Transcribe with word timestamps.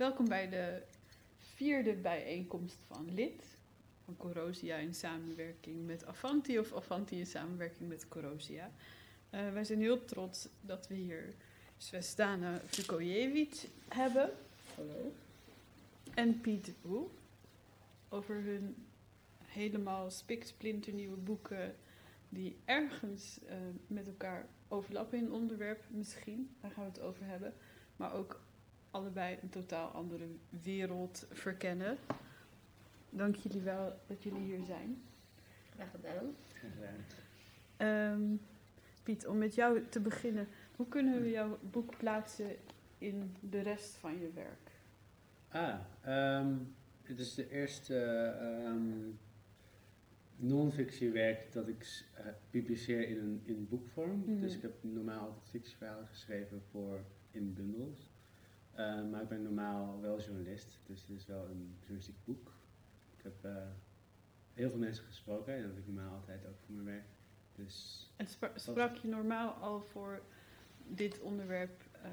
Welkom 0.00 0.28
bij 0.28 0.48
de 0.48 0.82
vierde 1.38 1.94
bijeenkomst 1.94 2.78
van 2.86 3.14
LID, 3.14 3.44
van 4.04 4.16
Corosia 4.16 4.76
in 4.76 4.94
samenwerking 4.94 5.86
met 5.86 6.06
Avanti 6.06 6.58
of 6.58 6.74
Avanti 6.74 7.18
in 7.18 7.26
samenwerking 7.26 7.88
met 7.88 8.08
Corosia. 8.08 8.70
Uh, 9.30 9.52
wij 9.52 9.64
zijn 9.64 9.80
heel 9.80 10.04
trots 10.04 10.48
dat 10.60 10.88
we 10.88 10.94
hier 10.94 11.34
Svetlana 11.76 12.60
Vukojevic 12.66 13.68
hebben. 13.88 14.30
Hallo. 14.74 15.12
En 16.14 16.40
Piet 16.40 16.72
Woe 16.82 17.06
over 18.08 18.34
hun 18.34 18.86
helemaal 19.44 20.10
spiksplinternieuwe 20.10 21.16
boeken 21.16 21.76
die 22.28 22.56
ergens 22.64 23.38
uh, 23.44 23.52
met 23.86 24.06
elkaar 24.06 24.46
overlappen 24.68 25.18
in 25.18 25.32
onderwerp 25.32 25.84
misschien. 25.88 26.56
Daar 26.60 26.70
gaan 26.70 26.84
we 26.84 26.90
het 26.90 27.00
over 27.00 27.24
hebben. 27.24 27.54
Maar 27.96 28.14
ook 28.14 28.40
allebei 28.90 29.38
een 29.42 29.48
totaal 29.48 29.88
andere 29.88 30.26
wereld 30.62 31.26
verkennen. 31.30 31.96
Dank 33.10 33.36
jullie 33.36 33.60
wel 33.60 33.98
dat 34.06 34.22
jullie 34.22 34.42
hier 34.42 34.64
zijn. 34.64 35.02
Graag 35.74 35.90
gedaan. 35.90 36.34
Um, 38.12 38.40
Piet, 39.02 39.26
om 39.26 39.38
met 39.38 39.54
jou 39.54 39.88
te 39.88 40.00
beginnen. 40.00 40.48
Hoe 40.76 40.88
kunnen 40.88 41.20
we 41.20 41.30
jouw 41.30 41.58
boek 41.70 41.96
plaatsen 41.96 42.56
in 42.98 43.36
de 43.40 43.60
rest 43.60 43.96
van 43.96 44.18
je 44.18 44.30
werk? 44.34 44.70
Ah, 45.48 46.40
um, 46.40 46.74
het 47.02 47.18
is 47.18 47.34
de 47.34 47.50
eerste 47.50 47.94
um, 48.64 49.18
non-fictiewerk 50.36 51.52
dat 51.52 51.68
ik 51.68 52.04
uh, 52.18 52.26
publiceer 52.50 53.08
in, 53.08 53.18
een, 53.18 53.40
in 53.44 53.66
boekvorm. 53.68 54.22
Mm. 54.26 54.40
Dus 54.40 54.54
ik 54.54 54.62
heb 54.62 54.72
normaal 54.80 55.20
altijd 55.20 55.48
fictieverhalen 55.48 56.06
geschreven 56.06 56.62
voor 56.70 57.00
in 57.30 57.54
bundels. 57.54 58.09
Uh, 58.78 59.10
maar 59.10 59.22
ik 59.22 59.28
ben 59.28 59.42
normaal 59.42 60.00
wel 60.00 60.20
journalist, 60.20 60.80
dus 60.86 61.00
het 61.00 61.10
is 61.10 61.26
wel 61.26 61.44
een 61.44 61.74
journalistiek 61.78 62.24
boek. 62.24 62.52
Ik 63.16 63.22
heb 63.22 63.44
uh, 63.44 63.56
heel 64.52 64.68
veel 64.68 64.78
mensen 64.78 65.04
gesproken 65.04 65.54
en 65.54 65.62
dat 65.62 65.70
doe 65.70 65.80
ik 65.80 65.86
normaal 65.86 66.14
altijd 66.14 66.46
ook 66.46 66.58
voor 66.58 66.74
mijn 66.74 66.86
werk. 66.86 67.08
Dus 67.54 68.08
en 68.16 68.26
spra 68.26 68.50
sprak 68.54 68.96
je 68.96 69.08
normaal 69.08 69.52
al 69.52 69.80
voor 69.80 70.22
dit 70.86 71.20
onderwerp 71.20 71.84
uh, 72.04 72.10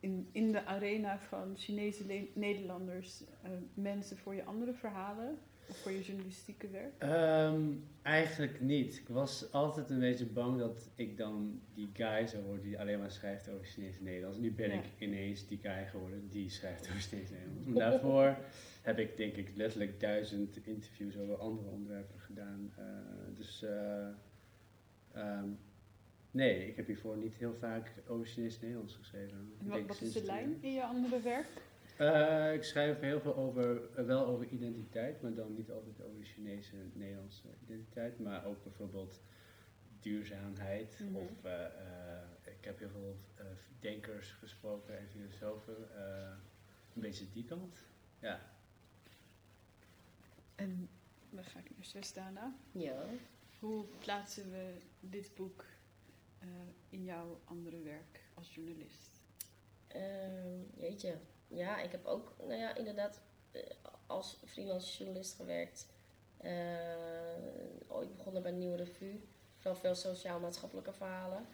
in, 0.00 0.28
in 0.32 0.52
de 0.52 0.64
arena 0.64 1.18
van 1.18 1.56
Chinese 1.56 2.28
Nederlanders 2.34 3.24
mensen 3.74 4.16
voor 4.16 4.34
je 4.34 4.44
andere 4.44 4.74
verhalen? 4.74 5.38
Of 5.68 5.76
voor 5.76 5.92
je 5.92 6.02
journalistieke 6.02 6.68
werk? 6.68 7.02
Um, 7.02 7.84
eigenlijk 8.02 8.60
niet. 8.60 8.96
Ik 8.96 9.08
was 9.08 9.52
altijd 9.52 9.90
een 9.90 9.98
beetje 9.98 10.26
bang 10.26 10.58
dat 10.58 10.88
ik 10.94 11.16
dan 11.16 11.60
die 11.74 11.90
guy 11.92 12.26
zou 12.26 12.42
worden 12.42 12.64
die 12.64 12.78
alleen 12.78 12.98
maar 12.98 13.10
schrijft 13.10 13.48
over 13.48 13.66
Chinese 13.66 14.02
Nederlands. 14.02 14.38
Nu 14.38 14.52
ben 14.52 14.70
ja. 14.70 14.76
ik 14.76 14.84
ineens 14.98 15.46
die 15.46 15.58
guy 15.62 15.86
geworden 15.86 16.28
die 16.28 16.50
schrijft 16.50 16.88
over 16.88 17.00
Chinese 17.00 17.32
Nederlands. 17.32 17.66
Maar 17.66 17.90
daarvoor 17.90 18.36
heb 18.82 18.98
ik 18.98 19.16
denk 19.16 19.36
ik 19.36 19.56
letterlijk 19.56 20.00
duizend 20.00 20.66
interviews 20.66 21.16
over 21.16 21.36
andere 21.36 21.68
onderwerpen 21.68 22.20
gedaan. 22.20 22.72
Uh, 22.78 22.84
dus 23.34 23.62
uh, 23.62 24.08
um, 25.16 25.58
nee, 26.30 26.68
ik 26.68 26.76
heb 26.76 26.86
hiervoor 26.86 27.16
niet 27.16 27.34
heel 27.34 27.54
vaak 27.54 27.92
over 28.06 28.26
Chinese 28.26 28.58
Nederlands 28.60 28.94
geschreven. 28.94 29.52
En 29.58 29.68
wat, 29.68 29.86
wat 29.86 30.00
is 30.00 30.12
de 30.12 30.24
lijn 30.24 30.56
in 30.60 30.72
je 30.72 30.84
andere 30.84 31.20
werk? 31.20 31.48
Uh, 32.00 32.52
ik 32.54 32.62
schrijf 32.62 33.00
heel 33.00 33.20
veel 33.20 33.36
over, 33.36 33.98
uh, 33.98 34.06
wel 34.06 34.26
over 34.26 34.46
identiteit, 34.46 35.22
maar 35.22 35.34
dan 35.34 35.54
niet 35.54 35.70
altijd 35.70 36.02
over 36.02 36.18
de 36.18 36.24
Chinese 36.24 36.76
Nederlandse 36.92 37.48
identiteit, 37.62 38.18
maar 38.18 38.44
ook 38.44 38.62
bijvoorbeeld 38.62 39.20
duurzaamheid. 40.00 40.98
Mm 41.00 41.06
-hmm. 41.06 41.16
Of 41.16 41.44
uh, 41.44 41.66
ik 42.42 42.64
heb 42.64 42.78
heel 42.78 42.88
veel 42.88 43.16
denkers 43.80 44.30
gesproken 44.30 44.98
en 44.98 45.08
filosofen. 45.08 45.76
een 46.94 47.02
beetje 47.02 47.30
die 47.32 47.44
kant. 47.44 47.78
Ja. 48.18 48.40
En 50.54 50.88
dan 51.30 51.44
ga 51.44 51.58
ik 51.58 51.70
naar 51.76 51.84
Swestana. 51.84 52.56
Ja. 52.72 53.04
Hoe 53.58 53.84
plaatsen 53.98 54.50
we 54.50 54.72
dit 55.00 55.34
boek 55.34 55.64
in 56.88 57.04
jouw 57.04 57.40
andere 57.44 57.82
werk 57.82 58.20
als 58.34 58.54
journalist? 58.54 59.20
Ehm, 59.86 60.60
jeetje. 60.74 61.18
Ja, 61.48 61.80
ik 61.80 61.92
heb 61.92 62.06
ook, 62.06 62.34
nou 62.38 62.60
ja, 62.60 62.74
inderdaad 62.74 63.20
als 64.06 64.36
freelance 64.44 64.96
journalist 64.96 65.34
gewerkt. 65.34 65.86
Uh, 66.40 66.50
ooit 67.86 68.16
begonnen 68.16 68.42
bij 68.42 68.52
een 68.52 68.58
nieuwe 68.58 68.76
revue. 68.76 69.20
Vooral 69.56 69.80
veel 69.80 69.94
sociaal-maatschappelijke 69.94 70.92
verhalen. 70.92 71.46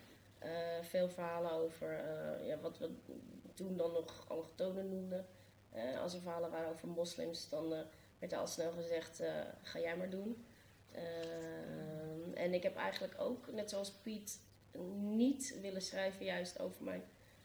Uh, 0.42 0.48
veel 0.82 1.08
verhalen 1.08 1.50
over 1.50 2.04
ja, 2.44 2.58
wat 2.58 2.78
we 2.78 2.90
toen 3.54 3.76
dan 3.76 3.92
nog 3.92 4.24
allochtonen 4.28 4.88
noemden. 4.88 5.26
als 6.00 6.14
er 6.14 6.20
verhalen 6.20 6.50
waren 6.50 6.70
over 6.70 6.88
moslims, 6.88 7.48
dan 7.48 7.68
werd 8.18 8.32
er 8.32 8.38
al 8.38 8.46
snel 8.46 8.72
gezegd: 8.72 9.22
ga 9.62 9.78
jij 9.78 9.96
maar 9.96 10.10
doen. 10.10 10.46
en 12.34 12.54
ik 12.54 12.62
heb 12.62 12.76
eigenlijk 12.76 13.14
ook, 13.18 13.52
net 13.52 13.70
zoals 13.70 13.90
Piet, 13.90 14.40
niet 15.00 15.58
willen 15.60 15.82
schrijven 15.82 16.24
juist 16.24 16.60
over 16.60 16.84
mijn 16.84 17.02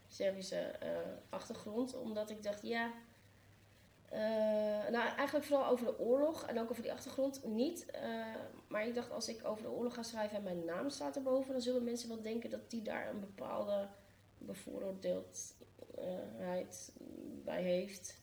Servische 0.08 0.74
uh, 0.84 0.90
achtergrond. 1.30 1.96
Omdat 1.96 2.30
ik 2.30 2.44
dacht, 2.44 2.62
ja. 2.62 2.92
Uh, 4.14 4.20
nou, 4.90 5.08
eigenlijk 5.16 5.46
vooral 5.46 5.68
over 5.68 5.86
de 5.86 6.00
oorlog 6.00 6.46
en 6.46 6.60
ook 6.60 6.70
over 6.70 6.84
die 6.84 6.92
achtergrond 6.92 7.46
niet. 7.46 7.86
Uh, 7.96 8.26
maar 8.68 8.88
ik 8.88 8.96
dacht, 8.96 9.12
als 9.12 9.28
ik 9.28 9.46
over 9.46 9.64
de 9.64 9.72
oorlog 9.72 9.94
ga 9.94 10.04
schrijven 10.04 10.38
en 10.38 10.44
mijn 10.44 10.66
naam 10.66 10.90
staat 10.90 11.16
erboven, 11.16 11.52
dan 11.52 11.62
zullen 11.62 11.84
mensen 11.84 12.10
wel 12.10 12.22
denken 12.22 12.50
dat 12.50 12.70
die 12.70 12.82
daar 12.82 13.10
een 13.10 13.20
bepaalde 13.20 13.88
bevooroordeeldheid 14.38 16.92
bij 17.44 17.64
heeft. 17.64 18.20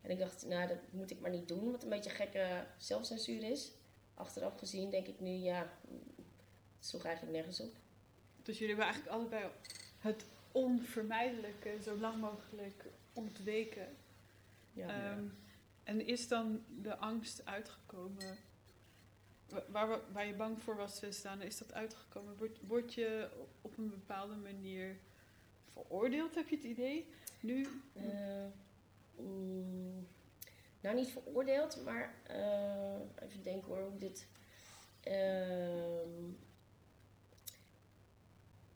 En 0.00 0.10
ik 0.10 0.18
dacht, 0.18 0.46
nou, 0.46 0.68
dat 0.68 0.78
moet 0.90 1.10
ik 1.10 1.20
maar 1.20 1.30
niet 1.30 1.48
doen, 1.48 1.70
wat 1.70 1.82
een 1.82 1.88
beetje 1.88 2.10
gekke 2.10 2.64
zelfcensuur 2.78 3.50
is. 3.50 3.72
Achteraf 4.14 4.58
gezien 4.58 4.90
denk 4.90 5.06
ik 5.06 5.20
nu, 5.20 5.30
ja, 5.30 5.58
het 6.76 6.86
sloeg 6.86 7.04
eigenlijk 7.04 7.36
nergens 7.36 7.60
op. 7.60 7.74
Dus 8.42 8.58
jullie 8.58 8.74
hebben 8.74 8.94
eigenlijk 8.94 9.16
allebei 9.16 9.44
het 9.98 10.24
onvermijdelijke 10.54 11.78
zo 11.82 11.96
lang 11.96 12.20
mogelijk 12.20 12.84
ontweken. 13.12 13.96
Ja, 14.72 15.12
um, 15.12 15.32
En 15.84 16.06
is 16.06 16.28
dan 16.28 16.64
de 16.82 16.96
angst 16.96 17.46
uitgekomen? 17.46 18.36
Waar, 19.68 19.98
waar 20.12 20.26
je 20.26 20.34
bang 20.34 20.62
voor 20.62 20.76
was 20.76 20.98
te 20.98 21.10
staan, 21.10 21.42
is 21.42 21.58
dat 21.58 21.72
uitgekomen? 21.72 22.36
Word, 22.36 22.58
word 22.66 22.94
je 22.94 23.28
op 23.60 23.78
een 23.78 23.90
bepaalde 23.90 24.34
manier 24.34 24.96
veroordeeld, 25.72 26.34
heb 26.34 26.48
je 26.48 26.56
het 26.56 26.64
idee? 26.64 27.08
Nu? 27.40 27.66
Uh, 27.96 28.46
mm, 29.16 30.06
nou, 30.80 30.96
niet 30.96 31.08
veroordeeld, 31.08 31.84
maar 31.84 32.14
uh, 32.30 33.26
even 33.28 33.42
denken 33.42 33.68
hoor 33.68 33.82
hoe 33.82 33.98
dit. 33.98 34.26
Uh, 35.08 36.32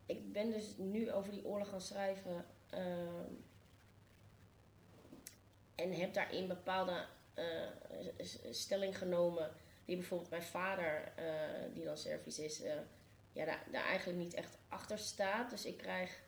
ik 0.09 0.31
ben 0.31 0.51
dus 0.51 0.73
nu 0.77 1.11
over 1.11 1.31
die 1.31 1.45
oorlog 1.45 1.69
gaan 1.69 1.81
schrijven. 1.81 2.45
Uh, 2.73 2.79
en 5.75 5.93
heb 5.93 6.13
daarin 6.13 6.47
bepaalde 6.47 7.05
uh, 7.35 8.25
stelling 8.51 8.97
genomen. 8.97 9.51
Die 9.85 9.95
bijvoorbeeld 9.95 10.29
mijn 10.29 10.43
vader, 10.43 11.11
uh, 11.19 11.73
die 11.73 11.83
dan 11.83 11.97
Servisch 11.97 12.39
is, 12.39 12.61
ja, 13.31 13.45
daar, 13.45 13.63
daar, 13.71 13.85
eigenlijk 13.85 14.19
niet 14.19 14.33
echt 14.33 14.57
achter 14.69 14.97
staat. 14.97 15.49
Dus 15.49 15.65
ik 15.65 15.77
krijg 15.77 16.21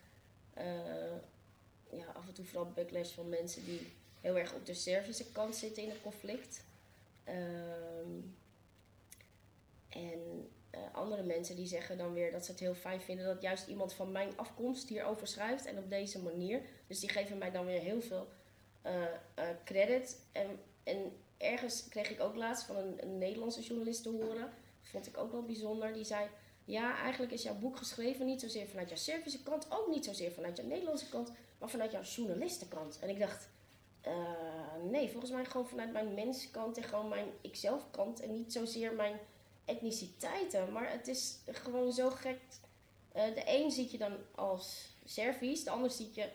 ja, 1.90 2.06
af 2.13 2.28
en 2.28 2.34
toe 2.34 2.46
vooral 2.46 2.72
backlash 2.72 3.12
van 3.12 3.30
mensen 3.30 3.66
die 3.66 3.94
heel 4.22 4.38
erg 4.38 4.53
op 4.53 4.66
de 4.66 4.74
Servische 4.74 5.31
kant 5.31 5.56
zitten 5.56 5.84
in 5.84 5.90
het 5.90 6.02
conflict. 6.02 6.63
Ehm, 7.24 8.19
en 9.90 10.50
andere 10.92 11.24
mensen 11.24 11.56
die 11.56 11.68
zeggen 11.68 11.98
dan 11.98 12.14
weer 12.14 12.32
dat 12.32 12.46
ze 12.46 12.52
het 12.52 12.59
heel 12.59 12.74
fijn 12.74 13.02
vinden 13.02 13.26
dat 13.26 13.42
juist 13.42 13.68
iemand 13.68 13.94
van 13.94 14.12
mijn 14.12 14.38
afkomst 14.38 14.90
hierover 14.90 15.28
schrijft 15.28 15.66
en 15.66 15.78
op 15.78 15.90
deze 15.90 16.22
manier. 16.22 16.62
Dus 16.88 17.00
die 17.00 17.09
geven 17.09 17.38
mij 17.38 17.52
dan 17.52 17.66
weer 17.66 17.80
heel 17.80 18.02
veel 18.02 18.28
uh, 18.86 18.92
uh, 18.92 19.46
credit. 19.64 20.25
En, 20.31 20.60
en 20.84 21.18
ergens 21.38 21.88
kreeg 21.90 22.10
ik 22.10 22.22
ook 22.22 22.36
laatst 22.36 22.66
van 22.66 22.75
een, 22.75 23.04
een 23.04 23.18
Nederlandse 23.18 23.62
journalist 23.62 24.04
te 24.04 24.10
horen, 24.10 24.50
vond 24.81 25.07
ik 25.07 25.18
ook 25.18 25.31
wel 25.31 25.44
bijzonder. 25.44 25.94
Die 25.94 26.04
zei: 26.04 26.28
Ja, 26.66 26.98
eigenlijk 26.98 27.31
is 27.31 27.44
jouw 27.44 27.57
boek 27.57 27.78
geschreven 27.78 28.25
niet 28.25 28.42
zozeer 28.42 28.68
vanuit 28.68 28.90
jouw 28.90 28.98
Servische 28.98 29.44
kant, 29.44 29.66
ook 29.69 29.88
niet 29.88 30.06
zozeer 30.06 30.31
vanuit 30.31 30.57
jouw 30.57 30.68
Nederlandse 30.68 31.10
kant, 31.10 31.31
maar 31.57 31.69
vanuit 31.69 31.92
jouw 31.92 32.04
journalistenkant. 32.04 33.00
En 33.00 33.10
ik 33.10 33.19
dacht. 33.19 33.50
nee, 34.90 35.10
volgens 35.10 35.31
mij 35.31 35.45
gewoon 35.45 35.68
vanuit 35.68 35.92
mijn 35.92 36.13
menskant 36.13 36.78
en 36.78 36.84
gewoon 36.84 37.10
mijn 37.10 37.28
ikzelf 37.42 37.92
kant 37.92 38.19
en 38.19 38.31
niet 38.31 38.54
zozeer 38.54 38.94
mijn 38.94 39.19
etniciteiten. 39.66 40.72
Maar 40.72 40.92
het 40.92 41.08
is 41.08 41.38
gewoon 41.46 41.94
zo 41.94 42.10
gek. 42.10 42.40
Uh, 43.16 43.24
de 43.24 43.44
een 43.46 43.72
ziet 43.72 43.92
je 43.92 43.98
dan 43.98 44.13
als 44.36 44.96
Servisch, 45.06 45.63
de 45.63 45.69
ander 45.69 45.92
ziet 45.92 46.16
je 46.16 46.30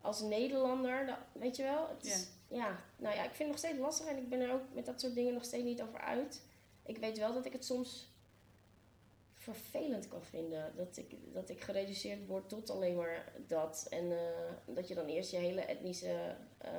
als 0.00 0.20
Nederlander. 0.20 1.06
Dat, 1.06 1.16
weet 1.32 1.56
je 1.56 1.62
wel? 1.62 1.88
Het 1.88 2.06
is, 2.06 2.28
ja. 2.48 2.56
ja. 2.56 2.84
Nou 2.96 3.14
ja, 3.14 3.24
ik 3.24 3.34
vind 3.34 3.38
het 3.38 3.48
nog 3.48 3.58
steeds 3.58 3.78
lastig 3.78 4.06
en 4.06 4.16
ik 4.16 4.28
ben 4.28 4.40
er 4.40 4.52
ook 4.52 4.74
met 4.74 4.86
dat 4.86 5.00
soort 5.00 5.14
dingen 5.14 5.34
nog 5.34 5.44
steeds 5.44 5.64
niet 5.64 5.82
over 5.82 6.00
uit. 6.00 6.42
Ik 6.86 6.98
weet 6.98 7.18
wel 7.18 7.34
dat 7.34 7.46
ik 7.46 7.52
het 7.52 7.64
soms 7.64 8.08
vervelend 9.34 10.08
kan 10.08 10.22
vinden. 10.22 10.72
Dat 10.76 10.96
ik, 10.96 11.14
dat 11.32 11.48
ik 11.48 11.60
gereduceerd 11.60 12.26
word 12.26 12.48
tot 12.48 12.70
alleen 12.70 12.96
maar 12.96 13.32
dat. 13.46 13.86
En 13.90 14.12
eh, 14.12 14.74
dat 14.74 14.88
je 14.88 14.94
dan 14.94 15.06
eerst 15.06 15.30
je 15.30 15.36
hele 15.36 15.60
etnische 15.60 16.36
eh, 16.58 16.72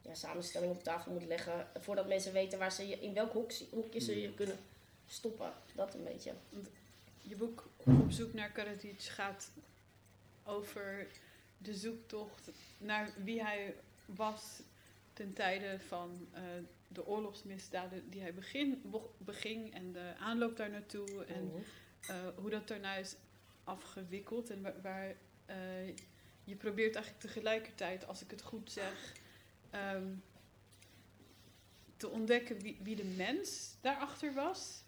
ja, 0.00 0.14
samenstelling 0.14 0.72
op 0.72 0.82
tafel 0.82 1.12
moet 1.12 1.26
leggen. 1.26 1.66
Voordat 1.80 2.08
mensen 2.08 2.32
weten 2.32 2.58
waar 2.58 2.72
ze 2.72 2.88
je, 2.88 2.98
in 2.98 3.14
welk 3.14 3.32
hok, 3.32 3.52
hoekje 3.70 4.00
ze 4.00 4.20
je 4.20 4.34
kunnen 4.34 4.56
stoppen. 5.12 5.52
Dat 5.74 5.94
een 5.94 6.04
beetje. 6.04 6.32
Je 7.22 7.36
boek 7.36 7.68
Op 7.84 8.10
zoek 8.12 8.32
naar 8.32 8.50
Karadzic 8.50 9.00
gaat 9.02 9.50
over 10.44 11.06
de 11.58 11.74
zoektocht 11.74 12.50
naar 12.78 13.10
wie 13.24 13.42
hij 13.42 13.74
was 14.06 14.60
ten 15.12 15.32
tijde 15.32 15.80
van 15.80 16.28
uh, 16.34 16.40
de 16.88 17.06
oorlogsmisdaden 17.06 18.10
die 18.10 18.20
hij 18.20 18.34
begin, 18.34 18.82
beging 19.18 19.74
en 19.74 19.92
de 19.92 20.12
aanloop 20.18 20.56
daar 20.56 20.70
naartoe 20.70 21.24
en 21.24 21.44
Mhm. 21.44 21.56
uh, 22.10 22.16
hoe 22.36 22.50
dat 22.50 22.68
daarna 22.68 22.94
is 22.94 23.14
afgewikkeld 23.64 24.50
en 24.50 24.62
waar, 24.62 24.80
waar 24.82 25.14
uh, 25.50 25.86
je 26.44 26.56
probeert 26.56 26.94
eigenlijk 26.94 27.24
tegelijkertijd, 27.24 28.06
als 28.06 28.22
ik 28.22 28.30
het 28.30 28.42
goed 28.42 28.72
zeg, 28.72 29.12
um, 29.94 30.22
te 31.96 32.08
ontdekken 32.08 32.58
wie, 32.58 32.78
wie 32.82 32.96
de 32.96 33.04
mens 33.04 33.74
daarachter 33.80 34.34
was. 34.34 34.81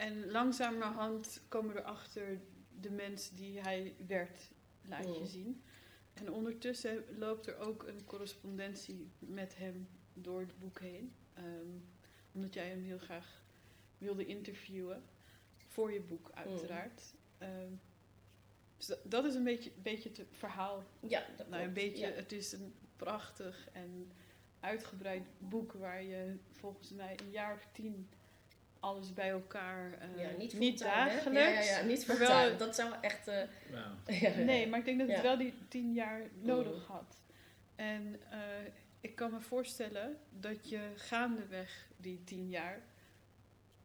En 0.00 0.30
langzamerhand 0.30 1.42
komen 1.48 1.74
we 1.74 1.80
erachter 1.80 2.40
de 2.80 2.90
mens 2.90 3.30
die 3.30 3.60
hij 3.60 3.94
werd, 4.06 4.50
laat 4.82 5.04
je 5.04 5.20
Mhm. 5.20 5.26
zien. 5.26 5.62
En 6.14 6.32
ondertussen 6.32 7.04
loopt 7.18 7.46
er 7.46 7.56
ook 7.58 7.82
een 7.82 8.04
correspondentie 8.04 9.10
met 9.18 9.56
hem 9.56 9.88
door 10.14 10.40
het 10.40 10.58
boek 10.58 10.80
heen. 10.80 11.12
Um, 11.38 11.84
omdat 12.32 12.54
jij 12.54 12.68
hem 12.68 12.82
heel 12.82 12.98
graag 12.98 13.42
wilde 13.98 14.26
interviewen. 14.26 15.02
Voor 15.66 15.92
je 15.92 16.00
boek, 16.00 16.30
uiteraard. 16.34 17.14
Mm. 17.40 17.48
Um, 17.48 17.80
dus 18.76 18.96
dat, 19.04 19.24
is 19.24 19.34
een 19.34 19.44
beetje, 19.44 19.70
beetje 19.82 20.08
het 20.08 20.26
verhaal. 20.30 20.84
Ja, 21.00 21.26
dat 21.36 21.48
nou, 21.48 21.62
een 21.62 21.72
beetje, 21.72 22.06
Ja. 22.06 22.12
Het 22.12 22.32
is 22.32 22.52
een 22.52 22.74
prachtig 22.96 23.68
en 23.72 24.12
uitgebreid 24.60 25.26
boek 25.38 25.72
waar 25.72 26.02
je 26.02 26.36
volgens 26.52 26.90
mij 26.90 27.18
een 27.20 27.30
jaar 27.30 27.54
of 27.54 27.66
tien 27.72 28.08
alles 28.80 29.12
bij 29.14 29.30
elkaar. 29.30 29.98
Uh, 30.16 30.22
ja, 30.22 30.30
niet, 30.36 30.52
dagelijks. 30.78 31.24
Ja, 31.24 31.48
ja, 31.48 31.78
ja, 31.78 31.82
niet 31.86 32.06
maar 32.06 32.18
wel- 32.18 32.56
Dat 32.56 32.74
zou 32.74 32.94
echt... 33.00 33.28
eh, 33.28 33.42
Nee, 34.44 34.68
maar 34.68 34.78
ik 34.78 34.84
denk 34.84 34.98
dat 34.98 35.08
het 35.08 35.22
wel 35.22 35.38
die 35.38 35.54
tien 35.68 35.92
jaar 35.94 36.20
nodig 36.40 36.86
had. 36.86 37.20
En 37.76 38.20
eh, 38.30 38.38
ik 39.00 39.14
kan 39.16 39.30
me 39.32 39.40
voorstellen 39.40 40.16
dat 40.30 40.68
je 40.68 40.80
gaandeweg 40.96 41.86
die 41.96 42.24
tien 42.24 42.48
jaar 42.48 42.82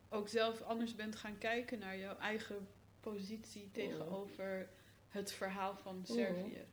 ook 0.10 0.28
zelf 0.28 0.62
anders 0.62 0.96
bent 0.96 1.16
gaan 1.16 1.38
kijken 1.38 1.80
naar 1.80 1.98
jouw 1.98 2.18
eigen 2.18 2.68
positie 3.00 3.70
tegenover 3.72 4.70
het 5.10 5.32
verhaal 5.32 5.76
van 5.76 6.02
Servië. 6.06 6.66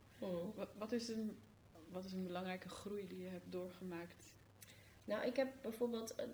Wat, 0.57 0.69
wat, 0.79 0.93
is 0.93 1.09
een, 1.09 1.39
wat 1.89 2.05
is 2.05 2.13
een 2.13 2.23
belangrijke 2.27 2.69
groei 2.69 3.07
die 3.09 3.19
je 3.23 3.29
hebt 3.29 3.53
doorgemaakt? 3.53 4.33
Nou, 5.05 5.27
ik 5.27 5.37
heb 5.37 5.49
bijvoorbeeld, 5.63 6.15
eh, 6.15 6.25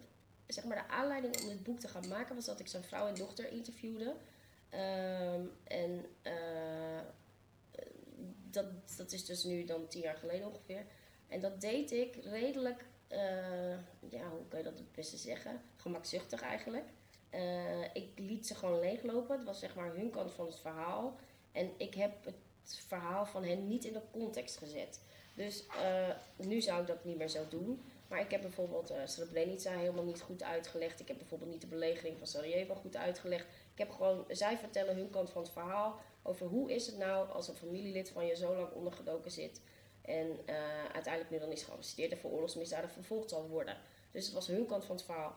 zeg 0.48 0.64
maar, 0.64 0.76
de 0.76 0.92
aanleiding 0.92 1.40
om 1.40 1.48
dit 1.48 1.62
boek 1.62 1.80
te 1.80 1.88
gaan 1.88 2.08
maken 2.08 2.34
was 2.34 2.44
dat 2.44 2.60
ik 2.60 2.68
zijn 2.68 2.84
vrouw 2.84 3.06
en 3.06 3.14
dochter 3.14 3.52
interviewde. 3.52 4.14
Ehm, 4.68 5.42
en 5.64 6.04
eh, 6.22 7.00
dat, 8.50 8.66
dat 8.96 9.12
is 9.12 9.24
dus 9.24 9.44
nu 9.44 9.64
dan 9.64 9.88
tien 9.88 10.00
jaar 10.00 10.16
geleden 10.16 10.46
ongeveer. 10.46 10.84
En 11.28 11.40
dat 11.40 11.60
deed 11.60 11.90
ik 11.90 12.16
redelijk, 12.24 12.84
eh, 13.08 13.70
ja, 14.08 14.28
hoe 14.30 14.48
kan 14.48 14.58
je 14.58 14.64
dat 14.64 14.78
het 14.78 14.92
beste 14.92 15.16
zeggen? 15.16 15.60
Gemakzuchtig 15.76 16.40
eigenlijk. 16.40 16.88
Eh, 17.30 17.94
ik 17.94 18.08
liet 18.16 18.46
ze 18.46 18.54
gewoon 18.54 18.80
leeglopen. 18.80 19.36
Het 19.36 19.46
was 19.46 19.58
zeg 19.58 19.74
maar 19.74 19.94
hun 19.94 20.10
kant 20.10 20.32
van 20.32 20.46
het 20.46 20.60
verhaal. 20.60 21.16
En 21.52 21.70
ik 21.76 21.94
heb 21.94 22.24
het 22.24 22.36
verhaal 22.86 23.26
van 23.26 23.44
hen 23.44 23.68
niet 23.68 23.84
in 23.84 23.92
de 23.92 24.02
context 24.10 24.56
gezet. 24.56 25.00
Dus 25.34 25.64
nu 26.36 26.60
zou 26.60 26.80
ik 26.80 26.86
dat 26.86 27.04
niet 27.04 27.16
meer 27.16 27.28
zo 27.28 27.48
doen. 27.48 27.82
Maar 28.08 28.20
ik 28.20 28.30
heb 28.30 28.40
bijvoorbeeld 28.40 28.90
uh, 28.90 28.96
Srebrenica 29.04 29.70
helemaal 29.70 30.04
niet 30.04 30.20
goed 30.20 30.42
uitgelegd. 30.42 31.00
Ik 31.00 31.08
heb 31.08 31.18
bijvoorbeeld 31.18 31.50
niet 31.50 31.60
de 31.60 31.66
belegering 31.66 32.18
van 32.18 32.26
Sarajevo 32.26 32.74
goed 32.74 32.96
uitgelegd. 32.96 33.44
Ik 33.72 33.78
heb 33.78 33.90
gewoon, 33.90 34.24
zij 34.28 34.58
vertellen 34.58 34.96
hun 34.96 35.10
kant 35.10 35.30
van 35.30 35.42
het 35.42 35.50
verhaal 35.50 36.00
over 36.22 36.46
hoe 36.46 36.72
is 36.72 36.86
het 36.86 36.98
nou 36.98 37.28
als 37.28 37.48
een 37.48 37.54
familielid 37.54 38.10
van 38.10 38.26
je 38.26 38.36
zo 38.36 38.54
lang 38.54 38.72
ondergedoken 38.72 39.30
zit. 39.30 39.60
En 40.02 40.26
uh, 40.26 40.84
uiteindelijk 40.92 41.30
nu 41.30 41.38
dan 41.38 41.52
is 41.52 41.62
gearresteerd 41.62 42.12
en 42.12 42.18
voor 42.18 42.30
oorlogsmisdaden 42.30 42.90
vervolgd 42.90 43.30
zal 43.30 43.48
worden. 43.48 43.76
Dus 44.10 44.24
het 44.24 44.34
was 44.34 44.46
hun 44.46 44.66
kant 44.66 44.84
van 44.84 44.96
het 44.96 45.04
verhaal. 45.04 45.36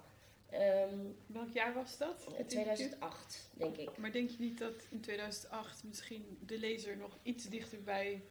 Um, 0.54 1.18
Welk 1.26 1.52
jaar 1.54 1.74
was 1.74 1.98
dat? 1.98 2.28
2008, 2.48 3.50
denk 3.54 3.78
ik. 3.78 3.98
Maar 3.98 4.12
denk 4.12 4.30
je 4.30 4.40
niet 4.40 4.58
dat 4.58 4.74
in 4.90 5.02
2008 5.02 5.84
misschien 5.84 6.38
de 6.46 6.60
lezer 6.60 6.98
nog 6.98 7.18
iets 7.24 7.50
dichterbij 7.50 8.22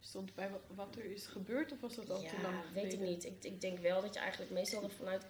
stond 0.00 0.34
bij 0.34 0.50
wat 0.74 0.96
er 0.96 1.04
is 1.04 1.26
gebeurd? 1.26 1.72
Of 1.72 1.80
was 1.80 1.94
dat 1.94 2.10
al 2.10 2.22
ja, 2.22 2.28
te 2.28 2.40
lang 2.42 2.54
weet 2.72 2.92
ik 2.92 3.00
niet. 3.00 3.24
Ik, 3.24 3.44
ik 3.44 3.60
denk 3.60 3.78
wel 3.78 4.00
dat 4.00 4.14
je 4.14 4.20
eigenlijk 4.20 4.50
meestal 4.50 4.82
ervan 4.82 5.06
uit 5.06 5.26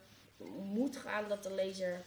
moet 0.58 0.96
gaan 0.96 1.28
dat 1.28 1.42
de 1.42 1.54
lezer 1.54 2.04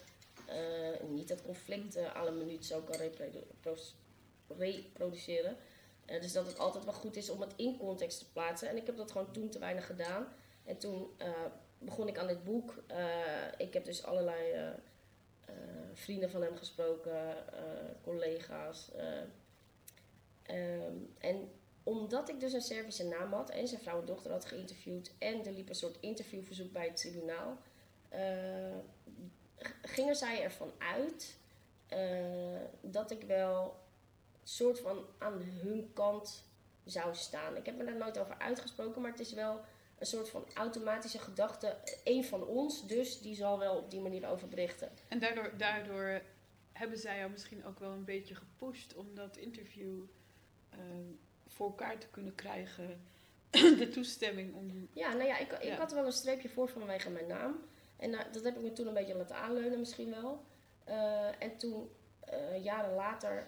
uh, 0.50 1.10
niet 1.10 1.30
het 1.30 1.42
conflict 1.42 1.98
uh, 1.98 2.16
alle 2.16 2.32
minuut 2.32 2.66
zo 2.66 2.82
kan 2.82 2.96
reprodu 2.96 3.40
reproduceren. 4.48 5.58
Uh, 6.06 6.22
dus 6.22 6.32
dat 6.32 6.48
het 6.48 6.60
altijd 6.60 6.86
wel 6.86 6.94
goed 6.94 7.16
is 7.16 7.30
om 7.30 7.42
het 7.42 7.54
in 7.56 7.78
context 7.78 8.20
te 8.20 8.32
plaatsen. 8.32 8.70
En 8.70 8.78
ik 8.78 8.86
heb 8.86 8.98
dat 8.98 9.12
gewoon 9.12 9.32
toen 9.32 9.50
te 9.50 9.60
weinig 9.60 9.86
gedaan. 9.86 10.28
En 10.64 10.78
toen 10.78 11.12
begon 11.78 12.08
ik 12.08 12.18
aan 12.18 12.28
dit 12.28 12.44
boek. 12.44 12.84
ik 13.58 13.74
heb 13.74 13.86
dus 13.86 14.04
allerlei 14.04 14.74
vrienden 15.94 16.30
van 16.30 16.42
hem 16.42 16.58
gesproken, 16.58 17.36
collega's. 18.04 18.92
Um, 20.52 21.14
en 21.18 21.50
omdat 21.90 22.30
ik 22.30 22.40
dus 22.40 22.54
een 22.54 22.62
Servische 22.62 23.04
naam 23.04 23.34
had 23.34 23.50
en 23.50 23.68
zijn 23.68 23.82
vrouw 23.82 24.00
en 24.00 24.06
dochter 24.06 24.32
had 24.32 24.46
geïnterviewd 24.46 25.12
en 25.18 25.46
er 25.46 25.52
liep 25.52 25.70
een 25.70 25.76
soort 25.76 25.98
interviewverzoek 26.00 26.72
bij 26.72 26.86
het 26.86 26.96
tribunaal, 26.96 27.58
uh, 28.14 28.78
gingen 29.82 30.16
zij 30.16 30.44
ervan 30.44 30.72
uit 30.78 31.38
uh, 31.94 32.62
dat 32.82 33.12
ik 33.12 33.22
wel 33.24 33.80
soort 34.44 34.80
van 34.80 35.06
aan 35.18 35.42
hun 35.42 35.92
kant 35.94 36.44
zou 36.86 37.16
staan. 37.16 37.56
Ik 37.56 37.66
heb 37.66 37.78
me 37.78 37.86
daar 37.86 37.98
nooit 37.98 38.20
over 38.20 38.38
uitgesproken, 38.38 39.02
maar 39.02 39.12
het 39.12 39.20
is 39.20 39.34
wel 39.34 39.62
een 40.00 40.06
soort 40.06 40.30
van 40.30 40.46
automatische 40.54 41.20
gedachte. 41.20 41.78
Eén 42.04 42.26
van 42.26 42.46
ons, 42.46 42.88
dus 42.88 43.22
die 43.22 43.36
zal 43.36 43.60
wel 43.60 43.78
op 43.78 43.92
die 43.92 44.00
manier 44.00 44.28
over 44.28 44.48
berichten. 44.48 44.92
En 45.08 45.20
daardoor, 45.20 45.58
daardoor 45.58 46.22
hebben 46.72 46.98
zij 46.98 47.18
jou 47.18 47.32
misschien 47.32 47.66
ook 47.66 47.80
wel 47.80 47.92
een 47.92 48.06
beetje 48.06 48.36
gepusht 48.36 48.96
om 48.96 49.16
dat 49.16 49.38
interview 49.38 50.02
uh, 50.74 50.80
voor 51.60 51.68
elkaar 51.68 51.98
te 51.98 52.08
kunnen 52.08 52.36
krijgen. 52.36 53.02
de 53.82 53.90
toestemming 53.92 54.56
om. 54.56 54.90
Ja, 54.94 55.14
nou 55.14 55.26
ja, 55.28 55.38
ik, 55.38 55.52
ik 55.52 55.64
Ja. 55.64 55.76
had 55.76 55.90
er 55.92 55.98
wel 55.98 56.06
een 56.06 56.12
streepje 56.12 56.50
voor 56.50 56.70
vanwege 56.70 57.10
mijn 57.10 57.28
naam. 57.28 57.56
En 57.98 58.12
uh, 58.12 58.20
dat 58.32 58.44
heb 58.44 58.56
ik 58.56 58.62
me 58.62 58.74
toen 58.74 58.88
een 58.88 58.94
beetje 58.94 59.16
laten 59.16 59.36
aanleunen, 59.36 59.80
misschien 59.80 60.10
wel. 60.10 60.42
Uh, 60.90 61.42
en 61.44 61.58
toen, 61.58 61.90
uh, 62.34 62.64
jaren 62.64 62.94
later, 62.96 63.48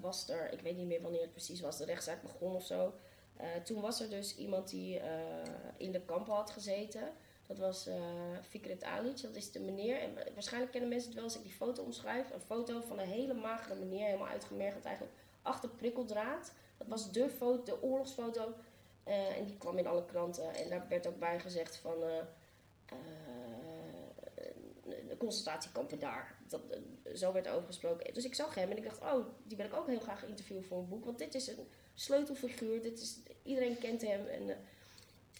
was 0.00 0.28
er, 0.28 0.52
ik 0.52 0.60
weet 0.60 0.76
niet 0.76 0.86
meer 0.86 1.02
wanneer 1.02 1.20
het 1.20 1.30
precies 1.32 1.60
was, 1.60 1.78
de 1.78 1.84
rechtszaak 1.84 2.22
begon 2.22 2.54
of 2.54 2.64
zo. 2.66 2.94
Toen 3.64 3.80
was 3.80 4.00
er 4.00 4.10
dus 4.10 4.36
iemand 4.36 4.68
die 4.70 5.00
in 5.76 5.92
de 5.92 6.00
kampen 6.00 6.34
had 6.34 6.50
gezeten. 6.50 7.12
Dat 7.46 7.58
was 7.58 7.88
Fikret 8.48 8.84
Alic, 8.84 9.22
dat 9.22 9.36
is 9.36 9.52
de 9.52 9.60
meneer. 9.60 9.98
En 9.98 10.14
waarschijnlijk 10.34 10.72
kennen 10.72 10.90
mensen 10.90 11.08
het 11.08 11.16
wel 11.18 11.28
als 11.28 11.36
ik 11.36 11.42
die 11.42 11.52
foto 11.52 11.82
omschrijf. 11.82 12.30
Een 12.30 12.40
foto 12.40 12.80
van 12.80 12.98
een 12.98 13.08
hele 13.08 13.34
magere 13.34 13.74
meneer, 13.74 14.04
helemaal 14.04 14.28
uitgemergeld 14.28 14.84
eigenlijk, 14.84 15.16
achter 15.42 15.68
prikkeldraad. 15.68 16.52
Dat 16.82 16.90
was 17.00 17.12
de, 17.12 17.28
foto, 17.30 17.62
de 17.64 17.82
oorlogsfoto. 17.82 18.54
Uh, 19.08 19.38
en 19.38 19.44
die 19.46 19.56
kwam 19.56 19.78
in 19.78 19.86
alle 19.86 20.04
kranten. 20.04 20.54
En 20.54 20.68
daar 20.68 20.86
werd 20.88 21.06
ook 21.06 21.18
bij 21.18 21.40
gezegd 21.40 21.76
van... 21.76 22.02
Uh, 22.02 22.96
de 25.08 25.16
concentratiekampen 25.16 25.98
daar. 25.98 26.38
Dat, 26.48 26.60
zo 27.14 27.32
werd 27.32 27.48
over 27.48 27.66
gesproken. 27.66 28.14
Dus 28.14 28.24
ik 28.24 28.34
zag 28.34 28.54
hem 28.54 28.70
en 28.70 28.76
ik 28.76 28.84
dacht, 28.84 29.00
oh, 29.00 29.26
die 29.42 29.56
wil 29.56 29.66
ik 29.66 29.74
ook 29.74 29.86
heel 29.86 30.00
graag 30.00 30.26
interviewen 30.26 30.64
voor 30.64 30.78
een 30.78 30.88
boek. 30.88 31.04
Want 31.04 31.18
dit 31.18 31.34
is 31.34 31.48
een 31.48 31.66
sleutelfiguur. 31.94 32.82
Dit 32.82 33.00
is, 33.00 33.18
iedereen 33.42 33.78
kent 33.78 34.02
hem. 34.02 34.26
En, 34.26 34.42
uh, 34.42 34.54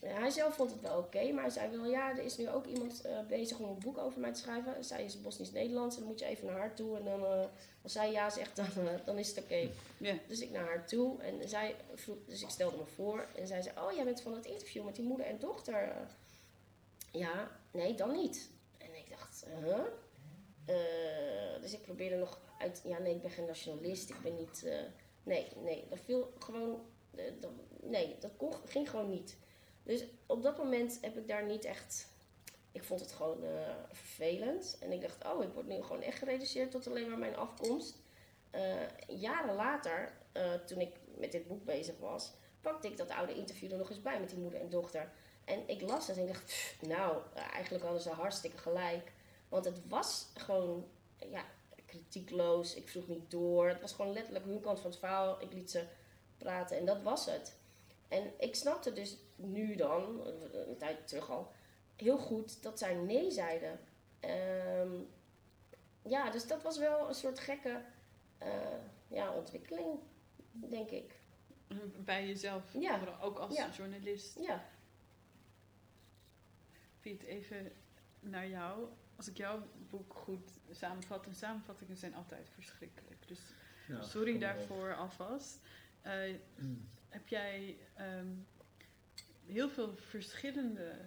hij 0.07 0.31
zelf 0.31 0.55
vond 0.55 0.71
het 0.71 0.81
wel 0.81 0.99
oké, 0.99 1.17
okay, 1.17 1.31
maar 1.31 1.43
hij 1.43 1.53
zei 1.53 1.77
wel, 1.77 1.87
ja, 1.87 2.11
er 2.11 2.25
is 2.25 2.37
nu 2.37 2.49
ook 2.49 2.67
iemand 2.67 3.07
uh, 3.07 3.21
bezig 3.29 3.59
om 3.59 3.69
een 3.69 3.79
boek 3.79 3.99
over 3.99 4.21
mij 4.21 4.33
te 4.33 4.41
schrijven. 4.41 4.85
Zij 4.85 5.05
is 5.05 5.21
Bosnisch-Nederlands 5.21 5.95
en 5.95 6.01
dan 6.01 6.11
moet 6.11 6.21
je 6.21 6.27
even 6.27 6.47
naar 6.47 6.59
haar 6.59 6.75
toe. 6.75 6.97
En 6.97 7.05
dan, 7.05 7.21
uh, 7.21 7.45
als 7.83 7.93
zij 7.93 8.13
ja 8.13 8.31
zegt, 8.31 8.57
dan, 8.61 8.67
uh, 8.77 8.91
dan 9.05 9.19
is 9.19 9.29
het 9.29 9.39
oké. 9.39 9.47
Okay. 9.47 9.71
Yeah. 9.97 10.19
Dus 10.27 10.41
ik 10.41 10.51
naar 10.51 10.65
haar 10.65 10.87
toe 10.87 11.23
en 11.23 11.49
zij 11.49 11.77
vroeg, 11.95 12.17
dus 12.27 12.43
ik 12.43 12.49
stelde 12.49 12.77
me 12.77 12.87
voor. 12.87 13.27
En 13.35 13.47
zij 13.47 13.63
zei, 13.63 13.79
oh, 13.79 13.93
jij 13.93 14.05
bent 14.05 14.21
van 14.21 14.35
het 14.35 14.47
interview 14.47 14.85
met 14.85 14.97
die 14.97 15.05
moeder 15.05 15.27
en 15.27 15.39
dochter. 15.39 15.93
ja, 17.13 17.51
nee, 17.71 17.95
dan 17.95 18.13
niet. 18.13 18.51
En 18.79 18.95
ik 18.95 19.11
dacht, 19.11 19.47
huh? 19.61 19.81
dus 21.61 21.73
ik 21.73 21.83
probeerde 21.83 22.17
nog 22.17 22.41
uit, 22.59 22.81
ja, 22.85 22.99
nee, 22.99 23.15
ik 23.15 23.23
ben 23.23 23.31
geen 23.31 23.47
nationalist, 23.47 24.11
ik 24.11 24.23
ben 24.23 24.37
niet, 24.37 24.67
nee, 25.23 25.47
nee, 25.57 25.85
dat 25.89 25.99
viel 26.05 26.33
gewoon, 26.39 26.81
dat, 27.41 27.51
nee, 27.81 28.17
dat 28.21 28.31
kon, 28.37 28.53
ging 28.65 28.91
gewoon 28.91 29.11
niet. 29.11 29.37
Dus 29.83 30.05
op 30.27 30.43
dat 30.43 30.59
moment 30.59 30.99
heb 31.01 31.17
ik 31.17 31.29
daar 31.29 31.45
niet 31.45 31.65
echt 31.65 32.13
ik 32.73 32.85
vond 32.85 33.01
het 33.01 33.13
gewoon 33.13 33.45
eh, 33.45 33.75
vervelend. 33.91 34.77
En 34.81 34.93
ik 34.93 35.01
dacht, 35.01 35.25
oh, 35.25 35.43
ik 35.43 35.53
word 35.53 35.67
nu 35.67 35.83
gewoon 35.83 36.03
echt 36.03 36.19
gereduceerd 36.19 36.71
tot 36.71 36.87
alleen 36.87 37.09
maar 37.09 37.19
mijn 37.19 37.37
afkomst. 37.37 37.97
Eh, 38.51 38.89
jaren 39.09 39.55
later, 39.55 40.13
eh, 40.33 40.55
toen 40.55 40.81
ik 40.81 40.97
met 41.17 41.33
dit 41.33 41.47
boek 41.47 41.65
bezig 41.65 41.99
was, 41.99 42.33
pakte 42.61 42.89
ik 42.89 42.97
dat 42.97 43.11
oude 43.11 43.35
interview 43.35 43.73
er 43.73 43.79
nog 43.79 43.91
eens 43.91 44.03
bij 44.03 44.21
met 44.21 44.29
die 44.29 44.39
moeder 44.39 44.61
en 44.61 44.71
dochter. 44.71 45.13
En 45.45 45.69
ik 45.69 45.81
las 45.81 46.07
het 46.07 46.17
en 46.17 46.23
ik 46.23 46.33
dacht, 46.33 46.75
nou, 46.81 47.23
eigenlijk 47.35 47.85
hadden 47.85 48.03
ze 48.03 48.11
hartstikke 48.11 48.59
gelijk. 48.59 49.13
Want 49.49 49.65
het 49.65 49.79
was 49.89 50.27
gewoon, 50.35 50.89
ja, 51.31 51.45
kritiekloos. 51.87 52.75
Ik 52.75 52.89
vroeg 52.89 53.09
niet 53.09 53.31
door. 53.31 53.69
Het 53.69 53.81
was 53.81 53.93
gewoon 53.93 54.13
letterlijk 54.13 54.45
hun 54.45 54.61
kant 54.61 54.81
van 54.81 54.91
het 54.91 54.99
verhaal. 54.99 55.43
Ik 55.43 55.53
liet 55.53 55.71
ze 55.71 55.85
praten 56.39 56.77
en 56.77 56.85
dat 56.85 57.03
was 57.03 57.27
het. 57.27 57.57
En 58.13 58.33
ik 58.39 58.55
snapte 58.55 58.93
dus 58.93 59.17
nu 59.37 59.75
dan, 59.75 60.27
een 60.53 60.77
tijd 60.79 61.09
terug 61.09 61.31
al, 61.31 61.53
heel 61.97 62.19
goed 62.19 62.63
dat 62.63 62.79
zij 62.79 62.95
nee 62.95 63.31
zeiden. 63.31 63.81
Ehm, 64.21 64.93
ja, 66.03 66.31
dus 66.31 66.47
dat 66.47 66.63
was 66.63 66.79
wel 66.79 67.09
een 67.09 67.15
soort 67.15 67.39
gekke 67.39 67.85
eh, 68.39 68.79
ja, 69.09 69.33
ontwikkeling, 69.33 69.99
denk 70.53 70.91
ik. 70.91 71.21
Bij 72.05 72.27
jezelf, 72.27 72.73
Ja. 72.73 73.19
ook 73.21 73.39
als 73.39 73.57
Ja. 73.57 73.71
journalist. 73.77 74.39
Ja, 74.39 74.65
Piet, 77.01 77.23
even 77.23 77.73
naar 78.21 78.49
jou. 78.49 78.89
Als 79.17 79.29
ik 79.29 79.37
jouw 79.37 79.63
boek 79.91 80.15
goed 80.15 80.51
samenvat, 80.71 81.27
en 81.27 81.35
samenvattingen 81.35 81.97
zijn 81.97 82.15
altijd 82.15 82.49
verschrikkelijk. 82.51 83.29
Dus 83.29 83.41
sorry 84.01 84.39
daarvoor 84.39 84.95
alvast. 84.95 85.61
Eh, 86.03 86.35
heb 87.13 87.29
jij 87.29 87.79
ehm, 87.95 88.27
heel 89.47 89.71
veel 89.71 89.97
verschillende 89.97 90.99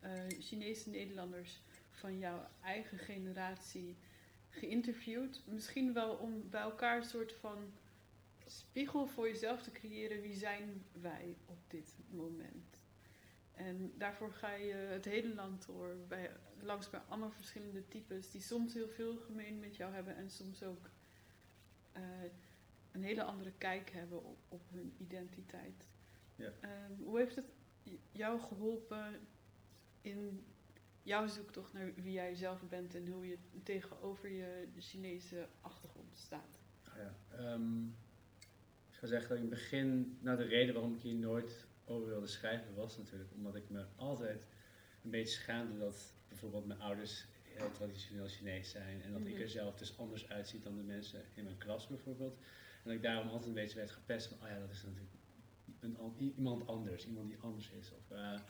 eh, 0.00 0.12
Chinese 0.40 0.90
Nederlanders 0.90 1.60
van 1.90 2.18
jouw 2.18 2.48
eigen 2.62 2.98
generatie 2.98 3.96
geïnterviewd? 4.48 5.42
Misschien 5.46 5.92
wel 5.92 6.14
om 6.14 6.50
bij 6.50 6.60
elkaar 6.60 6.96
een 6.96 7.04
soort 7.04 7.32
van 7.32 7.72
spiegel 8.46 9.06
voor 9.06 9.28
jezelf 9.28 9.62
te 9.62 9.70
creëren. 9.70 10.20
Wie 10.20 10.36
zijn 10.36 10.84
wij 10.92 11.36
op 11.46 11.58
dit 11.68 11.96
moment? 12.10 12.82
En 13.52 13.92
daarvoor 13.98 14.32
ga 14.32 14.52
je 14.52 14.74
het 14.74 15.04
hele 15.04 15.34
land 15.34 15.66
door, 15.66 15.96
bij, 16.08 16.30
langs 16.60 16.90
bij 16.90 17.00
allemaal 17.08 17.30
verschillende 17.30 17.88
types, 17.88 18.30
die 18.30 18.40
soms 18.40 18.74
heel 18.74 18.88
veel 18.88 19.16
gemeen 19.16 19.58
met 19.58 19.76
jou 19.76 19.94
hebben 19.94 20.16
en 20.16 20.30
soms 20.30 20.62
ook 20.62 20.90
eh, 21.92 22.02
een 22.92 23.02
hele 23.02 23.22
andere 23.22 23.52
kijk 23.58 23.90
hebben 23.90 24.24
op, 24.24 24.38
op 24.48 24.62
hun 24.70 24.94
identiteit. 24.98 25.84
Ja. 26.36 26.52
Ehm, 26.60 27.02
hoe 27.02 27.18
heeft 27.18 27.36
het 27.36 27.46
jou 28.12 28.40
geholpen 28.40 29.20
in 30.00 30.44
jouw 31.02 31.26
zoektocht 31.26 31.72
naar 31.72 31.94
wie 31.94 32.12
jij 32.12 32.34
zelf 32.34 32.68
bent 32.68 32.94
en 32.94 33.06
hoe 33.08 33.26
je 33.26 33.38
tegenover 33.62 34.28
je 34.30 34.68
Chinese 34.78 35.48
achtergrond 35.60 36.16
staat? 36.16 36.58
Ja, 36.96 37.14
ehm, 37.36 37.84
ik 38.90 38.94
zou 38.98 39.06
zeggen 39.06 39.28
dat 39.28 39.38
in 39.38 39.44
het 39.44 39.54
begin, 39.54 40.18
nou 40.20 40.36
de 40.36 40.44
reden 40.44 40.74
waarom 40.74 40.94
ik 40.94 41.00
hier 41.00 41.14
nooit 41.14 41.66
over 41.84 42.08
wilde 42.08 42.26
schrijven 42.26 42.74
was 42.74 42.96
natuurlijk 42.98 43.30
omdat 43.34 43.54
ik 43.54 43.70
me 43.70 43.84
altijd 43.96 44.46
een 45.04 45.10
beetje 45.10 45.34
schaamde 45.38 45.78
dat 45.78 46.12
bijvoorbeeld 46.28 46.66
mijn 46.66 46.80
ouders 46.80 47.26
heel 47.42 47.70
traditioneel 47.72 48.28
Chinees 48.28 48.70
zijn 48.70 49.02
en 49.02 49.12
dat 49.12 49.20
ik 49.20 49.32
Mhm. 49.32 49.42
er 49.42 49.48
zelf 49.48 49.76
dus 49.76 49.98
anders 49.98 50.28
uitzie 50.28 50.60
dan 50.60 50.76
de 50.76 50.82
mensen 50.82 51.24
in 51.34 51.44
mijn 51.44 51.58
klas 51.58 51.86
bijvoorbeeld. 51.86 52.38
En 52.82 52.88
dat 52.88 52.92
ik 52.92 53.02
daarom 53.02 53.28
altijd 53.28 53.46
een 53.46 53.54
beetje 53.54 53.76
werd 53.76 53.90
gepest 53.90 54.26
van, 54.26 54.38
oh 54.42 54.48
ja, 54.48 54.58
dat 54.58 54.70
is 54.70 54.82
natuurlijk 54.82 55.12
iemand 56.36 56.66
anders, 56.66 57.06
iemand 57.06 57.28
die 57.28 57.38
anders 57.40 57.70
is. 57.70 57.92
Of, 57.92 58.10
eh, 58.10 58.40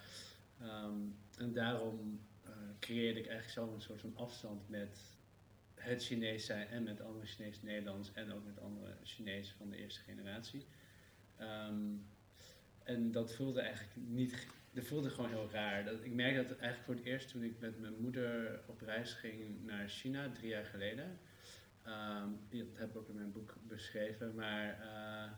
ehm, 0.60 0.98
en 1.38 1.52
daarom 1.52 2.20
eh, 2.44 2.50
creëerde 2.78 3.20
ik 3.20 3.26
eigenlijk 3.26 3.58
zelf 3.58 3.74
een 3.74 3.82
soort 3.82 4.00
van 4.00 4.16
afstand 4.16 4.68
met 4.68 4.98
het 5.74 6.04
Chinees 6.04 6.46
zijn 6.46 6.68
en 6.68 6.82
met 6.82 7.00
andere 7.00 7.26
Chinees 7.26 7.62
Nederlands 7.62 8.12
en 8.12 8.32
ook 8.32 8.44
met 8.44 8.60
andere 8.60 8.96
Chinezen 9.02 9.56
van 9.56 9.70
de 9.70 9.76
eerste 9.76 10.00
generatie. 10.00 10.66
Ehm, 11.36 11.96
en 12.82 13.10
dat 13.10 13.34
voelde 13.34 13.60
eigenlijk 13.60 13.96
niet, 13.96 14.46
dat 14.72 14.84
voelde 14.84 15.10
gewoon 15.10 15.30
heel 15.30 15.50
raar. 15.50 15.84
Dat, 15.84 16.04
ik 16.04 16.12
merkte 16.12 16.46
dat 16.46 16.58
eigenlijk 16.58 16.84
voor 16.84 16.94
het 16.94 17.04
eerst 17.04 17.28
toen 17.28 17.42
ik 17.42 17.60
met 17.60 17.80
mijn 17.80 18.00
moeder 18.00 18.60
op 18.66 18.80
reis 18.80 19.12
ging 19.12 19.64
naar 19.64 19.88
China, 19.88 20.30
drie 20.30 20.48
jaar 20.48 20.66
geleden. 20.66 21.18
Ehm, 21.82 22.28
dat 22.50 22.66
heb 22.74 22.88
ik 22.88 22.96
ook 22.96 23.08
in 23.08 23.14
mijn 23.14 23.32
boek 23.32 23.54
beschreven, 23.62 24.34
maar 24.34 24.80
eh, 24.80 25.30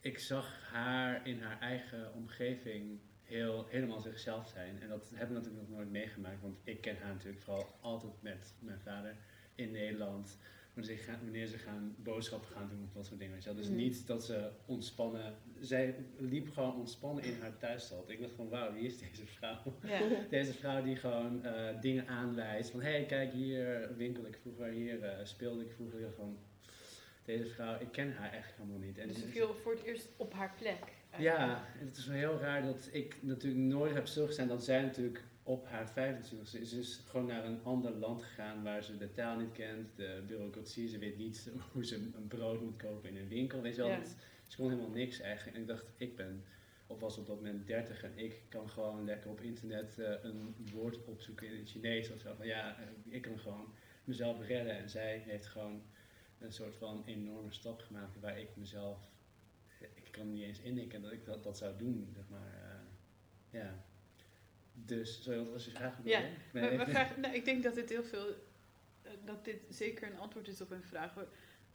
ik 0.00 0.18
zag 0.18 0.70
haar 0.70 1.26
in 1.26 1.42
haar 1.42 1.60
eigen 1.60 2.14
omgeving 2.14 3.00
heel, 3.22 3.66
helemaal 3.68 4.00
zichzelf 4.00 4.48
zijn. 4.48 4.82
En 4.82 4.88
dat 4.88 5.12
heb 5.14 5.28
ik 5.28 5.34
natuurlijk 5.34 5.68
nog 5.68 5.76
nooit 5.76 5.90
meegemaakt, 5.90 6.40
want 6.40 6.58
ik 6.64 6.80
ken 6.80 6.96
haar 6.96 7.12
natuurlijk 7.12 7.42
vooral 7.42 7.78
altijd 7.80 8.22
met 8.22 8.54
mijn 8.58 8.80
vader 8.80 9.16
in 9.54 9.70
Nederland. 9.70 10.38
Wanneer 10.80 10.96
ze 10.98 11.04
gaan, 11.04 11.18
wanneer 11.22 11.46
ze 11.46 11.58
gaan 11.58 11.94
boodschappen 11.98 12.48
gaan 12.50 12.68
doen 12.68 12.82
of 12.84 12.92
dat 12.92 13.06
soort 13.06 13.18
dingen. 13.18 13.34
Weet 13.34 13.42
je 13.44 13.48
wel. 13.50 13.58
Dus 13.58 13.68
Mhm. 13.68 13.76
niet 13.76 14.06
dat 14.06 14.24
ze 14.24 14.50
ontspannen. 14.66 15.34
Zij 15.60 15.94
liep 16.18 16.52
gewoon 16.52 16.74
ontspannen 16.74 17.24
in 17.24 17.34
haar 17.40 17.56
thuisstad. 17.56 18.10
Ik 18.10 18.20
dacht 18.20 18.32
van 18.32 18.48
wauw, 18.48 18.72
wie 18.72 18.86
is 18.86 18.98
deze 18.98 19.26
vrouw? 19.26 19.58
Deze 20.30 20.52
vrouw 20.52 20.82
die 20.82 20.96
gewoon 20.96 21.44
eh, 21.44 21.80
dingen 21.80 22.06
aanwijst. 22.08 22.70
Van 22.70 22.82
hé, 22.82 22.90
hey, 22.90 23.04
kijk 23.06 23.32
hier 23.32 23.90
winkel 23.96 24.26
ik 24.26 24.38
vroeger, 24.42 24.66
hier 24.66 25.02
eh, 25.02 25.24
speelde 25.24 25.62
ik 25.64 25.70
vroeger. 25.72 26.10
Gewoon, 26.14 26.38
deze 27.24 27.46
vrouw, 27.46 27.80
ik 27.80 27.92
ken 27.92 28.12
haar 28.12 28.30
eigenlijk 28.30 28.56
helemaal 28.62 28.86
niet. 28.86 28.98
En 28.98 29.08
Dus 29.08 29.16
ze- 29.18 29.26
viel 29.28 29.54
voor 29.54 29.72
het 29.72 29.82
eerst 29.82 30.08
op 30.16 30.32
haar 30.32 30.54
plek. 30.58 30.78
ja, 31.18 31.64
en 31.80 31.86
het 31.86 31.96
is 31.96 32.06
wel 32.06 32.16
heel 32.16 32.38
raar 32.38 32.62
dat 32.62 32.88
ik 32.92 33.16
natuurlijk 33.20 33.62
nooit 33.62 33.94
heb 33.94 34.06
stilgestaan 34.06 34.48
dat 34.48 34.64
zij 34.64 34.82
natuurlijk 34.82 35.24
op 35.50 35.66
haar 35.66 35.88
25 35.90 36.54
is 36.60 36.70
dus 36.70 37.02
gewoon 37.06 37.26
naar 37.26 37.44
een 37.44 37.62
ander 37.64 37.90
land 37.92 38.22
gegaan 38.22 38.62
waar 38.62 38.82
ze 38.82 38.96
de 38.96 39.12
taal 39.12 39.38
niet 39.38 39.52
kent, 39.52 39.96
de 39.96 40.22
bureaucratie, 40.26 40.88
ze 40.88 40.98
weet 40.98 41.16
niet 41.16 41.50
hoe 41.72 41.84
ze 41.84 41.94
een 41.94 42.28
brood 42.28 42.60
moet 42.60 42.76
kopen 42.76 43.08
in 43.10 43.16
een 43.16 43.28
winkel, 43.28 43.60
weet 43.60 43.74
je 43.74 43.80
wel. 43.80 43.90
Ja. 43.90 43.98
Het- 43.98 44.16
Ze 44.46 44.56
kon 44.56 44.68
helemaal 44.70 44.90
niks 44.90 45.20
eigenlijk. 45.20 45.56
En 45.56 45.62
ik 45.62 45.68
dacht, 45.68 45.84
ik 45.96 46.16
ben, 46.16 46.44
of 46.86 47.00
was 47.00 47.18
op 47.18 47.26
dat 47.26 47.36
moment 47.36 47.66
30 47.66 48.02
en 48.02 48.18
ik 48.18 48.42
kan 48.48 48.68
gewoon 48.70 49.04
lekker 49.04 49.30
op 49.30 49.40
internet 49.40 49.98
eh, 49.98 50.12
een 50.22 50.54
woord 50.72 51.04
opzoeken 51.04 51.46
in 51.46 51.56
het 51.58 51.68
Chinees 51.68 52.10
of 52.10 52.20
zo. 52.20 52.34
Van 52.34 52.46
ja, 52.46 52.78
eh, 52.80 52.86
ik 53.14 53.22
kan 53.22 53.38
gewoon 53.38 53.72
mezelf 54.04 54.46
redden 54.46 54.76
en 54.78 54.88
zij 54.90 55.18
heeft 55.18 55.46
gewoon 55.46 55.82
een 56.38 56.52
soort 56.52 56.74
van 56.76 57.02
enorme 57.06 57.52
stap 57.52 57.80
gemaakt 57.80 58.20
waar 58.20 58.38
ik 58.40 58.56
mezelf 58.56 59.08
ik 59.94 60.08
kan 60.10 60.30
niet 60.30 60.42
eens 60.42 60.60
indenken 60.60 61.02
dat 61.02 61.12
ik 61.12 61.24
dat, 61.24 61.42
dat 61.42 61.58
zou 61.58 61.76
doen, 61.78 62.08
zeg 62.14 62.24
maar. 62.28 62.54
eh, 62.54 63.60
ja. 63.60 63.84
Dus, 64.84 65.22
zo, 65.22 65.36
wat 65.36 65.52
was 65.52 65.64
je 65.64 65.70
vraag? 65.70 65.98
Ja, 66.04 66.20
Maar, 66.52 66.74
maar 66.76 67.14
nou, 67.20 67.34
ik 67.34 67.44
denk 67.44 67.62
dat 67.62 67.74
dit 67.74 67.88
heel 67.88 68.02
veel, 68.04 68.28
eh, 69.02 69.12
dat 69.24 69.44
dit 69.44 69.60
zeker 69.68 70.10
een 70.10 70.18
antwoord 70.18 70.48
is 70.48 70.60
op 70.60 70.70
een 70.70 70.82
vraag. 70.82 71.14
wa- 71.14 71.26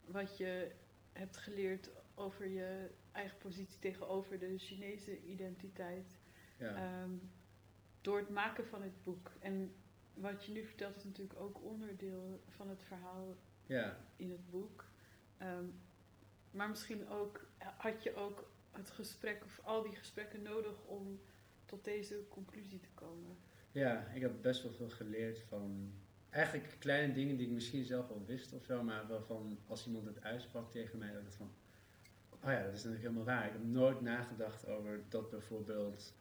Wat 0.06 0.38
je 0.38 0.72
hebt 1.14 1.38
geleerd 1.38 1.90
over 2.16 2.48
je 2.48 2.90
eigen 3.12 3.38
positie 3.38 3.80
tegenover 3.80 4.40
de 4.40 4.58
Chinese 4.58 5.22
identiteit. 5.24 6.18
ja. 6.58 6.76
ehm, 6.76 7.12
door 8.02 8.18
het 8.18 8.30
maken 8.30 8.66
van 8.68 8.82
het 8.82 9.04
boek. 9.04 9.32
En 9.40 9.76
wat 10.14 10.46
je 10.46 10.52
nu 10.52 10.66
vertelt 10.66 10.96
is 10.96 11.04
natuurlijk 11.04 11.40
ook 11.40 11.64
onderdeel 11.64 12.44
van 12.50 12.70
het 12.70 12.84
verhaal 12.84 13.36
ja, 13.66 13.98
in 14.16 14.30
het 14.32 14.50
boek. 14.50 14.86
Ehm, 15.38 15.66
maar 16.52 16.70
misschien 16.70 17.10
ook, 17.10 17.46
had 17.78 18.04
je 18.04 18.16
ook 18.16 18.50
het 18.72 18.90
gesprek 18.90 19.44
of 19.44 19.60
al 19.64 19.82
die 19.84 19.96
gesprekken 19.96 20.42
nodig 20.42 20.84
om 20.86 21.20
tot 21.66 21.84
deze 21.84 22.26
conclusie 22.30 22.80
te 22.80 22.90
komen. 22.94 23.38
ja, 23.72 24.08
ik 24.14 24.22
heb 24.22 24.42
best 24.42 24.64
wel 24.64 24.72
veel 24.72 24.90
geleerd 24.90 25.40
van 25.40 25.94
eigenlijk 26.30 26.76
kleine 26.80 27.14
dingen 27.14 27.38
die 27.38 27.48
ik 27.48 27.54
misschien 27.54 27.84
zelf 27.86 28.10
al 28.10 28.24
wist 28.26 28.54
of 28.54 28.64
zo, 28.64 28.84
maar 28.84 29.08
waarvan 29.08 29.60
als 29.68 29.86
iemand 29.88 30.06
het 30.06 30.22
uitsprak 30.24 30.72
tegen 30.72 30.98
mij, 30.98 31.12
dat 31.14 31.22
ik 31.22 31.32
van, 31.32 31.52
oh 32.30 32.52
ja, 32.52 32.64
dat 32.64 32.74
is 32.74 32.84
natuurlijk 32.84 33.02
helemaal 33.02 33.24
waar. 33.24 33.46
Ik 33.46 33.52
heb 33.52 33.64
nooit 33.64 34.02
nagedacht 34.02 34.68
over 34.68 35.04
dat 35.10 35.30
bijvoorbeeld 35.30 36.14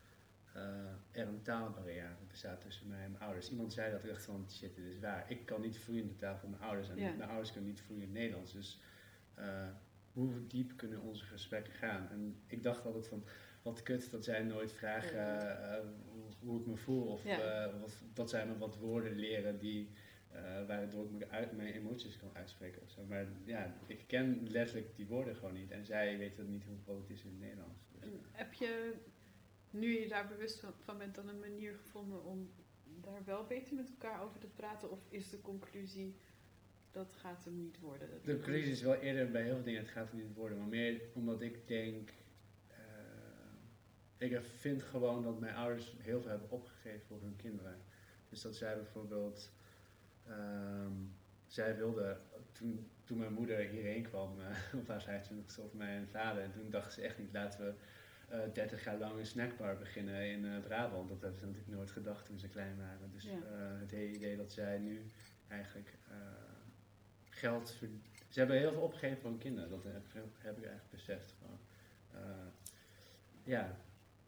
eh, 0.52 0.62
er 1.10 1.28
een 1.28 1.42
taalbarrière 1.42 2.14
bestaat 2.28 2.60
tussen 2.60 2.88
mij 2.88 3.04
en 3.04 3.10
mijn 3.10 3.22
ouders. 3.22 3.50
Iemand 3.50 3.72
zei 3.72 3.90
dat, 3.90 4.02
ik 4.02 4.08
dacht 4.08 4.24
van, 4.24 4.46
shit, 4.50 4.74
dit 4.76 4.84
is 4.84 4.98
waar. 4.98 5.30
Ik 5.30 5.46
kan 5.46 5.60
niet 5.60 5.78
vloeiend 5.78 6.08
de 6.08 6.16
taal 6.16 6.36
van 6.38 6.50
mijn 6.50 6.62
ouders 6.62 6.88
en 6.88 6.96
Ja. 6.96 7.12
mijn 7.12 7.28
ouders 7.28 7.52
kunnen 7.52 7.70
niet 7.70 7.80
vloeiend 7.80 8.12
Nederlands. 8.12 8.52
Dus 8.52 8.80
eh, 9.34 9.68
hoe 10.12 10.46
diep 10.46 10.76
kunnen 10.76 11.00
onze 11.00 11.24
gesprekken 11.24 11.72
gaan? 11.72 12.08
En 12.10 12.36
ik 12.46 12.62
dacht 12.62 12.84
altijd 12.84 13.08
van, 13.08 13.24
wat 13.64 13.82
kut 13.82 14.10
dat 14.10 14.24
zij 14.24 14.42
nooit 14.42 14.72
vragen 14.72 15.18
eh, 15.18 15.76
eh, 15.76 15.84
hoe, 16.40 16.60
ik 16.60 16.66
me 16.66 16.76
voel. 16.76 17.06
Of 17.06 17.24
Ja. 17.24 17.64
eh, 17.66 17.80
wat, 17.80 18.02
dat 18.14 18.30
zij 18.30 18.46
me 18.46 18.58
wat 18.58 18.76
woorden 18.78 19.14
leren 19.18 19.58
die, 19.58 19.88
eh, 20.30 20.66
waardoor 20.66 21.04
ik 21.04 21.10
me 21.10 21.28
uit, 21.28 21.56
mijn 21.56 21.72
emoties 21.74 22.16
kan 22.16 22.30
uitspreken 22.32 22.82
of 22.82 22.90
zo. 22.90 23.04
Maar 23.04 23.26
ja, 23.44 23.76
ik 23.86 24.04
ken 24.06 24.46
letterlijk 24.50 24.96
die 24.96 25.06
woorden 25.06 25.36
gewoon 25.36 25.54
niet. 25.54 25.70
En 25.70 25.84
zij 25.84 26.18
weten 26.18 26.50
niet 26.50 26.64
hoe 26.64 26.78
groot 26.84 27.00
het 27.00 27.10
is 27.10 27.22
in 27.24 27.30
het 27.30 27.40
Nederlands. 27.40 27.80
Dus, 28.00 28.08
heb 28.32 28.52
je, 28.52 28.94
nu 29.70 30.00
je 30.00 30.08
daar 30.08 30.28
bewust 30.28 30.60
van- 30.60 30.72
van 30.84 30.98
bent, 30.98 31.14
dan 31.14 31.28
een 31.28 31.38
manier 31.40 31.74
gevonden 31.74 32.24
om 32.24 32.50
daar 33.00 33.24
wel 33.24 33.44
beter 33.46 33.74
met 33.74 33.88
elkaar 33.90 34.22
over 34.22 34.40
te 34.40 34.46
praten? 34.56 34.90
Of 34.90 34.98
is 35.08 35.30
de 35.30 35.40
conclusie, 35.40 36.16
dat 36.90 37.12
gaat 37.12 37.44
hem 37.44 37.56
niet 37.56 37.80
worden? 37.80 38.08
De 38.24 38.32
conclusie 38.32 38.72
is 38.72 38.82
wel 38.82 38.94
eerder 38.94 39.30
bij 39.30 39.42
heel 39.42 39.54
veel 39.54 39.64
dingen, 39.64 39.80
het 39.80 39.90
gaat 39.90 40.10
er 40.10 40.16
niet 40.16 40.34
worden. 40.34 40.58
Maar 40.58 40.66
meer 40.68 41.00
omdat 41.14 41.42
ik 41.42 41.68
denk, 41.68 42.10
ik 44.24 44.40
vind 44.58 44.82
gewoon 44.82 45.22
dat 45.22 45.40
mijn 45.40 45.54
ouders 45.54 45.94
heel 45.98 46.20
veel 46.20 46.30
hebben 46.30 46.50
opgegeven 46.50 47.06
voor 47.06 47.20
hun 47.20 47.36
kinderen. 47.36 47.76
Dus 48.28 48.40
dat 48.42 48.56
zij 48.56 48.74
bijvoorbeeld, 48.74 49.52
ehm, 50.26 50.92
zij 51.46 51.76
wilde, 51.76 52.16
toen, 52.52 52.90
toen 53.04 53.18
mijn 53.18 53.32
moeder 53.32 53.58
hierheen 53.58 54.02
kwam 54.02 54.38
uh, 54.40 54.46
op 54.80 54.88
haar 54.88 55.02
25 55.02 55.58
of 55.58 55.72
mijn 55.72 56.08
vader, 56.08 56.42
en 56.42 56.52
toen 56.52 56.70
dachten 56.70 56.92
ze 56.92 57.00
echt 57.02 57.18
niet, 57.18 57.32
laten 57.32 57.64
we 57.64 57.74
uh, 58.36 58.52
30 58.52 58.84
jaar 58.84 58.98
lang 58.98 59.18
een 59.18 59.26
snackbar 59.26 59.76
beginnen 59.78 60.30
in 60.30 60.44
uh, 60.44 60.58
Brabant. 60.60 61.08
Dat 61.08 61.20
hebben 61.20 61.38
ze 61.40 61.46
natuurlijk 61.46 61.74
nooit 61.76 61.90
gedacht 61.90 62.26
toen 62.26 62.38
ze 62.38 62.48
klein 62.48 62.76
waren. 62.76 63.10
Dus 63.12 63.24
Ja. 63.24 63.30
uh, 63.30 63.80
het 63.80 63.90
hele 63.90 64.14
idee 64.14 64.36
dat 64.36 64.52
zij 64.52 64.78
nu 64.78 65.10
eigenlijk 65.48 65.94
geld. 67.30 67.68
Ze 68.28 68.38
hebben 68.38 68.58
heel 68.58 68.72
veel 68.72 68.80
opgegeven 68.82 69.18
voor 69.18 69.30
hun 69.30 69.38
kinderen, 69.38 69.70
dat 69.70 69.82
heb, 69.84 70.02
heb 70.38 70.56
ik 70.58 70.64
eigenlijk 70.64 70.90
beseft. 70.90 71.34
Gewoon. 71.38 71.58
Ja, 73.44 73.76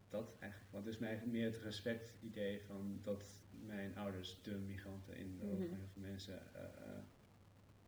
dat 0.09 0.37
eigenlijk. 0.39 0.73
Want 0.73 0.85
dus 0.85 0.99
mij 0.99 1.23
meer 1.27 1.45
het 1.45 1.63
respect 1.63 2.13
idee 2.21 2.63
van 2.63 2.99
dat 3.03 3.25
mijn 3.67 3.97
ouders, 3.97 4.39
de 4.43 4.55
migranten 4.55 5.17
in 5.17 5.39
de 5.39 5.45
ogen 5.45 5.69
van 5.69 5.77
heel 5.77 5.89
veel 5.93 6.03
mensen, 6.03 6.43
uh, 6.55 6.63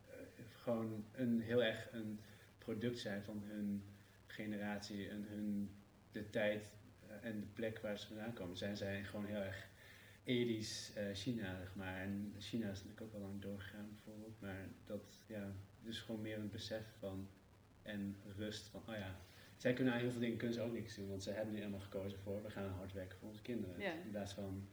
uh, 0.08 0.46
gewoon 0.48 1.04
een, 1.12 1.40
heel 1.40 1.62
erg 1.62 1.88
een 1.92 2.20
product 2.58 2.98
zijn 2.98 3.22
van 3.22 3.42
hun 3.44 3.82
generatie 4.26 5.08
en 5.08 5.24
hun, 5.28 5.70
de 6.12 6.30
tijd 6.30 6.72
eh, 7.06 7.28
en 7.28 7.40
de 7.40 7.46
plek 7.46 7.78
waar 7.78 7.98
ze 7.98 8.06
vandaan 8.06 8.32
komen. 8.32 8.56
Zijn 8.56 8.76
zij 8.76 9.04
gewoon 9.04 9.26
heel 9.26 9.40
erg 9.40 9.68
Edisch 10.24 10.96
uh, 10.96 11.14
China, 11.14 11.56
zeg 11.56 11.74
maar. 11.74 12.00
En 12.00 12.34
China 12.38 12.70
is 12.70 12.82
natuurlijk 12.82 13.00
ook 13.00 13.14
al 13.14 13.20
lang 13.20 13.40
doorgegaan 13.40 13.88
bijvoorbeeld. 13.92 14.40
Maar 14.40 14.68
dat, 14.84 15.24
ja, 15.26 15.52
dus 15.82 16.00
gewoon 16.00 16.20
meer 16.20 16.38
een 16.38 16.50
besef 16.50 16.84
van 16.98 17.28
en 17.82 18.16
rust 18.36 18.66
van, 18.66 18.80
oh 18.88 18.94
ja, 18.94 19.20
zij 19.58 19.72
kunnen 19.72 19.92
aan 19.94 20.00
heel 20.00 20.10
veel 20.10 20.20
dingen 20.20 20.36
kunnen 20.36 20.56
ze 20.56 20.62
ook 20.62 20.72
niks 20.72 20.94
doen, 20.96 21.08
want 21.08 21.22
ze 21.22 21.30
hebben 21.30 21.52
nu 21.54 21.58
helemaal 21.58 21.80
gekozen 21.80 22.18
voor, 22.18 22.42
we 22.42 22.50
gaan 22.50 22.68
hard 22.70 22.92
werken 22.92 23.18
voor 23.18 23.28
onze 23.28 23.42
kinderen. 23.42 23.80
Ja. 23.80 23.92
In 23.92 24.10
plaats 24.10 24.32
van, 24.32 24.68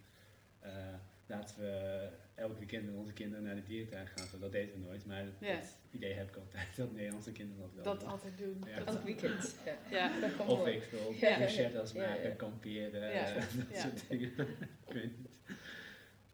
uh, 0.65 0.93
laten 1.25 1.59
we 1.59 2.09
elk 2.35 2.57
weekend 2.57 2.85
met 2.85 2.95
onze 2.95 3.13
kinderen 3.13 3.43
naar 3.43 3.55
de 3.55 3.63
dierentuin 3.63 4.07
gaan. 4.07 4.27
Zo, 4.27 4.39
dat 4.39 4.51
deden 4.51 4.73
we 4.73 4.79
nooit, 4.87 5.05
maar 5.05 5.23
Ja. 5.39 5.55
dat 5.55 5.77
idee 5.91 6.13
heb 6.13 6.29
ik 6.29 6.35
altijd, 6.35 6.75
dat 6.75 6.91
Nederlandse 6.93 7.31
kinderen 7.31 7.61
dat 7.61 7.73
wel 7.73 7.83
Dat 7.83 7.99
doen. 7.99 8.09
altijd 8.09 8.37
doen. 8.37 8.63
Ja. 8.67 8.77
Dat- 8.79 8.87
Elk 8.95 9.03
weekend. 9.03 9.55
Ja. 9.65 9.77
ja. 9.91 10.19
Dat 10.19 10.35
kan 10.35 10.47
Of 10.47 10.67
ik 10.67 10.89
bruschettas 11.19 11.91
Ja, 11.91 12.01
ja. 12.03 12.09
maken, 12.09 12.35
kamperen, 12.35 13.01
Ja. 13.01 13.27
eh, 13.27 13.35
dat 13.35 13.65
Ja. 13.73 13.79
soort 13.81 14.09
dingen. 14.09 14.31
ik 14.87 14.93
weet 14.93 15.17
niet. 15.17 15.29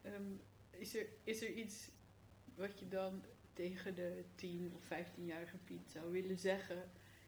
Ehm, 0.01 0.24
is, 0.70 0.96
er, 0.96 1.05
is 1.24 1.41
er 1.41 1.50
iets 1.50 1.89
wat 2.55 2.79
je 2.79 2.88
dan 2.88 3.24
tegen 3.53 3.96
de 3.96 4.24
10 4.36 4.72
of 4.75 4.84
15-jarige 4.84 5.58
Piet 5.58 5.91
zou 5.91 6.12
willen 6.12 6.38
zeggen? 6.38 6.84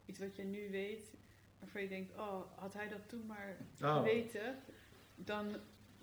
Iets 0.06 0.20
wat 0.20 0.36
je 0.36 0.44
nu 0.44 0.70
weet, 0.72 1.14
waarvan 1.60 1.82
je 1.82 1.88
denkt, 1.88 2.18
oh, 2.18 2.42
had 2.58 2.74
hij 2.74 2.88
dat 2.90 3.10
toen 3.10 3.26
maar 3.26 3.58
Oh. 3.82 3.96
geweten, 3.98 4.56
dan 5.16 5.56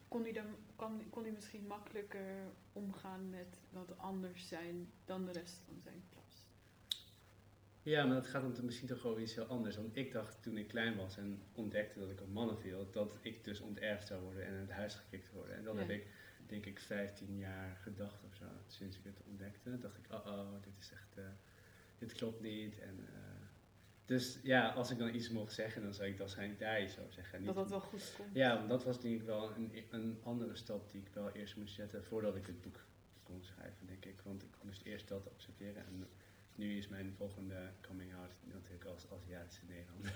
kon 0.09 0.23
hij, 0.23 0.33
dan, 0.33 0.47
kan, 0.77 1.03
kon 1.11 1.23
hij 1.23 1.33
misschien 1.33 1.67
makkelijker 1.67 2.45
omgaan 2.73 3.31
met 3.31 3.61
wat 3.71 3.99
anders 3.99 4.49
zijn 4.49 4.91
dan 5.05 5.25
de 5.25 5.33
rest 5.33 5.61
van 5.67 5.81
zijn 5.83 6.03
klas. 6.13 6.47
Ja, 7.83 8.05
maar 8.05 8.15
dat 8.15 8.27
gaat 8.27 8.57
dan 8.57 8.65
misschien 8.65 8.89
toch 8.89 9.05
over 9.05 9.23
iets 9.23 9.35
heel 9.35 9.45
anders. 9.45 9.77
Want 9.77 9.97
ik 9.97 10.13
dacht 10.13 10.43
toen 10.43 10.57
ik 10.59 10.69
klein 10.69 10.97
was 10.97 11.17
en 11.17 11.43
ontdekte 11.53 11.99
dat 11.99 12.11
ik 12.11 12.21
op 12.21 12.33
mannen 12.33 12.59
viel, 12.59 12.91
dat 12.91 13.15
ik 13.21 13.45
dus 13.45 13.61
onterfd 13.61 14.07
zou 14.07 14.23
worden 14.23 14.47
en 14.47 14.53
uit 14.53 14.61
het 14.69 14.71
huis 14.77 14.95
gekikt 14.95 15.33
worden. 15.33 15.57
En 15.57 15.65
dat 15.65 15.75
Ja. 15.75 15.81
heb 15.81 15.91
ik, 15.91 16.07
denk 16.47 16.67
ik, 16.67 16.79
15 16.81 17.37
jaar 17.39 17.77
gedacht 17.77 18.25
of 18.25 18.35
zo, 18.35 18.45
sinds 18.67 18.97
ik 18.97 19.05
het 19.05 19.21
ontdekte. 19.27 19.79
dacht 19.79 19.97
ik, 19.99 20.13
oh 20.13 20.27
oh, 20.27 20.63
dit 20.63 20.73
is 20.81 20.93
echt, 20.93 21.17
eh, 21.19 21.25
dit 21.99 22.13
klopt 22.13 22.41
niet. 22.41 22.79
En, 22.79 23.09
eh, 23.09 23.30
dus 24.11 24.39
ja, 24.43 24.69
als 24.73 24.91
ik 24.91 24.99
dan 24.99 25.15
iets 25.15 25.31
mocht 25.31 25.53
zeggen, 25.53 25.83
dan 25.83 25.95
zou 25.95 26.09
ik 26.09 26.19
waarschijnlijk 26.19 26.59
daar 26.61 26.83
iets 26.83 26.99
over 26.99 27.13
zeggen. 27.13 27.39
Dat 27.45 27.47
Niet- 27.47 27.55
dat 27.55 27.71
wel 27.71 27.81
goed 27.89 28.15
komt. 28.17 28.35
ja, 28.35 28.57
want 28.57 28.69
dat 28.69 28.85
was 28.85 29.01
denk 29.01 29.21
ik 29.21 29.27
wel 29.27 29.55
een, 29.57 29.85
een 29.91 30.19
andere 30.23 30.57
stap 30.57 30.91
die 30.91 31.01
ik 31.01 31.09
wel 31.13 31.31
eerst 31.31 31.57
moest 31.57 31.75
zetten 31.75 32.05
voordat 32.05 32.37
ik 32.37 32.47
het 32.47 32.61
boek 32.61 32.85
kon 33.23 33.43
schrijven, 33.43 33.87
denk 33.87 34.05
ik. 34.05 34.21
Want 34.25 34.43
ik 34.43 34.49
moest 34.63 34.83
eerst 34.83 35.09
dat 35.09 35.27
observeren 35.27 35.87
en 35.87 36.09
nu 36.55 36.77
is 36.77 36.89
mijn 36.89 37.15
volgende 37.17 37.71
coming 37.81 38.15
out 38.15 38.33
natuurlijk 38.45 38.85
als 38.85 39.07
Aziatische 39.13 39.65
Nederlander. 39.69 40.13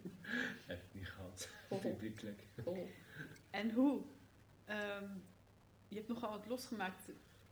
Heb 0.66 0.78
ik 0.82 0.94
niet 0.94 1.08
gehad, 1.08 1.48
Oh. 1.68 1.80
publiekelijk. 1.80 2.42
Oh. 2.64 2.78
En 3.50 3.70
hoe? 3.70 4.02
Ehm, 4.64 5.08
je 5.88 5.96
hebt 5.96 6.08
nogal 6.08 6.30
wat 6.30 6.46
losgemaakt 6.46 7.02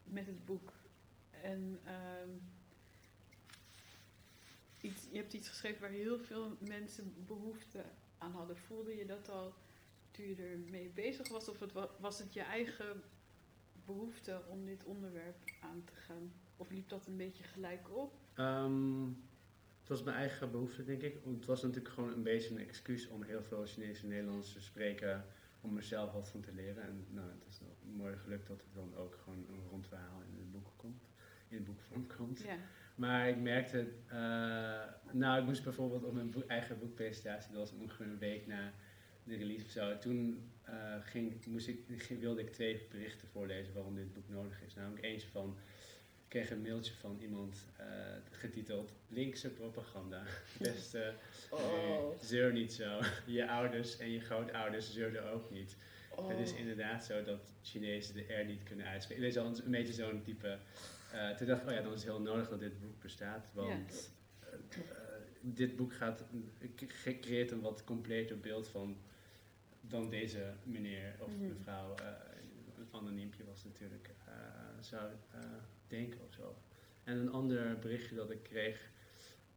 met 0.04 0.26
het 0.26 0.44
boek. 0.44 0.72
En 1.30 1.80
ehm, 1.84 2.28
iets, 4.80 5.06
je 5.10 5.16
hebt 5.18 5.32
iets 5.32 5.48
geschreven 5.48 5.80
waar 5.80 5.90
heel 5.90 6.18
veel 6.18 6.56
mensen 6.60 7.14
behoefte 7.26 7.84
aan 8.18 8.32
hadden. 8.32 8.56
Voelde 8.56 8.96
je 8.96 9.06
dat 9.06 9.28
al 9.28 9.54
toen 10.10 10.26
je 10.26 10.36
ermee 10.36 10.88
bezig 10.94 11.28
was? 11.28 11.48
Of 11.48 11.60
het 11.60 11.72
wa- 11.72 11.90
was 12.00 12.18
het 12.18 12.32
je 12.32 12.40
eigen 12.40 13.02
behoefte 13.84 14.42
om 14.48 14.64
dit 14.64 14.84
onderwerp 14.84 15.36
aan 15.60 15.84
te 15.84 15.94
gaan? 15.94 16.32
Of 16.56 16.70
liep 16.70 16.88
dat 16.88 17.06
een 17.06 17.16
beetje 17.16 17.44
gelijk 17.44 17.96
op? 17.96 18.12
Ehm, 18.34 19.02
het 19.80 19.88
was 19.88 20.02
mijn 20.02 20.16
eigen 20.16 20.50
behoefte, 20.50 20.84
denk 20.84 21.02
ik. 21.02 21.16
Het 21.24 21.44
was 21.46 21.62
natuurlijk 21.62 21.94
gewoon 21.94 22.12
een 22.12 22.22
beetje 22.22 22.50
een 22.50 22.60
excuus 22.68 23.08
om 23.08 23.22
heel 23.22 23.42
veel 23.42 23.66
Chinese 23.66 24.02
en 24.02 24.08
Nederlands 24.08 24.52
te 24.52 24.60
spreken. 24.60 25.24
Om 25.60 25.72
mezelf 25.74 26.12
wat 26.12 26.28
van 26.28 26.40
te 26.40 26.52
leren. 26.52 26.82
En 26.82 27.06
nou, 27.10 27.28
het 27.28 27.44
is 27.48 27.60
mooi 27.96 28.16
gelukt 28.16 28.46
dat 28.46 28.60
het 28.60 28.74
dan 28.74 28.96
ook 28.96 29.14
gewoon 29.24 29.38
een 29.48 29.62
rond 29.70 29.86
verhaal 29.86 30.20
in 30.20 30.36
het 30.38 30.50
boek 30.50 30.70
komt. 30.76 31.02
In 31.48 31.56
het 31.56 31.64
boekvorm 31.66 32.06
komt. 32.16 32.40
Ja, 32.40 32.56
Maar 32.98 33.28
ik 33.28 33.36
merkte, 33.36 33.86
eh, 34.06 34.82
nou, 35.12 35.40
ik 35.40 35.44
moest 35.46 35.64
bijvoorbeeld 35.64 36.04
op 36.04 36.12
mijn 36.14 36.30
boek- 36.30 36.46
eigen 36.48 36.78
boekpresentatie, 36.78 37.50
dat 37.52 37.58
was 37.70 37.80
ongeveer 37.80 38.06
een 38.06 38.18
week 38.18 38.46
na 38.46 38.72
de 39.24 39.36
release 39.36 39.64
of 39.64 39.70
zo. 39.70 39.98
Toen 39.98 40.50
eh, 40.62 40.94
ging, 41.02 41.44
moest 41.46 41.68
ik, 41.68 41.78
wilde 42.20 42.40
ik 42.40 42.52
twee 42.52 42.86
berichten 42.90 43.28
voorlezen 43.28 43.74
waarom 43.74 43.94
dit 43.94 44.12
boek 44.12 44.28
nodig 44.28 44.62
is. 44.66 44.74
Namelijk 44.74 45.04
eentje 45.04 45.28
van, 45.28 45.56
ik 46.22 46.28
kreeg 46.28 46.50
een 46.50 46.62
mailtje 46.62 46.94
van 46.94 47.18
iemand 47.20 47.66
eh, 47.76 47.86
getiteld 48.30 48.92
Linkse 49.08 49.48
propaganda. 49.50 50.22
Beste, 50.58 51.14
Oh. 51.50 52.10
zeur 52.20 52.52
niet 52.52 52.72
zo. 52.72 53.00
Je 53.26 53.48
ouders 53.48 53.98
en 53.98 54.10
je 54.10 54.20
grootouders 54.20 54.92
zeurden 54.92 55.30
ook 55.32 55.50
niet. 55.50 55.76
Oh. 56.16 56.28
Het 56.28 56.38
is 56.38 56.52
inderdaad 56.54 57.04
zo 57.04 57.22
dat 57.24 57.52
Chinezen 57.62 58.14
de 58.14 58.34
R 58.42 58.44
niet 58.44 58.62
kunnen 58.62 58.86
uitspreken. 58.86 59.24
Het 59.24 59.32
is 59.32 59.38
al 59.38 59.46
een 59.64 59.70
beetje 59.70 59.92
zo'n 59.92 60.22
type. 60.22 60.58
Eh, 61.12 61.36
toen 61.36 61.46
dacht 61.46 61.62
ik, 61.62 61.68
oh 61.68 61.74
ja, 61.74 61.80
dan 61.82 61.92
is 61.92 62.02
het 62.04 62.10
heel 62.10 62.20
nodig 62.20 62.48
dat 62.48 62.60
dit 62.60 62.80
boek 62.80 63.00
bestaat. 63.00 63.48
Want 63.52 64.12
eh, 64.40 64.48
eh, 64.78 64.88
dit 65.40 65.76
boek 65.76 65.92
gaat, 65.94 66.24
creëert 67.20 67.50
een 67.50 67.60
wat 67.60 67.84
completer 67.84 68.38
beeld 68.40 68.68
van 68.68 68.96
dan 69.80 70.10
deze 70.10 70.52
meneer 70.62 71.14
of 71.20 71.30
Mhm. 71.36 71.48
mevrouw. 71.48 71.94
eh, 71.94 72.06
een 72.78 72.88
anoniempje 72.90 73.44
was 73.44 73.64
natuurlijk, 73.64 74.10
eh, 74.26 74.34
zou 74.80 75.10
eh, 75.30 75.40
denken 75.86 76.20
of 76.28 76.32
zo. 76.34 76.56
En 77.04 77.16
een 77.16 77.30
ander 77.32 77.78
berichtje 77.78 78.14
dat 78.14 78.30
ik 78.30 78.42
kreeg. 78.42 78.90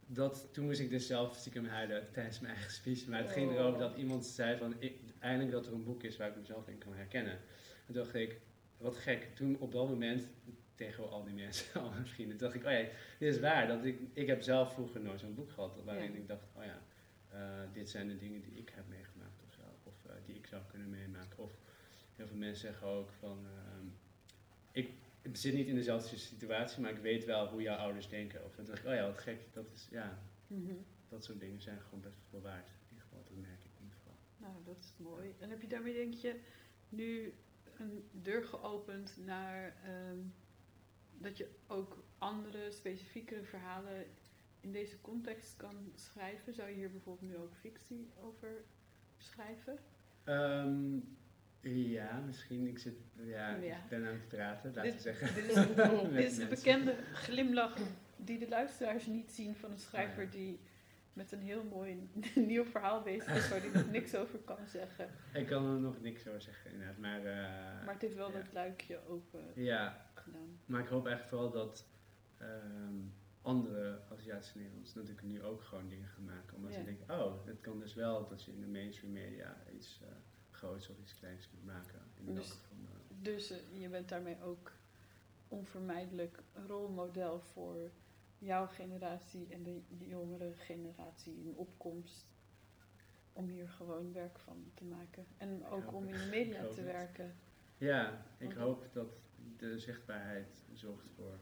Dat, 0.05 0.47
toen 0.51 0.65
moest 0.65 0.79
ik 0.79 0.89
dus 0.89 1.07
zelf 1.07 1.35
stiekem 1.35 1.65
huilen 1.65 2.11
tijdens 2.11 2.39
mijn 2.39 2.53
eigen 2.53 2.71
speech. 2.71 3.05
Maar 3.07 3.19
het 3.21 3.31
ging 3.31 3.49
Oh. 3.49 3.55
erover 3.55 3.79
dat 3.79 3.97
iemand 3.97 4.25
zei 4.25 4.57
van... 4.57 4.75
Ik, 4.79 4.99
eindelijk 5.19 5.51
dat 5.51 5.65
er 5.67 5.73
een 5.73 5.83
boek 5.83 6.03
is 6.03 6.17
waar 6.17 6.29
ik 6.29 6.35
mezelf 6.35 6.67
in 6.67 6.77
kan 6.77 6.93
herkennen. 6.93 7.33
En 7.33 7.39
toen 7.85 7.95
dacht 7.95 8.13
ik, 8.13 8.39
wat 8.77 8.95
gek. 8.97 9.35
Toen 9.35 9.57
op 9.59 9.71
dat 9.71 9.87
moment, 9.87 10.23
tegen 10.85 11.09
al 11.09 11.23
die 11.23 11.33
mensen, 11.33 11.73
al 11.81 11.89
mijn 11.89 12.07
vrienden, 12.07 12.37
dacht 12.37 12.55
ik... 12.55 12.63
Oh 12.65 12.71
ja, 12.71 12.77
dit 13.19 13.33
is 13.33 13.39
waar. 13.39 13.67
Dat 13.67 13.85
ik, 13.85 13.99
ik 14.13 14.27
heb 14.27 14.41
zelf 14.41 14.73
vroeger 14.73 15.01
nooit 15.01 15.19
zo'n 15.19 15.35
boek 15.35 15.51
gehad 15.51 15.83
waarin 15.83 16.11
Ja. 16.13 16.17
ik 16.17 16.27
dacht... 16.27 16.43
Oh 16.55 16.63
ja, 16.63 16.81
eh, 17.29 17.73
dit 17.73 17.89
zijn 17.89 18.07
de 18.07 18.17
dingen 18.17 18.41
die 18.41 18.51
ik 18.53 18.69
heb 18.75 18.87
meegemaakt 18.87 19.41
of 19.47 19.53
zo. 19.53 19.61
Of 19.83 20.05
eh, 20.05 20.15
die 20.25 20.35
ik 20.35 20.45
zou 20.45 20.61
kunnen 20.69 20.89
meemaken. 20.89 21.37
Of 21.43 21.53
heel 22.15 22.27
veel 22.27 22.37
mensen 22.37 22.61
zeggen 22.67 22.87
ook 22.87 23.11
van... 23.11 23.45
ehm, 23.45 23.85
ik, 24.71 24.89
ik 25.21 25.35
zit 25.37 25.53
niet 25.53 25.67
in 25.67 25.75
dezelfde 25.75 26.17
situatie, 26.17 26.81
maar 26.81 26.91
ik 26.91 27.01
weet 27.01 27.25
wel 27.25 27.47
hoe 27.47 27.61
jouw 27.61 27.77
ouders 27.77 28.07
denken. 28.09 28.45
Of 28.45 28.55
dan 28.55 28.65
dacht 28.65 28.79
ik, 28.79 28.85
oh 28.85 28.93
ja, 28.93 29.05
wat 29.05 29.17
gek. 29.17 29.39
Dat 29.53 29.65
is, 29.73 29.87
ja, 29.91 30.19
Mhm. 30.47 30.73
dat 31.09 31.23
soort 31.23 31.39
dingen 31.39 31.61
zijn 31.61 31.79
gewoon 31.81 32.01
best 32.01 32.17
wel 32.29 32.41
waard. 32.41 32.67
In 32.67 32.73
ieder 32.89 33.03
geval, 33.03 33.23
dat 33.23 33.37
merk 33.37 33.59
ik 33.63 33.71
in 33.77 33.83
ieder 33.83 33.97
geval. 33.97 34.17
Nou, 34.37 34.53
dat 34.65 34.77
is 34.79 34.93
mooi. 34.97 35.33
En 35.39 35.49
heb 35.49 35.61
je 35.61 35.67
daarmee, 35.67 35.93
denk 35.93 36.13
je, 36.13 36.39
nu 36.89 37.33
een 37.77 38.09
deur 38.11 38.43
geopend 38.43 39.17
naar 39.25 39.75
ehm, 39.83 40.17
dat 41.21 41.37
je 41.37 41.47
ook 41.67 42.03
andere, 42.17 42.71
specifiekere 42.71 43.43
verhalen 43.43 44.05
in 44.59 44.71
deze 44.71 45.01
context 45.01 45.55
kan 45.57 45.91
schrijven? 45.95 46.53
Zou 46.53 46.69
je 46.69 46.75
hier 46.75 46.91
bijvoorbeeld 46.91 47.31
nu 47.31 47.37
ook 47.37 47.55
fictie 47.59 48.09
over 48.23 48.49
schrijven? 49.17 49.77
Ehm, 50.23 50.97
ja, 51.91 52.19
misschien. 52.25 52.67
Ik, 52.67 52.79
zit, 52.79 52.93
ja, 53.23 53.55
Ja. 53.55 53.75
ik 53.77 53.89
ben 53.89 54.05
aan 54.05 54.13
het 54.13 54.27
praten, 54.27 54.73
laten 54.73 54.91
we 54.93 54.99
zeggen. 54.99 55.33
Dit 55.35 55.47
is, 55.47 55.53
dit 55.75 55.77
is 55.77 56.09
mensen. 56.11 56.49
bekende 56.49 56.95
glimlach 57.13 57.77
die 58.15 58.39
de 58.39 58.47
luisteraars 58.49 59.05
niet 59.05 59.31
zien 59.31 59.55
van 59.55 59.71
een 59.71 59.79
schrijver 59.79 60.23
Ah, 60.25 60.31
ja. 60.31 60.37
die 60.37 60.59
met 61.13 61.31
een 61.31 61.41
heel 61.41 61.63
mooi 61.63 62.09
nieuw 62.35 62.65
verhaal 62.65 63.01
bezig 63.01 63.35
is 63.35 63.49
waar 63.49 63.59
hij 63.59 63.69
nog 63.73 63.91
niks 63.91 64.15
over 64.15 64.39
kan 64.39 64.67
zeggen. 64.67 65.09
Ik 65.33 65.45
kan 65.47 65.65
er 65.73 65.79
nog 65.79 66.01
niks 66.01 66.27
over 66.27 66.41
zeggen, 66.41 66.71
inderdaad. 66.71 66.97
Maar, 66.97 67.19
eh, 67.25 67.85
Maar 67.85 67.93
het 67.93 68.01
heeft 68.01 68.15
wel 68.15 68.31
dat 68.31 68.53
luikje 68.53 68.99
open 69.07 69.41
Ja, 69.55 70.10
gedaan. 70.31 70.59
maar 70.65 70.81
ik 70.81 70.87
hoop 70.87 71.07
echt 71.07 71.25
vooral 71.25 71.51
dat 71.51 71.85
ehm, 72.37 72.95
andere 73.41 73.99
Aziatische 74.11 74.57
Nederlanders 74.57 74.93
natuurlijk 74.93 75.27
nu 75.27 75.43
ook 75.43 75.61
gewoon 75.63 75.89
dingen 75.89 76.07
gaan 76.07 76.23
maken. 76.25 76.55
Omdat 76.55 76.71
Ja. 76.71 76.77
ze 76.79 76.83
denken, 76.85 77.19
oh, 77.25 77.45
het 77.45 77.61
kan 77.61 77.79
dus 77.79 77.93
wel 77.93 78.27
dat 78.27 78.43
je 78.43 78.51
in 78.51 78.61
de 78.61 78.67
mainstream 78.67 79.13
media 79.13 79.57
iets 79.75 79.99
eh, 80.03 80.07
groots 80.51 80.89
of 80.89 80.97
iets 80.99 81.15
kleins 81.15 81.49
kunt 81.49 81.65
maken. 81.65 81.99
In 82.15 82.35
Dus-. 82.35 82.57
Dus 83.21 83.51
eh, 83.51 83.57
je 83.81 83.89
bent 83.89 84.09
daarmee 84.09 84.41
ook 84.43 84.71
onvermijdelijk 85.47 86.43
een 86.53 86.67
rolmodel 86.67 87.39
voor 87.39 87.91
jouw 88.37 88.67
generatie 88.67 89.47
en 89.49 89.63
de 89.63 89.81
jongere 90.07 90.53
generatie 90.55 91.33
in 91.43 91.53
opkomst. 91.55 92.25
Om 93.33 93.47
hier 93.47 93.69
gewoon 93.69 94.13
werk 94.13 94.39
van 94.39 94.71
te 94.73 94.83
maken. 94.83 95.25
En 95.37 95.65
ook 95.65 95.93
om 95.93 96.07
in 96.07 96.13
de 96.19 96.27
media 96.37 96.61
te 96.61 96.67
het. 96.67 96.83
werken. 96.83 97.35
Ja, 97.77 98.25
ik 98.37 98.47
Want- 98.47 98.57
hoop 98.59 98.85
dat 98.93 99.07
de 99.61 99.79
zichtbaarheid 99.79 100.63
zorgt 100.73 101.07
voor 101.15 101.39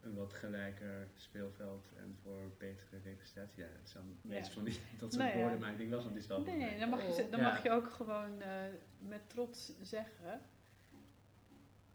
een 0.00 0.14
wat 0.14 0.32
gelijker 0.32 1.08
speelveld 1.14 1.92
en 1.96 2.16
voor 2.22 2.50
betere 2.58 2.98
representatie. 3.04 3.62
Ja, 3.62 3.68
het 3.78 3.88
zijn 3.88 4.04
van 4.50 4.64
die, 4.64 4.80
dat 4.98 5.12
soort 5.12 5.24
Nou 5.24 5.36
ja. 5.36 5.40
woorden, 5.42 5.60
maar 5.60 5.70
ik 5.70 5.78
denk 5.78 5.90
wel 5.90 6.02
van 6.02 6.16
is 6.16 6.26
wel 6.26 6.40
Nee, 6.42 6.78
dan 6.78 6.88
mag 6.88 7.16
je, 7.16 7.28
dan 7.30 7.40
Ja. 7.40 7.48
mag 7.48 7.62
je 7.62 7.70
ook 7.70 7.90
gewoon 7.90 8.40
eh, 8.40 8.62
met 8.98 9.28
trots 9.28 9.72
zeggen. 9.80 10.40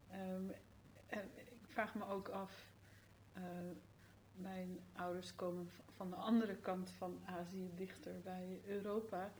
Ehm, 0.09 0.49
en 1.07 1.29
ik 1.35 1.67
vraag 1.67 1.95
me 1.95 2.05
ook 2.05 2.29
af, 2.29 2.71
eh, 3.33 3.41
mijn 4.33 4.79
ouders 4.93 5.35
komen 5.35 5.69
van 5.95 6.09
de 6.09 6.15
andere 6.15 6.55
kant 6.55 6.91
van 6.91 7.19
Azië, 7.25 7.71
dichter 7.75 8.21
bij 8.21 8.61
Europa. 8.65 9.33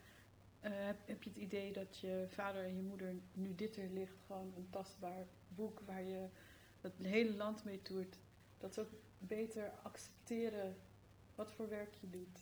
Eh, 0.60 0.72
heb, 0.76 0.98
heb 1.08 1.24
je 1.24 1.30
het 1.30 1.40
idee 1.40 1.74
dat 1.74 2.00
je 2.00 2.26
vader 2.30 2.64
en 2.64 2.76
je 2.76 2.82
moeder 2.82 3.16
nu 3.34 3.56
dit 3.56 3.78
er 3.78 3.90
ligt, 3.90 4.18
gewoon 4.26 4.54
een 4.56 4.70
tastbaar 4.70 5.26
boek 5.48 5.82
waar 5.86 6.04
je 6.04 6.26
het 6.82 6.94
hele 7.02 7.34
land 7.36 7.64
mee 7.64 7.82
toert, 7.82 8.16
dat 8.58 8.74
ze 8.74 8.82
ook 8.82 8.92
beter 9.18 9.72
accepteren 9.84 10.76
wat 11.36 11.52
voor 11.52 11.70
werk 11.70 11.94
je 12.02 12.10
doet? 12.10 12.40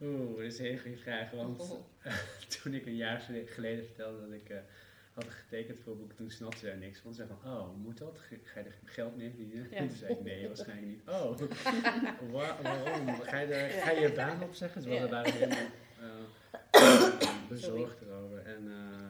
Oeh, 0.00 0.36
dat 0.36 0.44
is 0.44 0.58
een 0.58 0.64
hele 0.64 0.78
goede 0.78 0.96
vraag. 0.96 1.30
Want 1.30 1.78
toen 2.62 2.74
ik 2.74 2.86
een 2.86 2.96
jaar 2.96 3.20
gele- 3.20 3.46
geleden 3.46 3.84
vertelde 3.84 4.20
dat 4.20 4.32
ik 4.32 4.48
eh, 4.48 4.58
had 5.12 5.24
getekend 5.28 5.80
voor 5.80 5.96
boeken, 5.96 6.16
toen 6.16 6.30
snapte 6.30 6.58
zij 6.58 6.74
niks. 6.76 7.02
Want 7.02 7.16
ze 7.16 7.24
zei 7.26 7.38
van, 7.42 7.52
oh, 7.52 7.76
moet 7.76 7.98
dat? 7.98 8.18
Ga 8.42 8.60
je 8.60 8.66
er 8.66 8.78
geld 8.84 9.16
mee 9.16 9.28
verdienen? 9.28 9.66
Ja. 9.70 9.76
En 9.76 9.86
toen 9.88 9.96
zei 9.96 10.12
ik, 10.12 10.20
nee, 10.22 10.46
waarschijnlijk 10.46 10.86
niet. 10.86 11.00
Oh, 11.08 11.38
wa- 12.32 12.62
waarom? 12.62 13.06
Ga 13.20 13.38
je, 13.38 13.54
er, 13.54 13.70
ga 13.82 13.90
je 13.90 14.00
je 14.00 14.12
baan 14.12 14.42
opzeggen? 14.42 14.82
Ze 14.82 14.90
Ja. 14.90 15.08
waren 15.08 15.32
helemaal 15.32 15.66
eh, 16.70 17.38
bezorgd 17.48 18.00
erover. 18.00 18.38
En 18.38 18.68
eh, 18.70 19.09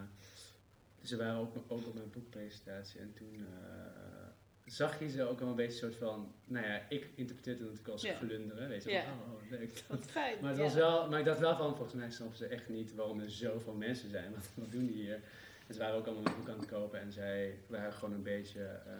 ze 1.03 1.17
waren 1.17 1.35
ook, 1.35 1.55
ook 1.67 1.87
op 1.87 1.93
mijn 1.93 2.11
boekpresentatie. 2.11 2.99
En 2.99 3.13
toen 3.13 3.35
eh, 3.35 4.27
zag 4.65 4.99
je 4.99 5.09
ze 5.09 5.23
ook 5.23 5.39
wel 5.39 5.49
een 5.49 5.55
beetje 5.55 5.77
soort 5.77 5.95
van, 5.95 6.33
nou 6.45 6.65
ja, 6.65 6.81
ik 6.89 7.07
interpreteerde 7.15 7.59
het 7.63 7.69
natuurlijk 7.71 7.87
als 7.93 8.01
Ja. 8.01 8.15
glunderen. 8.17 8.69
Weet 8.69 8.83
je, 8.83 8.91
Ja. 8.91 9.03
van, 9.03 9.13
oh, 9.13 9.43
oh, 9.43 9.49
leuk. 9.49 9.83
Fijn. 10.09 10.37
Maar, 10.41 10.49
het 10.49 10.57
ja. 10.59 10.63
was 10.63 10.73
wel, 10.73 11.09
maar 11.09 11.19
ik 11.19 11.25
dacht 11.25 11.39
wel 11.39 11.55
van, 11.57 11.75
volgens 11.75 11.93
mij 11.95 12.11
snappen 12.11 12.37
ze 12.37 12.45
echt 12.45 12.69
niet 12.69 12.95
waarom 12.95 13.19
er 13.19 13.31
zoveel 13.31 13.73
mensen 13.73 14.09
zijn. 14.09 14.31
Wat, 14.35 14.49
wat 14.63 14.71
doen 14.71 14.85
die 14.85 14.95
hier? 14.95 15.19
En 15.67 15.73
ze 15.73 15.79
waren 15.79 15.95
ook 15.95 16.05
allemaal 16.05 16.25
een 16.25 16.37
boek 16.39 16.49
aan 16.49 16.59
het 16.59 16.69
kopen 16.69 16.99
en 16.99 17.11
zij 17.11 17.57
waren 17.67 17.93
gewoon 17.93 18.13
een 18.15 18.23
beetje... 18.23 18.63
eh, 18.63 18.93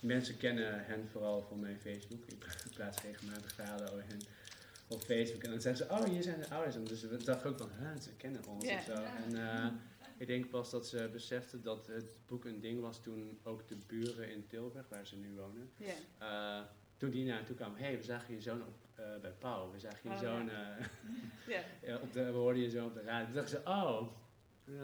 mensen 0.00 0.36
kennen 0.36 0.84
hen 0.86 1.08
vooral 1.12 1.42
van 1.48 1.60
mijn 1.60 1.78
Facebook. 1.80 2.24
Ik 2.26 2.36
plaats 2.76 3.02
regelmatig 3.02 3.52
verhalen 3.52 3.88
over 3.92 4.04
hen 4.06 4.20
op 4.88 5.02
Facebook. 5.02 5.42
En 5.42 5.50
dan 5.50 5.60
zeggen 5.60 5.86
ze, 5.86 5.92
oh, 5.92 6.04
hier 6.04 6.22
zijn 6.22 6.40
de 6.40 6.48
ouders. 6.50 6.76
En 6.76 6.84
dus 6.84 7.02
we 7.02 7.16
dachten 7.24 7.50
ook 7.50 7.58
van, 7.58 7.70
huh, 7.78 8.00
ze 8.02 8.10
kennen 8.16 8.46
ons 8.46 8.64
Ja. 8.64 8.76
of 8.76 8.84
zo. 8.84 8.92
En 8.92 9.36
eh, 9.36 9.66
ik 10.20 10.26
denk 10.26 10.50
pas 10.50 10.70
dat 10.70 10.86
ze 10.86 11.08
beseften 11.12 11.62
dat 11.62 11.86
het 11.86 12.18
boek 12.26 12.44
een 12.44 12.60
ding 12.60 12.80
was 12.80 13.02
toen 13.02 13.38
ook 13.42 13.68
de 13.68 13.76
buren 13.86 14.30
in 14.30 14.46
Tilburg, 14.46 14.88
waar 14.88 15.06
ze 15.06 15.16
nu 15.16 15.34
wonen... 15.34 15.70
Ja. 15.76 15.94
eh, 16.18 16.66
toen 16.96 17.10
die 17.10 17.24
naar 17.24 17.34
naartoe 17.34 17.56
kwamen, 17.56 17.78
hé, 17.78 17.84
hey, 17.84 17.96
we 17.96 18.02
zagen 18.02 18.34
je 18.34 18.40
zoon 18.40 18.62
op, 18.62 18.74
eh, 18.94 19.16
bij 19.20 19.32
Pauw, 19.32 19.70
we 19.70 19.78
zagen 19.78 20.10
je 20.10 20.16
Oh, 20.16 20.18
zoon 20.20 20.46
ja. 20.46 20.76
eh, 20.78 20.86
ja. 21.54 21.62
ja, 21.82 21.96
op 22.04 22.12
de, 22.12 22.24
we 22.24 22.30
hoorden 22.38 22.62
je 22.62 22.70
zo 22.70 22.86
op 22.86 22.94
de 22.94 23.02
radio. 23.02 23.24
Toen 23.26 23.34
dachten 23.34 23.62
ze, 23.62 23.68
oh, 23.70 24.02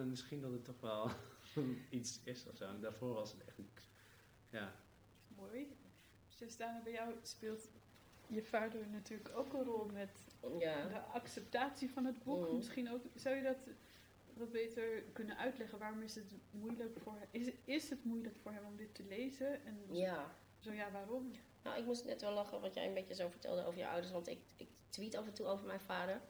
misschien 0.07 0.41
dat 0.41 0.51
het 0.53 0.65
toch 0.65 0.81
wel 0.81 1.11
iets 1.91 2.21
is 2.25 2.47
of 2.47 2.57
zo. 2.57 2.65
En 2.65 2.81
daarvoor 2.81 3.15
was 3.15 3.33
het 3.33 3.45
echt 3.45 3.59
niks. 3.59 3.89
Ja, 4.51 4.73
Mooi. 5.37 5.77
Justana, 6.39 6.81
bij 6.83 6.93
jou 6.93 7.15
speelt 7.23 7.69
je 8.27 8.43
vader 8.43 8.87
natuurlijk 8.89 9.31
ook 9.37 9.53
een 9.53 9.65
rol 9.65 9.85
met 9.93 10.11
Ja. 10.59 10.87
de 10.89 10.99
acceptatie 11.01 11.91
van 11.91 12.05
het 12.05 12.23
boek. 12.23 12.47
Mhm. 12.47 12.57
Misschien 12.57 12.93
ook, 12.93 13.03
zou 13.15 13.37
je 13.37 13.43
dat 13.43 13.57
wat 14.37 14.53
beter 14.53 15.03
kunnen 15.13 15.37
uitleggen? 15.37 15.79
Waarom 15.79 16.03
is 16.03 16.15
het 16.15 16.35
moeilijk 16.51 16.99
voor? 17.03 17.19
Is, 17.31 17.51
is 17.65 17.91
het 17.91 18.05
moeilijk 18.05 18.37
voor 18.43 18.53
hem 18.53 18.65
om 18.65 18.77
dit 18.77 18.95
te 18.95 19.05
lezen? 19.09 19.65
En 19.65 19.79
ja. 19.91 20.35
zo 20.59 20.73
ja, 20.73 20.91
waarom? 20.91 21.31
Nou, 21.63 21.79
ik 21.79 21.85
moest 21.85 22.05
net 22.05 22.21
wel 22.21 22.33
lachen 22.33 22.61
wat 22.61 22.75
jij 22.75 22.87
een 22.87 22.95
beetje 22.95 23.15
zo 23.15 23.29
vertelde 23.29 23.65
over 23.65 23.79
je 23.79 23.89
ouders. 23.89 24.13
Want 24.13 24.29
ik, 24.29 24.39
ik 24.57 24.69
tweet 24.91 25.15
af 25.15 25.27
en 25.27 25.33
toe 25.33 25.47
over 25.47 25.67
mijn 25.67 25.81
vader. 25.81 26.21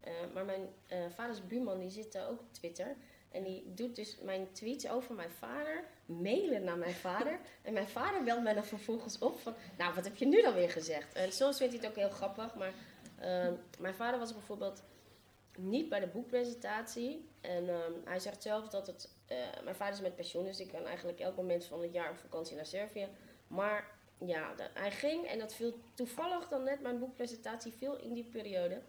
Eh, 0.00 0.12
maar 0.34 0.44
mijn 0.44 0.68
eh, 0.86 0.98
vaders 1.08 1.46
buurman 1.46 1.78
die 1.78 1.90
zit 1.90 2.14
eh, 2.14 2.28
ook 2.28 2.40
op 2.40 2.52
Twitter. 2.52 2.96
En 3.30 3.42
die 3.42 3.74
doet 3.74 3.96
dus 3.96 4.18
mijn 4.20 4.52
tweets 4.52 4.88
over 4.88 5.14
mijn 5.14 5.30
vader 5.30 5.84
mailen 6.06 6.64
naar 6.64 6.78
mijn 6.78 6.94
vader. 6.94 7.40
en 7.62 7.72
mijn 7.72 7.88
vader 7.88 8.22
belt 8.22 8.42
mij 8.42 8.54
dan 8.54 8.64
vervolgens 8.64 9.18
op 9.18 9.38
van... 9.38 9.54
Nou, 9.78 9.94
wat 9.94 10.04
heb 10.04 10.16
je 10.16 10.26
nu 10.26 10.42
dan 10.42 10.54
weer 10.54 10.70
gezegd? 10.70 11.12
En 11.12 11.32
soms 11.32 11.56
vindt 11.56 11.72
hij 11.72 11.82
het 11.82 11.90
ook 11.90 11.98
heel 11.98 12.16
grappig. 12.16 12.54
Maar 12.54 12.72
eh, 13.20 13.52
mijn 13.78 13.94
vader 13.94 14.18
was 14.18 14.32
bijvoorbeeld 14.32 14.82
niet 15.58 15.88
bij 15.88 16.00
de 16.00 16.06
boekpresentatie. 16.06 17.28
En 17.40 17.68
ehm, 17.68 17.92
hij 18.04 18.18
zegt 18.18 18.42
zelf 18.42 18.68
dat 18.68 18.86
het... 18.86 19.10
eh, 19.26 19.36
mijn 19.64 19.76
vader 19.76 19.94
is 19.94 20.00
met 20.00 20.16
pensioen, 20.16 20.44
dus 20.44 20.60
ik 20.60 20.68
kan 20.68 20.86
eigenlijk 20.86 21.20
elk 21.20 21.36
moment 21.36 21.64
van 21.64 21.82
het 21.82 21.92
jaar 21.92 22.10
op 22.10 22.16
vakantie 22.18 22.56
naar 22.56 22.66
Servië. 22.66 23.08
Maar 23.46 23.90
ja, 24.18 24.54
de- 24.54 24.70
hij 24.74 24.90
ging 24.90 25.26
en 25.26 25.38
dat 25.38 25.54
viel 25.54 25.74
toevallig 25.94 26.48
dan 26.48 26.62
net 26.64 26.80
mijn 26.80 26.98
boekpresentatie 26.98 27.72
viel 27.72 27.96
in 27.98 28.12
die 28.14 28.24
periode. 28.24 28.80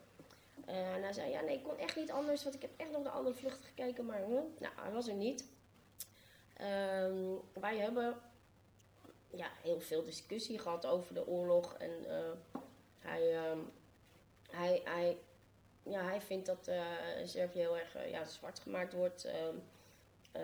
Eh, 0.65 0.95
en 0.95 1.03
hij 1.03 1.13
zei, 1.13 1.29
ja 1.31 1.41
nee, 1.41 1.57
ik 1.57 1.63
kon 1.63 1.77
echt 1.77 1.95
niet 1.95 2.11
anders, 2.11 2.43
want 2.43 2.55
ik 2.55 2.61
heb 2.61 2.71
echt 2.77 2.91
nog 2.91 3.03
naar 3.03 3.11
andere 3.13 3.35
vluchten 3.35 3.63
gekeken, 3.63 4.05
maar 4.05 4.17
huh? 4.25 4.39
nou, 4.59 4.73
hij 4.81 4.91
was 4.91 5.07
er 5.07 5.13
niet. 5.13 5.45
Ehm, 6.57 7.23
wij 7.53 7.77
hebben 7.77 8.21
ja, 9.29 9.47
heel 9.61 9.79
veel 9.79 10.03
discussie 10.03 10.59
gehad 10.59 10.85
over 10.85 11.13
de 11.13 11.27
oorlog 11.27 11.73
en 11.73 11.91
eh, 12.09 12.31
hij, 12.99 13.35
ehm, 13.35 13.59
hij, 14.49 14.81
hij, 14.83 15.17
ja, 15.83 16.03
hij 16.03 16.21
vindt 16.21 16.45
dat 16.45 16.67
eh 16.67 16.81
Servië 17.23 17.59
heel 17.59 17.77
erg 17.77 17.95
eh, 17.95 18.09
ja, 18.09 18.25
zwart 18.25 18.59
gemaakt 18.59 18.93
wordt. 18.93 19.25
ehm, 19.25 19.55
eh, 20.31 20.41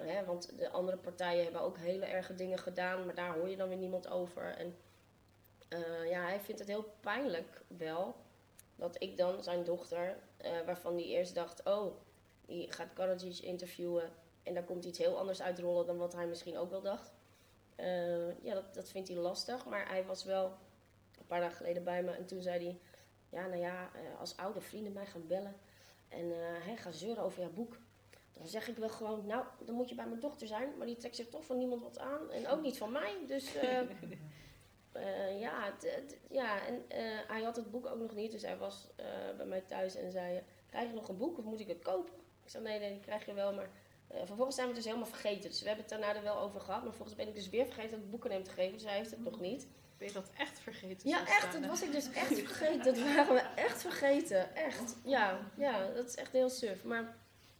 hè, 0.00 0.24
want 0.24 0.58
de 0.58 0.70
andere 0.70 0.96
partijen 0.96 1.42
hebben 1.42 1.60
ook 1.60 1.78
hele 1.78 2.04
erge 2.06 2.34
dingen 2.34 2.58
gedaan, 2.58 3.04
maar 3.04 3.14
daar 3.14 3.34
hoor 3.34 3.48
je 3.48 3.56
dan 3.56 3.68
weer 3.68 3.76
niemand 3.76 4.08
over. 4.08 4.56
En 4.56 4.76
ja, 6.08 6.22
hij 6.22 6.40
vindt 6.40 6.60
het 6.60 6.68
heel 6.68 6.92
pijnlijk 7.00 7.62
wel 7.66 8.16
dat 8.76 9.02
ik 9.02 9.16
dan 9.16 9.42
zijn 9.42 9.64
dochter, 9.64 10.16
waarvan 10.66 10.94
hij 10.94 11.04
eerst 11.04 11.34
dacht, 11.34 11.62
oh, 11.64 11.94
die 12.46 12.72
gaat 12.72 12.92
Karadzic 12.92 13.38
interviewen 13.38 14.10
en 14.42 14.54
daar 14.54 14.64
komt 14.64 14.84
iets 14.84 14.98
heel 14.98 15.18
anders 15.18 15.42
uitrollen 15.42 15.86
dan 15.86 15.96
wat 15.96 16.12
hij 16.12 16.26
misschien 16.26 16.58
ook 16.58 16.70
wel 16.70 16.82
dacht. 16.82 17.12
Ja, 18.42 18.54
dat, 18.54 18.74
dat 18.74 18.88
vindt 18.88 19.08
hij 19.08 19.16
lastig, 19.16 19.66
maar 19.66 19.88
hij 19.88 20.04
was 20.04 20.24
wel 20.24 20.46
een 21.18 21.26
paar 21.26 21.40
dagen 21.40 21.56
geleden 21.56 21.84
bij 21.84 22.02
me 22.02 22.10
en 22.10 22.26
toen 22.26 22.42
zei 22.42 22.64
hij, 22.64 22.78
ja, 23.30 23.46
nou 23.46 23.60
ja, 23.60 23.90
eh, 23.94 24.20
als 24.20 24.36
oude 24.36 24.60
vrienden 24.60 24.92
mij 24.92 25.06
gaan 25.06 25.26
bellen 25.26 25.56
en 26.08 26.32
eh 26.32 26.64
hij 26.64 26.76
gaat 26.76 26.94
zeuren 26.94 27.22
over 27.22 27.40
jouw 27.40 27.52
boek. 27.52 27.78
Dan 28.32 28.46
zeg 28.46 28.68
ik 28.68 28.76
wel 28.76 28.88
gewoon, 28.88 29.26
nou, 29.26 29.44
dan 29.64 29.74
moet 29.74 29.88
je 29.88 29.94
bij 29.94 30.06
mijn 30.06 30.20
dochter 30.20 30.46
zijn, 30.46 30.76
maar 30.78 30.86
die 30.86 30.96
trekt 30.96 31.16
zich 31.16 31.28
toch 31.28 31.44
van 31.44 31.58
niemand 31.58 31.82
wat 31.82 31.98
aan 31.98 32.30
en 32.30 32.48
ook 32.48 32.62
niet 32.62 32.78
van 32.78 32.92
mij. 32.92 33.16
Dus 33.26 33.54
eh, 33.54 33.80
ja, 35.40 35.74
ja, 36.30 36.66
en 36.66 36.82
hij 37.26 37.42
had 37.42 37.56
het 37.56 37.70
boek 37.70 37.86
ook 37.86 37.98
nog 37.98 38.14
niet, 38.14 38.32
dus 38.32 38.42
hij 38.42 38.56
was 38.56 38.88
bij 39.36 39.46
mij 39.46 39.60
thuis 39.60 39.94
en 39.94 40.10
zei, 40.10 40.42
krijg 40.66 40.88
je 40.88 40.94
nog 40.94 41.08
een 41.08 41.16
boek 41.16 41.38
of 41.38 41.44
moet 41.44 41.60
ik 41.60 41.68
het 41.68 41.82
kopen? 41.82 42.14
Ik 42.44 42.50
zei, 42.50 42.64
nee, 42.64 42.78
nee, 42.78 42.90
die 42.90 43.00
krijg 43.00 43.26
je 43.26 43.34
wel, 43.34 43.54
maar 43.54 43.70
vervolgens 44.08 44.56
zijn 44.56 44.68
we 44.68 44.74
het 44.74 44.82
dus 44.82 44.92
helemaal 44.92 45.14
vergeten. 45.18 45.50
Dus 45.50 45.60
we 45.60 45.66
hebben 45.66 45.84
het 45.84 45.94
daarna 45.94 46.16
er 46.16 46.22
wel 46.22 46.38
over 46.38 46.60
gehad, 46.60 46.84
maar 46.84 46.94
volgens 46.94 47.16
ben 47.16 47.28
ik 47.28 47.34
dus 47.34 47.48
weer 47.48 47.66
vergeten 47.66 47.98
het 47.98 48.10
boek 48.10 48.24
aan 48.24 48.30
hem 48.30 48.44
te 48.44 48.50
geven, 48.50 48.72
dus 48.72 48.84
hij 48.84 48.96
heeft 48.96 49.10
het 49.10 49.24
nog 49.24 49.40
niet. 49.40 49.66
Ben 49.98 50.06
je 50.06 50.12
dat 50.12 50.30
echt 50.38 50.60
vergeten? 50.60 51.08
Ja, 51.08 51.26
echt, 51.26 51.52
dat 51.52 51.66
was 51.66 51.82
ik 51.82 51.92
dus 51.92 52.12
echt 52.12 52.38
vergeten. 52.38 52.84
Dat 52.84 52.98
waren 52.98 53.34
we 53.34 53.40
echt 53.40 53.80
vergeten, 53.80 54.54
echt. 54.54 54.96
Ja, 55.04 55.50
ja, 55.56 55.92
dat 55.92 56.08
is 56.08 56.14
echt 56.14 56.32
heel 56.32 56.50
suf. 56.50 56.84
Maar 56.84 57.16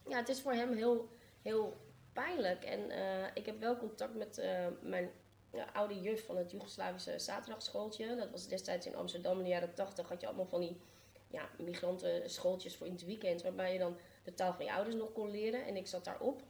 ja, 0.08 0.16
het 0.16 0.28
is 0.28 0.40
voor 0.40 0.52
hem 0.52 0.72
heel, 0.72 1.08
heel 1.42 1.76
pijnlijk. 2.12 2.64
En 2.64 2.90
eh, 2.90 3.26
ik 3.34 3.46
heb 3.46 3.60
wel 3.60 3.76
contact 3.76 4.14
met 4.14 4.38
eh, 4.38 4.66
mijn 4.80 5.10
ja, 5.52 5.66
oude 5.72 6.00
juf 6.00 6.26
van 6.26 6.36
het 6.36 6.50
Joegoslavische 6.50 7.18
zaterdagschooltje. 7.18 8.16
Dat 8.16 8.30
was 8.30 8.48
destijds 8.48 8.86
in 8.86 8.96
Amsterdam 8.96 9.38
in 9.38 9.44
de 9.44 9.50
jaren 9.50 9.74
tachtig. 9.74 10.08
Had 10.08 10.20
je 10.20 10.26
allemaal 10.26 10.46
van 10.46 10.60
die 10.60 10.80
ja, 11.28 11.48
migrantenschooltjes 11.58 12.76
voor 12.76 12.86
in 12.86 12.92
het 12.92 13.04
weekend. 13.04 13.42
Waarbij 13.42 13.72
je 13.72 13.78
dan 13.78 13.96
de 14.24 14.34
taal 14.34 14.54
van 14.54 14.64
je 14.64 14.72
ouders 14.72 14.96
nog 14.96 15.12
kon 15.12 15.30
leren. 15.30 15.66
En 15.66 15.76
ik 15.76 15.86
zat 15.86 16.04
daarop. 16.04 16.42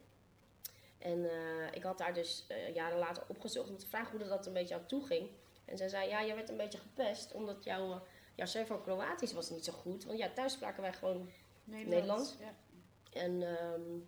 En 0.99 1.31
eh, 1.31 1.73
ik 1.73 1.83
had 1.83 1.99
daar 1.99 2.15
dus 2.15 2.47
jaren 2.75 2.99
later 2.99 3.23
opgezocht 3.29 3.69
om 3.69 3.79
te 3.79 3.87
vragen 3.87 4.19
hoe 4.19 4.29
dat 4.29 4.47
een 4.47 4.53
beetje 4.53 4.75
aan 4.75 4.87
toe 4.87 5.07
ging. 5.07 5.31
En 5.67 5.77
zij 5.77 5.89
zei, 5.89 6.09
ja, 6.09 6.21
je 6.21 6.35
werd 6.35 6.49
een 6.49 6.57
beetje 6.57 6.79
gepest. 6.79 7.33
Omdat 7.33 7.65
jouw, 7.65 8.03
jouw 8.35 8.47
Servo-Kroatisch 8.47 9.33
was 9.33 9.51
niet 9.51 9.65
zo 9.65 9.73
goed. 9.73 10.05
Want 10.05 10.19
ja, 10.19 10.31
thuis 10.35 10.53
spraken 10.53 10.83
wij 10.83 10.93
gewoon 10.93 11.31
Nederlands. 11.65 12.35
Ja. 12.41 12.55
en 13.21 13.43
ehm, 13.43 13.99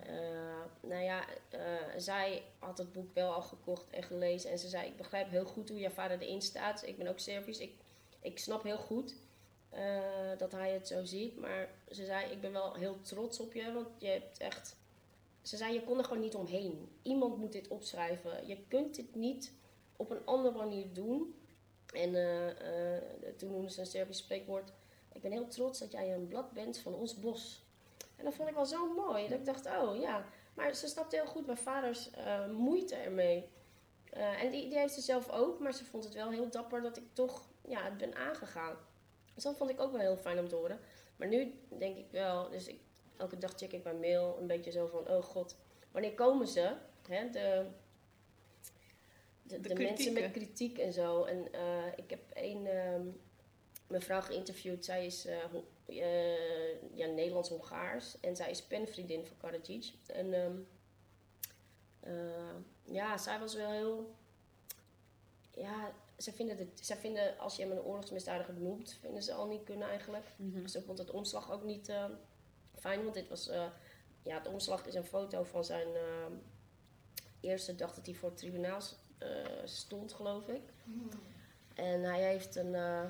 eh, 0.00 0.64
nou 0.80 1.02
ja, 1.02 1.24
eh, 1.48 1.60
zij 1.96 2.42
had 2.58 2.78
het 2.78 2.92
boek 2.92 3.14
wel 3.14 3.32
al 3.32 3.42
gekocht 3.42 3.90
en 3.90 4.02
gelezen. 4.02 4.50
En 4.50 4.58
ze 4.58 4.68
zei, 4.68 4.86
ik 4.86 4.96
begrijp 4.96 5.30
heel 5.30 5.44
goed 5.44 5.68
hoe 5.68 5.78
jouw 5.78 5.90
vader 5.90 6.20
erin 6.20 6.42
staat. 6.42 6.86
Ik 6.86 6.98
ben 6.98 7.06
ook 7.06 7.18
Servisch. 7.18 7.58
Ik, 7.58 7.72
ik 8.20 8.38
snap 8.38 8.62
heel 8.62 8.78
goed 8.78 9.14
eh, 9.70 10.38
dat 10.38 10.52
hij 10.52 10.72
het 10.72 10.88
zo 10.88 11.04
ziet. 11.04 11.36
Maar 11.36 11.68
ze 11.90 12.04
zei, 12.04 12.30
ik 12.30 12.40
ben 12.40 12.52
wel 12.52 12.74
heel 12.74 13.00
trots 13.00 13.40
op 13.40 13.52
je, 13.52 13.72
want 13.72 13.88
je 13.98 14.08
hebt 14.08 14.38
echt... 14.38 14.76
Ze 15.42 15.56
zei, 15.56 15.74
je 15.74 15.84
kon 15.84 15.98
er 15.98 16.04
gewoon 16.04 16.22
niet 16.22 16.34
omheen. 16.34 16.88
Iemand 17.02 17.38
moet 17.38 17.52
dit 17.52 17.68
opschrijven. 17.68 18.46
Je 18.46 18.58
kunt 18.68 18.94
dit 18.94 19.14
niet 19.14 19.52
op 19.96 20.10
een 20.10 20.24
andere 20.24 20.56
manier 20.56 20.92
doen. 20.92 21.34
En 21.94 22.14
eh, 22.14 22.96
eh, 22.96 23.02
toen 23.36 23.50
noemde 23.50 23.70
ze 23.70 23.80
een 23.80 23.86
Serbisch 23.86 24.18
spreekwoord. 24.18 24.72
Ik 25.12 25.22
ben 25.22 25.32
heel 25.32 25.48
trots 25.48 25.78
dat 25.78 25.92
jij 25.92 26.14
een 26.14 26.28
blad 26.28 26.52
bent 26.52 26.78
van 26.78 26.94
ons 26.94 27.20
bos. 27.20 27.64
En 28.16 28.24
dat 28.24 28.34
vond 28.34 28.48
ik 28.48 28.54
wel 28.54 28.66
zo 28.66 28.92
mooi. 28.94 29.28
Dat 29.28 29.38
ik 29.38 29.44
dacht, 29.44 29.66
oh 29.66 30.00
ja. 30.00 30.24
Maar 30.54 30.74
ze 30.74 30.88
snapte 30.88 31.16
heel 31.16 31.26
goed 31.26 31.46
mijn 31.46 31.58
vaders 31.58 32.10
eh, 32.10 32.50
moeite 32.50 32.94
ermee. 32.94 33.48
En 34.10 34.50
die, 34.50 34.68
die 34.68 34.78
heeft 34.78 34.94
ze 34.94 35.00
zelf 35.00 35.30
ook. 35.30 35.58
Maar 35.58 35.74
ze 35.74 35.84
vond 35.84 36.04
het 36.04 36.14
wel 36.14 36.30
heel 36.30 36.50
dapper 36.50 36.82
dat 36.82 36.96
ik 36.96 37.04
toch 37.12 37.48
ja, 37.68 37.82
het 37.82 37.96
ben 37.96 38.14
aangegaan. 38.14 38.76
Dus 39.34 39.44
dat 39.44 39.56
vond 39.56 39.70
ik 39.70 39.80
ook 39.80 39.92
wel 39.92 40.00
heel 40.00 40.16
fijn 40.16 40.38
om 40.38 40.48
te 40.48 40.54
horen. 40.54 40.80
Maar 41.16 41.28
nu 41.28 41.54
denk 41.78 41.96
ik 41.96 42.10
wel, 42.10 42.50
dus 42.50 42.66
ik, 42.66 42.80
elke 43.16 43.38
dag 43.38 43.52
check 43.56 43.72
ik 43.72 43.84
mijn 43.84 44.00
mail 44.00 44.36
een 44.40 44.46
beetje 44.46 44.70
zo 44.70 44.86
van, 44.86 45.08
oh 45.08 45.22
god, 45.22 45.56
wanneer 45.90 46.14
komen 46.14 46.46
ze? 46.46 46.76
Hè, 47.08 47.30
de, 47.30 47.66
de, 49.46 49.60
De 49.60 49.68
de 49.68 49.74
mensen 49.74 50.12
met 50.12 50.30
kritiek 50.30 50.78
en 50.78 50.92
zo. 50.92 51.24
En 51.24 51.52
eh, 51.52 51.86
ik 51.96 52.10
heb 52.10 52.30
één 52.30 52.66
ehm, 52.66 53.06
mevrouw 53.86 54.20
geïnterviewd. 54.20 54.84
Zij 54.84 55.06
is 55.06 55.26
eh, 55.26 55.36
ja, 56.94 57.06
Nederlands-Hongaars. 57.06 58.20
En 58.20 58.36
zij 58.36 58.50
is 58.50 58.62
penvriendin 58.62 59.26
van 59.26 59.36
Karadzic. 59.36 59.92
En 60.06 60.34
ehm, 60.34 60.56
eh, 62.00 62.54
ja, 62.82 63.18
zij 63.18 63.38
was 63.38 63.54
wel 63.54 63.70
heel... 63.70 64.14
Ja, 65.50 65.92
zij 66.16 66.32
vinden, 66.32 66.56
het, 66.56 66.68
zij 66.82 66.96
vinden 66.96 67.38
als 67.38 67.56
je 67.56 67.62
hem 67.62 67.70
een 67.70 67.82
oorlogsmisdadiger 67.82 68.54
noemt, 68.54 68.96
vinden 69.00 69.22
ze 69.22 69.32
al 69.32 69.46
niet 69.46 69.64
kunnen 69.64 69.88
eigenlijk. 69.88 70.26
Mhm. 70.36 70.66
Ze 70.66 70.82
vond 70.82 70.98
het 70.98 71.10
omslag 71.10 71.52
ook 71.52 71.64
niet 71.64 71.92
fijn, 72.74 73.02
want 73.02 73.14
dit 73.14 73.28
was... 73.28 73.48
eh, 73.48 73.66
ja, 74.22 74.38
het 74.38 74.46
omslag 74.46 74.86
is 74.86 74.94
een 74.94 75.04
foto 75.04 75.42
van 75.44 75.64
zijn 75.64 75.94
eh, 75.94 76.26
eerste 77.40 77.74
dag 77.74 77.94
dat 77.94 78.06
hij 78.06 78.14
voor 78.14 78.28
het 78.28 78.38
tribunaal 78.38 78.80
eh, 79.18 79.28
stond, 79.64 80.12
geloof 80.12 80.48
ik. 80.48 80.62
En 81.74 82.02
hij 82.02 82.22
heeft 82.22 82.56
een... 82.56 82.74
eh, 82.74 83.04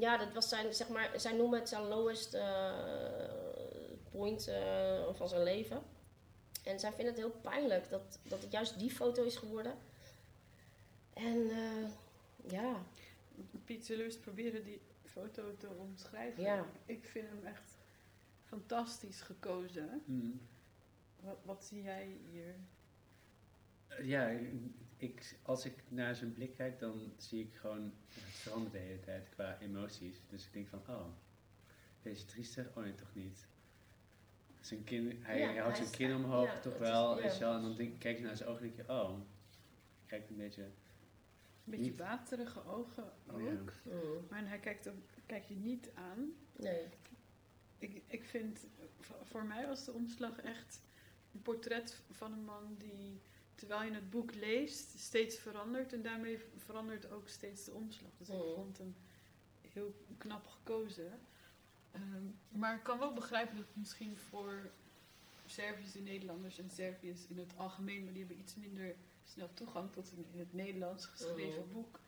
ja, 0.00 0.16
dat 0.16 0.32
was 0.32 0.48
zijn, 0.48 0.74
zeg 0.74 0.88
maar, 0.88 1.20
zij 1.20 1.32
noemen 1.36 1.58
het 1.58 1.68
zijn 1.68 1.82
lowest 1.88 2.34
eh, 2.34 2.72
point 4.10 4.48
eh, 4.48 5.14
van 5.14 5.28
zijn 5.28 5.42
leven. 5.42 5.82
En 6.64 6.80
zij 6.80 6.92
vinden 6.92 7.14
het 7.14 7.22
heel 7.22 7.40
pijnlijk 7.40 7.90
dat, 7.90 8.18
dat 8.22 8.42
het 8.42 8.52
juist 8.52 8.78
die 8.78 8.90
foto 8.90 9.24
is 9.24 9.36
geworden. 9.36 9.74
En 11.12 11.50
eh, 11.50 11.88
ja, 12.50 12.82
Piet, 13.64 13.88
eens 13.88 14.18
proberen 14.18 14.64
die 14.64 14.80
foto 15.04 15.56
te 15.56 15.68
omschrijven? 15.68 16.42
Ja. 16.42 16.66
Ik 16.86 17.04
vind 17.04 17.28
hem 17.28 17.46
echt 17.46 17.78
fantastisch 18.44 19.20
gekozen. 19.20 20.02
Mm. 20.04 20.40
Wat, 21.20 21.36
wat 21.44 21.64
zie 21.64 21.82
jij 21.82 22.16
hier? 22.30 22.54
Ja, 24.02 24.30
ik, 25.02 25.36
als 25.42 25.64
ik 25.64 25.74
naar 25.88 26.14
zijn 26.14 26.32
blik 26.32 26.54
kijk, 26.54 26.78
dan 26.78 27.12
zie 27.16 27.40
ik 27.44 27.54
gewoon, 27.54 27.92
het 28.14 28.34
verandert 28.34 28.72
de 28.72 28.78
hele 28.78 29.00
tijd 29.00 29.28
qua 29.28 29.58
emoties. 29.60 30.16
Dus 30.28 30.46
ik 30.46 30.52
denk 30.52 30.68
van, 30.68 30.82
oh, 30.88 31.06
deze 32.02 32.24
triestig? 32.24 32.68
Oh 32.76 32.82
nee, 32.82 32.94
toch 32.94 33.14
niet. 33.14 33.46
Zijn 34.60 34.84
kin, 34.84 35.18
hij 35.22 35.38
Ja, 35.38 35.62
houdt 35.62 35.76
zijn 35.76 35.90
kin 35.90 36.14
omhoog, 36.14 36.46
ja, 36.52 36.60
toch 36.60 36.72
is- 36.72 36.78
wel, 36.78 37.18
ja. 37.20 37.54
En 37.54 37.62
dan 37.62 37.76
denk, 37.76 38.00
kijk 38.00 38.18
je 38.18 38.24
naar 38.24 38.36
zijn 38.36 38.48
ogen 38.48 38.62
en 38.68 38.74
denk 38.74 38.86
je, 38.88 38.92
oh, 38.92 39.20
kijkt 40.06 40.30
een 40.30 40.36
beetje, 40.36 40.62
Een 40.62 41.70
beetje 41.70 41.90
Niet- 41.90 41.98
waterige 41.98 42.64
ogen 42.66 43.04
ook. 43.26 43.34
oh 43.34 43.42
ja. 43.42 43.50
mm, 43.50 44.26
Maar 44.30 44.48
hij 44.48 44.58
kijkt, 44.58 44.88
ook, 44.88 44.94
kijkt 45.26 45.48
je 45.48 45.54
niet 45.54 45.90
aan. 45.94 46.32
nee. 46.56 46.88
Ik, 47.78 48.02
ik 48.06 48.24
vind, 48.24 48.66
voor- 49.00 49.16
voor 49.26 49.44
mij 49.44 49.66
was 49.66 49.84
de 49.84 49.92
omslag 49.92 50.38
echt 50.40 50.82
een 51.34 51.42
portret 51.42 52.02
van 52.10 52.32
een 52.32 52.44
man 52.44 52.74
die, 52.78 53.20
terwijl 53.66 53.82
je 53.90 53.94
het 53.94 54.10
boek 54.10 54.34
leest, 54.34 54.98
steeds 54.98 55.38
verandert. 55.38 55.92
En 55.92 56.02
daarmee 56.02 56.38
verandert 56.56 57.10
ook 57.10 57.28
steeds 57.28 57.64
de 57.64 57.72
omslag. 57.72 58.10
Dus 58.18 58.28
ik 58.28 58.34
Mhm. 58.34 58.54
vond 58.54 58.78
hem 58.78 58.94
heel 59.60 59.94
knap 60.18 60.46
gekozen. 60.46 61.20
Ehm, 61.90 62.24
maar 62.48 62.76
ik 62.76 62.82
kan 62.82 62.98
wel 62.98 63.12
begrijpen 63.12 63.56
dat 63.56 63.66
het 63.66 63.76
misschien 63.76 64.16
voor 64.16 64.70
Serviërs 65.46 65.94
en 65.96 66.02
Nederlanders 66.02 66.58
en 66.58 66.70
Serviërs 66.70 67.26
in 67.26 67.38
het 67.38 67.56
algemeen, 67.56 68.04
maar 68.04 68.12
die 68.12 68.22
hebben 68.24 68.40
iets 68.40 68.54
minder 68.54 68.96
snel 69.24 69.50
toegang 69.54 69.92
tot 69.92 70.12
een 70.12 70.24
in 70.32 70.38
het 70.38 70.52
Nederlands 70.52 71.06
geschreven 71.06 71.62
Mhm. 71.64 71.72
boek. 71.72 72.00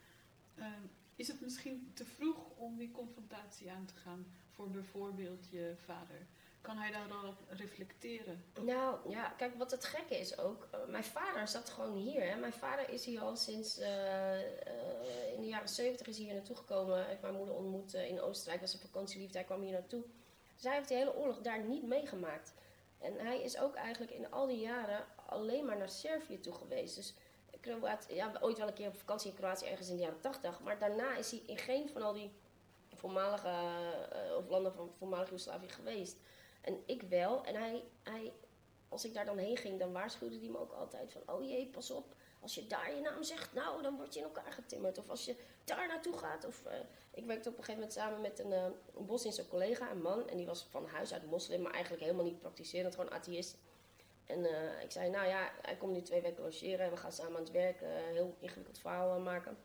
Ehm, 0.54 0.82
is 1.16 1.28
het 1.28 1.40
misschien 1.40 1.90
te 1.94 2.04
vroeg 2.04 2.50
om 2.56 2.76
die 2.78 2.90
confrontatie 2.90 3.70
aan 3.70 3.86
te 3.86 3.94
gaan 3.94 4.26
voor 4.50 4.70
bijvoorbeeld 4.70 5.48
je 5.50 5.74
vader? 5.84 6.26
Kan 6.64 6.76
hij 6.76 6.90
daar 6.90 7.12
al 7.22 7.28
op 7.28 7.36
reflecteren? 7.48 8.44
Nou 8.60 9.10
ja, 9.10 9.28
kijk, 9.28 9.54
wat 9.54 9.70
het 9.70 9.84
gekke 9.84 10.18
is 10.18 10.38
ook. 10.38 10.68
eh, 10.70 10.78
mijn 10.88 11.04
vader 11.04 11.48
zat 11.48 11.70
gewoon 11.70 11.94
hier. 11.96 12.28
Hè. 12.30 12.36
Mijn 12.36 12.52
vader 12.52 12.88
is 12.88 13.04
hier 13.04 13.20
al 13.20 13.36
sinds. 13.36 13.78
eh, 13.78 14.40
eh, 14.40 15.32
in 15.34 15.40
de 15.40 15.46
jaren 15.46 15.68
70 15.68 16.06
is 16.06 16.16
hij 16.16 16.24
hier 16.24 16.34
naartoe 16.34 16.56
gekomen. 16.56 16.96
Hij 16.98 17.06
heeft 17.08 17.20
mijn 17.20 17.34
moeder 17.34 17.54
ontmoet 17.54 17.94
in 17.94 18.20
Oostenrijk. 18.20 18.60
was 18.60 18.72
een 18.74 18.80
vakantieliefde. 18.80 19.38
Hij 19.38 19.46
kwam 19.46 19.62
hier 19.62 19.72
naartoe. 19.72 20.02
Dus 20.54 20.64
hij 20.64 20.74
heeft 20.74 20.88
de 20.88 20.94
hele 20.94 21.14
oorlog 21.16 21.40
daar 21.40 21.64
niet 21.64 21.82
meegemaakt. 21.86 22.52
En 22.98 23.18
hij 23.18 23.42
is 23.42 23.58
ook 23.58 23.74
eigenlijk 23.74 24.12
in 24.12 24.30
al 24.30 24.46
die 24.46 24.60
jaren 24.60 25.04
alleen 25.26 25.64
maar 25.64 25.76
naar 25.78 25.88
Servië 25.88 26.40
toe 26.40 26.54
geweest. 26.54 26.94
Dus 26.96 27.14
Kroatië, 27.60 28.14
ja, 28.14 28.32
ooit 28.40 28.58
wel 28.58 28.66
een 28.68 28.74
keer 28.74 28.88
op 28.88 28.96
vakantie 28.96 29.30
in 29.30 29.36
Kroatië 29.36 29.66
ergens 29.66 29.88
in 29.88 29.96
de 29.96 30.02
jaren 30.02 30.20
80. 30.20 30.60
Maar 30.60 30.78
daarna 30.78 31.16
is 31.16 31.30
hij 31.30 31.42
in 31.46 31.58
geen 31.58 31.88
van 31.88 32.02
al 32.02 32.12
die 32.12 32.30
voormalige 32.94 33.48
eh, 33.48 34.36
of 34.36 34.48
landen 34.48 34.72
van 34.74 34.90
voormalig 34.98 35.28
Joegoslavië 35.28 35.68
geweest. 35.68 36.16
En 36.64 36.82
ik 36.86 37.02
wel. 37.02 37.44
En 37.44 37.54
hij, 37.54 37.84
hij, 38.02 38.32
als 38.88 39.04
ik 39.04 39.14
daar 39.14 39.24
dan 39.24 39.38
heen 39.38 39.56
ging, 39.56 39.78
dan 39.78 39.92
waarschuwde 39.92 40.38
hij 40.38 40.48
me 40.48 40.58
ook 40.58 40.72
altijd 40.72 41.12
van... 41.12 41.34
Oh 41.34 41.44
jee, 41.48 41.66
pas 41.66 41.90
op. 41.90 42.14
Als 42.40 42.54
je 42.54 42.66
daar 42.66 42.94
je 42.94 43.00
naam 43.00 43.22
zegt, 43.22 43.52
nou, 43.52 43.82
dan 43.82 43.96
word 43.96 44.14
je 44.14 44.20
in 44.20 44.26
elkaar 44.26 44.52
getimmerd. 44.52 44.98
Of 44.98 45.10
als 45.10 45.24
je 45.24 45.36
daar 45.64 45.86
naartoe 45.86 46.18
gaat. 46.18 46.44
Of, 46.44 46.64
eh, 46.64 46.78
ik 47.10 47.26
werkte 47.26 47.48
op 47.48 47.58
een 47.58 47.64
gegeven 47.64 47.74
moment 47.74 47.92
samen 47.92 48.20
met 48.20 48.38
een, 48.38 48.52
een 48.52 49.06
Bosnische 49.06 49.48
collega, 49.48 49.90
een 49.90 50.02
man. 50.02 50.28
En 50.28 50.36
die 50.36 50.46
was 50.46 50.66
van 50.70 50.86
huis 50.86 51.12
uit 51.12 51.30
moslim, 51.30 51.62
maar 51.62 51.72
eigenlijk 51.72 52.02
helemaal 52.02 52.24
niet 52.24 52.38
praktiserend. 52.38 52.94
Gewoon 52.94 53.12
atheïst. 53.12 53.56
En 54.26 54.44
eh, 54.44 54.82
ik 54.82 54.90
zei, 54.90 55.10
nou 55.10 55.26
ja, 55.26 55.50
hij 55.62 55.76
komt 55.76 55.92
nu 55.92 56.02
twee 56.02 56.22
weken 56.22 56.42
logeren. 56.42 56.84
En 56.84 56.90
we 56.90 56.96
gaan 56.96 57.12
samen 57.12 57.36
aan 57.36 57.42
het 57.42 57.50
werk. 57.50 57.80
heel 58.12 58.36
ingewikkeld 58.40 58.78
verhaal 58.78 59.20
maken. 59.20 59.56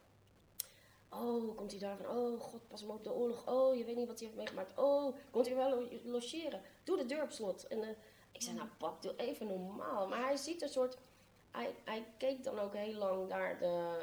Oh, 1.10 1.56
komt 1.58 1.72
hij 1.72 1.80
daar 1.80 1.98
van, 1.98 2.08
oh 2.18 2.40
god, 2.42 2.68
pas 2.68 2.82
hem 2.82 2.90
op 2.90 3.04
de 3.04 3.14
oorlog. 3.14 3.48
Oh, 3.48 3.76
je 3.76 3.84
weet 3.84 3.96
niet 3.96 4.08
wat 4.08 4.18
hij 4.20 4.28
heeft 4.28 4.40
meegemaakt. 4.40 4.78
Oh, 4.78 5.16
komt 5.32 5.46
hij 5.48 5.56
wel 5.56 5.70
lo- 5.70 5.88
logeren? 6.04 6.62
Doe 6.84 6.98
de 6.98 7.06
deur 7.06 7.24
op 7.24 7.32
slot. 7.32 7.68
En 7.68 7.84
eh, 7.84 7.90
ik 8.32 8.42
zei, 8.42 8.56
nou 8.56 8.68
pap, 8.78 9.02
doe 9.02 9.16
even 9.16 9.48
normaal. 9.48 10.08
Maar 10.08 10.24
hij 10.24 10.38
ziet 10.38 10.62
een 10.62 10.70
soort... 10.70 10.98
Hij, 11.52 11.76
hij 11.86 12.06
keek 12.18 12.44
dan 12.44 12.60
ook 12.60 12.74
heel 12.74 12.94
lang 12.94 13.28
naar 13.28 13.60
de, 13.60 13.98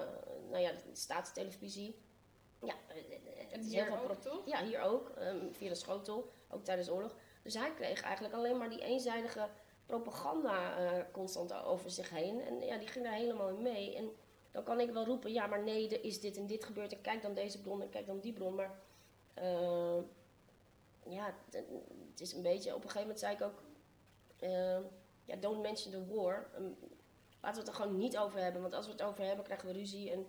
nou 0.50 0.62
ja, 0.62 0.70
de 0.70 0.78
staatstelevisie. 0.92 1.96
Ja, 2.62 2.74
eh, 2.88 2.96
eh, 2.96 3.50
het 3.50 3.64
is 3.64 3.72
hier 3.72 3.84
heel 3.86 4.06
veel 4.06 4.18
toch? 4.18 4.46
Ja, 4.46 4.64
hier 4.64 4.80
ook. 4.80 5.08
ehm, 5.08 5.52
via 5.52 5.68
de 5.68 5.74
schotel, 5.74 6.30
ook 6.50 6.64
tijdens 6.64 6.88
de 6.88 6.94
oorlog. 6.94 7.14
Dus 7.42 7.54
hij 7.54 7.74
kreeg 7.74 8.02
eigenlijk 8.02 8.34
alleen 8.34 8.56
maar 8.56 8.70
die 8.70 8.80
eenzijdige 8.82 9.48
propaganda 9.86 10.76
eh, 10.76 11.02
constant 11.12 11.52
over 11.52 11.90
zich 11.90 12.10
heen. 12.10 12.40
En 12.40 12.60
ja, 12.60 12.78
die 12.78 12.88
ging 12.88 13.04
daar 13.04 13.14
helemaal 13.14 13.48
in 13.48 13.62
mee. 13.62 13.96
En 13.96 14.10
dan 14.56 14.64
kan 14.64 14.80
ik 14.80 14.90
wel 14.90 15.04
roepen, 15.04 15.32
ja, 15.32 15.46
maar 15.46 15.62
nee, 15.62 15.88
er 15.88 16.04
is 16.04 16.20
dit 16.20 16.36
en 16.36 16.46
dit 16.46 16.64
gebeurd. 16.64 16.92
En 16.92 17.00
kijk 17.00 17.22
dan 17.22 17.34
deze 17.34 17.60
bron 17.60 17.82
en 17.82 17.88
kijk 17.88 18.06
dan 18.06 18.20
die 18.20 18.32
bron. 18.32 18.54
Maar 18.54 18.78
eh, 19.34 19.98
ja, 21.08 21.34
het, 21.50 22.20
is 22.20 22.32
een 22.32 22.42
beetje... 22.42 22.74
Op 22.74 22.82
een 22.82 22.90
gegeven 22.90 23.00
moment 23.00 23.18
zei 23.18 23.34
ik 23.34 23.42
ook... 23.42 23.62
eh, 24.38 24.78
ja, 25.24 25.36
don't 25.40 25.62
mention 25.62 25.92
the 25.92 26.14
war. 26.14 26.50
Ehm, 26.54 26.62
laten 27.40 27.52
we 27.52 27.58
het 27.58 27.68
er 27.68 27.74
gewoon 27.74 27.96
niet 27.96 28.18
over 28.18 28.40
hebben. 28.40 28.62
Want 28.62 28.74
als 28.74 28.86
we 28.86 28.92
het 28.92 29.02
over 29.02 29.24
hebben, 29.24 29.44
krijgen 29.44 29.68
we 29.68 29.72
ruzie. 29.72 30.10
En 30.10 30.26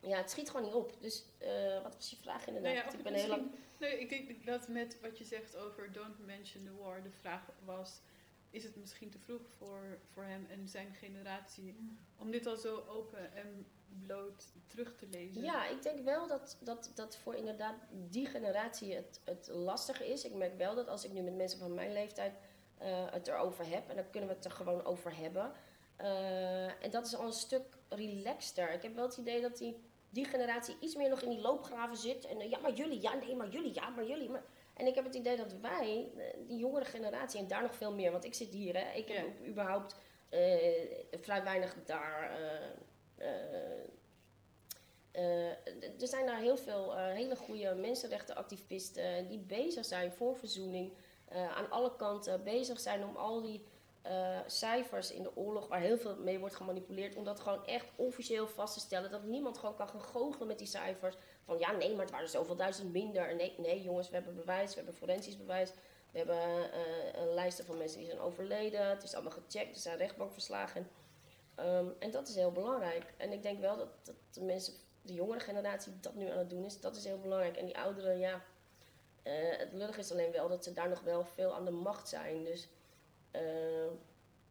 ja, 0.00 0.16
het 0.16 0.30
schiet 0.30 0.50
gewoon 0.50 0.66
niet 0.66 0.74
op. 0.74 0.96
Dus 1.00 1.24
eh, 1.38 1.82
wat 1.82 1.94
was 1.94 2.10
je 2.10 2.16
vraag 2.16 2.46
inderdaad? 2.46 2.72
Nou 2.72 2.86
ja, 2.86 2.92
ik 2.92 3.02
ben 3.02 3.14
heel 3.14 3.28
lang... 3.28 3.50
Nee, 3.78 4.00
ik 4.00 4.08
denk 4.08 4.44
dat 4.46 4.68
met 4.68 5.00
wat 5.00 5.18
je 5.18 5.24
zegt 5.24 5.56
over 5.56 5.92
don't 5.92 6.26
mention 6.26 6.64
the 6.64 6.74
war, 6.82 7.02
de 7.02 7.10
vraag 7.10 7.50
was, 7.64 8.00
is 8.50 8.64
het 8.64 8.76
misschien 8.76 9.10
te 9.10 9.18
vroeg 9.18 9.42
voor, 9.56 9.98
voor 10.12 10.24
hem 10.24 10.46
en 10.48 10.68
zijn 10.68 10.94
generatie 10.94 11.76
om 12.16 12.30
dit 12.30 12.46
al 12.46 12.56
zo 12.56 12.84
open 12.88 13.34
en 13.34 13.66
bloot 14.06 14.52
terug 14.66 14.96
te 14.96 15.06
lezen? 15.10 15.42
Ja, 15.42 15.66
ik 15.66 15.82
denk 15.82 16.04
wel 16.04 16.26
dat, 16.26 16.58
dat, 16.60 16.92
dat 16.94 17.16
voor 17.16 17.34
inderdaad 17.34 17.74
die 17.90 18.26
generatie 18.26 18.94
het, 18.94 19.20
het 19.24 19.48
lastig 19.48 20.02
is. 20.02 20.24
Ik 20.24 20.34
merk 20.34 20.56
wel 20.56 20.74
dat 20.74 20.88
als 20.88 21.04
ik 21.04 21.12
nu 21.12 21.20
met 21.20 21.36
mensen 21.36 21.58
van 21.58 21.74
mijn 21.74 21.92
leeftijd 21.92 22.38
eh, 22.78 23.10
het 23.10 23.28
erover 23.28 23.68
heb, 23.68 23.88
en 23.88 23.96
dan 23.96 24.10
kunnen 24.10 24.28
we 24.28 24.34
het 24.34 24.44
er 24.44 24.50
gewoon 24.50 24.84
over 24.84 25.16
hebben. 25.16 25.52
Eh, 25.96 26.84
en 26.84 26.90
dat 26.90 27.06
is 27.06 27.16
al 27.16 27.26
een 27.26 27.32
stuk 27.32 27.64
relaxter. 27.88 28.72
Ik 28.72 28.82
heb 28.82 28.94
wel 28.94 29.06
het 29.06 29.16
idee 29.16 29.40
dat 29.40 29.58
die, 29.58 29.76
die 30.10 30.24
generatie 30.24 30.76
iets 30.80 30.94
meer 30.94 31.08
nog 31.08 31.22
in 31.22 31.28
die 31.28 31.40
loopgraven 31.40 31.96
zit. 31.96 32.24
En 32.24 32.40
eh, 32.40 32.50
ja, 32.50 32.58
maar 32.58 32.72
jullie, 32.72 33.00
ja, 33.00 33.14
nee, 33.14 33.36
maar 33.36 33.48
jullie, 33.48 33.74
ja, 33.74 33.88
maar 33.88 34.06
jullie. 34.06 34.28
Maar... 34.30 34.42
En 34.78 34.86
ik 34.86 34.94
heb 34.94 35.04
het 35.04 35.14
idee 35.14 35.36
dat 35.36 35.52
wij, 35.60 36.10
eh, 36.16 36.24
die 36.46 36.58
jongere 36.58 36.84
generatie, 36.84 37.40
en 37.40 37.48
daar 37.48 37.62
nog 37.62 37.74
veel 37.74 37.92
meer, 37.92 38.10
want 38.12 38.24
ik 38.24 38.34
zit 38.34 38.52
hier, 38.52 38.76
hè, 38.76 38.92
ik 38.92 39.08
heb 39.08 39.26
Ja. 39.40 39.46
überhaupt 39.48 39.94
eh, 40.28 41.20
vrij 41.20 41.44
weinig 41.44 41.76
daar. 41.84 42.30
eh, 43.16 43.28
er 46.00 46.08
zijn 46.08 46.26
daar 46.26 46.40
heel 46.40 46.56
veel 46.56 46.96
hele 46.96 47.36
goede 47.36 47.74
mensenrechtenactivisten 47.74 49.28
die 49.28 49.38
bezig 49.38 49.84
zijn 49.84 50.12
voor 50.12 50.36
verzoening. 50.36 50.92
aan 51.54 51.70
alle 51.70 51.96
kanten 51.96 52.44
bezig 52.44 52.80
zijn 52.80 53.04
om 53.04 53.16
al 53.16 53.42
die 53.42 53.64
cijfers 54.46 55.12
in 55.12 55.22
de 55.22 55.36
oorlog, 55.36 55.68
waar 55.68 55.80
heel 55.80 55.98
veel 55.98 56.16
mee 56.16 56.38
wordt 56.38 56.54
gemanipuleerd, 56.56 57.16
om 57.16 57.24
dat 57.24 57.40
gewoon 57.40 57.66
echt 57.66 57.86
officieel 57.96 58.46
vast 58.48 58.74
te 58.74 58.80
stellen. 58.80 59.10
Dat 59.10 59.24
niemand 59.24 59.58
gewoon 59.58 59.74
kan 59.76 59.88
gaan 59.88 60.02
goochelen 60.02 60.46
met 60.46 60.58
die 60.58 60.66
cijfers. 60.66 61.16
Van 61.48 61.58
ja, 61.58 61.72
nee, 61.72 61.90
maar 61.92 62.00
het 62.04 62.10
waren 62.10 62.28
zoveel 62.28 62.56
duizend 62.56 62.92
minder. 62.92 63.34
Nee, 63.34 63.54
nee 63.58 63.82
jongens, 63.82 64.08
we 64.08 64.14
hebben 64.14 64.34
bewijs, 64.34 64.70
we 64.70 64.76
hebben 64.76 64.94
forensisch 64.94 65.36
bewijs. 65.36 65.70
We 66.10 66.18
hebben 66.18 66.72
eh, 66.72 67.20
een 67.20 67.34
lijsten 67.34 67.64
van 67.64 67.76
mensen 67.78 67.98
die 67.98 68.06
zijn 68.06 68.20
overleden. 68.20 68.88
Het 68.88 69.02
is 69.02 69.14
allemaal 69.14 69.32
gecheckt, 69.32 69.74
er 69.74 69.80
zijn 69.80 69.96
rechtbankverslagen. 69.96 70.90
Ehm, 71.54 71.86
en 71.98 72.10
dat 72.10 72.28
is 72.28 72.34
heel 72.34 72.52
belangrijk. 72.52 73.14
En 73.16 73.32
ik 73.32 73.42
denk 73.42 73.60
wel 73.60 73.76
dat, 73.76 73.88
dat 74.02 74.14
de 74.32 74.40
mensen, 74.42 74.74
de 75.02 75.14
jongere 75.14 75.40
generatie, 75.40 75.92
dat 76.00 76.14
nu 76.14 76.30
aan 76.30 76.38
het 76.38 76.50
doen 76.50 76.64
is. 76.64 76.80
Dat 76.80 76.96
is 76.96 77.04
heel 77.04 77.20
belangrijk. 77.20 77.56
En 77.56 77.66
die 77.66 77.78
ouderen, 77.78 78.18
ja. 78.18 78.44
eh, 79.22 79.58
het 79.58 79.72
lullig 79.72 79.98
is 79.98 80.12
alleen 80.12 80.32
wel 80.32 80.48
dat 80.48 80.64
ze 80.64 80.72
daar 80.72 80.88
nog 80.88 81.00
wel 81.00 81.24
veel 81.24 81.54
aan 81.54 81.64
de 81.64 81.70
macht 81.70 82.08
zijn. 82.08 82.44
Dus 82.44 82.68
eh, 83.30 83.86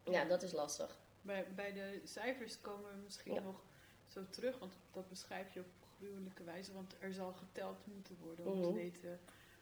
ja, 0.04 0.26
dat 0.26 0.42
is 0.44 0.52
lastig. 0.52 0.98
Bij, 1.22 1.46
bij 1.56 1.74
de 1.74 2.02
cijfers 2.04 2.62
komen 2.62 2.90
we 2.92 2.98
misschien 3.04 3.34
Ja. 3.34 3.42
nog 3.42 3.62
zo 4.08 4.22
terug, 4.30 4.60
want 4.60 4.74
dat 4.92 5.10
beschrijf 5.10 5.54
je 5.54 5.60
op 5.60 5.66
gruwelijke 5.98 6.44
wijze. 6.44 6.74
Want 6.74 6.96
er 7.00 7.14
zal 7.14 7.34
geteld 7.34 7.78
moeten 7.86 8.18
worden 8.22 8.46
om 8.46 8.62
te 8.62 8.74
weten 8.74 9.20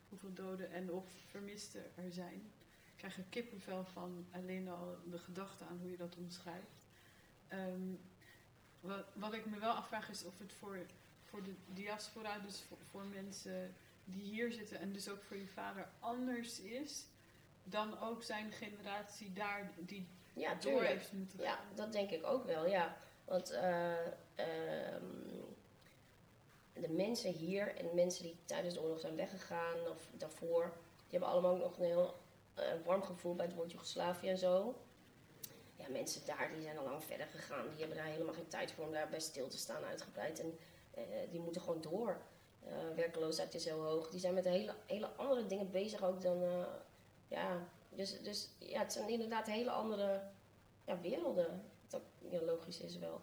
hoeveel 0.10 0.34
doden 0.34 0.71
en 0.71 0.91
of 0.91 1.06
vermisten 1.30 1.84
er 1.95 2.12
zijn. 2.12 2.52
Ik 2.86 3.02
krijg 3.02 3.17
er 3.17 3.24
kippenvel 3.30 3.86
van 3.86 4.26
alleen 4.32 4.67
al 4.69 4.98
de 5.10 5.17
gedachte 5.17 5.63
aan 5.65 5.78
hoe 5.82 5.91
je 5.91 5.98
dat 5.98 6.15
omschrijft. 6.17 6.86
Ehm, 7.48 7.93
wat, 8.80 9.06
wat 9.13 9.34
ik 9.34 9.45
me 9.45 9.60
wel 9.60 9.71
afvraag 9.74 10.10
is 10.10 10.26
of 10.26 10.39
het 10.39 10.54
voor, 10.54 10.80
voor 11.24 11.43
de 11.43 11.54
diaspora, 11.74 12.39
dus 12.39 12.62
voor, 12.62 12.78
voor 12.89 13.06
mensen 13.06 13.74
die 14.06 14.21
hier 14.21 14.52
zitten 14.52 14.80
en 14.80 14.91
dus 14.91 15.10
ook 15.10 15.24
voor 15.24 15.38
je 15.38 15.48
vader 15.48 15.89
anders 16.00 16.60
is 16.60 17.06
dan 17.63 18.00
ook 18.00 18.24
zijn 18.24 18.52
generatie 18.52 19.34
daar 19.34 19.71
die 19.78 20.08
Ja, 20.34 20.50
door 20.50 20.60
tuurlijk. 20.60 20.88
heeft 20.88 21.12
moeten 21.12 21.39
Ja, 21.41 21.56
gaan. 21.56 21.65
dat 21.76 21.91
denk 21.91 22.10
ik 22.10 22.26
ook 22.26 22.45
wel, 22.45 22.67
ja. 22.67 22.98
Want 23.26 23.50
eh, 23.52 24.06
ehm, 24.36 25.04
de 26.82 26.90
mensen 26.90 27.32
hier 27.32 27.76
en 27.76 27.96
mensen 27.96 28.24
die 28.24 28.38
tijdens 28.46 28.74
de 28.74 28.82
oorlog 28.82 29.00
zijn 29.00 29.16
weggegaan 29.16 29.88
of 29.90 30.10
daarvoor, 30.18 30.64
die 30.98 31.20
hebben 31.20 31.30
allemaal 31.30 31.54
ook 31.54 31.60
nog 31.60 31.78
een 31.78 31.86
heel 31.86 32.14
eh, 32.54 32.66
warm 32.86 33.04
gevoel 33.04 33.36
bij 33.36 33.46
het 33.46 33.56
woord 33.56 33.72
Joegoslavië 33.72 34.30
en 34.30 34.38
zo. 34.38 34.76
Ja, 35.76 35.86
mensen 35.90 36.26
daar 36.26 36.52
die 36.54 36.62
zijn 36.62 36.78
al 36.78 36.84
lang 36.84 37.04
verder 37.04 37.28
gegaan. 37.28 37.70
Die 37.70 37.80
hebben 37.80 37.98
daar 37.98 38.06
helemaal 38.06 38.34
geen 38.34 38.48
tijd 38.48 38.72
voor 38.72 38.86
om 38.86 38.92
daarbij 38.92 39.20
stil 39.20 39.48
te 39.48 39.58
staan 39.58 39.84
uitgebreid. 39.84 40.40
En 40.40 40.58
eh, 40.92 41.04
die 41.32 41.40
moeten 41.40 41.62
gewoon 41.62 41.82
door. 41.82 42.18
Eh, 42.64 42.74
werkloosheid 42.96 43.54
is 43.54 43.66
heel 43.66 43.84
hoog. 43.84 44.10
Die 44.10 44.20
zijn 44.20 44.34
met 44.34 44.46
hele, 44.46 44.76
hele 44.86 45.08
andere 45.08 45.46
dingen 45.46 45.72
bezig 45.72 46.04
ook 46.04 46.22
dan... 46.22 46.66
ja, 47.28 47.68
dus, 47.90 48.22
dus 48.22 48.50
ja, 48.60 48.80
het 48.80 48.94
zijn 48.94 49.10
inderdaad 49.10 49.48
hele 49.48 49.72
andere 49.72 50.22
ja, 50.86 51.00
werelden. 51.00 51.64
Wat 51.90 52.02
logisch 52.42 52.80
is 52.80 52.98
wel. 52.98 53.22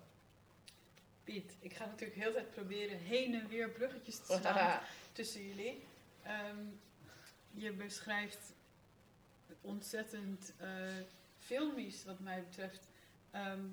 Piet, 1.25 1.57
ik 1.61 1.73
ga 1.73 1.87
natuurlijk 1.87 2.21
heel 2.21 2.33
de 2.33 2.35
tijd 2.35 2.51
proberen 2.51 2.99
heen 2.99 3.35
en 3.35 3.49
weer 3.49 3.71
bruggetjes 3.71 4.17
te 4.17 4.39
slaan 4.41 4.81
tussen 5.13 5.47
jullie. 5.49 5.85
Ehm, 6.23 6.65
je 7.51 7.73
beschrijft 7.73 8.53
ontzettend 9.61 10.53
eh 10.57 11.01
filmisch, 11.43 12.05
wat 12.05 12.19
mij 12.19 12.43
betreft, 12.43 12.89
ehm, 13.31 13.67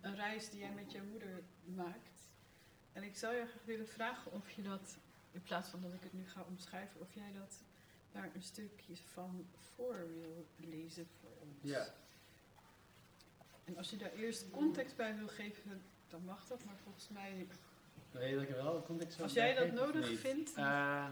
een 0.00 0.16
reis 0.16 0.50
die 0.50 0.60
jij 0.60 0.72
met 0.72 0.92
je 0.92 1.02
moeder 1.02 1.42
maakt. 1.64 2.30
En 2.92 3.02
ik 3.02 3.16
zou 3.16 3.34
je 3.34 3.46
graag 3.46 3.64
willen 3.64 3.88
vragen 3.88 4.32
of 4.32 4.50
je 4.50 4.62
dat, 4.62 4.98
in 5.32 5.42
plaats 5.42 5.68
van 5.68 5.82
dat 5.82 5.92
ik 5.92 6.02
het 6.02 6.12
nu 6.12 6.28
ga 6.28 6.44
omschrijven, 6.48 7.00
of 7.00 7.14
jij 7.14 7.32
dat 7.32 7.62
daar 8.12 8.30
een 8.34 8.42
stukje 8.42 8.96
van 8.96 9.46
voor 9.74 10.08
wil 10.14 10.46
lezen 10.56 11.06
voor 11.20 11.30
ons. 11.40 11.70
Ja. 11.72 11.94
En 13.64 13.76
als 13.76 13.90
je 13.90 13.96
daar 13.96 14.12
eerst 14.12 14.50
context 14.50 14.96
bij 14.96 15.16
wil 15.16 15.28
geven, 15.28 15.82
dan 16.10 16.24
mag 16.24 16.46
dat, 16.46 16.64
maar 16.64 16.76
volgens 16.84 17.08
mij 17.08 17.46
Weet 18.10 18.28
je 18.28 18.34
dat 18.34 18.42
ik 18.42 18.50
wel 18.50 18.82
van 18.82 19.00
Als 19.22 19.32
jij 19.32 19.54
dat 19.54 19.72
nodig 19.72 20.08
niet? 20.08 20.18
vindt. 20.18 20.54
Eh, 20.54 21.06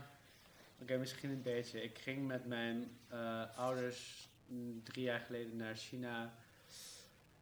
Oké, 0.80 0.96
misschien 0.96 1.30
een 1.30 1.42
beetje. 1.42 1.82
Ik 1.82 1.98
ging 1.98 2.26
met 2.26 2.46
mijn 2.46 2.98
eh, 3.08 3.56
ouders 3.56 4.28
mm, 4.46 4.82
drie 4.82 5.04
jaar 5.04 5.20
geleden 5.20 5.56
naar 5.56 5.76
China. 5.76 6.34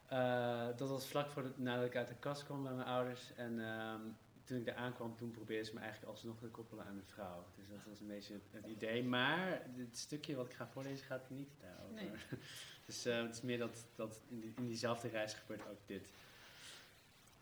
Eh, 0.06 0.66
dat 0.76 0.88
was 0.88 1.06
vlak 1.06 1.30
voor 1.30 1.42
de, 1.42 1.50
nadat 1.56 1.84
ik 1.84 1.96
uit 1.96 2.08
de 2.08 2.14
kast 2.14 2.44
kwam 2.44 2.62
bij 2.62 2.72
mijn 2.72 2.88
ouders. 2.88 3.34
En 3.36 3.60
ehm, 3.60 4.00
toen 4.44 4.58
ik 4.58 4.66
daar 4.66 4.74
aankwam, 4.74 5.16
toen 5.16 5.30
probeerden 5.30 5.66
ze 5.66 5.74
me 5.74 5.80
eigenlijk 5.80 6.12
alsnog 6.12 6.38
te 6.38 6.46
koppelen 6.46 6.84
aan 6.84 6.94
mijn 6.94 7.06
vrouw. 7.06 7.46
Dus 7.56 7.68
dat 7.68 7.78
was 7.88 8.00
een 8.00 8.06
beetje 8.06 8.40
het, 8.50 8.66
idee. 8.66 9.04
Maar 9.04 9.62
het 9.76 9.98
stukje 9.98 10.34
wat 10.34 10.46
ik 10.46 10.52
ga 10.52 10.66
voorlezen 10.66 11.06
gaat 11.06 11.30
niet 11.30 11.50
daarover. 11.60 11.94
Nee. 11.94 12.10
dus 12.86 13.04
het 13.04 13.34
is 13.34 13.42
meer 13.42 13.58
dat, 13.58 13.86
dat 13.94 14.20
in, 14.28 14.40
die, 14.40 14.52
in 14.56 14.66
diezelfde 14.66 15.08
reis 15.08 15.34
gebeurt 15.34 15.68
ook 15.68 15.80
dit. 15.86 16.08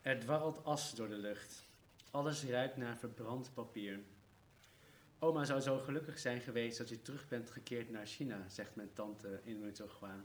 Er 0.02 0.20
dwarrelt 0.20 0.64
as 0.64 0.94
door 0.94 1.08
de 1.08 1.16
lucht. 1.16 1.68
Alles 2.10 2.44
ruikt 2.44 2.76
naar 2.76 2.96
verbrand 2.96 3.54
papier. 3.54 4.00
Oma 5.18 5.44
zou 5.44 5.60
zo 5.60 5.78
gelukkig 5.78 6.18
zijn 6.18 6.40
geweest 6.40 6.78
dat 6.78 6.88
je 6.88 7.02
terug 7.02 7.28
bent 7.28 7.50
gekeerd 7.50 7.90
naar 7.90 8.06
China, 8.06 8.48
zegt 8.48 8.76
mijn 8.76 8.92
tante 8.92 9.40
in 9.44 9.60
Mutochwa. 9.60 10.24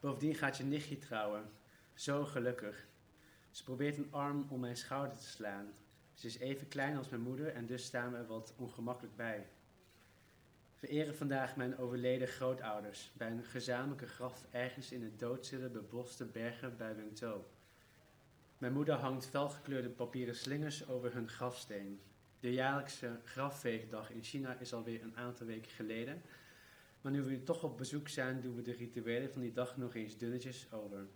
Bovendien 0.00 0.34
gaat 0.34 0.56
je 0.56 0.64
nichtje 0.64 0.98
trouwen. 0.98 1.50
Zo 1.94 2.24
gelukkig. 2.24 2.86
Ze 3.50 3.64
probeert 3.64 3.96
een 3.96 4.12
arm 4.12 4.46
om 4.48 4.60
mijn 4.60 4.76
schouder 4.76 5.16
te 5.16 5.28
slaan. 5.28 5.72
Ze 6.12 6.26
is 6.26 6.38
even 6.38 6.68
klein 6.68 6.96
als 6.96 7.08
mijn 7.08 7.22
moeder 7.22 7.48
en 7.48 7.66
dus 7.66 7.84
staan 7.84 8.12
we 8.12 8.16
er 8.16 8.26
wat 8.26 8.54
ongemakkelijk 8.56 9.16
bij. 9.16 9.48
We 10.80 10.88
eren 10.88 11.16
vandaag 11.16 11.56
mijn 11.56 11.78
overleden 11.78 12.28
grootouders 12.28 13.10
bij 13.14 13.30
een 13.30 13.44
gezamenlijke 13.44 14.06
graf 14.06 14.46
ergens 14.50 14.92
in 14.92 15.00
de 15.00 15.16
doodzille 15.16 15.68
beboste 15.68 16.24
bergen 16.24 16.76
bij 16.76 16.96
Wungto. 16.96 17.44
Mijn 18.64 18.76
moeder 18.76 18.94
hangt 18.94 19.26
felgekleurde 19.26 19.88
papieren 19.88 20.34
slingers 20.34 20.88
over 20.88 21.14
hun 21.14 21.28
grafsteen. 21.28 22.00
De 22.40 22.52
jaarlijkse 22.52 23.20
grafveegdag 23.24 24.10
in 24.10 24.22
China 24.22 24.58
is 24.58 24.72
alweer 24.72 25.02
een 25.02 25.16
aantal 25.16 25.46
weken 25.46 25.70
geleden. 25.70 26.22
Maar 27.00 27.12
nu 27.12 27.22
we 27.22 27.30
nu 27.30 27.42
toch 27.42 27.62
op 27.62 27.78
bezoek 27.78 28.08
zijn, 28.08 28.40
doen 28.40 28.56
we 28.56 28.62
de 28.62 28.72
rituelen 28.72 29.30
van 29.30 29.40
die 29.40 29.52
dag 29.52 29.76
nog 29.76 29.94
eens 29.94 30.16
dunnetjes 30.16 30.72
over. 30.72 31.06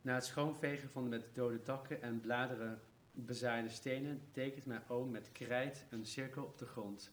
Na 0.00 0.14
het 0.14 0.24
schoonvegen 0.24 0.90
van 0.90 1.02
de 1.02 1.08
met 1.08 1.34
dode 1.34 1.62
takken 1.62 2.02
en 2.02 2.20
bladeren 2.20 2.80
bezaaide 3.12 3.68
stenen 3.68 4.22
tekent 4.30 4.66
mijn 4.66 4.88
oom 4.88 5.10
met 5.10 5.32
krijt 5.32 5.84
een 5.90 6.06
cirkel 6.06 6.44
op 6.44 6.58
de 6.58 6.66
grond. 6.66 7.12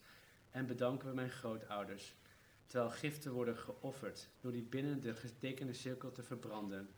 En 0.52 0.66
bedanken 0.66 1.08
we 1.08 1.16
mijn 1.16 1.30
grootouders. 1.30 2.16
Terwijl 2.66 2.92
giften 2.92 3.32
worden 3.32 3.58
geofferd 3.58 4.30
door 4.42 4.52
die 4.52 4.64
binnen 4.64 5.02
de 5.02 5.16
getekende 5.16 5.74
cirkel 5.74 6.12
te 6.12 6.24
verbranden. 6.24 6.90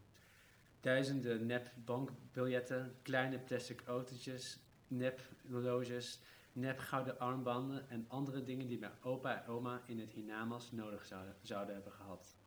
Duizenden 0.80 1.46
nep 1.46 1.72
bankbiljetten, 1.86 2.96
kleine 3.02 3.40
plastic 3.40 3.82
autootjes, 3.86 4.60
nep 4.88 5.22
horloges, 5.50 6.20
nep 6.54 6.80
gouden 6.80 7.20
armbanden 7.20 7.90
en 7.90 8.06
andere 8.08 8.44
dingen 8.44 8.68
die 8.68 8.80
mijn 8.80 8.94
opa 9.02 9.44
en 9.44 9.48
oma 9.48 9.82
in 9.86 10.00
het 10.00 10.14
hiernamaals 10.14 10.72
nodig 10.72 11.06
zouden, 11.06 11.36
zouden 11.42 11.74
hebben 11.74 11.92
gehad. 11.92 12.38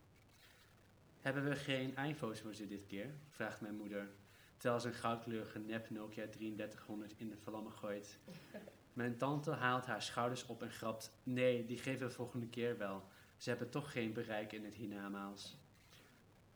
Hebben 1.19 1.43
we 1.43 1.55
geen 1.55 1.97
iPhones 1.97 2.39
voor 2.39 2.53
ze 2.53 2.67
dit 2.67 2.85
keer? 2.85 3.13
vraagt 3.29 3.61
mijn 3.61 3.75
moeder, 3.75 4.09
terwijl 4.57 4.81
ze 4.81 4.87
een 4.87 4.93
goudkleurige 4.93 5.59
nep 5.59 5.89
Nokia 5.89 6.27
3300 6.27 7.13
in 7.17 7.29
de 7.29 7.37
vlammen 7.37 7.71
gooit. 7.71 8.19
Mijn 8.93 9.17
tante 9.17 9.51
haalt 9.51 9.85
haar 9.85 10.01
schouders 10.01 10.45
op 10.45 10.61
en 10.61 10.71
grapt, 10.71 11.11
nee, 11.23 11.65
die 11.65 11.77
geven 11.77 12.07
we 12.07 12.13
volgende 12.13 12.47
keer 12.47 12.77
wel. 12.77 13.03
Ze 13.37 13.49
hebben 13.49 13.69
toch 13.69 13.91
geen 13.91 14.13
bereik 14.13 14.51
in 14.51 14.65
het 14.65 14.75
hiernamaals. 14.75 15.57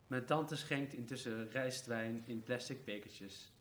Mijn 0.07 0.25
tante 0.25 0.55
schenkt 0.55 0.93
intussen 0.93 1.49
rijstwijn 1.49 2.23
in 2.25 2.43
plastic 2.43 2.85
bekertjes. 2.85 3.51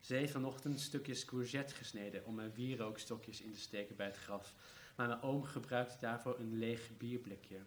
Ze 0.00 0.14
heeft 0.14 0.32
vanochtend 0.32 0.80
stukjes 0.80 1.24
courgette 1.24 1.74
gesneden 1.74 2.24
om 2.24 2.34
mijn 2.34 2.52
wierookstokjes 2.54 3.40
in 3.40 3.52
te 3.52 3.60
steken 3.60 3.96
bij 3.96 4.06
het 4.06 4.16
graf, 4.16 4.54
maar 4.96 5.06
mijn 5.06 5.22
oom 5.22 5.44
gebruikt 5.44 6.00
daarvoor 6.00 6.38
een 6.38 6.58
leeg 6.58 6.96
bierblikje. 6.96 7.58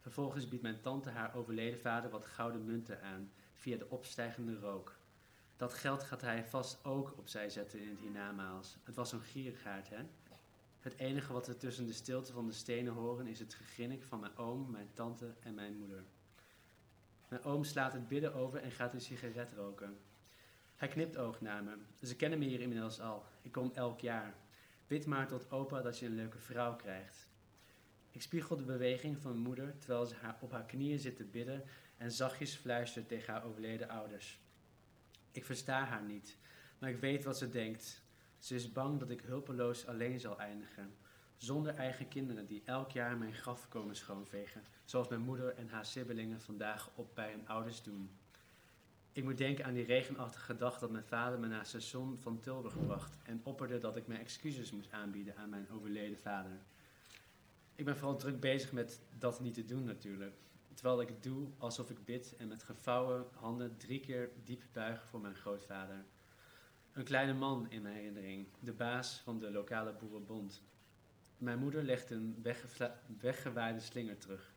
Vervolgens 0.00 0.48
biedt 0.48 0.62
mijn 0.62 0.80
tante 0.80 1.10
haar 1.10 1.34
overleden 1.34 1.78
vader 1.78 2.10
wat 2.10 2.24
gouden 2.24 2.64
munten 2.64 3.02
aan, 3.02 3.30
via 3.52 3.76
de 3.76 3.90
opstijgende 3.90 4.58
rook. 4.58 4.96
Dat 5.56 5.74
geld 5.74 6.02
gaat 6.02 6.20
hij 6.20 6.44
vast 6.44 6.84
ook 6.84 7.14
opzij 7.18 7.50
zetten 7.50 7.80
in 7.80 7.88
het 7.88 7.98
hiernamaals. 7.98 8.76
Het 8.84 8.94
was 8.94 9.08
zo'n 9.08 9.20
gierigaard, 9.20 9.88
hè? 9.90 10.02
Het 10.80 10.96
enige 10.96 11.32
wat 11.32 11.46
we 11.46 11.56
tussen 11.56 11.86
de 11.86 11.92
stilte 11.92 12.32
van 12.32 12.46
de 12.46 12.52
stenen 12.52 12.92
horen 12.92 13.26
is 13.26 13.38
het 13.38 13.54
gegrinnik 13.54 14.02
van 14.02 14.20
mijn 14.20 14.36
oom, 14.36 14.70
mijn 14.70 14.90
tante 14.92 15.34
en 15.40 15.54
mijn 15.54 15.76
moeder. 15.76 16.04
Mijn 17.34 17.46
oom 17.46 17.64
slaat 17.64 17.92
het 17.92 18.08
bidden 18.08 18.34
over 18.34 18.62
en 18.62 18.70
gaat 18.70 18.94
een 18.94 19.00
sigaret 19.00 19.52
roken. 19.52 19.98
Hij 20.76 20.88
knipt 20.88 21.16
oog 21.16 21.40
naar 21.40 21.64
me. 21.64 21.76
Ze 22.02 22.16
kennen 22.16 22.38
me 22.38 22.44
hier 22.44 22.60
inmiddels 22.60 23.00
al. 23.00 23.24
Ik 23.42 23.52
kom 23.52 23.70
elk 23.74 24.00
jaar. 24.00 24.34
Bid 24.86 25.06
maar 25.06 25.26
tot 25.26 25.50
opa 25.50 25.82
dat 25.82 25.98
je 25.98 26.06
een 26.06 26.14
leuke 26.14 26.38
vrouw 26.38 26.76
krijgt. 26.76 27.28
Ik 28.10 28.22
spiegel 28.22 28.56
de 28.56 28.64
beweging 28.64 29.18
van 29.18 29.30
mijn 29.30 29.42
moeder 29.42 29.78
terwijl 29.78 30.06
ze 30.06 30.14
haar 30.14 30.36
op 30.40 30.50
haar 30.50 30.64
knieën 30.64 30.98
zit 30.98 31.16
te 31.16 31.24
bidden 31.24 31.64
en 31.96 32.12
zachtjes 32.12 32.54
fluistert 32.54 33.08
tegen 33.08 33.32
haar 33.32 33.44
overleden 33.44 33.88
ouders. 33.88 34.40
Ik 35.30 35.44
versta 35.44 35.84
haar 35.84 36.02
niet, 36.02 36.36
Maar 36.78 36.90
ik 36.90 37.00
weet 37.00 37.24
wat 37.24 37.38
ze 37.38 37.48
denkt. 37.48 38.02
Ze 38.38 38.54
is 38.54 38.72
bang 38.72 39.00
dat 39.00 39.10
ik 39.10 39.20
hulpeloos 39.20 39.86
alleen 39.86 40.20
zal 40.20 40.38
eindigen. 40.38 40.94
Zonder 41.36 41.74
eigen 41.74 42.08
kinderen 42.08 42.46
die 42.46 42.62
elk 42.64 42.90
jaar 42.90 43.16
mijn 43.16 43.34
graf 43.34 43.68
komen 43.68 43.96
schoonvegen. 43.96 44.62
Zoals 44.84 45.08
mijn 45.08 45.20
moeder 45.20 45.54
en 45.54 45.68
haar 45.68 45.86
sibbelingen 45.86 46.40
vandaag 46.40 46.90
op 46.94 47.14
bij 47.14 47.30
hun 47.30 47.48
ouders 47.48 47.82
doen. 47.82 48.10
Ik 49.12 49.24
moet 49.24 49.38
denken 49.38 49.64
aan 49.64 49.74
die 49.74 49.84
regenachtige 49.84 50.56
dag 50.56 50.78
dat 50.78 50.90
mijn 50.90 51.04
vader 51.04 51.38
me 51.38 51.46
naar 51.46 51.58
het 51.58 51.68
station 51.68 52.18
van 52.18 52.40
Tilburg 52.40 52.86
bracht. 52.86 53.16
En 53.22 53.40
opperde 53.42 53.78
dat 53.78 53.96
ik 53.96 54.06
mijn 54.06 54.20
excuses 54.20 54.72
moest 54.72 54.92
aanbieden 54.92 55.36
aan 55.36 55.48
mijn 55.48 55.70
overleden 55.70 56.18
vader. 56.18 56.58
Ik 57.74 57.84
ben 57.84 57.96
vooral 57.96 58.16
druk 58.16 58.40
bezig 58.40 58.72
met 58.72 59.00
dat 59.18 59.40
niet 59.40 59.54
te 59.54 59.64
doen 59.64 59.84
natuurlijk. 59.84 60.34
Terwijl 60.74 61.00
ik 61.00 61.22
doe 61.22 61.48
alsof 61.58 61.90
ik 61.90 62.04
bid 62.04 62.36
en 62.36 62.48
met 62.48 62.62
gevouwen 62.62 63.24
handen 63.32 63.76
drie 63.76 64.00
keer 64.00 64.30
diep 64.44 64.62
buig 64.72 65.06
voor 65.10 65.20
mijn 65.20 65.34
grootvader. 65.34 66.04
Een 66.92 67.04
kleine 67.04 67.34
man 67.34 67.70
in 67.70 67.82
mijn 67.82 67.94
herinnering, 67.94 68.46
de 68.60 68.72
baas 68.72 69.20
van 69.24 69.38
de 69.38 69.50
lokale 69.50 69.92
boerenbond. 69.92 70.62
Mijn 71.38 71.58
moeder 71.58 71.82
legt 71.82 72.10
een 72.10 72.38
weggevla- 72.42 73.00
weggewaaide 73.20 73.80
slinger 73.80 74.18
terug. 74.18 74.52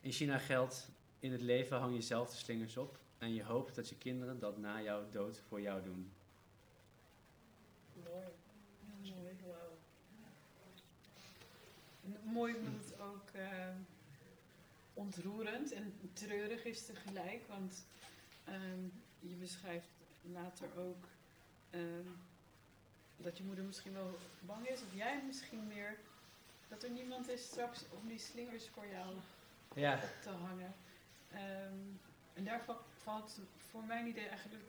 In 0.00 0.12
China 0.12 0.38
geldt, 0.38 0.88
in 1.20 1.32
het 1.32 1.40
leven 1.40 1.78
hang 1.78 1.94
je 1.94 2.00
zelf 2.00 2.30
de 2.30 2.36
slingers 2.36 2.76
op 2.76 2.98
en 3.18 3.34
je 3.34 3.44
hoopt 3.44 3.74
dat 3.74 3.88
je 3.88 3.96
kinderen 3.96 4.38
dat 4.38 4.58
na 4.58 4.82
jouw 4.82 5.10
dood 5.10 5.40
voor 5.48 5.60
jou 5.60 5.82
doen. 5.82 6.12
Mooi. 8.04 8.26
Mooi. 9.02 9.72
Mooi 12.22 12.54
het 12.54 13.00
ook 13.00 13.30
eh, 13.32 13.68
ontroerend 14.94 15.72
en 15.72 15.94
treurig 16.12 16.64
is 16.64 16.86
tegelijk. 16.86 17.46
Want 17.48 17.86
ehm, 18.44 18.82
je 19.18 19.34
beschrijft 19.34 19.88
later 20.22 20.68
ook 20.76 21.04
ehm, 21.70 22.06
dat 23.22 23.38
je 23.38 23.44
moeder 23.44 23.64
misschien 23.64 23.92
wel 23.92 24.18
bang 24.40 24.66
is, 24.68 24.82
of 24.82 24.94
jij 24.94 25.22
misschien 25.26 25.66
meer, 25.66 25.98
dat 26.68 26.82
er 26.82 26.90
niemand 26.90 27.28
is 27.28 27.42
straks 27.44 27.84
om 27.90 28.08
die 28.08 28.18
slingers 28.18 28.68
voor 28.68 28.86
jou 28.86 29.14
Ja, 29.74 29.94
op 29.94 30.22
te 30.22 30.30
hangen. 30.30 30.74
Ehm, 31.32 31.74
en 32.34 32.44
daar 32.44 32.64
va- 32.64 32.80
valt 33.02 33.38
voor 33.70 33.84
mijn 33.84 34.06
idee 34.06 34.26
eigenlijk. 34.28 34.64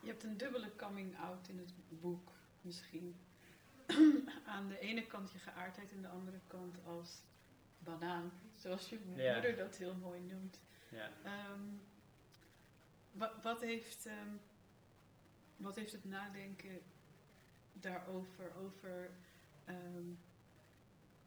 Je 0.00 0.08
hebt 0.08 0.22
een 0.24 0.36
dubbele 0.36 0.76
coming 0.76 1.18
out 1.18 1.48
in 1.48 1.58
het 1.58 1.72
boek, 2.00 2.30
misschien. 2.60 3.16
Aan 4.46 4.68
de 4.68 4.78
ene 4.78 5.06
kant 5.06 5.32
je 5.32 5.38
geaardheid 5.38 5.92
en 5.92 6.02
de 6.02 6.08
andere 6.08 6.38
kant 6.46 6.76
als 6.86 7.10
banaan, 7.78 8.32
zoals 8.58 8.88
je 8.88 8.98
Ja. 9.16 9.32
moeder 9.32 9.56
dat 9.56 9.76
heel 9.76 9.94
mooi 9.94 10.20
noemt. 10.20 10.58
ja. 10.88 11.10
Ehm, 11.24 11.60
wa- 13.12 13.32
wat, 13.42 13.60
heeft, 13.60 14.06
ehm, 14.06 14.28
wat 15.56 15.76
heeft 15.76 15.92
het 15.92 16.04
nadenken 16.04 16.80
daarover? 17.72 18.52
Over, 18.56 19.10
ehm, 19.64 20.06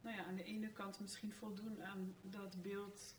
nou 0.01 0.15
ja, 0.15 0.25
aan 0.25 0.35
de 0.35 0.43
ene 0.43 0.69
kant 0.71 0.99
misschien 0.99 1.31
voldoen 1.33 1.83
aan 1.83 2.15
dat 2.21 2.61
beeld 2.61 3.15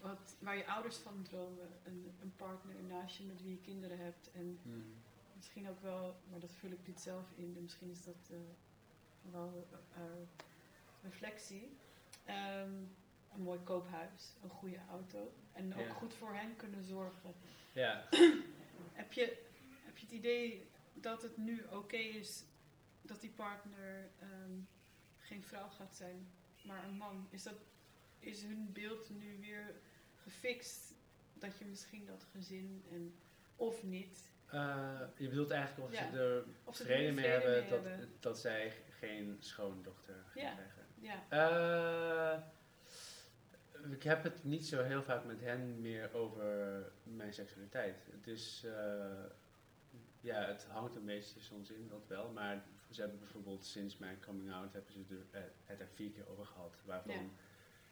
wat, 0.00 0.36
waar 0.38 0.56
je 0.56 0.66
ouders 0.66 0.96
van 0.96 1.22
dromen. 1.22 1.68
Een, 1.84 2.14
een 2.20 2.32
partner 2.36 2.82
naast 2.82 3.16
je 3.16 3.24
met 3.24 3.42
wie 3.42 3.50
je 3.50 3.60
kinderen 3.60 3.98
hebt. 3.98 4.30
En 4.32 4.58
Hmm. 4.62 4.94
misschien 5.36 5.68
ook 5.68 5.80
wel, 5.80 6.16
maar 6.30 6.40
dat 6.40 6.52
vul 6.54 6.70
ik 6.70 6.86
niet 6.86 7.00
zelf 7.00 7.24
in. 7.34 7.52
en 7.56 7.62
Misschien 7.62 7.90
is 7.90 8.04
dat 8.04 8.30
eh, 8.30 8.36
wel 9.30 9.66
eh, 9.94 10.00
reflectie. 11.02 11.76
Ehm, 12.24 12.72
een 13.32 13.42
mooi 13.42 13.60
koophuis, 13.60 14.34
een 14.42 14.50
goede 14.50 14.78
auto. 14.90 15.32
En 15.52 15.74
ook 15.74 15.86
Ja. 15.86 15.92
goed 15.92 16.14
voor 16.14 16.34
hen 16.34 16.56
kunnen 16.56 16.84
zorgen. 16.84 17.34
ja. 17.72 18.04
Heb 18.92 19.12
je, 19.12 19.44
heb 19.84 19.96
je 19.98 20.04
het 20.06 20.14
idee 20.14 20.66
dat 21.00 21.22
het 21.22 21.36
nu 21.36 21.64
oké 21.70 21.96
is 21.96 22.44
dat 23.02 23.20
die 23.20 23.30
partner 23.30 24.08
ehm, 24.18 24.52
geen 25.18 25.42
vrouw 25.44 25.68
gaat 25.68 25.96
zijn, 25.96 26.28
maar 26.64 26.84
een 26.84 26.96
man? 26.96 27.26
Is, 27.30 27.42
dat, 27.42 27.54
is 28.18 28.42
hun 28.42 28.72
beeld 28.72 29.10
nu 29.10 29.38
weer 29.40 29.74
gefixt 30.16 30.94
dat 31.34 31.58
je 31.58 31.64
misschien 31.64 32.06
dat 32.06 32.26
gezin 32.32 32.84
en 32.92 33.14
of 33.56 33.82
niet? 33.82 34.30
Eh, 34.46 35.00
je 35.16 35.28
bedoelt 35.28 35.50
eigenlijk 35.50 35.88
of 35.88 35.94
Ja. 35.94 36.10
ze 36.10 36.18
er 36.18 36.44
Of 36.64 36.76
ze 36.76 36.84
vrede 36.84 37.12
mee 37.12 37.26
hebben, 37.26 37.50
mee 37.60 37.70
dat, 37.70 37.84
hebben. 37.84 38.12
dat 38.20 38.38
zij 38.38 38.72
geen 38.90 39.36
schoondochter 39.40 40.14
gaan 40.28 40.42
Ja. 40.42 40.54
krijgen. 40.54 40.84
Ja, 40.98 41.24
Eh, 41.28 42.42
ik 43.92 44.02
heb 44.02 44.22
het 44.22 44.44
niet 44.44 44.66
zo 44.66 44.82
heel 44.82 45.02
vaak 45.02 45.24
met 45.24 45.40
hen 45.40 45.80
meer 45.80 46.14
over 46.14 46.92
mijn 47.02 47.32
seksualiteit. 47.34 48.06
Het 48.10 48.26
is, 48.26 48.62
eh, 48.66 49.24
ja, 50.26 50.46
het 50.46 50.64
hangt 50.64 50.96
een 50.96 51.04
beetje 51.04 51.40
soms 51.40 51.70
in, 51.70 51.88
dat 51.88 52.06
wel. 52.06 52.30
Maar 52.32 52.64
ze 52.90 53.00
hebben 53.00 53.18
bijvoorbeeld 53.18 53.64
sinds 53.64 53.98
mijn 53.98 54.20
coming 54.20 54.52
out 54.52 54.72
hebben 54.72 54.92
ze 54.92 55.00
er, 55.30 55.40
eh, 55.42 55.48
het 55.64 55.80
er 55.80 55.88
vier 55.88 56.10
keer 56.10 56.28
over 56.28 56.46
gehad. 56.46 56.82
Waarvan 56.84 57.14
Ja. 57.14 57.30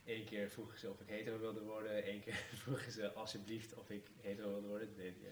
één 0.05 0.25
keer 0.25 0.49
vroegen 0.51 0.79
ze 0.79 0.91
of 0.91 1.01
ik 1.01 1.09
hetero 1.09 1.39
wilde 1.39 1.63
worden, 1.63 2.03
één 2.03 2.21
keer 2.21 2.35
vroegen 2.65 2.93
ze 2.93 3.13
alsjeblieft 3.13 3.75
of 3.75 3.91
ik 3.91 4.07
hetero 4.21 4.49
wilde 4.51 4.67
worden, 4.69 4.89
dat 4.89 4.97
weet 4.97 5.17
je. 5.21 5.31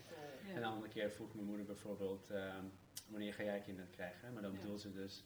ja. 0.48 0.54
En 0.54 0.60
de 0.60 0.66
andere 0.66 0.88
keer 0.92 1.10
vroeg 1.10 1.34
mijn 1.34 1.46
moeder 1.46 1.66
bijvoorbeeld, 1.66 2.30
ehm, 2.30 2.64
wanneer 3.08 3.34
ga 3.34 3.42
jij 3.42 3.60
kinderen 3.60 3.90
krijgen? 3.90 4.32
Maar 4.32 4.42
dan 4.42 4.52
Ja. 4.52 4.58
bedoelt 4.60 4.80
ze 4.80 4.92
dus... 4.92 5.24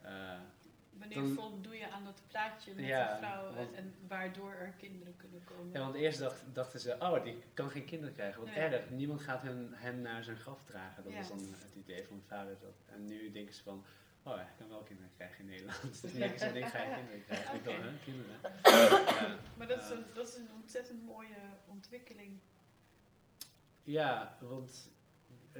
eh, 0.00 0.40
Wanneer 0.98 1.18
Dan- 1.18 1.28
voldoe 1.34 1.76
je 1.76 1.90
aan 1.90 2.04
dat 2.04 2.22
plaatje 2.28 2.74
met 2.74 2.84
Ja, 2.84 3.12
een 3.12 3.18
vrouw 3.18 3.54
want- 3.54 3.72
en 3.74 3.94
waardoor 4.08 4.52
er 4.52 4.72
kinderen 4.78 5.16
kunnen 5.16 5.44
komen? 5.44 5.72
Ja, 5.72 5.80
want 5.80 5.94
eerst 5.94 6.18
dacht, 6.18 6.42
dachten 6.52 6.80
ze, 6.80 6.96
oh, 6.98 7.24
die 7.24 7.42
kan 7.54 7.70
geen 7.70 7.84
kinderen 7.84 8.14
krijgen. 8.14 8.40
Wat 8.40 8.48
Ja. 8.54 8.56
erg, 8.56 8.90
niemand 8.90 9.20
gaat 9.20 9.42
hem, 9.42 9.68
hem 9.72 10.00
naar 10.00 10.24
zijn 10.24 10.36
graf 10.36 10.64
dragen. 10.64 11.04
Dat 11.04 11.12
Ja. 11.12 11.18
is 11.18 11.28
dan 11.28 11.38
het 11.38 11.74
idee 11.74 12.04
van 12.06 12.16
mijn 12.16 12.28
vader. 12.28 12.56
Dat, 12.60 12.74
en 12.86 13.04
nu 13.04 13.30
denken 13.30 13.54
ze 13.54 13.62
van, 13.62 13.84
oh, 14.22 14.34
hij 14.34 14.48
kan 14.58 14.68
wel 14.68 14.82
kinderen 14.82 15.10
krijgen 15.16 15.38
in 15.38 15.46
Nederland. 15.46 15.82
Dus 16.02 16.12
Ja. 16.12 16.18
denken 16.18 16.38
ze, 16.38 16.46
ik 16.58 16.64
ga 16.66 16.82
je 16.82 16.94
kinderen 16.94 17.24
krijgen. 17.24 17.54
Ik 17.54 17.64
hè, 17.64 17.90
kinderen? 18.04 18.40
Maar 19.56 19.66
dat 19.66 19.82
is, 19.82 19.90
een, 19.90 20.04
dat 20.14 20.28
is 20.28 20.34
een 20.36 20.48
ontzettend 20.62 21.04
mooie 21.06 21.36
ontwikkeling. 21.66 22.38
Ja, 23.82 24.36
want 24.40 24.90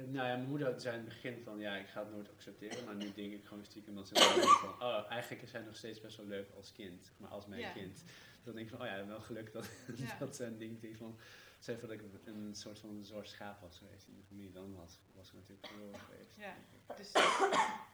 nou 0.05 0.27
ja, 0.27 0.35
mijn 0.35 0.47
moeder 0.49 0.81
zei 0.81 0.97
in 0.97 1.03
het 1.05 1.09
begin 1.09 1.41
van 1.43 1.59
ja, 1.59 1.75
ik 1.75 1.87
ga 1.87 1.99
het 1.99 2.11
nooit 2.11 2.29
accepteren. 2.29 2.85
Maar 2.85 2.95
nu 2.95 3.13
denk 3.13 3.33
ik 3.33 3.45
gewoon 3.45 3.65
stiekem 3.65 3.95
dat 3.95 4.07
ze 4.07 4.15
van 4.61 4.87
oh, 4.87 5.11
eigenlijk 5.11 5.41
is 5.43 5.49
zij 5.49 5.61
nog 5.61 5.75
steeds 5.75 6.01
best 6.01 6.17
wel 6.17 6.25
leuk 6.25 6.49
als 6.55 6.71
kind. 6.71 7.11
Maar 7.17 7.29
als 7.29 7.45
mijn 7.45 7.61
Ja. 7.61 7.71
kind. 7.71 7.93
Dus 7.95 8.43
dan 8.43 8.53
denk 8.55 8.65
ik 8.67 8.75
van 8.75 8.81
oh 8.81 8.87
ja, 8.93 9.05
wel 9.05 9.19
geluk 9.21 9.53
dat, 9.53 9.69
Ja. 9.95 10.15
dat 10.19 10.35
ze 10.35 10.43
een 10.45 10.57
ding 10.57 10.97
van... 10.97 11.17
Zeg 11.59 11.79
dat 11.79 11.91
ik 11.91 12.01
een 12.25 12.55
soort 12.55 12.79
van 12.79 13.05
zwart 13.05 13.29
schaap 13.29 13.61
was 13.61 13.77
geweest 13.77 14.07
in 14.07 14.15
de 14.15 14.23
familie. 14.23 14.51
Dan 14.51 14.75
was, 14.75 14.99
was 15.15 15.27
ik 15.27 15.33
natuurlijk 15.33 15.67
verloren 15.67 15.99
geweest. 15.99 16.35
Ja. 16.37 16.55
Dus, 16.97 17.11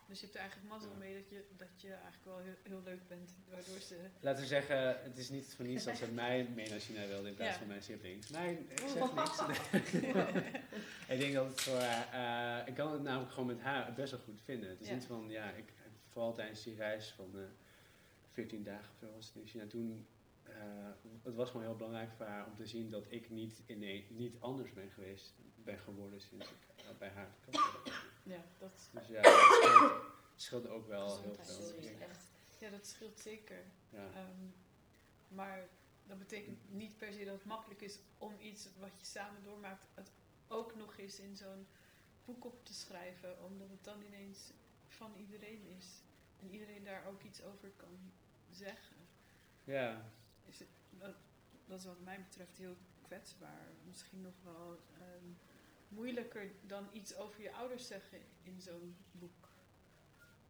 dus 0.07 0.19
je 0.19 0.23
hebt 0.25 0.35
er 0.37 0.41
eigenlijk 0.41 0.71
mazzel 0.73 0.93
mee 0.99 1.13
dat 1.21 1.29
je, 1.29 1.43
dat 1.57 1.67
je 1.81 1.87
eigenlijk 1.93 2.25
wel 2.25 2.37
heel, 2.37 2.53
heel 2.63 2.81
leuk 2.83 3.07
bent. 3.07 3.31
Waardoor 3.49 3.79
ze... 3.79 3.97
Laten 4.19 4.41
we 4.41 4.47
zeggen, 4.47 5.03
het 5.03 5.17
is 5.17 5.29
niet 5.29 5.53
voor 5.55 5.65
niets 5.65 5.83
dat 5.83 5.97
ze 5.97 6.11
mij 6.11 6.47
mee 6.55 6.69
naar 6.69 6.79
China 6.79 7.07
wilde 7.07 7.27
in 7.27 7.35
plaats 7.35 7.51
Ja. 7.51 7.57
van 7.57 7.67
mijn 7.67 7.83
siblings. 7.83 8.29
Nee, 8.29 8.57
ik 8.69 8.79
zeg 8.87 9.13
niks. 9.13 9.39
ik 11.13 11.19
denk 11.19 11.33
dat 11.33 11.47
het 11.47 11.61
voor 11.61 11.77
eh, 11.77 12.57
ik 12.65 12.73
kan 12.75 12.91
het 12.91 13.01
namelijk 13.03 13.31
gewoon 13.31 13.47
met 13.47 13.59
haar 13.61 13.93
best 13.93 14.11
wel 14.11 14.19
goed 14.19 14.41
vinden. 14.43 14.69
Het 14.69 14.81
is 14.81 14.87
Ja. 14.87 14.93
niet 14.93 15.05
van, 15.05 15.29
ja, 15.29 15.49
ik, 15.51 15.73
vooral 16.09 16.33
tijdens 16.33 16.63
die 16.63 16.75
reis 16.75 17.11
van 17.15 17.31
eh 17.35 17.41
14 18.31 18.63
dagen 18.63 18.89
of 18.93 18.97
zo 18.99 19.13
was 19.15 19.25
het 19.27 19.35
in 19.35 19.47
China 19.47 19.65
toen. 19.67 20.07
eh, 20.43 20.53
het 21.23 21.35
was 21.35 21.49
gewoon 21.49 21.65
heel 21.65 21.75
belangrijk 21.75 22.09
voor 22.17 22.25
haar 22.25 22.45
om 22.45 22.55
te 22.55 22.65
zien 22.65 22.89
dat 22.89 23.05
ik 23.09 23.29
niet, 23.29 23.61
ineen, 23.65 24.05
niet 24.09 24.35
anders 24.39 24.73
ben 24.73 24.89
geweest, 24.93 25.33
ben 25.55 25.77
geworden 25.79 26.21
sinds 26.21 26.45
ik 26.45 26.57
eh, 26.77 26.83
bij 26.99 27.09
haar 27.09 27.29
ben. 27.45 27.61
Ja, 28.23 28.43
dat, 28.59 28.89
Dus 28.91 29.07
ja, 29.07 29.21
scheelt, 30.35 30.67
ook 30.67 30.87
wel 30.87 31.21
heel 31.21 31.35
veel. 31.35 31.45
Sorry, 31.45 31.95
echt. 31.99 32.27
ja, 32.59 32.69
dat 32.69 32.85
scheelt 32.85 33.19
zeker. 33.19 33.63
Ja. 33.89 34.07
Ehm, 34.13 34.47
maar 35.27 35.67
dat 36.07 36.19
betekent 36.19 36.57
niet 36.69 36.97
per 36.97 37.13
se 37.13 37.25
dat 37.25 37.33
het 37.33 37.45
makkelijk 37.45 37.81
is 37.81 37.99
om 38.17 38.33
iets 38.39 38.67
wat 38.79 38.99
je 38.99 39.05
samen 39.05 39.43
doormaakt, 39.43 39.85
het 39.93 40.11
ook 40.47 40.75
nog 40.75 40.97
eens 40.97 41.19
in 41.19 41.35
zo'n 41.35 41.67
boek 42.25 42.45
op 42.45 42.65
te 42.65 42.73
schrijven, 42.73 43.43
omdat 43.43 43.69
het 43.69 43.83
dan 43.83 44.01
ineens 44.01 44.51
van 44.87 45.15
iedereen 45.15 45.67
is. 45.77 45.85
En 46.39 46.49
iedereen 46.49 46.83
daar 46.83 47.05
ook 47.07 47.23
iets 47.23 47.43
over 47.43 47.69
kan 47.75 48.11
zeggen. 48.51 48.97
ja. 49.63 50.11
Is 50.45 50.59
het, 50.59 50.67
dat, 50.89 51.15
dat 51.65 51.79
is 51.79 51.85
wat 51.85 52.01
mij 52.03 52.19
betreft 52.21 52.57
heel 52.57 52.77
kwetsbaar. 53.01 53.67
Misschien 53.87 54.21
nog 54.21 54.33
wel 54.43 54.79
ehm, 54.99 55.27
moeilijker 55.95 56.51
dan 56.61 56.87
iets 56.91 57.15
over 57.15 57.41
je 57.41 57.53
ouders 57.53 57.87
zeggen 57.87 58.19
in 58.43 58.61
zo'n 58.61 58.95
boek. 59.11 59.49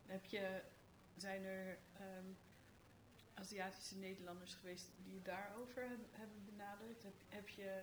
Heb 0.05 0.25
je, 0.25 0.61
zijn 1.15 1.43
er 1.43 1.77
ehm, 1.93 2.25
Aziatische 3.33 3.97
Nederlanders 3.97 4.53
geweest 4.53 4.91
die 5.03 5.13
je 5.13 5.21
daarover 5.21 5.81
heb- 5.89 5.99
hebben 6.11 6.45
benaderd? 6.45 7.03
Heb, 7.03 7.13
heb 7.27 7.49
je, 7.49 7.81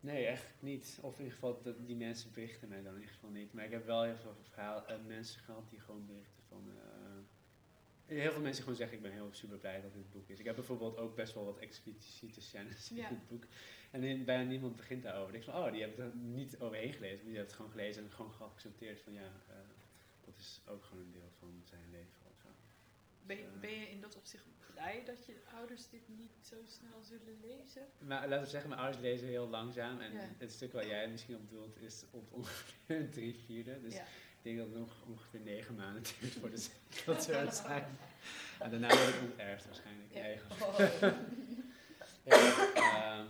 Nee, 0.00 0.26
echt 0.26 0.54
niet. 0.60 0.98
Of 1.02 1.12
in 1.12 1.18
ieder 1.18 1.32
geval, 1.34 1.62
dat, 1.62 1.86
die 1.86 1.96
mensen 1.96 2.32
berichten 2.32 2.68
mij 2.68 2.82
dan 2.82 2.94
in 2.94 3.00
ieder 3.00 3.14
geval 3.14 3.30
niet. 3.30 3.52
Maar 3.52 3.64
ik 3.64 3.70
heb 3.70 3.86
wel 3.86 4.02
heel 4.02 4.16
veel 4.16 4.36
verhaal, 4.42 4.86
eh, 4.86 4.96
mensen 5.06 5.40
gehad 5.40 5.70
die 5.70 5.80
gewoon 5.80 6.06
berichten 6.06 6.42
van... 6.48 6.70
eh, 6.76 8.14
heel 8.16 8.32
veel 8.32 8.40
mensen 8.42 8.62
gewoon 8.62 8.78
zeggen, 8.78 8.96
ik 8.96 9.02
ben 9.02 9.12
heel 9.12 9.28
super 9.32 9.58
blij 9.58 9.80
dat 9.80 9.92
dit 9.92 10.10
boek 10.10 10.28
is. 10.28 10.38
Ik 10.38 10.44
heb 10.44 10.54
bijvoorbeeld 10.54 10.96
ook 10.96 11.14
best 11.14 11.34
wel 11.34 11.44
wat 11.44 11.58
expliciete 11.58 12.40
scènes 12.40 12.90
in 12.90 12.96
het 13.04 13.28
boek. 13.28 13.44
En 13.96 14.02
in- 14.04 14.24
bijna 14.24 14.42
niemand 14.42 14.76
begint 14.76 15.02
daarover. 15.02 15.34
Ik 15.34 15.40
denk 15.44 15.56
van, 15.56 15.64
oh, 15.66 15.72
die 15.72 15.80
hebben 15.82 16.04
er 16.04 16.16
niet 16.16 16.58
overheen 16.58 16.92
gelezen. 16.92 17.16
maar 17.16 17.24
Die 17.26 17.36
hebben 17.36 17.42
het 17.46 17.52
gewoon 17.52 17.70
gelezen 17.70 18.02
en 18.04 18.10
gewoon 18.10 18.32
geaccepteerd 18.32 19.00
van, 19.00 19.12
ja, 19.12 19.30
eh, 19.48 19.54
dat 20.24 20.34
is 20.38 20.60
ook 20.66 20.84
gewoon 20.84 21.02
een 21.04 21.12
deel 21.12 21.30
van 21.38 21.62
zijn 21.64 21.82
leven 21.90 22.20
of 22.30 22.36
zo. 22.42 22.48
Ben, 23.26 23.36
je- 23.36 23.46
ben 23.60 23.70
je 23.70 23.90
in 23.90 24.00
dat 24.00 24.16
opzicht 24.16 24.44
blij 24.74 25.02
dat 25.04 25.26
je 25.26 25.34
ouders 25.54 25.88
dit 25.90 26.08
niet 26.08 26.30
zo 26.42 26.56
snel 26.66 27.02
zullen 27.02 27.38
lezen? 27.42 27.86
Maar 27.98 28.28
laten 28.28 28.44
we 28.44 28.50
zeggen, 28.50 28.68
mijn 28.68 28.80
ouders 28.80 29.02
lezen 29.02 29.28
heel 29.28 29.48
langzaam. 29.48 30.00
En 30.00 30.12
Ja. 30.12 30.28
het 30.38 30.52
stuk 30.52 30.72
waar 30.72 30.86
jij 30.86 31.08
misschien 31.08 31.36
op 31.36 31.50
doelt 31.50 31.76
is 31.80 32.04
op 32.10 32.32
ongeveer 32.32 32.74
een 33.00 33.10
drie 33.18 33.34
vierde. 33.46 33.80
Dus 33.80 33.94
Ja. 33.94 34.02
ik 34.02 34.42
denk 34.42 34.56
dat 34.58 34.66
het 34.66 34.76
nog 34.78 35.02
ongeveer 35.06 35.40
negen 35.40 35.74
maanden 35.74 36.02
duurt 36.20 36.32
voordat 36.32 36.60
ze 36.60 36.70
dat 37.06 37.26
er 37.28 37.52
zijn. 37.52 37.96
En 38.58 38.70
daarna 38.70 38.88
wordt 38.88 39.04
het 39.06 39.20
onterfd 39.30 39.64
waarschijnlijk. 39.66 40.12
Ja. 40.12 40.22
Nee, 40.22 40.38
Oh. 40.62 40.78
Ja, 42.74 43.18
ehm, 43.18 43.26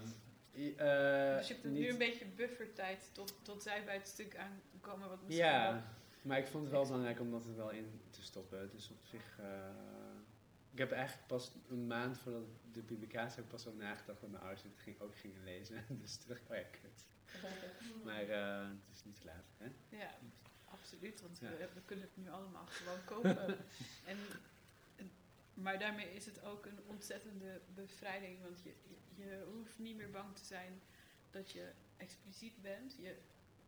eh, 0.56 1.36
dus 1.36 1.48
je 1.48 1.54
hebt 1.54 1.64
nu 1.64 1.88
een 1.88 1.98
beetje 1.98 2.24
buffertijd 2.26 3.08
tot, 3.12 3.34
tot 3.42 3.62
zij 3.62 3.84
bij 3.84 3.94
het 3.94 4.08
stuk 4.08 4.36
aankomen 4.36 5.08
wat 5.08 5.22
misschien 5.22 5.46
Ja, 5.46 5.72
wel- 5.72 5.82
maar 6.22 6.38
ik 6.38 6.46
vond 6.46 6.62
het 6.64 6.72
wel 6.72 6.84
belangrijk 6.84 7.20
om 7.20 7.30
dat 7.30 7.46
er 7.46 7.56
wel 7.56 7.70
in 7.70 8.00
te 8.10 8.22
stoppen. 8.22 8.70
Dus 8.70 8.90
op 8.90 9.04
zich... 9.04 9.38
eh, 9.38 9.46
ik 10.70 10.78
heb 10.78 10.92
eigenlijk 10.92 11.26
pas 11.26 11.50
een 11.68 11.86
maand 11.86 12.18
voordat 12.18 12.42
de 12.72 12.82
publicatie 12.82 13.34
heb 13.36 13.44
ik 13.44 13.50
pas 13.50 13.66
ook 13.66 13.76
nagedacht 13.76 14.20
dat 14.20 14.30
mijn 14.30 14.42
ouders 14.42 14.62
het 14.62 14.72
ging, 14.78 15.00
ook 15.00 15.16
gingen 15.16 15.44
lezen. 15.44 15.84
Dus 16.00 16.18
ik, 16.28 16.40
oh 16.50 16.56
ja, 16.56 16.62
kut. 16.62 17.06
Maar 18.04 18.22
eh, 18.28 18.68
het 18.68 18.96
is 18.96 19.04
niet 19.04 19.16
te 19.20 19.24
laat, 19.26 19.44
hè? 19.56 19.96
Ja, 19.96 20.10
absoluut, 20.64 21.20
want 21.20 21.38
Ja. 21.40 21.48
we, 21.50 21.68
we 21.74 21.80
kunnen 21.84 22.04
het 22.04 22.16
nu 22.24 22.30
allemaal 22.30 22.66
gewoon 22.66 23.04
kopen. 23.04 23.48
en, 23.48 23.56
en- 24.06 24.16
maar 25.56 25.78
daarmee 25.78 26.12
is 26.14 26.26
het 26.26 26.42
ook 26.44 26.66
een 26.66 26.80
ontzettende 26.86 27.60
bevrijding, 27.74 28.42
want 28.42 28.62
je, 28.62 28.74
je, 29.14 29.24
je 29.24 29.44
hoeft 29.52 29.78
niet 29.78 29.96
meer 29.96 30.10
bang 30.10 30.36
te 30.36 30.44
zijn 30.44 30.80
dat 31.30 31.50
je 31.50 31.72
expliciet 31.96 32.62
bent. 32.62 32.96
Je 32.98 33.16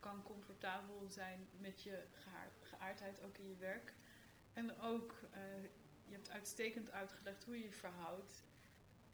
kan 0.01 0.23
comfortabel 0.23 1.07
zijn 1.09 1.49
met 1.61 1.83
je 1.83 2.03
geaardheid, 2.63 3.23
ook 3.23 3.39
in 3.39 3.49
je 3.49 3.57
werk. 3.57 3.95
En 4.53 4.81
ook, 4.81 5.15
eh, 5.31 5.41
je 6.05 6.15
hebt 6.15 6.31
uitstekend 6.31 6.91
uitgelegd 6.91 7.45
hoe 7.45 7.57
je 7.59 7.65
je 7.65 7.73
verhoudt 7.73 8.45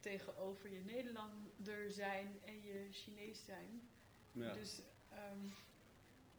tegenover 0.01 0.73
je 0.73 0.81
Nederlander 0.81 1.91
zijn 1.93 2.39
en 2.45 2.63
je 2.63 2.89
Chinees 2.91 3.45
zijn. 3.45 3.89
Ja. 4.33 4.53
Dus 4.53 4.83
ehm, 5.11 5.39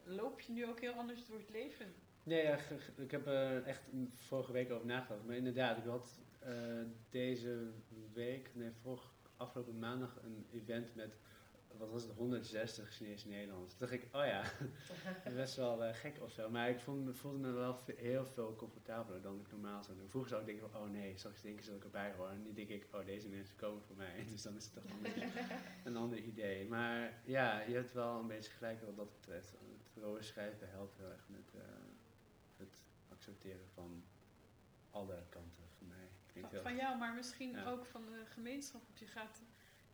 loop 0.03 0.39
je 0.41 0.51
nu 0.51 0.65
ook 0.67 0.79
heel 0.79 0.93
anders 0.93 1.25
door 1.25 1.37
het 1.37 1.49
leven? 1.49 1.93
Nee, 2.23 2.43
ja, 2.43 2.57
ik 2.95 3.11
heb 3.11 3.25
er 3.27 3.63
echt 3.63 3.81
een- 3.91 4.11
vorige 4.15 4.51
week 4.51 4.71
over 4.71 4.85
nagedacht. 4.85 5.23
Maar 5.25 5.35
inderdaad, 5.35 5.77
ik 5.77 5.83
had 5.83 6.19
eh, 6.45 6.85
deze 7.09 7.71
week, 8.13 8.49
nee, 8.53 8.71
vorige, 8.81 9.07
afgelopen 9.37 9.79
maandag 9.79 10.19
een 10.23 10.45
event 10.51 10.95
met, 10.95 11.17
wat 11.77 11.89
was 11.89 12.03
het, 12.03 12.11
160 12.11 12.93
Chinese 12.93 13.27
Nederlanders. 13.27 13.73
Toen 13.73 13.87
dacht 13.87 14.01
ik, 14.01 14.07
oh 14.15 14.25
ja, 14.25 14.43
best 15.35 15.55
wel 15.55 15.83
eh, 15.83 15.93
gek 15.93 16.21
of 16.21 16.31
zo. 16.31 16.49
Maar 16.49 16.69
ik 16.69 16.79
vond, 16.79 17.05
me- 17.05 17.13
voelde 17.13 17.37
me 17.37 17.51
wel 17.51 17.83
heel 17.95 18.25
veel 18.25 18.55
comfortabeler 18.55 19.21
dan 19.21 19.39
ik 19.39 19.51
normaal 19.51 19.83
zou 19.83 19.97
doen. 19.97 20.09
Vroeger 20.09 20.29
zou 20.29 20.41
ik 20.41 20.47
denken 20.47 20.81
oh 20.81 20.89
nee, 20.89 21.17
straks 21.17 21.41
denken 21.41 21.63
ze 21.63 21.69
dat 21.69 21.79
ik 21.79 21.85
erbij 21.85 22.13
hoor. 22.17 22.29
En 22.29 22.41
nu 22.43 22.53
denk 22.53 22.69
ik, 22.69 22.87
oh 22.91 23.05
deze 23.05 23.29
mensen 23.29 23.55
komen 23.55 23.81
voor 23.83 23.95
mij. 23.95 24.25
Dus 24.31 24.41
dan 24.41 24.55
is 24.55 24.65
het 24.65 24.73
toch 24.73 24.83
een, 25.85 25.97
ander 25.97 26.19
idee. 26.19 26.67
Maar 26.67 27.21
ja, 27.25 27.61
je 27.61 27.73
hebt 27.73 27.93
wel 27.93 28.19
een 28.19 28.27
beetje 28.27 28.51
gelijk 28.51 28.81
wat 28.81 28.95
dat 28.95 29.11
betreft. 29.11 29.51
Het 29.51 30.03
rode 30.03 30.21
schrijven 30.23 30.69
helpt 30.69 30.97
heel 30.97 31.09
erg 31.11 31.25
met 31.27 31.53
eh, 31.55 31.61
het 32.57 32.81
accepteren 33.09 33.67
van 33.73 34.03
alle 34.91 35.23
kanten 35.29 35.64
van 36.61 36.75
jou, 36.75 36.97
maar 36.97 37.13
misschien 37.13 37.51
Ja. 37.51 37.65
ook 37.65 37.85
van 37.85 38.05
de 38.05 38.25
gemeenschap. 38.25 38.81
Want 38.85 38.99
je 38.99 39.07
gaat 39.07 39.41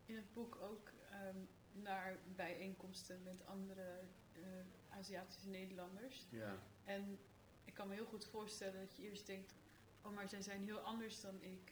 in 0.06 0.16
het 0.16 0.34
boek 0.34 0.56
ook 0.62 0.92
ehm, 1.12 1.38
naar 1.72 2.18
bijeenkomsten 2.36 3.24
met 3.24 3.46
andere 3.46 4.00
eh, 4.34 4.42
Aziatische 4.90 5.48
Nederlanders. 5.50 6.26
Ja, 6.30 6.56
En 6.84 7.20
ik 7.66 7.74
kan 7.74 7.88
me 7.88 7.94
heel 7.94 8.06
goed 8.06 8.26
voorstellen 8.26 8.80
dat 8.80 8.96
je 8.98 9.04
eerst 9.04 9.28
denkt: 9.28 9.54
oh, 10.02 10.12
maar 10.14 10.30
zij 10.30 10.42
zijn 10.42 10.64
heel 10.64 10.80
anders 10.80 11.22
dan 11.22 11.42
ik. 11.42 11.72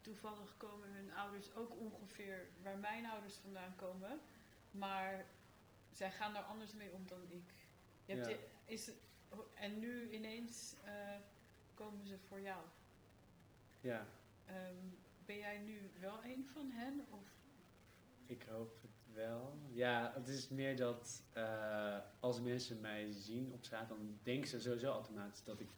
Toevallig 0.00 0.56
komen 0.56 0.88
hun 0.92 1.12
ouders 1.12 1.54
ook 1.54 1.76
ongeveer 1.76 2.46
waar 2.62 2.78
mijn 2.78 3.06
ouders 3.06 3.34
vandaan 3.34 3.76
komen. 3.76 4.20
Maar 4.70 5.26
zij 5.92 6.10
gaan 6.10 6.32
daar 6.32 6.42
anders 6.42 6.72
mee 6.72 6.92
om 6.92 7.06
dan 7.06 7.22
ik. 7.30 7.52
Je 8.04 8.12
hebt 8.14 8.26
Ja. 8.26 8.32
je- 8.32 8.48
is, 8.64 8.90
en 9.54 9.78
nu 9.78 10.10
ineens 10.10 10.74
eh, 10.84 11.16
komen 11.74 12.06
ze 12.06 12.18
voor 12.18 12.40
jou. 12.40 12.64
Ja, 13.80 14.06
Ehm, 14.48 14.74
ben 15.26 15.38
jij 15.38 15.58
nu 15.58 15.90
wel 16.00 16.24
een 16.24 16.46
van 16.46 16.70
hen? 16.70 17.06
Of? 17.10 17.36
ik 18.26 18.42
hoop 18.42 18.82
het 18.82 19.14
wel. 19.14 19.58
Ja, 19.72 20.12
het 20.14 20.28
is 20.28 20.48
meer 20.48 20.76
dat 20.76 21.22
eh, 21.32 21.98
als 22.20 22.40
mensen 22.40 22.80
mij 22.80 23.12
zien 23.12 23.52
op 23.52 23.64
straat, 23.64 23.88
dan 23.88 24.18
denken 24.22 24.48
ze 24.48 24.60
sowieso 24.60 24.92
automatisch 24.92 25.44
dat 25.44 25.60
ik 25.60 25.68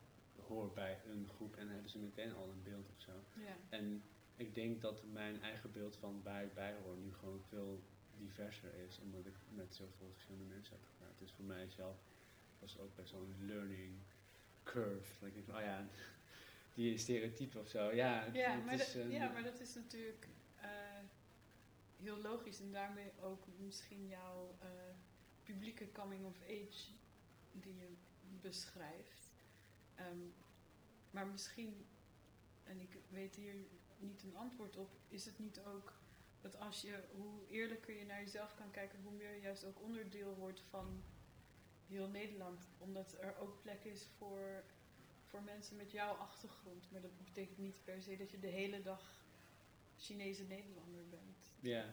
hoor 0.46 0.72
bij 0.72 1.00
een 1.06 1.28
groep 1.28 1.56
en 1.56 1.64
dan 1.64 1.72
hebben 1.72 1.90
ze 1.90 1.98
meteen 1.98 2.34
al 2.34 2.48
een 2.48 2.62
beeld 2.62 2.88
of 2.88 3.00
zo. 3.00 3.12
Ja. 3.34 3.56
En 3.68 4.02
ik 4.36 4.54
denk 4.54 4.80
dat 4.80 5.04
mijn 5.12 5.42
eigen 5.42 5.72
beeld 5.72 5.96
van 5.96 6.20
waar 6.22 6.42
ik 6.44 6.54
bij 6.54 6.74
hoor 6.82 6.96
nu 6.96 7.14
gewoon 7.14 7.40
veel 7.48 7.82
diverser 8.16 8.74
is, 8.74 8.98
omdat 8.98 9.26
ik 9.26 9.34
met 9.54 9.74
zoveel 9.74 10.10
verschillende 10.12 10.54
mensen 10.54 10.72
heb 10.74 10.84
gepraat. 10.84 11.18
Dus 11.18 11.32
voor 11.32 11.44
mij 11.44 11.68
zelf 11.68 11.96
was 12.58 12.72
het 12.72 12.82
ook 12.82 12.94
best 12.94 13.12
wel 13.12 13.20
een 13.20 13.46
learning 13.46 13.94
curve. 14.62 15.20
Dat 15.20 15.28
ik 15.28 15.34
denk 15.34 15.58
oh 15.58 15.64
ja, 15.64 15.86
die 16.74 16.98
stereotype 16.98 17.58
of 17.58 17.68
zo. 17.68 17.90
Ja, 17.90 18.26
Ja, 18.32 18.56
maar 18.56 18.74
is 18.74 18.92
dat, 18.92 19.10
ja, 19.12 19.30
maar 19.32 19.42
dat 19.42 19.60
is 19.60 19.74
natuurlijk 19.74 20.28
eh, 20.60 20.68
heel 22.02 22.16
logisch 22.16 22.60
en 22.60 22.72
daarmee 22.72 23.12
ook 23.20 23.46
misschien 23.58 24.08
jouw 24.08 24.56
eh, 24.60 24.68
publieke 25.42 25.92
coming 25.92 26.24
of 26.26 26.42
age 26.42 26.90
die 27.52 27.74
je 27.76 27.88
beschrijft. 28.40 29.32
Ehm, 29.94 30.18
maar 31.10 31.26
misschien, 31.26 31.86
en 32.64 32.80
ik 32.80 32.98
weet 33.08 33.34
hier 33.34 33.54
niet 33.98 34.22
een 34.22 34.36
antwoord 34.36 34.76
op, 34.76 34.90
is 35.08 35.24
het 35.24 35.38
niet 35.38 35.60
ook 35.60 35.98
dat 36.40 36.58
als 36.58 36.80
je, 36.80 37.04
hoe 37.16 37.46
eerlijker 37.48 37.94
je 37.94 38.04
naar 38.04 38.20
jezelf 38.20 38.54
kan 38.54 38.70
kijken, 38.70 39.02
hoe 39.02 39.12
meer 39.12 39.34
je 39.34 39.40
juist 39.40 39.64
ook 39.64 39.80
onderdeel 39.80 40.34
wordt 40.34 40.60
van 40.60 41.02
heel 41.86 42.08
Nederland. 42.08 42.68
Omdat 42.78 43.16
er 43.20 43.36
ook 43.38 43.62
plek 43.62 43.84
is 43.84 44.06
voor 44.18 44.64
voor 45.30 45.42
mensen 45.42 45.76
met 45.76 45.90
jouw 45.90 46.12
achtergrond. 46.12 46.90
Maar 46.90 47.00
dat 47.00 47.24
betekent 47.24 47.58
niet 47.58 47.84
per 47.84 48.02
se 48.02 48.16
dat 48.16 48.30
je 48.30 48.38
de 48.40 48.46
hele 48.46 48.82
dag 48.82 49.24
Chinese 49.98 50.42
Nederlander 50.42 51.08
bent. 51.08 51.50
Ja, 51.60 51.84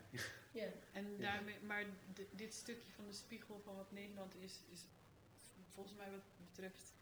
Ja. 0.51 0.67
En 0.93 1.17
daarmee, 1.17 1.59
maar 1.59 1.85
di- 2.13 2.27
dit 2.31 2.53
stukje 2.53 2.91
van 2.91 3.05
de 3.07 3.13
spiegel 3.13 3.59
van 3.63 3.75
wat 3.75 3.91
Nederland 3.91 4.35
is, 4.35 4.59
is 4.71 4.85
volgens 5.71 5.95
mij 5.95 6.11
wat 6.11 6.23
betreft 6.49 6.93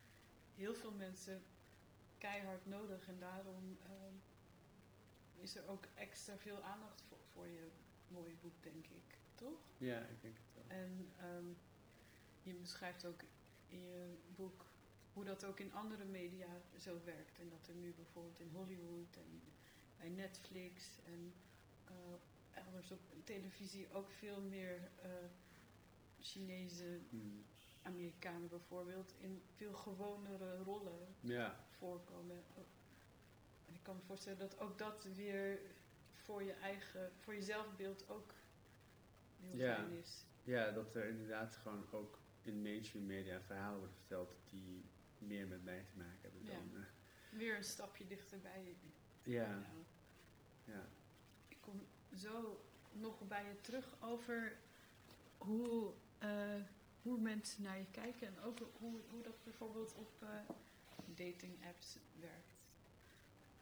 heel 0.56 0.76
veel 0.76 0.92
mensen 0.92 1.44
keihard 2.18 2.66
nodig. 2.66 3.08
En 3.08 3.20
daarom 3.20 3.78
ehm, 3.84 4.14
is 5.44 5.56
er 5.56 5.68
ook 5.68 5.86
extra 5.96 6.38
veel 6.38 6.62
aandacht 6.64 7.02
voor, 7.08 7.18
voor 7.34 7.48
je 7.48 7.68
mooie 8.08 8.36
boek, 8.42 8.64
denk 8.64 8.86
ik. 8.86 9.18
Toch? 9.36 9.60
ja, 9.78 10.00
ik 10.00 10.22
denk 10.22 10.38
het 10.38 10.54
wel. 10.54 10.78
En 10.78 11.10
ehm, 11.20 11.46
je 12.44 12.54
beschrijft 12.54 13.06
ook 13.06 13.22
in 13.68 13.82
je 13.84 14.14
boek 14.36 14.66
hoe 15.16 15.24
dat 15.24 15.45
ook 15.45 15.59
in 15.59 15.74
andere 15.74 16.05
media 16.05 16.47
zo 16.78 16.99
werkt. 17.05 17.39
En 17.39 17.49
dat 17.49 17.68
er 17.68 17.76
nu 17.76 17.93
bijvoorbeeld 17.93 18.39
in 18.39 18.49
Hollywood 18.53 19.16
en 19.18 19.41
bij 19.97 20.09
Netflix 20.09 20.99
en 21.05 21.34
eh, 21.86 21.93
elders 22.66 22.91
op 22.91 22.99
televisie 23.24 23.88
ook 23.93 24.09
veel 24.11 24.41
meer 24.41 24.89
eh, 25.01 25.09
Chinese 26.20 26.99
Hmm. 27.09 27.43
Amerikanen 27.84 28.49
bijvoorbeeld 28.49 29.13
in 29.20 29.41
veel 29.55 29.74
gewonere 29.74 30.57
rollen 30.63 31.16
Ja, 31.20 31.55
voorkomen. 31.78 32.43
En 33.68 33.74
ik 33.74 33.80
kan 33.84 33.95
me 33.95 34.01
voorstellen 34.01 34.39
dat 34.39 34.59
ook 34.59 34.78
dat 34.78 35.07
weer 35.16 35.59
voor 36.13 36.43
je 36.43 36.53
eigen, 36.53 37.11
voor 37.20 37.34
je 37.34 37.41
zelfbeeld 37.41 38.09
ook 38.09 38.34
heel 39.39 39.55
Ja. 39.55 39.76
fijn 39.76 39.91
is. 39.91 40.26
ja, 40.43 40.72
dat 40.72 40.95
er 40.95 41.05
inderdaad 41.09 41.55
gewoon 41.55 41.86
ook 41.91 42.20
in 42.41 42.61
mainstream 42.61 43.05
media 43.05 43.41
verhalen 43.41 43.78
worden 43.80 43.95
verteld 43.97 44.36
die 44.49 44.86
meer 45.28 45.48
met 45.48 45.64
mij 45.64 45.84
te 45.84 45.98
maken 45.98 46.20
hebben 46.22 46.44
Ja. 46.46 46.52
dan... 46.54 46.70
eh, 46.76 47.38
Weer 47.38 47.56
een 47.58 47.64
stapje 47.64 48.08
dichterbij. 48.08 48.76
ja, 49.24 49.48
Nou, 49.48 49.84
ja. 50.66 50.86
ik 51.48 51.58
kom 51.62 51.82
zo 52.16 52.66
nog 52.92 53.28
bij 53.28 53.44
je 53.46 53.62
terug 53.62 53.96
over 54.02 54.58
hoe, 55.38 55.94
eh, 56.18 56.62
hoe 57.02 57.20
mensen 57.20 57.64
naar 57.64 57.78
je 57.78 57.86
kijken 57.92 58.28
en 58.28 58.40
ook 58.42 58.60
hoe, 58.80 59.00
hoe 59.10 59.22
dat 59.22 59.44
bijvoorbeeld 59.44 59.94
op 59.94 60.22
eh, 60.22 60.30
dating 61.16 61.66
apps 61.66 61.98
werkt. 62.20 62.54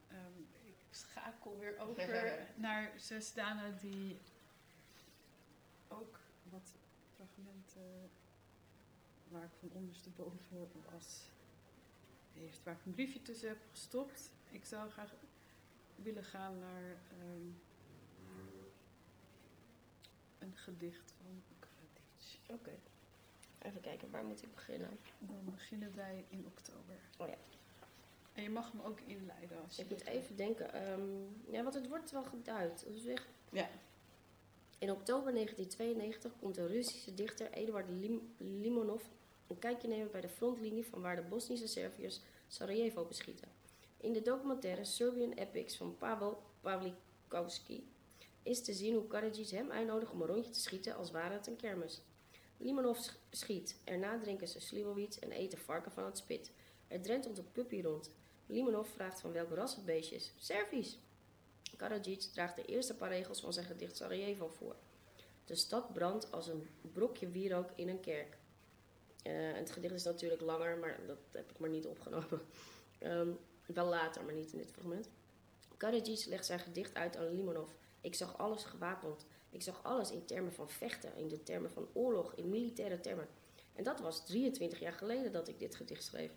Ehm, 0.08 0.40
ik 0.68 0.76
schakel 0.92 1.60
weer 1.60 1.78
over 1.78 2.48
naar 2.56 2.92
Zesdana 3.00 3.70
die 3.70 4.18
ook 5.88 6.20
wat 6.50 6.72
fragmenten 7.16 8.10
waar 9.28 9.44
ik 9.44 9.52
van 9.60 9.70
ondersteboven 9.72 10.68
was 10.92 11.32
heeft, 12.34 12.64
waar 12.64 12.74
ik 12.74 12.86
een 12.86 12.92
briefje 12.92 13.22
tussen 13.22 13.48
heb 13.48 13.58
gestopt. 13.72 14.32
ik 14.52 14.66
zou 14.66 14.90
graag 14.90 15.14
willen 15.96 16.24
gaan 16.24 16.60
naar 16.60 16.84
ehm, 17.20 17.48
een 20.40 20.56
gedicht 20.56 21.14
van 21.22 21.42
Karadzic. 21.60 22.40
Oké. 22.50 22.80
Even 23.60 23.82
kijken, 23.82 24.12
waar 24.12 24.24
moet 24.26 24.44
ik 24.44 24.54
beginnen? 24.56 24.90
Dan 25.20 25.42
beginnen 25.46 25.96
wij 25.96 26.26
in 26.30 26.46
oktober. 26.46 26.96
Oh 27.18 27.28
ja. 27.28 27.38
En 28.34 28.44
je 28.44 28.50
mag 28.50 28.72
hem 28.72 28.82
ook 28.82 29.00
inleiden 29.00 29.62
als 29.64 29.76
je 29.76 29.82
Ik 29.84 29.90
moet 29.90 30.06
even 30.06 30.36
denken. 30.36 30.74
ehm, 30.74 31.02
ja, 31.52 31.64
want 31.64 31.74
het 31.76 31.88
wordt 31.88 32.12
wel 32.12 32.24
geduid. 32.24 32.86
Dus. 32.88 33.18
Ja. 33.52 33.70
In 34.78 34.92
oktober 34.92 35.34
1992 35.34 36.32
komt 36.40 36.56
de 36.56 36.68
Russische 36.68 37.14
dichter 37.14 37.52
Eduard 37.52 37.90
Lim- 37.90 38.34
Limonov 38.38 39.04
een 39.48 39.60
kijkje 39.60 39.88
nemen 39.88 40.12
bij 40.12 40.22
de 40.22 40.30
frontlinie 40.30 40.86
van 40.86 41.02
waar 41.02 41.16
de 41.16 41.22
Bosnische 41.22 41.68
Serviërs 41.68 42.22
Sarajevo 42.48 43.06
beschieten. 43.06 43.48
In 43.98 44.14
de 44.14 44.22
documentaire 44.22 44.86
Serbian 44.86 45.32
Epics 45.32 45.78
van 45.78 45.98
Pavel 45.98 46.42
Pavlikovsky 46.62 47.84
is 48.44 48.64
te 48.64 48.74
zien 48.74 48.94
hoe 48.94 49.08
Karadzic 49.08 49.50
hem 49.50 49.72
uitnodigt 49.72 50.12
om 50.12 50.22
een 50.22 50.28
rondje 50.28 50.52
te 50.52 50.60
schieten 50.60 50.96
als 50.96 51.12
ware 51.12 51.34
het 51.34 51.48
een 51.48 51.56
kermis. 51.56 52.02
Limonov 52.58 53.00
sch- 53.00 53.16
schiet, 53.30 53.78
erna 53.84 54.20
drinken 54.20 54.48
ze 54.48 54.60
Slivovits 54.60 55.20
en 55.20 55.32
eten 55.32 55.58
varken 55.58 55.92
van 55.92 56.06
het 56.06 56.18
spit. 56.18 56.52
Er 56.88 57.02
drentelt 57.02 57.38
een 57.38 57.52
puppy 57.52 57.82
rond. 57.82 58.12
Limonov 58.46 58.90
vraagt 58.90 59.20
van 59.20 59.32
welk 59.32 59.50
ras 59.50 59.76
het 59.76 59.86
beestje 59.86 60.16
is. 60.16 60.32
Servisch. 60.38 61.00
Karadzic 61.78 62.22
draagt 62.22 62.56
de 62.56 62.66
eerste 62.66 62.96
paar 62.96 63.10
regels 63.10 63.42
van 63.42 63.54
zijn 63.54 63.66
gedicht 63.66 63.98
Sarajevo 63.98 64.48
voor. 64.48 64.76
De 65.46 65.56
stad 65.56 65.94
brandt 65.94 66.32
als 66.32 66.48
een 66.48 66.68
brokje 66.94 67.30
wierook 67.30 67.70
in 67.76 67.90
een 67.90 68.00
kerk. 68.00 68.38
En 69.24 69.56
het 69.56 69.72
gedicht 69.72 69.94
is 69.94 70.04
natuurlijk 70.04 70.42
langer, 70.42 70.78
maar 70.78 71.00
dat 71.08 71.18
heb 71.32 71.52
ik 71.52 71.60
maar 71.60 71.70
niet 71.70 71.86
opgenomen. 71.86 72.42
Ehm, 73.00 73.30
wel 73.66 73.86
later, 73.88 74.24
maar 74.24 74.34
niet 74.34 74.52
in 74.52 74.58
dit 74.58 74.72
fragment. 74.72 75.10
Karadzic 75.78 76.26
legt 76.26 76.46
zijn 76.46 76.60
gedicht 76.60 76.94
uit 76.94 77.18
aan 77.18 77.30
Limonov. 77.36 77.70
Ik 78.02 78.16
zag 78.16 78.38
alles 78.38 78.64
gewapend. 78.64 79.26
Ik 79.50 79.62
zag 79.62 79.84
alles 79.84 80.12
in 80.12 80.26
termen 80.26 80.54
van 80.54 80.70
vechten, 80.70 81.16
in 81.16 81.28
de 81.28 81.44
termen 81.44 81.72
van 81.72 81.88
oorlog, 81.94 82.34
in 82.36 82.50
militaire 82.50 83.00
termen. 83.00 83.28
En 83.76 83.84
dat 83.84 84.00
was 84.00 84.26
23 84.26 84.80
jaar 84.80 84.94
geleden 84.94 85.32
dat 85.32 85.48
ik 85.48 85.60
dit 85.60 85.76
gedicht 85.76 86.04
schreef. 86.04 86.32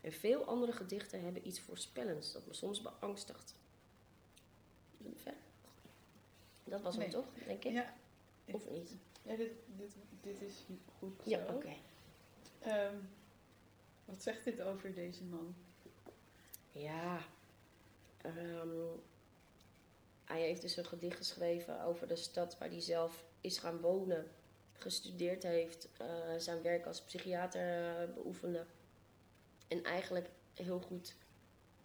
En 0.00 0.12
veel 0.12 0.44
andere 0.44 0.72
gedichten 0.72 1.22
hebben 1.24 1.46
iets 1.46 1.60
voorspellends 1.60 2.32
dat 2.32 2.46
me 2.46 2.54
soms 2.54 2.82
beangstigt. 2.82 3.54
Verder? 5.16 5.40
Dat 6.64 6.80
was 6.82 6.94
hem 6.94 7.02
Nee. 7.02 7.12
toch, 7.12 7.26
denk 7.46 7.64
ik? 7.64 7.72
Ja, 7.72 7.94
Of 8.50 8.70
niet? 8.70 8.90
ja 9.22 9.36
dit, 9.36 9.50
dit, 9.66 9.92
dit 10.20 10.42
is 10.42 10.54
goed 10.98 11.20
Ja, 11.24 11.46
zo. 11.46 11.52
oké. 11.54 11.72
Ehm, 12.60 12.96
wat 14.04 14.22
zegt 14.22 14.44
dit 14.44 14.60
over 14.60 14.94
deze 14.94 15.24
man? 15.24 15.54
Ja. 16.72 17.18
Ehm, 18.22 18.68
hij 20.24 20.40
heeft 20.40 20.60
dus 20.60 20.76
een 20.76 20.84
gedicht 20.86 21.16
geschreven 21.16 21.82
over 21.82 22.08
de 22.08 22.16
stad 22.16 22.58
waar 22.58 22.68
hij 22.68 22.80
zelf 22.80 23.24
is 23.40 23.58
gaan 23.58 23.80
wonen. 23.80 24.30
Gestudeerd 24.72 25.42
heeft, 25.42 25.88
eh, 25.96 26.06
zijn 26.38 26.62
werk 26.62 26.86
als 26.86 27.02
psychiater 27.02 28.00
eh, 28.00 28.14
beoefende. 28.14 28.66
En 29.68 29.82
eigenlijk 29.84 30.30
heel 30.54 30.80
goed 30.80 31.14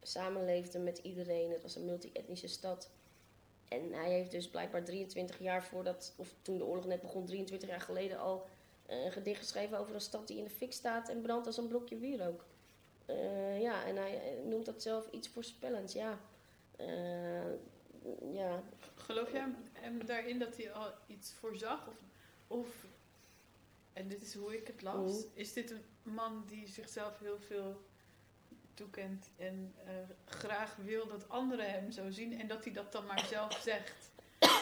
samenleefde 0.01 0.79
met 0.79 0.97
iedereen. 0.97 1.51
Het 1.51 1.61
was 1.61 1.75
een 1.75 1.85
multi-etnische 1.85 2.47
stad. 2.47 2.89
En 3.67 3.93
hij 3.93 4.11
heeft 4.11 4.31
dus 4.31 4.49
blijkbaar 4.49 4.83
23 4.83 5.39
jaar 5.39 5.63
voordat, 5.63 6.13
of 6.15 6.33
toen 6.41 6.57
de 6.57 6.65
oorlog 6.65 6.85
net 6.85 7.01
begon, 7.01 7.25
23 7.25 7.69
jaar 7.69 7.81
geleden 7.81 8.19
al 8.19 8.47
een 8.85 9.11
gedicht 9.11 9.39
geschreven 9.39 9.77
over 9.77 9.93
een 9.93 10.01
stad 10.01 10.27
die 10.27 10.37
in 10.37 10.43
de 10.43 10.49
fik 10.49 10.73
staat 10.73 11.09
en 11.09 11.21
brandt 11.21 11.47
als 11.47 11.57
een 11.57 11.67
blokje 11.67 11.97
wierook. 11.97 12.45
Eh, 13.05 13.61
ja, 13.61 13.85
en 13.85 13.95
hij 13.95 14.21
eh, 14.21 14.45
noemt 14.45 14.65
dat 14.65 14.81
zelf 14.81 15.11
iets 15.11 15.27
voorspellends, 15.27 15.93
ja. 15.93 16.19
Eh, 16.75 17.51
ja, 18.33 18.63
Geloof 18.95 19.31
jij 19.31 19.41
hem, 19.41 19.55
hem 19.73 20.05
daarin 20.05 20.39
dat 20.39 20.57
hij 20.57 20.71
al 20.71 20.93
iets 21.07 21.33
voorzag? 21.33 21.87
Of, 21.87 21.95
of 22.47 22.67
en 23.93 24.07
dit 24.07 24.21
is 24.21 24.33
hoe 24.33 24.57
ik 24.57 24.67
het 24.67 24.81
las, 24.81 25.25
is 25.33 25.53
dit 25.53 25.71
een 25.71 25.83
man 26.03 26.43
die 26.47 26.67
zichzelf 26.67 27.19
heel 27.19 27.39
veel 27.39 27.81
toekent 28.73 29.29
en 29.37 29.73
eh, 29.85 29.93
graag 30.25 30.75
wil 30.75 31.07
dat 31.07 31.29
anderen 31.29 31.71
hem 31.71 31.91
zo 31.91 32.11
zien 32.11 32.39
en 32.39 32.47
dat 32.47 32.63
hij 32.63 32.73
dat 32.73 32.91
dan 32.91 33.05
maar 33.05 33.25
zelf 33.25 33.53
zegt? 33.61 34.11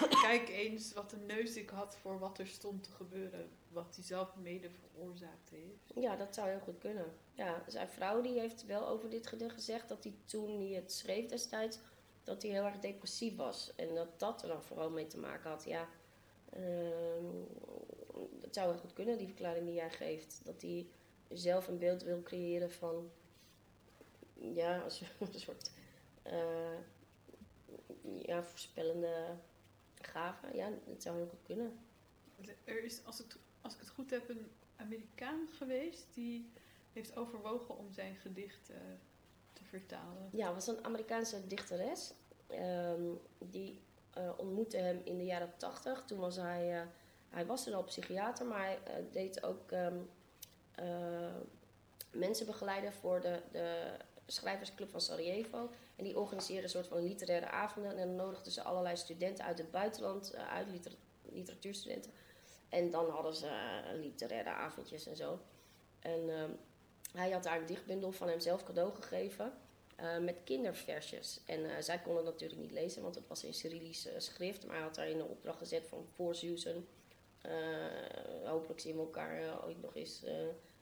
Kijk 0.10 0.50
eens 0.50 0.94
wat 0.94 1.12
een 1.12 1.26
neus 1.26 1.56
ik 1.56 1.70
had 1.70 1.98
voor 1.98 2.20
wat 2.20 2.38
er 2.38 2.48
stond 2.48 2.84
te 2.84 2.92
gebeuren, 2.92 3.50
wat 3.68 3.96
hij 3.96 4.04
zelf 4.04 4.36
mede 4.36 4.70
veroorzaakt 4.70 5.50
heeft. 5.50 6.04
ja, 6.04 6.16
dat 6.16 6.36
zou 6.36 6.50
heel 6.50 6.60
goed 6.60 6.78
kunnen. 6.78 7.14
Ja, 7.34 7.64
zijn 7.68 7.90
vrouw 7.90 8.22
die 8.22 8.40
heeft 8.40 8.66
wel 8.66 8.88
over 8.88 9.10
dit 9.10 9.28
gedicht 9.28 9.54
gezegd 9.54 9.90
dat 9.90 10.04
hij 10.04 10.14
toen 10.26 10.60
hij 10.60 10.76
het 10.76 10.92
schreef 10.92 11.26
destijds, 11.26 11.80
dat 12.24 12.42
hij 12.42 12.52
heel 12.52 12.66
erg 12.66 12.80
depressief 12.80 13.36
was. 13.36 13.72
En 13.76 13.96
dat 13.96 14.20
dat 14.20 14.42
er 14.42 14.48
dan 14.48 14.64
vooral 14.64 14.90
mee 14.90 15.08
te 15.08 15.18
maken 15.18 15.50
had, 15.50 15.64
ja. 15.64 15.90
Ehm, 16.50 17.26
dat 18.40 18.54
zou 18.54 18.72
heel 18.72 18.80
goed 18.80 18.94
kunnen, 18.94 19.18
die 19.18 19.28
verklaring 19.28 19.66
die 19.66 19.76
jij 19.76 19.90
geeft. 19.90 20.42
Dat 20.44 20.62
hij 20.62 20.88
zelf 21.30 21.68
een 21.68 21.78
beeld 21.78 22.04
wil 22.04 22.22
creëren 22.22 22.72
van, 22.72 23.12
ja, 24.34 24.80
als 24.80 25.02
een 25.20 25.40
soort 25.40 25.72
eh, 26.22 26.78
ja, 28.26 28.44
voorspellende 28.44 29.36
gave. 30.08 30.56
Ja, 30.56 30.70
dat 30.86 31.02
zou 31.02 31.18
heel 31.18 31.28
goed 31.28 31.44
kunnen. 31.44 31.80
Er 32.64 32.84
is, 32.84 33.06
als, 33.06 33.18
het, 33.18 33.38
als 33.62 33.74
ik 33.74 33.80
het 33.80 33.90
goed 33.90 34.10
heb, 34.10 34.30
een 34.30 34.52
Amerikaan 34.76 35.48
geweest 35.52 36.08
die 36.14 36.52
heeft 36.94 37.16
overwogen 37.16 37.78
om 37.78 37.92
zijn 37.92 38.16
gedicht 38.16 38.66
te 39.54 39.64
vertalen. 39.64 40.30
Ja, 40.32 40.54
was 40.54 40.68
een 40.68 40.84
Amerikaanse 40.84 41.48
dichteres. 41.48 42.14
Ehm, 42.48 43.04
die 43.38 43.82
eh, 44.14 44.32
ontmoette 44.38 44.78
hem 44.78 45.02
in 45.04 45.18
de 45.18 45.26
jaren 45.26 45.54
tachtig. 45.58 46.04
Toen 46.06 46.20
was 46.20 46.36
hij, 46.36 46.80
eh, 46.80 46.88
hij 47.30 47.46
was 47.46 47.68
er 47.68 47.76
al 47.76 47.84
psychiater, 47.84 48.46
maar 48.46 48.64
hij 48.64 48.80
eh, 48.84 48.94
deed 49.12 49.44
ook 49.44 49.72
eh, 49.72 51.36
mensen 52.12 52.46
begeleiden 52.46 52.94
voor 52.94 53.22
de, 53.22 53.42
de 53.52 53.98
schrijversclub 54.26 54.90
van 54.90 55.02
Sarajevo. 55.02 55.70
En 56.02 56.08
die 56.08 56.20
organiseerde 56.20 56.64
een 56.64 56.70
soort 56.70 56.88
van 56.88 57.04
literaire 57.04 57.50
avonden. 57.50 57.92
En 57.92 57.98
dan 57.98 58.16
nodigden 58.16 58.52
ze 58.52 58.64
allerlei 58.64 58.96
studenten 58.98 59.46
uit 59.46 59.58
het 59.58 59.72
buitenland 59.72 60.32
eh, 60.34 60.48
uit, 60.54 60.68
liter- 60.68 60.96
literatuurstudenten. 61.22 62.12
En 62.70 62.92
dan 62.92 63.10
hadden 63.10 63.36
ze 63.36 63.48
eh, 63.48 64.00
literaire 64.00 64.50
avondjes 64.50 65.08
en 65.08 65.16
zo. 65.16 65.40
En 66.00 66.30
ehm, 66.30 66.50
hij 67.14 67.32
had 67.32 67.44
daar 67.44 67.60
een 67.60 67.66
dichtbundel 67.66 68.12
van 68.12 68.28
hemzelf 68.28 68.64
cadeau 68.64 68.94
gegeven. 68.96 69.54
eh, 69.96 70.18
met 70.18 70.36
kinderversjes. 70.44 71.42
En 71.46 71.84
zij 71.84 72.00
kon 72.00 72.16
het 72.16 72.26
natuurlijk 72.26 72.62
niet 72.62 72.72
lezen, 72.72 73.02
want 73.02 73.16
het 73.16 73.28
was 73.28 73.44
in 73.44 73.54
Cyrillisch 73.54 74.08
schrift. 74.18 74.66
Maar 74.66 74.76
hij 74.76 74.84
had 74.84 74.96
daarin 74.96 75.20
een 75.20 75.26
opdracht 75.26 75.58
gezet 75.58 75.88
van 75.88 76.06
voor 76.16 76.36
Susan. 76.36 76.88
hopelijk 78.46 78.80
zien 78.80 78.96
we 78.96 79.02
elkaar 79.02 79.66
ooit 79.66 79.82
nog 79.82 79.96
eens 79.96 80.24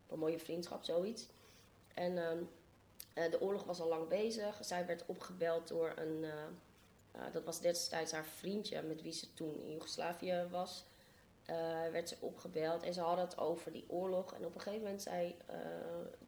op 0.05 0.11
een 0.11 0.19
mooie 0.19 0.39
vriendschap, 0.39 0.83
zoiets. 0.83 1.27
En 1.93 2.17
ehm, 2.17 2.37
eh, 2.37 2.43
de 3.13 3.41
oorlog 3.41 3.63
was 3.63 3.79
al 3.79 3.87
lang 3.87 4.07
bezig. 4.07 4.57
Zij 4.61 4.85
werd 4.85 5.03
opgebeld 5.05 5.67
door 5.67 5.93
een... 5.95 6.23
eh, 6.23 6.31
eh, 7.11 7.21
dat 7.33 7.43
was 7.43 7.61
destijds 7.61 8.11
haar 8.11 8.25
vriendje 8.25 8.81
met 8.81 9.01
wie 9.01 9.11
ze 9.13 9.33
toen 9.33 9.59
in 9.59 9.71
Joegoslavië 9.71 10.47
was. 10.51 10.85
Eh, 11.45 11.55
werd 11.91 12.09
ze 12.09 12.15
opgebeld 12.19 12.83
en 12.83 12.93
ze 12.93 13.01
hadden 13.01 13.25
het 13.25 13.37
over 13.37 13.71
die 13.71 13.85
oorlog. 13.87 14.33
En 14.33 14.45
op 14.45 14.55
een 14.55 14.61
gegeven 14.61 14.83
moment 14.83 15.01
zei 15.01 15.35
eh, 15.45 15.57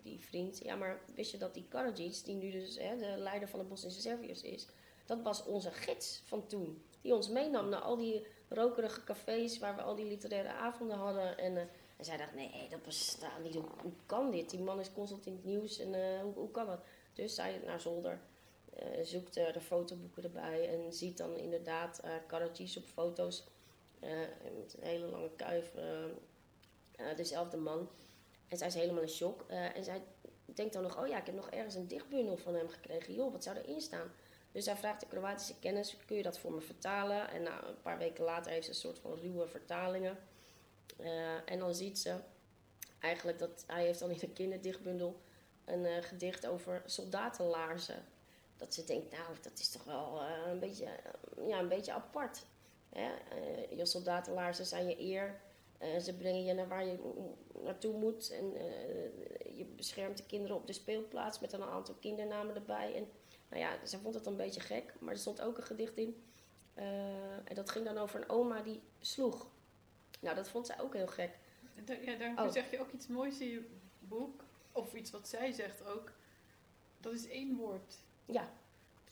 die 0.02 0.20
vriend: 0.20 0.64
Ja, 0.64 0.76
maar 0.76 1.00
wist 1.16 1.32
je 1.32 1.38
dat 1.38 1.54
die 1.54 1.66
Karadzic, 1.70 2.24
die 2.26 2.36
nu 2.36 2.52
dus 2.52 2.78
hè, 2.78 2.98
de 2.98 3.16
leider 3.18 3.48
van 3.48 3.60
de 3.60 3.66
Bosnische 3.66 4.02
Serviërs 4.02 4.42
is, 4.42 4.68
dat 5.06 5.22
was 5.22 5.46
onze 5.46 5.72
gids 5.72 6.22
van 6.26 6.48
toen. 6.48 6.84
Die 7.02 7.16
ons 7.16 7.30
meenam 7.30 7.70
naar 7.70 7.80
al 7.82 7.98
die 7.98 8.26
rokerige 8.50 9.04
cafés 9.04 9.60
waar 9.60 9.76
we 9.76 9.82
al 9.82 9.96
die 9.96 10.06
literaire 10.06 10.52
avonden 10.54 10.98
hadden. 10.98 11.38
En, 11.38 11.58
eh, 11.58 11.64
en 12.02 12.08
zij 12.08 12.18
dacht: 12.18 12.36
Nee, 12.36 12.68
dat 12.70 12.82
bestaat 12.82 13.44
niet. 13.44 13.54
Hoe, 13.54 13.66
hoe 13.82 13.92
kan 14.06 14.32
dit? 14.32 14.50
Die 14.50 14.60
man 14.60 14.80
is 14.80 14.92
constant 14.94 15.26
in 15.26 15.34
het 15.34 15.44
nieuws 15.44 15.80
en 15.80 15.94
eh, 15.94 16.22
hoe, 16.22 16.34
hoe 16.34 16.52
kan 16.52 16.66
dat? 16.66 16.84
Dus 17.14 17.36
zij 17.36 17.62
naar 17.66 17.82
zolder. 17.82 18.20
eh, 18.76 19.04
zoekt 19.04 19.38
eh, 19.38 19.54
de 19.54 19.62
fotoboeken 19.62 20.24
erbij 20.24 20.70
en 20.70 20.94
ziet 20.94 21.18
dan 21.18 21.38
inderdaad 21.38 22.02
Karadzic 22.28 22.78
op 22.78 22.84
foto's 22.84 23.44
met 24.00 24.76
een 24.80 24.88
hele 24.88 25.06
lange 25.06 25.30
kuif, 25.36 25.72
dezelfde 27.16 27.58
man. 27.58 27.90
En 28.48 28.58
zij 28.58 28.68
is 28.68 28.74
helemaal 28.74 29.02
in 29.02 29.10
shock. 29.10 29.46
En 29.50 29.84
zij 29.84 30.04
denkt 30.46 30.74
dan 30.74 30.84
nog, 30.84 31.00
oh 31.02 31.08
ja, 31.08 31.18
ik 31.18 31.26
heb 31.26 31.36
nog 31.36 31.50
ergens 31.50 31.76
een 31.76 31.88
dichtbundel 31.88 32.38
van 32.38 32.56
hem 32.56 32.70
gekregen. 32.70 33.14
Joh, 33.14 33.32
wat 33.32 33.44
zou 33.44 33.58
erin 33.58 33.82
staan? 33.82 34.12
Dus 34.52 34.64
zij 34.64 34.76
vraagt 34.76 35.00
de 35.00 35.08
Kroatische 35.08 35.60
kennis, 35.60 35.98
kun 36.06 36.18
je 36.18 36.24
dat 36.24 36.40
voor 36.40 36.52
me 36.52 36.62
vertalen? 36.62 37.30
En 37.30 37.44
nou, 37.44 37.66
een 37.66 37.82
paar 37.82 37.98
weken 37.98 38.24
later 38.24 38.52
heeft 38.52 38.66
ze 38.66 38.70
een 38.70 38.78
soort 38.78 39.00
van 39.00 39.20
ruwe 39.20 39.48
vertalingen. 39.48 40.18
Eh, 40.98 41.52
en 41.52 41.60
dan 41.60 41.76
ziet 41.76 42.00
ze 42.00 42.16
eigenlijk 43.00 43.40
dat 43.40 43.64
hij 43.68 43.86
heeft 43.86 44.00
dan 44.00 44.10
in 44.10 44.18
een 44.22 44.34
kinderdichtbundel 44.34 45.22
een 45.66 45.86
eh, 45.86 46.04
gedicht 46.04 46.48
over 46.48 46.82
soldatenlaarzen. 46.86 48.06
Dat 48.58 48.74
ze 48.74 48.84
denkt, 48.84 49.12
nou, 49.12 49.36
dat 49.42 49.60
is 49.60 49.70
toch 49.70 49.84
wel 49.84 50.22
eh, 50.22 50.52
een, 50.52 50.60
beetje, 50.60 50.88
ja, 51.48 51.60
een 51.60 51.68
beetje 51.68 51.94
apart. 51.94 52.46
Hè? 52.90 53.10
je 53.76 53.86
soldatenlaarzen 53.86 54.66
zijn 54.66 54.88
je 54.88 55.00
eer. 55.00 55.40
Eh, 55.78 56.00
ze 56.00 56.14
brengen 56.14 56.44
je 56.44 56.54
naar 56.54 56.68
waar 56.68 56.86
je 56.86 56.98
naartoe 57.64 57.98
moet. 57.98 58.32
En 58.32 58.54
je 59.56 59.66
beschermt 59.76 60.18
de 60.18 60.26
kinderen 60.26 60.56
op 60.56 60.68
de 60.68 60.74
speelplaats 60.74 61.40
met 61.40 61.54
een 61.54 61.64
aantal 61.64 61.96
kindernamen 62.00 62.56
erbij. 62.56 62.96
En 62.96 63.08
Nou 63.50 63.62
ja, 63.62 63.86
ze 63.86 64.00
vond 64.00 64.16
het 64.16 64.26
een 64.26 64.36
beetje 64.36 64.62
gek, 64.62 64.94
maar 65.00 65.14
er 65.14 65.20
stond 65.20 65.42
ook 65.42 65.58
een 65.58 65.64
gedicht 65.64 65.98
in. 65.98 66.24
En 67.44 67.56
dat 67.56 67.70
ging 67.70 67.86
dan 67.86 67.98
over 67.98 68.22
een 68.22 68.30
oma 68.30 68.62
die 68.62 68.82
sloeg. 69.00 69.48
Nou, 70.22 70.36
dat 70.36 70.50
vond 70.50 70.66
zij 70.66 70.80
ook 70.80 70.94
heel 70.94 71.08
gek. 71.08 71.38
Ja, 72.06 72.34
Oh. 72.46 72.52
zeg 72.52 72.72
je 72.72 72.80
ook 72.80 72.92
iets 72.92 73.08
moois 73.08 73.40
in 73.40 73.48
je 73.50 73.70
boek. 74.00 74.44
Of 74.72 74.94
iets 74.94 75.12
wat 75.12 75.28
zij 75.28 75.52
zegt 75.52 75.86
ook. 75.86 76.12
Dat 77.00 77.14
is 77.14 77.28
één 77.28 77.56
woord. 77.56 77.96
Ja, 78.26 78.50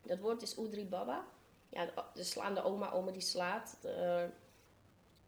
dat 0.02 0.20
woord 0.20 0.42
is 0.42 0.58
Oedri 0.58 0.86
Baba. 0.86 1.26
Ja, 1.70 1.86
de, 1.86 2.04
de 2.14 2.24
slaande 2.24 2.64
oma, 2.64 2.92
oma 2.92 3.12
die 3.12 3.22
slaat. 3.22 3.78
Eh, 3.84 4.24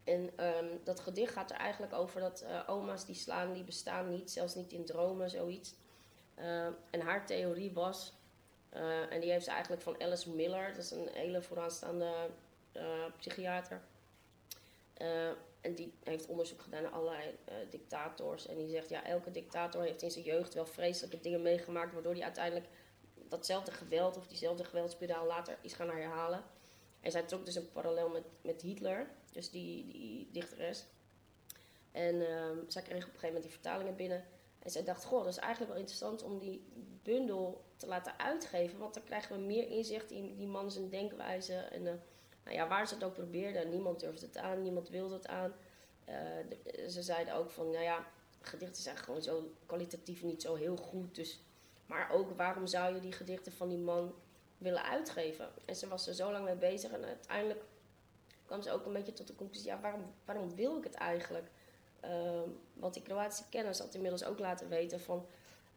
en 0.04 0.30
ehm, 0.36 0.78
dat 0.84 1.00
gedicht 1.00 1.34
gaat 1.34 1.52
er 1.52 1.58
eigenlijk 1.58 1.94
over 1.94 2.20
dat 2.22 2.42
eh, 2.42 2.64
oma's 2.68 3.06
die 3.06 3.16
slaan, 3.16 3.54
die 3.54 3.64
bestaan 3.64 4.10
niet. 4.10 4.32
Zelfs 4.32 4.56
niet 4.56 4.72
in 4.72 4.86
dromen, 4.86 5.30
zoiets. 5.30 5.76
Eh, 6.36 6.66
en 6.66 7.02
haar 7.02 7.26
theorie 7.26 7.72
was, 7.74 8.14
en 9.10 9.20
die 9.22 9.32
heeft 9.32 9.46
ze 9.46 9.52
eigenlijk 9.52 9.82
van 9.82 10.02
Alice 10.02 10.30
Miller. 10.30 10.68
Dat 10.68 10.84
is 10.84 10.92
een 10.92 11.10
hele 11.14 11.42
vooraanstaande 11.42 12.30
psychiater. 13.18 13.82
En 15.62 15.76
die 15.76 15.94
heeft 16.04 16.28
onderzoek 16.28 16.62
gedaan 16.62 16.82
naar 16.82 16.92
allerlei 16.92 17.38
eh, 17.46 17.56
dictators. 17.70 18.48
En 18.48 18.58
die 18.58 18.70
zegt, 18.70 18.90
ja, 18.90 19.06
elke 19.06 19.32
dictator 19.32 19.82
heeft 19.82 20.02
in 20.02 20.12
zijn 20.12 20.26
jeugd 20.26 20.54
wel 20.54 20.66
vreselijke 20.66 21.20
dingen 21.20 21.42
meegemaakt... 21.42 21.94
waardoor 21.94 22.14
hij 22.14 22.24
uiteindelijk 22.24 22.68
datzelfde 23.30 23.72
geweld 23.72 24.18
of 24.18 24.28
diezelfde 24.28 24.64
geweldspiraal 24.64 25.26
later 25.26 25.58
is 25.62 25.74
gaan 25.74 25.90
herhalen. 25.90 26.44
En 27.00 27.12
zij 27.12 27.24
trok 27.24 27.46
dus 27.46 27.56
een 27.56 27.72
parallel 27.72 28.10
met, 28.10 28.24
met 28.42 28.62
Hitler, 28.62 29.08
dus 29.32 29.50
die, 29.50 29.88
die 29.88 30.30
dichteres. 30.32 30.86
En 31.92 32.28
ehm, 32.28 32.58
zij 32.68 32.82
kreeg 32.82 33.04
op 33.04 33.14
een 33.14 33.20
gegeven 33.20 33.28
moment 33.28 33.44
die 33.44 33.52
vertalingen 33.52 33.96
binnen. 33.96 34.26
En 34.60 34.72
zij 34.72 34.84
dacht, 34.84 35.04
goh, 35.04 35.24
dat 35.24 35.34
is 35.34 35.40
eigenlijk 35.40 35.72
wel 35.72 35.80
interessant 35.80 36.24
om 36.24 36.40
die 36.40 36.66
bundel 37.04 37.64
te 37.76 37.88
laten 37.88 38.20
uitgeven. 38.20 38.80
Want 38.80 38.94
dan 38.94 39.04
krijgen 39.04 39.36
we 39.36 39.42
meer 39.42 39.68
inzicht 39.68 40.12
in 40.12 40.36
die 40.36 40.48
man 40.48 40.72
zijn 40.72 40.90
denkwijze. 40.90 41.54
En 41.54 41.88
eh, 41.88 41.94
nou 42.44 42.56
ja, 42.56 42.68
waar 42.68 42.88
ze 42.88 42.94
het 42.94 43.04
ook 43.04 43.14
probeerden, 43.14 43.70
niemand 43.70 44.00
durfde 44.00 44.26
het 44.26 44.38
aan, 44.38 44.62
niemand 44.62 44.90
wilde 44.90 45.14
het 45.14 45.28
aan. 45.28 45.54
Eh, 46.06 46.16
ze 46.90 47.02
zeiden 47.02 47.34
ook 47.36 47.50
van, 47.50 47.70
nou 47.70 47.84
ja, 47.84 48.06
gedichten 48.42 48.84
zijn 48.84 48.98
gewoon 48.98 49.22
zo 49.22 49.54
kwalitatief 49.66 50.24
niet 50.24 50.42
zo 50.42 50.56
heel 50.56 50.78
goed. 50.78 51.16
Dus 51.16 51.40
maar 51.86 52.12
ook 52.12 52.32
waarom 52.38 52.68
zou 52.68 52.96
je 52.96 53.02
die 53.02 53.12
gedichten 53.12 53.52
van 53.52 53.70
die 53.70 53.78
man 53.78 54.14
willen 54.58 54.84
uitgeven? 54.84 55.50
En 55.66 55.76
ze 55.76 55.88
was 55.88 56.08
er 56.08 56.14
zo 56.14 56.32
lang 56.32 56.46
mee 56.46 56.56
bezig 56.56 56.92
en 56.92 57.04
uiteindelijk 57.06 57.64
kwam 58.46 58.62
ze 58.62 58.72
ook 58.72 58.86
een 58.86 58.94
beetje 58.94 59.14
tot 59.14 59.28
de 59.28 59.36
conclusie: 59.36 59.68
ja, 59.70 59.80
waarom, 59.80 60.14
waarom 60.26 60.56
wil 60.56 60.78
ik 60.78 60.84
het 60.84 60.94
eigenlijk? 60.94 61.48
Ehm, 62.00 62.50
want 62.74 62.94
die 62.94 63.04
Kroatische 63.04 63.50
kennis 63.50 63.80
had 63.80 63.94
inmiddels 63.94 64.24
ook 64.24 64.40
laten 64.40 64.70
weten 64.70 65.00
van. 65.00 65.26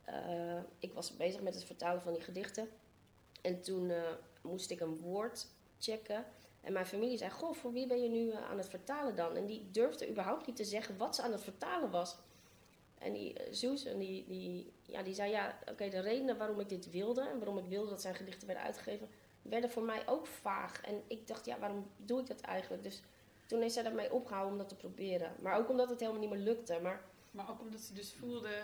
eh, 0.05 0.59
ik 0.79 0.93
was 0.93 1.17
bezig 1.17 1.41
met 1.41 1.55
het 1.55 1.65
vertalen 1.65 2.03
van 2.03 2.13
die 2.13 2.23
gedichten. 2.23 2.69
En 3.43 3.61
toen 3.63 3.91
eh, 3.91 4.03
moest 4.43 4.71
ik 4.71 4.81
een 4.81 4.97
woord 4.97 5.47
checken. 5.79 6.25
En 6.65 6.73
mijn 6.73 6.87
familie 6.87 7.19
zei: 7.19 7.31
Goh, 7.31 7.55
voor 7.55 7.73
wie 7.73 7.87
ben 7.87 8.03
je 8.03 8.09
nu 8.09 8.31
eh, 8.31 8.51
aan 8.51 8.59
het 8.59 8.69
vertalen 8.69 9.17
dan? 9.17 9.37
En 9.37 9.47
die 9.47 9.71
durfde 9.71 10.09
überhaupt 10.11 10.47
niet 10.47 10.57
te 10.57 10.65
zeggen 10.65 10.97
wat 10.97 11.15
ze 11.15 11.23
aan 11.23 11.33
het 11.33 11.43
vertalen 11.43 11.91
was. 11.91 12.17
En 12.99 13.13
die 13.13 13.37
Susan, 13.51 13.99
die, 13.99 14.25
die, 14.27 14.73
ja, 14.83 15.03
die 15.03 15.15
zei, 15.15 15.31
ja, 15.31 15.59
oké, 15.71 15.89
de 15.89 16.01
redenen 16.01 16.37
waarom 16.39 16.61
ik 16.61 16.69
dit 16.69 16.91
wilde... 16.91 17.21
en 17.21 17.39
waarom 17.39 17.59
ik 17.59 17.65
wilde 17.65 17.91
dat 17.91 18.01
zijn 18.01 18.15
gedichten 18.15 18.47
werden 18.47 18.65
uitgegeven... 18.65 19.09
werden 19.43 19.71
voor 19.71 19.83
mij 19.83 20.09
ook 20.09 20.27
vaag. 20.27 20.81
En 20.81 21.03
ik 21.07 21.27
dacht, 21.27 21.45
ja, 21.45 21.59
waarom 21.59 21.91
doe 21.97 22.21
ik 22.21 22.27
dat 22.27 22.41
eigenlijk? 22.41 22.83
Dus 22.83 23.03
toen 23.47 23.61
heeft 23.61 23.75
zij 23.75 23.83
daarmee 23.83 24.13
opgehouden 24.13 24.53
om 24.53 24.59
dat 24.59 24.69
te 24.69 24.75
proberen. 24.77 25.33
Maar 25.41 25.59
ook 25.59 25.69
omdat 25.69 25.89
het 25.91 26.01
helemaal 26.01 26.21
niet 26.21 26.31
meer 26.31 26.39
lukte. 26.39 26.79
Maar 26.83 27.05
Maar 27.31 27.51
ook 27.51 27.61
omdat 27.61 27.81
ze 27.81 27.93
dus 27.95 28.13
voelde 28.13 28.63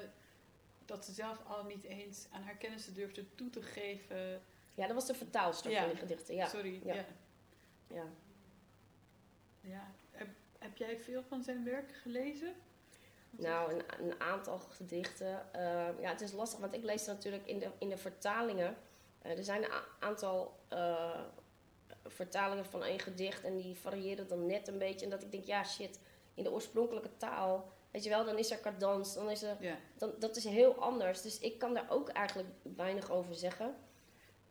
dat 0.84 1.04
ze 1.04 1.12
zelf 1.12 1.38
al 1.46 1.64
niet 1.64 1.84
eens 1.84 2.26
aan 2.30 2.42
haar 2.42 2.56
kennissen 2.56 2.94
durfde 2.94 3.34
toe 3.34 3.50
te 3.50 3.62
geven. 3.62 4.42
ja, 4.74 4.86
dat 4.86 4.94
was 4.94 5.06
de 5.06 5.14
vertaalster 5.14 5.70
Ja. 5.70 5.80
van 5.80 5.88
die 5.88 5.98
gedichten. 5.98 6.34
Ja, 6.34 6.46
Sorry. 6.48 6.80
ja. 6.84 6.94
Ja. 6.94 7.04
Ja. 7.94 8.04
ja. 9.60 9.90
Heb, 10.10 10.28
heb 10.58 10.76
jij 10.76 10.98
veel 10.98 11.22
van 11.22 11.42
zijn 11.42 11.64
werk 11.64 11.92
gelezen? 12.02 12.54
Nou, 13.30 13.72
een, 13.72 13.82
een 13.98 14.20
aantal 14.20 14.58
gedichten. 14.58 15.52
Eh, 15.52 16.00
ja, 16.00 16.10
het 16.10 16.20
is 16.20 16.32
lastig, 16.32 16.58
want 16.60 16.74
ik 16.74 16.84
lees 16.84 17.06
natuurlijk 17.06 17.46
in 17.46 17.58
de, 17.58 17.70
in 17.78 17.88
de 17.88 17.96
vertalingen. 17.96 18.76
eh, 19.22 19.38
er 19.38 19.44
zijn 19.44 19.64
een 19.64 19.70
aantal 20.00 20.58
eh, 20.68 21.20
vertalingen 22.06 22.64
van 22.66 22.84
één 22.84 22.98
gedicht 23.00 23.44
en 23.44 23.56
die 23.56 23.76
variëren 23.76 24.28
dan 24.28 24.46
net 24.46 24.68
een 24.68 24.78
beetje. 24.78 25.04
En 25.04 25.10
dat 25.10 25.22
ik 25.22 25.30
denk, 25.30 25.44
ja, 25.44 25.64
shit, 25.64 26.00
in 26.34 26.42
de 26.42 26.50
oorspronkelijke 26.52 27.16
taal, 27.16 27.72
weet 27.90 28.04
je 28.04 28.10
wel, 28.10 28.24
dan 28.24 28.38
is 28.38 28.50
er 28.50 28.60
cadans, 28.60 29.14
dan 29.14 29.30
is 29.30 29.42
er, 29.42 29.56
Ja. 29.62 29.76
dan, 29.96 30.12
dat 30.18 30.36
is 30.36 30.44
heel 30.44 30.74
anders. 30.74 31.22
Dus 31.22 31.38
ik 31.38 31.58
kan 31.58 31.74
daar 31.74 31.90
ook 31.90 32.08
eigenlijk 32.08 32.48
weinig 32.76 33.10
over 33.10 33.34
zeggen. 33.34 33.74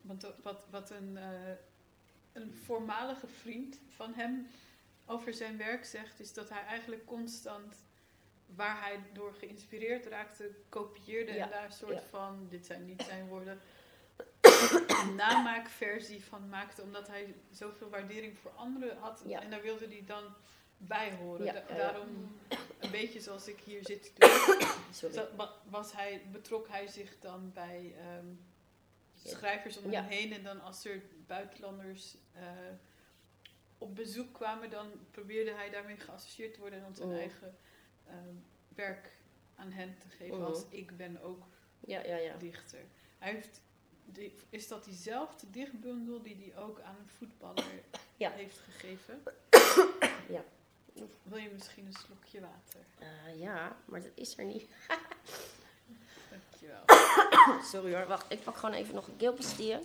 Want 0.02 0.28
wat, 0.44 0.66
wat 0.70 0.90
een, 0.90 1.18
eh, 1.18 1.52
een 2.34 2.54
voormalige 2.66 3.28
vriend 3.28 3.80
van 3.96 4.14
hem 4.14 4.48
over 5.06 5.34
zijn 5.34 5.58
werk 5.58 5.86
zegt, 5.86 6.20
is 6.20 6.34
dat 6.34 6.50
hij 6.50 6.64
eigenlijk 6.64 7.06
constant 7.06 7.76
waar 8.56 8.82
hij 8.82 9.00
door 9.14 9.34
geïnspireerd 9.34 10.06
raakte, 10.06 10.52
kopieerde 10.70 11.34
Ja, 11.34 11.44
en 11.44 11.50
daar 11.50 11.66
een 11.66 11.72
soort 11.72 11.94
ja. 11.94 12.08
van, 12.10 12.48
dit 12.50 12.66
zijn 12.66 12.86
niet 12.86 13.02
zijn 13.02 13.28
woorden, 13.28 13.60
een 15.04 15.16
namaakversie 15.16 16.24
van 16.24 16.50
maakte, 16.50 16.82
omdat 16.82 17.08
hij 17.08 17.36
zoveel 17.52 17.90
waardering 17.90 18.38
voor 18.38 18.52
anderen 18.52 18.98
had. 18.98 19.24
Ja. 19.26 19.42
En 19.42 19.50
daar 19.50 19.62
wilde 19.62 19.88
hij 19.88 20.04
dan 20.06 20.24
bij 20.78 21.16
horen. 21.16 21.46
Da-. 21.46 21.76
Daarom, 21.78 22.38
een 22.80 22.92
beetje 22.92 23.20
zoals 23.20 23.48
ik 23.48 23.60
hier 23.60 23.84
zit 23.84 24.14
was 25.70 25.92
hij, 25.92 26.22
betrok 26.32 26.68
hij 26.68 26.88
zich 26.88 27.20
dan 27.20 27.52
bij 27.54 27.96
ehm. 27.98 28.26
Schrijvers 29.30 29.78
om 29.78 29.92
hem 29.92 30.04
heen. 30.06 30.34
En 30.34 30.44
dan 30.44 30.62
als 30.62 30.86
er 30.86 31.02
buitenlanders 31.28 32.16
eh, 32.34 32.42
op 33.78 33.96
bezoek 33.96 34.34
kwamen, 34.34 34.70
dan 34.70 34.92
probeerde 35.12 35.52
hij 35.54 35.70
daarmee 35.70 35.98
geassocieerd 35.98 36.54
te 36.54 36.60
worden 36.60 36.80
en 36.80 36.86
om 36.86 36.96
zijn 36.96 37.10
Mhm. 37.10 37.18
eigen 37.18 37.56
ehm, 38.08 38.36
werk 38.76 39.10
aan 39.56 39.72
hen 39.72 39.98
te 39.98 40.10
geven 40.10 40.38
Mhm. 40.38 40.46
als 40.46 40.64
ik 40.70 40.98
ben 40.98 41.22
ook 41.22 41.44
Ja, 41.80 42.04
ja, 42.04 42.16
ja. 42.16 42.38
dichter. 42.38 42.80
Hij 43.18 43.32
heeft, 43.32 43.62
die- 44.06 44.34
is 44.50 44.68
dat 44.68 44.84
diezelfde 44.84 45.50
dichtbundel 45.50 46.22
die 46.22 46.36
hij 46.36 46.62
ook 46.64 46.80
aan 46.82 46.96
een 47.00 47.08
voetballer 47.10 47.66
heeft 48.18 48.58
gegeven? 48.58 49.24
Ja. 50.30 50.44
Wil 51.24 51.38
je 51.38 51.50
misschien 51.50 51.86
een 51.86 51.94
slokje 51.94 52.40
water? 52.42 52.80
Eh, 53.00 53.40
ja, 53.40 53.78
maar 53.86 54.02
dat 54.02 54.12
is 54.16 54.38
er 54.38 54.46
niet. 54.46 54.70
Dankjewel. 56.60 57.62
Sorry 57.72 57.96
hoor, 57.96 58.08
wacht. 58.08 58.32
Ik 58.32 58.44
pak 58.44 58.58
gewoon 58.58 58.76
even 58.76 58.96
nog 58.96 59.08
een 59.08 59.18
keelpastille. 59.18 59.84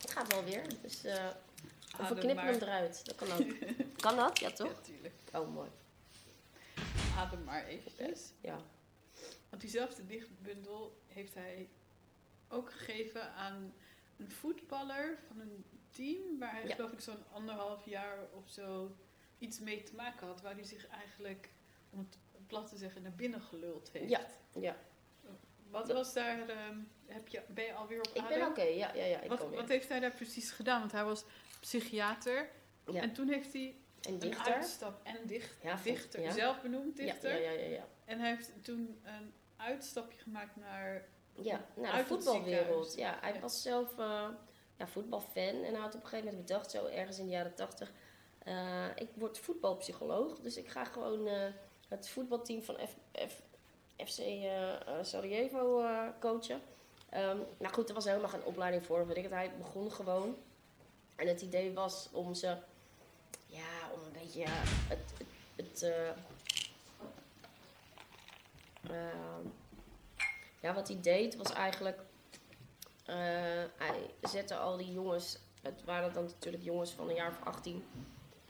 Het 0.00 0.10
gaat 0.10 0.32
wel 0.32 0.44
weer. 0.44 0.66
Dus, 0.82 1.04
eh 1.04 1.26
of 1.98 2.08
we 2.08 2.14
knippen 2.14 2.44
hem 2.44 2.54
eruit. 2.54 3.04
Dat 3.04 3.14
kan 3.14 3.32
ook. 3.32 3.46
kan 4.04 4.16
dat? 4.16 4.38
Ja, 4.38 4.50
toch? 4.50 4.68
Ja, 4.68 4.80
tuurlijk. 4.82 5.14
Oh, 5.32 5.54
mooi. 5.54 5.70
Adem 7.16 7.44
maar 7.44 7.64
eventjes. 7.64 8.32
Ja. 8.40 8.58
Want 9.48 9.62
diezelfde 9.62 10.06
dichtbundel 10.06 10.98
heeft 11.06 11.34
hij 11.34 11.68
ook 12.48 12.72
gegeven 12.72 13.32
aan 13.32 13.72
een 14.16 14.30
voetballer 14.30 15.18
van 15.26 15.40
een 15.40 15.64
team 15.90 16.38
waar 16.38 16.52
hij 16.52 16.66
Ja. 16.66 16.74
geloof 16.74 16.92
ik 16.92 17.00
zo'n 17.00 17.24
anderhalf 17.32 17.84
jaar 17.84 18.18
of 18.34 18.48
zo 18.48 18.96
iets 19.38 19.58
mee 19.58 19.82
te 19.82 19.94
maken 19.94 20.26
had. 20.26 20.40
Waar 20.40 20.54
hij 20.54 20.64
zich 20.64 20.86
eigenlijk, 20.88 21.48
om 21.90 21.98
het 21.98 22.16
plat 22.46 22.68
te 22.68 22.76
zeggen, 22.76 23.02
naar 23.02 23.12
binnen 23.14 23.40
geluld 23.40 23.90
heeft. 23.92 24.10
Ja, 24.10 24.26
ja. 24.60 24.76
Wat 25.70 25.92
was 25.92 26.12
daar, 26.12 26.48
ehm, 26.48 26.78
heb 27.06 27.28
je, 27.28 27.40
ben 27.48 27.64
je 27.64 27.74
alweer 27.74 27.98
op 27.98 28.06
Ik 28.14 28.22
adem? 28.22 28.38
ben 28.38 28.48
oké. 28.48 28.62
Ja, 28.62 28.94
ja, 28.94 29.04
ja. 29.04 29.20
Ik 29.20 29.28
wat, 29.28 29.54
wat 29.54 29.68
heeft 29.68 29.88
hij 29.88 30.00
daar 30.00 30.14
precies 30.14 30.50
gedaan? 30.50 30.78
Want 30.80 30.92
hij 30.92 31.04
was 31.04 31.24
psychiater. 31.60 32.48
Ja. 32.86 33.00
En 33.02 33.12
toen 33.12 33.28
heeft 33.28 33.52
hij 33.52 33.76
En 34.00 34.12
een 34.12 34.18
dichter. 34.18 34.54
uitstap 34.54 35.00
en 35.06 35.26
dicht, 35.26 35.56
Ja, 35.62 35.70
vond- 35.78 35.84
dichter, 35.84 36.20
ja. 36.20 36.30
zelf 36.32 36.60
benoemd 36.62 36.96
dichter. 36.96 37.42
ja, 37.42 37.50
ja, 37.50 37.60
ja, 37.60 37.68
ja. 37.68 37.86
En 38.04 38.18
hij 38.18 38.28
heeft 38.28 38.52
toen 38.64 39.00
een 39.02 39.32
uitstapje 39.56 40.18
gemaakt 40.18 40.56
naar 40.56 41.08
Ja, 41.34 41.64
Uit 41.82 42.08
de 42.08 42.14
voetbalwereld. 42.14 42.94
Ja, 42.96 43.18
hij 43.20 43.40
was 43.40 43.62
zelf 43.62 43.98
eh, 43.98 44.28
ja, 44.76 44.86
voetbalfan 44.86 45.42
en 45.64 45.72
hij 45.72 45.80
had 45.80 45.94
op 45.94 46.00
een 46.02 46.08
gegeven 46.08 46.24
moment 46.30 46.46
bedacht, 46.46 46.70
zo 46.70 46.86
ergens 46.86 47.18
in 47.18 47.24
de 47.24 47.30
jaren 47.30 47.54
tachtig, 47.54 47.92
eh, 48.38 48.86
ik 48.94 49.08
word 49.14 49.38
voetbalpsycholoog, 49.38 50.38
dus 50.40 50.56
ik 50.56 50.68
ga 50.68 50.84
gewoon 50.84 51.26
eh, 51.26 51.46
het 51.88 52.08
voetbalteam 52.08 52.62
van 52.62 52.74
F, 52.88 52.96
F, 53.28 53.42
FC 54.06 54.18
eh, 54.18 54.74
eh, 54.74 54.80
Sarajevo 55.02 55.80
eh, 55.80 56.02
coachen. 56.20 56.60
Ehm, 57.08 57.36
nou 57.58 57.74
goed, 57.74 57.88
er 57.88 57.94
was 57.94 58.04
helemaal 58.04 58.28
geen 58.28 58.44
opleiding 58.44 58.86
voor, 58.86 59.06
weet 59.06 59.16
ik 59.16 59.22
het. 59.22 59.32
Hij 59.32 59.52
begon 59.58 59.92
gewoon. 59.92 60.36
En 61.16 61.26
het 61.28 61.40
idee 61.42 61.72
was 61.72 62.08
om 62.12 62.34
ze, 62.34 62.56
ja, 63.46 63.90
om 63.94 64.00
een 64.04 64.22
beetje 64.22 64.44
het, 64.88 65.12
het, 65.56 65.82
eh, 65.82 66.08
ehm, 68.82 69.46
ja, 70.60 70.74
wat 70.74 70.88
hij 70.88 71.00
deed 71.00 71.36
was 71.36 71.52
eigenlijk. 71.52 71.98
hij 73.76 74.10
zette 74.22 74.56
al 74.56 74.76
die 74.76 74.92
jongens. 74.92 75.38
Het 75.62 75.84
waren 75.84 76.12
dan 76.12 76.24
natuurlijk 76.24 76.64
jongens 76.64 76.90
van 76.90 77.08
een 77.08 77.14
jaar 77.14 77.30
of 77.30 77.46
18. 77.46 77.84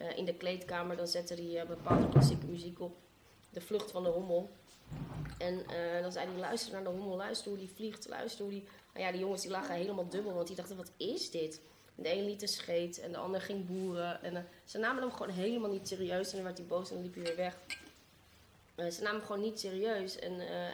eh, 0.01 0.17
in 0.17 0.25
de 0.25 0.35
kleedkamer. 0.35 0.97
Dan 0.97 1.07
zette 1.07 1.35
hij 1.35 1.67
bepaalde 1.67 2.09
klassieke 2.09 2.47
muziek 2.47 2.81
op. 2.81 2.97
De 3.51 3.61
vlucht 3.61 3.91
van 3.91 4.03
de 4.03 4.09
hommel. 4.09 4.51
En 5.39 5.67
eh, 5.69 6.03
dan 6.03 6.13
zei 6.13 6.27
hij: 6.27 6.39
luister 6.39 6.73
naar 6.73 6.83
de 6.83 6.89
hommel, 6.89 7.17
luister 7.17 7.49
hoe 7.49 7.59
die 7.59 7.71
vliegt, 7.75 8.09
luister 8.09 8.45
hoe 8.45 8.53
die 8.53 8.69
Nou 8.93 9.05
ja, 9.07 9.11
die 9.13 9.21
jongens 9.21 9.43
die 9.43 9.51
lagen 9.51 9.75
helemaal 9.75 10.09
dubbel, 10.09 10.35
want 10.35 10.47
die 10.47 10.57
dachten, 10.57 10.77
wat 10.77 10.91
is 10.97 11.31
dit? 11.31 11.61
De 11.95 12.13
een 12.13 12.25
liet 12.25 12.43
een 12.43 12.49
scheet 12.49 13.01
en 13.01 13.13
de 13.13 13.19
ander 13.19 13.41
ging 13.41 13.67
boeren. 13.67 14.23
En 14.23 14.37
eh, 14.37 14.43
ze 14.65 14.79
namen 14.79 15.03
hem 15.03 15.13
gewoon 15.13 15.33
helemaal 15.33 15.71
niet 15.71 15.89
serieus. 15.89 16.29
En 16.31 16.35
dan 16.35 16.45
werd 16.45 16.59
hij 16.59 16.67
boos 16.67 16.89
en 16.89 16.95
dan 16.95 17.05
liep 17.05 17.15
hij 17.15 17.23
weer 17.23 17.37
weg. 17.37 17.57
Eh, 18.75 18.91
ze 18.91 19.03
namen 19.03 19.19
hem 19.19 19.27
gewoon 19.27 19.43
niet 19.43 19.61
serieus. 19.61 20.19
En 20.19 20.33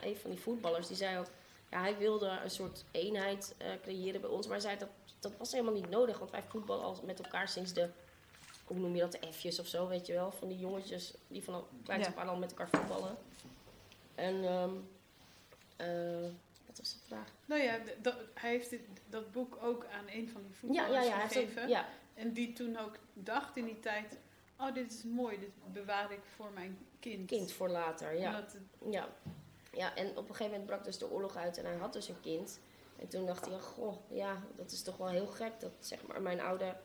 een 0.08 0.16
van 0.16 0.30
die 0.30 0.40
voetballers 0.40 0.86
die 0.86 0.96
zei 0.96 1.18
ook... 1.18 1.28
Ja, 1.70 1.80
hij 1.80 1.96
wilde 1.96 2.38
een 2.44 2.50
soort 2.50 2.84
eenheid 2.90 3.54
creëren 3.82 4.20
bij 4.20 4.30
ons. 4.30 4.46
Maar 4.46 4.60
hij 4.60 4.66
zei 4.66 4.78
dat 4.78 4.88
dat 5.20 5.38
was 5.38 5.52
helemaal 5.52 5.74
niet 5.74 5.90
nodig. 5.90 6.18
Want 6.18 6.30
wij 6.30 6.42
voetballen 6.48 6.84
al 6.84 7.00
met 7.04 7.20
elkaar 7.20 7.48
sinds 7.48 7.72
de... 7.72 7.88
Hoe 8.64 8.78
noem 8.78 8.94
je 8.94 9.00
dat? 9.00 9.12
De 9.12 9.32
F'jes 9.32 9.58
of 9.58 9.66
zo, 9.66 9.88
weet 9.88 10.06
je 10.06 10.12
wel. 10.12 10.30
Van 10.32 10.48
die 10.48 10.58
jongetjes 10.58 11.14
die 11.28 11.44
van 11.44 11.64
kleins 11.84 12.06
Ja. 12.06 12.12
af 12.12 12.18
aan 12.18 12.28
al 12.28 12.36
met 12.36 12.50
elkaar 12.50 12.68
voetballen. 12.68 13.16
En... 14.16 14.44
ehm 14.44 14.70
eh, 15.76 16.30
wat 16.66 16.78
was 16.78 16.92
de 16.92 16.98
vraag? 17.06 17.32
Nou 17.46 17.62
ja, 17.62 17.78
dat, 18.02 18.14
hij 18.34 18.50
heeft 18.50 18.70
dit, 18.70 18.80
dat 19.08 19.32
boek 19.32 19.58
ook 19.62 19.86
aan 19.92 20.04
een 20.08 20.28
van 20.28 20.40
die 20.42 20.50
Ja, 20.50 20.56
voetballers 20.58 21.06
ja, 21.06 21.12
ja. 21.14 21.20
Heeft 21.20 21.32
gegeven. 21.32 21.62
ook, 21.62 21.68
ja, 21.68 21.88
En 22.14 22.32
die 22.32 22.52
toen 22.52 22.76
ook 22.78 22.96
dacht 23.12 23.56
in 23.56 23.64
die 23.64 23.80
tijd... 23.80 24.18
Oh, 24.60 24.74
dit 24.74 24.92
is 24.92 25.02
mooi, 25.02 25.38
dit 25.38 25.72
bewaar 25.72 26.12
ik 26.12 26.20
voor 26.36 26.50
mijn 26.54 26.78
kind. 27.00 27.26
kind 27.26 27.52
voor 27.52 27.68
later, 27.68 28.18
ja. 28.18 28.34
Het- 28.34 28.56
Ja. 28.90 29.08
ja, 29.72 29.94
en 29.96 30.08
op 30.08 30.16
een 30.16 30.24
gegeven 30.34 30.50
moment 30.50 30.66
brak 30.66 30.84
dus 30.84 30.98
de 30.98 31.10
oorlog 31.10 31.36
uit 31.36 31.58
en 31.58 31.64
hij 31.64 31.76
had 31.76 31.92
dus 31.92 32.08
een 32.08 32.20
kind. 32.20 32.58
En 32.98 33.08
toen 33.08 33.26
dacht 33.26 33.46
hij, 33.46 33.58
goh, 33.58 33.96
ja, 34.10 34.42
dat 34.56 34.70
is 34.70 34.82
toch 34.82 34.96
wel 34.96 35.08
heel 35.08 35.26
gek 35.26 35.60
dat 35.60 35.72
zeg 35.80 36.06
maar 36.06 36.22
mijn 36.22 36.40
oude 36.40 36.76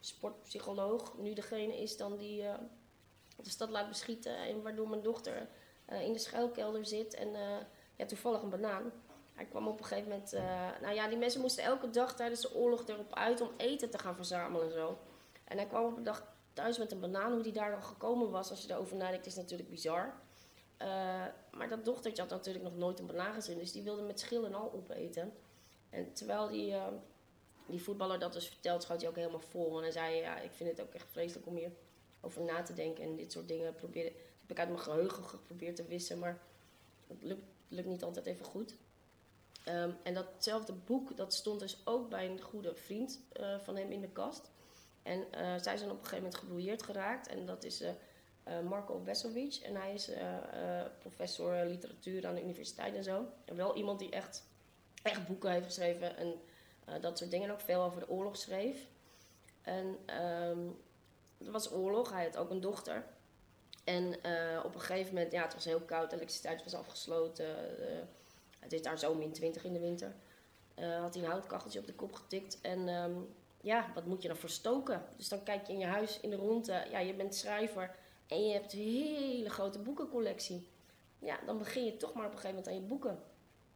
sportpsycholoog 0.00 1.18
nu 1.18 1.32
degene 1.34 1.80
is 1.80 1.96
dan 1.96 2.16
die 2.16 2.42
eh, 2.46 2.54
de 3.42 3.50
stad 3.50 3.70
laat 3.70 3.88
beschieten. 3.88 4.36
En 4.36 4.62
waardoor 4.62 4.88
mijn 4.88 5.02
dochter 5.02 5.48
in 5.98 6.12
de 6.12 6.18
schuilkelder 6.18 6.86
zit 6.86 7.14
en 7.14 7.34
eh, 7.34 7.56
ja, 7.96 8.06
toevallig 8.06 8.42
een 8.42 8.48
banaan. 8.48 8.92
Hij 9.34 9.44
kwam 9.44 9.68
op 9.68 9.78
een 9.78 9.84
gegeven 9.84 10.10
moment, 10.10 10.32
eh, 10.32 10.68
nou 10.80 10.94
ja, 10.94 11.08
die 11.08 11.18
mensen 11.18 11.40
moesten 11.40 11.64
elke 11.64 11.90
dag 11.90 12.16
tijdens 12.16 12.40
de 12.40 12.54
oorlog 12.54 12.88
erop 12.88 13.14
uit 13.14 13.40
om 13.40 13.50
eten 13.56 13.90
te 13.90 13.98
gaan 13.98 14.14
verzamelen 14.14 14.66
en 14.66 14.72
zo. 14.72 14.98
En 15.44 15.56
hij 15.56 15.66
kwam 15.66 15.84
op 15.84 15.96
een 15.96 16.02
dag 16.02 16.26
thuis 16.52 16.78
met 16.78 16.92
een 16.92 17.00
banaan. 17.00 17.32
Hoe 17.32 17.42
die 17.42 17.52
daar 17.52 17.70
dan 17.70 17.82
gekomen 17.82 18.30
was, 18.30 18.50
als 18.50 18.62
je 18.62 18.72
erover 18.72 18.96
nadenkt, 18.96 19.26
is 19.26 19.34
natuurlijk 19.34 19.70
bizar. 19.70 20.14
Eh, 20.76 21.26
maar 21.50 21.68
dat 21.68 21.84
dochtertje 21.84 22.22
had 22.22 22.30
natuurlijk 22.30 22.64
nog 22.64 22.76
nooit 22.76 22.98
een 22.98 23.06
banaan 23.06 23.34
gezien, 23.34 23.58
dus 23.58 23.72
die 23.72 23.82
wilde 23.82 24.02
met 24.02 24.20
schil 24.20 24.44
en 24.44 24.54
al 24.54 24.72
opeten. 24.72 25.32
En 25.90 26.12
terwijl 26.12 26.48
die, 26.48 26.72
eh, 26.72 26.86
die 27.66 27.82
voetballer 27.82 28.18
dat 28.18 28.32
dus 28.32 28.48
vertelt, 28.48 28.82
schoot 28.82 29.00
hij 29.00 29.10
ook 29.10 29.16
helemaal 29.16 29.40
vol. 29.40 29.76
En 29.76 29.82
hij 29.82 29.92
zei, 29.92 30.16
ja, 30.16 30.38
ik 30.38 30.52
vind 30.52 30.70
het 30.70 30.80
ook 30.80 30.94
echt 30.94 31.10
vreselijk 31.10 31.46
om 31.46 31.56
hier 31.56 31.72
over 32.20 32.42
na 32.42 32.62
te 32.62 32.72
denken. 32.72 33.04
En 33.04 33.16
dit 33.16 33.32
soort 33.32 33.48
dingen 33.48 33.74
proberen, 33.74 34.12
heb 34.50 34.58
ik 34.58 34.64
uit 34.64 34.74
mijn 34.74 34.90
geheugen 34.90 35.24
geprobeerd 35.24 35.76
te 35.76 35.84
wissen, 35.84 36.18
maar 36.18 36.38
het 37.06 37.22
lukt, 37.22 37.44
lukt 37.68 37.88
niet 37.88 38.02
altijd 38.02 38.26
even 38.26 38.44
goed. 38.44 38.74
Ehm, 39.64 39.90
en 40.02 40.14
datzelfde 40.14 40.72
boek, 40.72 41.16
dat 41.16 41.34
stond 41.34 41.60
dus 41.60 41.80
ook 41.84 42.08
bij 42.08 42.26
een 42.26 42.40
goede 42.40 42.74
vriend 42.74 43.20
eh, 43.32 43.58
van 43.58 43.76
hem 43.76 43.90
in 43.90 44.00
de 44.00 44.08
kast. 44.08 44.50
En 45.02 45.32
eh, 45.32 45.54
zij 45.60 45.76
zijn 45.76 45.90
op 45.90 45.96
een 45.96 46.04
gegeven 46.04 46.16
moment 46.16 46.34
gebrouilleerd 46.34 46.82
geraakt. 46.82 47.28
En 47.28 47.46
dat 47.46 47.64
is 47.64 47.80
eh, 47.80 47.90
Marco 48.68 49.00
Vesovic. 49.04 49.54
En 49.54 49.74
hij 49.74 49.94
is 49.94 50.10
professor 50.98 51.64
literatuur 51.64 52.26
aan 52.26 52.34
de 52.34 52.42
universiteit 52.42 52.94
en 52.94 53.04
zo. 53.04 53.26
En 53.44 53.56
wel 53.56 53.76
iemand 53.76 53.98
die 53.98 54.10
echt, 54.10 54.44
echt 55.02 55.26
boeken 55.26 55.50
heeft 55.50 55.66
geschreven 55.66 56.16
en 56.16 56.34
dat 57.00 57.18
soort 57.18 57.30
dingen. 57.30 57.48
En 57.48 57.52
ook 57.52 57.60
veel 57.60 57.82
over 57.82 58.00
de 58.00 58.08
oorlog 58.08 58.36
schreef. 58.36 58.86
En 59.62 59.98
er 61.38 61.50
was 61.50 61.72
oorlog. 61.72 62.10
Hij 62.10 62.24
had 62.24 62.36
ook 62.36 62.50
een 62.50 62.60
dochter. 62.60 63.04
En 63.84 64.22
eh, 64.22 64.64
op 64.64 64.74
een 64.74 64.80
gegeven 64.80 65.14
moment, 65.14 65.32
ja, 65.32 65.42
het 65.42 65.54
was 65.54 65.64
heel 65.64 65.80
koud. 65.80 66.10
De 66.10 66.16
elektriciteit 66.16 66.64
was 66.64 66.74
afgesloten. 66.74 67.78
eh, 67.88 67.98
het 68.58 68.72
is 68.72 68.82
daar 68.82 68.98
zo 68.98 69.14
min 69.14 69.32
20 69.32 69.64
in 69.64 69.72
de 69.72 69.78
winter. 69.80 70.14
Eh, 70.74 71.00
had 71.00 71.14
hij 71.14 71.22
een 71.22 71.30
houtkacheltje 71.30 71.78
op 71.78 71.86
de 71.86 71.94
kop 71.94 72.12
getikt. 72.12 72.60
En 72.60 72.88
ehm, 72.88 73.12
ja, 73.60 73.90
wat 73.94 74.06
moet 74.06 74.22
je 74.22 74.28
dan 74.28 74.36
verstoken? 74.36 75.04
Dus 75.16 75.28
dan 75.28 75.42
kijk 75.42 75.66
je 75.66 75.72
in 75.72 75.78
je 75.78 75.86
huis 75.86 76.20
in 76.20 76.30
de 76.30 76.36
ronde. 76.36 76.86
Ja, 76.90 76.98
je 76.98 77.14
bent 77.14 77.34
schrijver 77.34 77.94
en 78.26 78.46
je 78.46 78.52
hebt 78.52 78.72
een 78.72 78.78
hele 78.78 79.50
grote 79.50 79.78
boekencollectie. 79.78 80.68
Ja, 81.18 81.38
dan 81.46 81.58
begin 81.58 81.84
je 81.84 81.96
toch 81.96 82.12
maar 82.14 82.26
op 82.26 82.32
een 82.32 82.38
gegeven 82.38 82.56
moment 82.56 82.74
aan 82.74 82.82
je 82.82 82.88
boeken. 82.88 83.22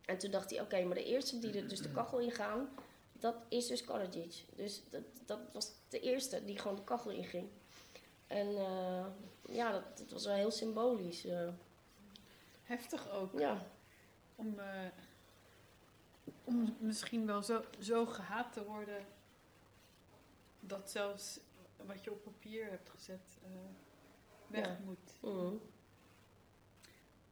En 0.04 0.18
toen 0.18 0.30
dacht 0.30 0.50
hij, 0.50 0.60
oké, 0.60 0.84
maar 0.84 0.94
de 0.94 1.04
eerste 1.04 1.38
die 1.38 1.58
er 1.58 1.68
dus 1.68 1.80
de 1.80 1.90
kachel 1.90 2.18
in 2.18 2.30
gaan, 2.30 2.68
dat 3.12 3.34
is 3.48 3.66
dus 3.66 3.84
Karadzic. 3.84 4.44
Dus 4.56 4.82
dat, 4.90 5.02
dat 5.26 5.38
was 5.52 5.70
de 5.88 6.00
eerste 6.00 6.44
die 6.44 6.58
gewoon 6.58 6.76
de 6.76 6.84
kachel 6.84 7.10
in 7.10 7.24
ging. 7.24 7.48
En 8.26 8.56
eh, 8.56 9.06
ja, 9.48 9.72
dat, 9.72 9.98
dat 9.98 10.10
was 10.10 10.24
wel 10.24 10.34
heel 10.34 10.50
symbolisch. 10.50 11.24
eh. 11.24 11.48
heftig 12.62 13.10
ook. 13.10 13.38
ja, 13.38 13.66
Om, 14.34 14.58
eh, 14.58 14.88
om 16.44 16.76
misschien 16.80 17.26
wel 17.26 17.42
zo, 17.42 17.64
zo 17.80 18.06
gehaat 18.06 18.52
te 18.52 18.64
worden... 18.64 19.06
dat 20.60 20.90
zelfs 20.90 21.40
wat 21.86 22.04
je 22.04 22.10
op 22.12 22.22
papier 22.22 22.70
hebt 22.70 22.90
gezet 22.90 23.38
weg 24.46 24.66
Ja. 24.66 24.78
moet. 24.84 25.12
mhm. 25.20 25.54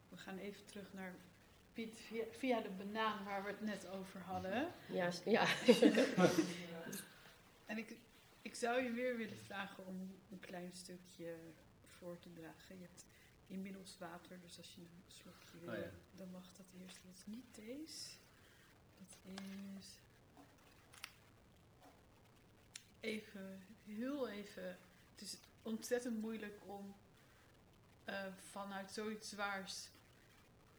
We 0.09 0.17
gaan 0.19 0.39
even 0.39 0.67
terug 0.67 0.93
naar 0.93 1.15
Piet 1.73 1.99
via, 1.99 2.25
via 2.31 2.61
de 2.61 2.71
banaan 2.71 3.25
waar 3.25 3.43
we 3.45 3.51
het 3.51 3.61
net 3.61 3.87
over 3.89 4.21
hadden. 4.21 4.73
ja, 4.89 5.11
ja. 5.25 5.47
En 7.67 7.79
ik, 7.79 7.97
ik 8.43 8.55
zou 8.55 8.83
je 8.83 8.93
weer 8.93 9.17
willen 9.17 9.37
vragen 9.37 9.87
om 9.87 10.19
een 10.31 10.41
klein 10.41 10.73
stukje 10.73 11.37
voor 11.87 12.19
te 12.19 12.33
dragen. 12.33 12.79
Je 12.79 12.83
hebt 12.83 13.05
inmiddels 13.47 13.99
water, 13.99 14.41
dus 14.41 14.59
als 14.59 14.75
je 14.75 14.81
een 14.81 15.03
slokje 15.07 15.59
wil, 15.59 15.73
Oh 15.73 15.79
ja. 15.79 15.91
dan 16.17 16.31
mag 16.31 16.53
dat 16.53 16.67
eerst. 16.81 16.99
Dat 17.05 17.15
is 17.15 17.27
niet 17.27 17.55
deze. 17.55 18.09
Dat 18.99 19.19
is. 19.79 20.01
Even, 23.01 23.63
heel 23.85 24.29
even. 24.29 24.79
Het 25.13 25.21
is 25.21 25.37
ontzettend 25.63 26.21
moeilijk 26.21 26.61
om 26.67 26.95
eh, 28.05 28.27
vanuit 28.51 28.91
zoiets 28.91 29.29
zwaars 29.29 29.89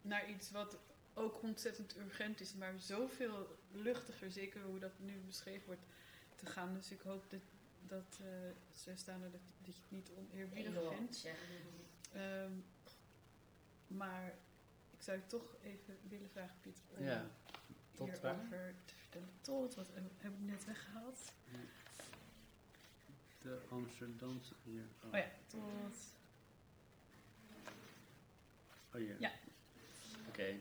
naar 0.02 0.30
iets 0.30 0.52
wat 0.52 0.78
ook 1.14 1.42
ontzettend 1.42 1.98
urgent 1.98 2.40
is, 2.40 2.54
maar 2.54 2.80
zoveel 2.80 3.60
luchtiger, 3.72 4.32
zeker 4.32 4.62
hoe 4.62 4.80
dat 4.80 5.00
nu 5.00 5.20
beschreven 5.20 5.66
wordt, 5.66 5.86
te 6.36 6.46
gaan. 6.46 6.74
Dus 6.74 6.92
ik 6.92 7.02
hoop 7.02 7.30
dat, 7.30 7.42
dat 7.88 8.20
uh, 8.22 8.28
Zestaande, 8.72 9.32
dat, 9.32 9.42
dat 9.62 9.76
je 9.76 9.82
het 9.82 9.92
niet 9.92 10.10
oneerbiedig 10.18 10.74
vindt. 10.96 11.28
Ehm, 12.14 12.52
maar 13.88 14.34
ik 14.92 15.02
zou 15.02 15.18
je 15.18 15.26
toch 15.28 15.56
even 15.64 15.98
willen 16.10 16.30
vragen, 16.30 16.56
Pieter, 16.62 16.84
om 16.98 17.04
Ja, 17.04 17.26
tot 17.92 18.20
waar? 18.20 18.34
hierover 18.36 18.74
te 18.86 18.94
vertellen. 18.96 19.30
Tot, 19.42 19.76
wat 19.76 19.88
heb 20.18 20.34
ik 20.34 20.40
net 20.40 20.66
weggehaald? 20.66 21.32
De 23.42 23.62
Amsterdamse 23.70 24.54
hier. 24.64 24.84
Oh, 25.04 25.14
Oh 25.14 25.18
ja, 25.20 25.32
tot... 25.48 25.62
Oh, 28.94 29.02
hier. 29.02 29.16
Ja. 29.20 29.32
Oké. 30.28 30.60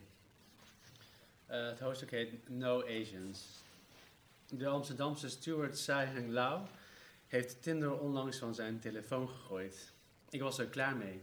Eh, 1.47 1.67
het 1.67 1.81
hoofdstuk 1.81 2.11
heet 2.11 2.49
No 2.49 2.83
Asians. 2.83 3.61
De 4.49 4.67
Amsterdamse 4.67 5.29
steward 5.29 5.79
Sai 5.79 6.07
Heng 6.07 6.29
Lau 6.31 6.67
heeft 7.33 7.63
Tinder 7.63 8.01
onlangs 8.01 8.39
van 8.39 8.55
zijn 8.55 8.79
telefoon 8.79 9.29
gegooid. 9.29 9.93
Ik 10.31 10.41
was 10.41 10.59
er 10.59 10.67
klaar 10.67 10.97
mee. 10.97 11.23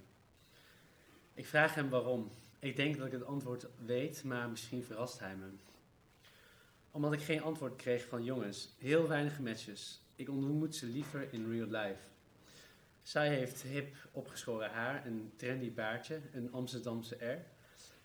Ik 1.34 1.45
vraag 1.45 1.76
hem 1.76 1.89
waarom. 1.89 2.32
Ik 2.60 2.76
denk 2.76 2.97
dat 2.97 3.05
ik 3.05 3.12
het 3.12 3.26
antwoord 3.26 3.68
weet, 3.86 4.24
maar 4.24 4.49
misschien 4.49 4.84
verrast 4.84 5.20
hij 5.20 5.36
me. 5.36 5.45
Omdat 6.91 7.14
ik 7.14 7.22
geen 7.22 7.41
antwoord 7.41 7.76
kreeg 7.76 8.07
van 8.07 8.24
jongens. 8.24 8.70
Heel 8.78 9.07
weinig 9.07 9.39
matches. 9.39 10.01
Ik 10.16 10.30
ontmoet 10.30 10.76
ze 10.76 10.86
liever 10.86 11.34
in 11.34 11.51
real 11.51 11.68
life. 11.68 12.01
Zij 13.01 13.36
heeft 13.36 13.62
hip 13.62 13.95
opgeschoren 14.12 14.72
haar, 14.72 15.05
een 15.05 15.32
trendy 15.36 15.74
baardje, 15.74 16.20
een 16.34 16.51
Amsterdamse 16.51 17.16
R. 17.16 17.45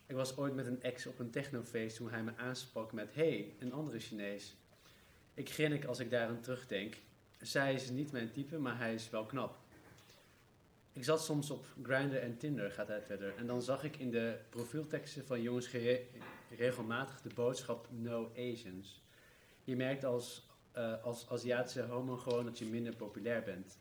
Ik 0.07 0.16
was 0.16 0.36
ooit 0.36 0.55
met 0.55 0.66
een 0.66 0.82
ex 0.82 1.07
op 1.07 1.18
een 1.18 1.30
technofeest 1.30 1.96
toen 1.96 2.11
hij 2.11 2.22
me 2.22 2.36
aansprak 2.36 2.92
met 2.92 3.14
hey, 3.14 3.55
een 3.59 3.72
andere 3.72 4.00
Chinees. 4.00 4.55
Ik 5.34 5.50
grinnik 5.50 5.84
als 5.84 5.98
ik 5.98 6.11
daaraan 6.11 6.40
terugdenk. 6.40 6.96
Zij 7.45 7.74
is 7.74 7.90
niet 7.90 8.12
mijn 8.12 8.32
type, 8.32 8.59
maar 8.59 8.78
hij 8.78 8.95
is 8.95 9.11
wel 9.11 9.24
knap. 9.24 9.57
Ik 10.92 11.05
zat 11.05 11.24
soms 11.24 11.51
op 11.51 11.66
Grindr 11.82 12.16
en 12.16 12.36
Tinder, 12.36 12.70
gaat 12.70 12.88
hij 12.88 13.03
verder. 13.03 13.34
En 13.36 13.47
dan 13.47 13.62
zag 13.62 13.84
ik 13.84 13.97
in 13.97 14.11
de 14.11 14.38
profielteksten 14.51 15.26
van 15.26 15.42
jongens 15.42 15.70
regelmatig 16.57 17.20
de 17.20 17.34
boodschap 17.34 17.88
No 17.90 18.32
Asians. 18.36 19.03
Je 19.64 19.76
merkt 19.76 20.05
als, 20.05 20.49
eh, 20.72 21.03
als 21.03 21.30
Aziatische 21.30 21.82
homo 21.82 22.16
gewoon 22.16 22.45
dat 22.45 22.59
je 22.59 22.64
minder 22.64 22.97
populair 22.97 23.42
bent. 23.42 23.78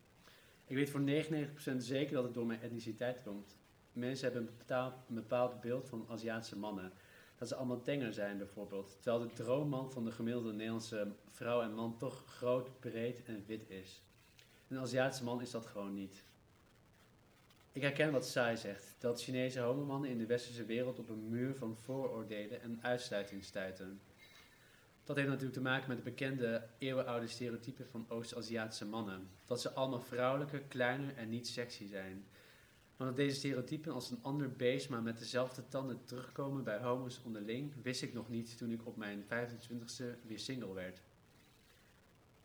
Ik 0.66 0.76
weet 0.76 0.90
voor 0.90 1.02
99% 1.02 1.84
zeker 1.84 2.14
dat 2.14 2.24
het 2.24 2.34
door 2.34 2.46
mijn 2.46 2.62
etniciteit 2.62 3.22
komt. 3.24 3.58
Mensen 3.94 4.32
hebben 4.32 4.50
een 4.68 5.16
bepaald 5.16 5.62
beeld 5.62 5.90
van 5.90 6.06
Aziatische 6.10 6.58
mannen. 6.58 6.92
Dat 7.44 7.52
ze 7.52 7.58
allemaal 7.58 7.82
tenger 7.82 8.14
zijn 8.14 8.38
bijvoorbeeld. 8.38 8.98
Terwijl 9.02 9.28
de 9.28 9.34
droomman 9.34 9.92
van 9.92 10.06
de 10.06 10.12
gemiddelde 10.12 10.52
Nederlandse 10.52 11.12
vrouw 11.30 11.62
en 11.62 11.74
man 11.74 11.98
toch 11.98 12.24
groot, 12.26 12.80
breed 12.80 13.24
en 13.24 13.44
wit 13.48 13.70
is. 13.70 14.02
Een 14.68 14.78
Aziatische 14.78 15.24
man 15.24 15.42
is 15.42 15.52
dat 15.52 15.66
gewoon 15.66 15.94
niet. 15.94 16.24
Ik 17.72 17.82
herken 17.82 18.12
wat 18.12 18.28
Sai 18.28 18.58
zegt, 18.58 18.96
dat 19.00 19.24
Chinese 19.24 19.60
homomannen 19.60 20.10
in 20.10 20.18
de 20.18 20.26
westerse 20.26 20.66
wereld 20.66 21.00
op 21.00 21.10
een 21.10 21.30
muur 21.30 21.56
van 21.56 21.78
vooroordelen 21.78 22.62
en 22.62 22.80
uitsluiting 22.82 23.44
stuiten. 23.44 24.02
Dat 25.04 25.16
heeft 25.16 25.28
natuurlijk 25.28 25.56
te 25.56 25.62
maken 25.62 25.88
met 25.88 25.98
de 25.98 26.04
bekende 26.04 26.68
eeuwenoude 26.78 27.28
stereotypen 27.28 27.88
van 27.88 28.06
Oost-Aziatische 28.10 28.86
mannen. 28.86 29.30
Dat 29.46 29.62
ze 29.62 29.72
allemaal 29.72 30.02
vrouwelijker, 30.02 30.62
kleiner 30.62 31.18
en 31.18 31.30
niet 31.30 31.48
sexy 31.48 31.88
zijn. 31.88 32.26
Dat 33.06 33.16
deze 33.16 33.36
stereotypen 33.36 33.94
als 33.94 34.12
een 34.12 34.22
ander 34.22 34.52
beest, 34.52 34.90
maar 34.90 35.02
met 35.02 35.18
dezelfde 35.18 35.68
tanden 35.68 36.04
terugkomen 36.04 36.64
bij 36.64 36.78
homo's 36.78 37.22
onderling, 37.26 37.74
wist 37.82 38.02
ik 38.02 38.14
nog 38.14 38.30
niet 38.30 38.58
toen 38.58 38.72
ik 38.72 38.86
op 38.86 38.98
mijn 38.98 39.24
25ste 39.24 40.06
weer 40.28 40.40
single 40.40 40.74
werd. 40.74 41.02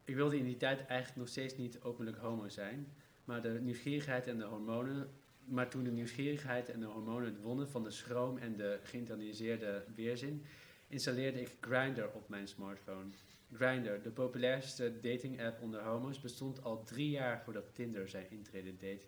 Ik 0.04 0.14
wilde 0.14 0.38
in 0.38 0.44
die 0.44 0.56
tijd 0.56 0.86
eigenlijk 0.86 1.18
nog 1.18 1.28
steeds 1.28 1.56
niet 1.56 1.80
openlijk 1.80 2.16
homo 2.16 2.48
zijn, 2.48 2.92
maar 3.24 3.42
de 3.42 3.60
nieuwsgierigheid 3.60 4.26
en 4.26 4.38
de 4.38 4.44
hormonen. 4.44 5.10
Maar 5.44 5.70
toen 5.70 5.84
de 5.84 5.90
nieuwsgierigheid 5.90 6.68
en 6.68 6.80
de 6.80 6.86
hormonen 6.86 7.24
het 7.24 7.42
wonnen 7.42 7.68
van 7.68 7.82
de 7.82 7.90
schroom 7.90 8.38
en 8.38 8.56
de 8.56 8.78
geïnternaliseerde 8.82 9.84
weerzin, 9.94 10.44
installeerde 10.88 11.40
ik 11.40 11.56
Grindr 11.60 12.10
op 12.14 12.28
mijn 12.28 12.48
smartphone. 12.48 13.10
Grindr, 13.52 14.02
de 14.02 14.10
populairste 14.10 15.00
dating 15.00 15.42
app 15.42 15.62
onder 15.62 15.80
homo's, 15.80 16.20
bestond 16.20 16.62
al 16.62 16.84
drie 16.84 17.10
jaar 17.10 17.42
voordat 17.44 17.74
Tinder 17.74 18.08
zijn 18.08 18.30
intrede 18.30 18.76
deed 18.76 19.06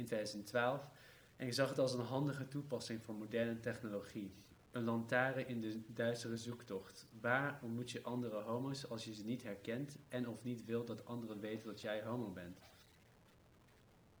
in 0.00 0.06
2012. 0.06 0.88
En 1.36 1.46
ik 1.46 1.52
zag 1.52 1.68
het 1.68 1.78
als 1.78 1.92
een 1.92 2.00
handige 2.00 2.48
toepassing 2.48 3.02
van 3.04 3.16
moderne 3.16 3.60
technologie. 3.60 4.34
Een 4.70 4.84
lantaarn 4.84 5.48
in 5.48 5.60
de 5.60 5.80
duistere 5.86 6.36
zoektocht. 6.36 7.06
Waar 7.20 7.58
ontmoet 7.62 7.90
je 7.90 8.02
andere 8.02 8.40
homo's 8.40 8.88
als 8.88 9.04
je 9.04 9.14
ze 9.14 9.24
niet 9.24 9.42
herkent 9.42 9.98
en 10.08 10.28
of 10.28 10.42
niet 10.42 10.64
wilt 10.64 10.86
dat 10.86 11.04
anderen 11.04 11.40
weten 11.40 11.66
dat 11.66 11.80
jij 11.80 12.02
homo 12.02 12.30
bent? 12.30 12.58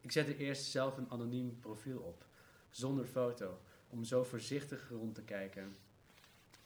Ik 0.00 0.12
zette 0.12 0.36
eerst 0.36 0.64
zelf 0.64 0.96
een 0.96 1.10
anoniem 1.10 1.58
profiel 1.60 1.98
op, 1.98 2.26
zonder 2.70 3.04
foto, 3.04 3.60
om 3.88 4.04
zo 4.04 4.24
voorzichtig 4.24 4.88
rond 4.88 5.14
te 5.14 5.22
kijken. 5.22 5.76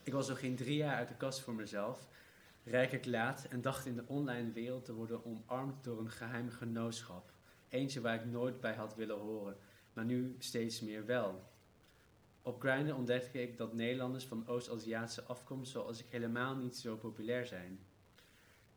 Ik 0.02 0.12
was 0.12 0.28
nog 0.28 0.38
geen 0.38 0.56
drie 0.56 0.76
jaar 0.76 0.96
uit 0.96 1.08
de 1.08 1.16
kast 1.16 1.40
voor 1.40 1.54
mezelf, 1.54 2.08
rijkelijk 2.64 3.06
laat 3.06 3.44
en 3.44 3.60
dacht 3.60 3.86
in 3.86 3.94
de 3.94 4.04
online 4.06 4.52
wereld 4.52 4.84
te 4.84 4.94
worden 4.94 5.24
omarmd 5.24 5.84
door 5.84 5.98
een 5.98 6.10
geheim 6.10 6.50
genootschap. 6.50 7.33
Eentje 7.74 8.00
waar 8.00 8.14
ik 8.14 8.24
nooit 8.24 8.60
bij 8.60 8.74
had 8.74 8.94
willen 8.94 9.18
horen, 9.18 9.56
maar 9.92 10.04
nu 10.04 10.36
steeds 10.38 10.80
meer 10.80 11.06
wel. 11.06 11.42
Op 12.42 12.60
Grindr 12.60 12.94
ontdekte 12.94 13.42
ik 13.42 13.56
dat 13.56 13.72
Nederlanders 13.72 14.24
van 14.24 14.46
Oost-Aziatische 14.46 15.22
afkomst 15.22 15.72
zoals 15.72 16.00
ik 16.00 16.06
helemaal 16.08 16.56
niet 16.56 16.76
zo 16.76 16.96
populair 16.96 17.46
zijn. 17.46 17.78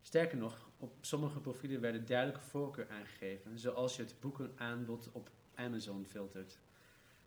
Sterker 0.02 0.38
nog, 0.38 0.70
op 0.78 0.96
sommige 1.02 1.40
profielen 1.40 1.82
werden 1.82 2.06
duidelijke 2.06 2.42
voorkeur 2.42 2.90
aangegeven, 2.90 3.60
zoals 3.60 3.96
je 3.96 4.02
het 4.02 4.20
boekenaanbod 4.20 5.10
op 5.12 5.30
Amazon 5.56 6.06
filtert. 6.06 6.60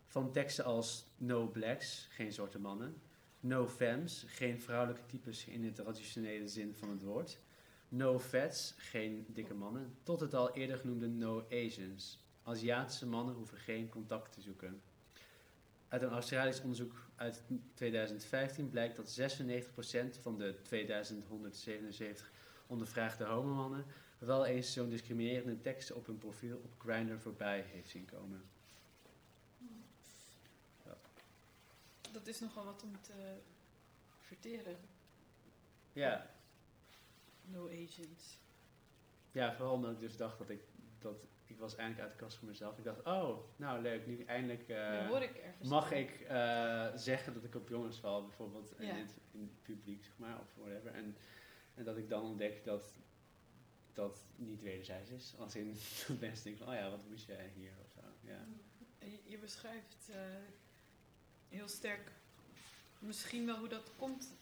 Van 0.07 0.33
teksten 0.33 0.65
als 0.65 1.07
no 1.17 1.47
blacks, 1.47 2.09
geen 2.11 2.33
zwarte 2.33 2.59
mannen, 2.59 2.95
no 3.41 3.69
femmes, 3.69 4.25
geen 4.27 4.61
vrouwelijke 4.61 5.07
types 5.07 5.47
in 5.47 5.63
de 5.63 5.73
traditionele 5.73 6.49
zin 6.49 6.75
van 6.75 6.91
het 6.91 7.03
woord, 7.03 7.39
no 7.91 8.19
fats, 8.19 8.75
geen 8.77 9.27
dikke 9.29 9.55
mannen, 9.55 9.97
tot 10.03 10.21
het 10.21 10.35
al 10.35 10.55
eerder 10.55 10.79
genoemde 10.79 11.09
no 11.09 11.47
Asians. 11.51 12.19
Aziatische 12.43 13.07
mannen 13.07 13.35
hoeven 13.35 13.59
geen 13.59 13.89
contact 13.89 14.33
te 14.33 14.41
zoeken. 14.41 14.83
Uit 15.89 16.03
een 16.03 16.11
Australisch 16.11 16.61
onderzoek 16.61 17.07
uit 17.17 17.43
2015 17.75 18.71
blijkt 18.71 18.97
dat 18.97 19.21
96% 19.21 20.21
van 20.21 20.39
de 20.39 20.55
2177 20.63 22.31
ondervraagde 22.67 23.25
homomannen 23.25 23.85
wel 24.19 24.47
eens 24.47 24.73
zo'n 24.73 24.89
discriminerende 24.89 25.61
teksten 25.61 25.97
op 25.97 26.07
hun 26.07 26.19
profiel 26.19 26.57
op 26.57 26.81
Grindr 26.81 27.19
voorbij 27.19 27.65
heeft 27.73 27.91
zien 27.91 28.05
komen. 28.05 28.43
Dat 32.13 32.27
is 32.27 32.41
nogal 32.41 32.65
wat 32.65 32.83
om 32.83 33.01
te 33.01 33.37
verteren. 34.21 34.77
Ja, 35.93 36.31
No 37.51 37.69
Asians. 37.69 38.39
ja 39.33 39.55
vooral 39.55 39.75
omdat 39.75 39.93
ik 39.93 39.99
dus 40.01 40.17
dacht 40.17 40.39
dat 40.39 40.51
ik, 40.51 40.61
dat 40.99 41.25
ik 41.47 41.59
was 41.59 41.77
eindelijk 41.77 42.09
uit 42.09 42.19
de 42.19 42.25
kast 42.25 42.37
voor 42.39 42.49
mezelf. 42.49 42.79
Ik 42.79 42.85
dacht, 42.85 43.03
oh, 43.07 43.39
nou 43.57 43.83
leuk, 43.83 44.07
nu 44.07 44.25
eindelijk 44.25 44.69
eh, 44.69 45.11
ik 45.61 45.69
mag 45.69 45.93
ik 45.93 46.21
eh, 46.21 46.87
zeggen 46.95 47.35
dat 47.35 47.45
ik 47.45 47.55
op 47.55 47.69
jongens 47.69 47.99
val, 47.99 48.23
bijvoorbeeld 48.27 48.73
Ja. 48.79 48.89
in, 48.91 48.97
het, 48.97 49.19
in 49.31 49.41
het 49.41 49.63
publiek, 49.63 50.05
zeg 50.05 50.19
maar, 50.19 50.41
of 50.41 50.55
whatever. 50.55 50.95
En, 50.95 51.17
en 51.75 51.85
dat 51.85 51.97
ik 51.97 52.09
dan 52.09 52.23
ontdek 52.23 52.65
dat 52.65 52.93
dat 53.93 54.25
niet 54.37 54.63
wederzijds 54.63 55.11
is. 55.11 55.35
Als 55.39 55.57
in 55.57 55.75
dat 56.09 56.19
mensen 56.21 56.45
denken 56.45 56.65
van, 56.65 56.75
oh 56.75 56.81
ja, 56.81 56.91
wat 56.91 57.09
moest 57.09 57.27
jij 57.27 57.53
hier 57.55 57.73
of 57.85 57.91
zo. 57.93 58.01
Ja. 58.21 58.47
Je, 58.99 59.19
je 59.25 59.39
beschrijft 59.39 60.09
eh, 60.11 60.17
heel 61.49 61.69
sterk 61.69 62.13
misschien 62.99 63.47
wel 63.47 63.59
hoe 63.59 63.69
dat 63.69 63.91
komt 63.97 64.35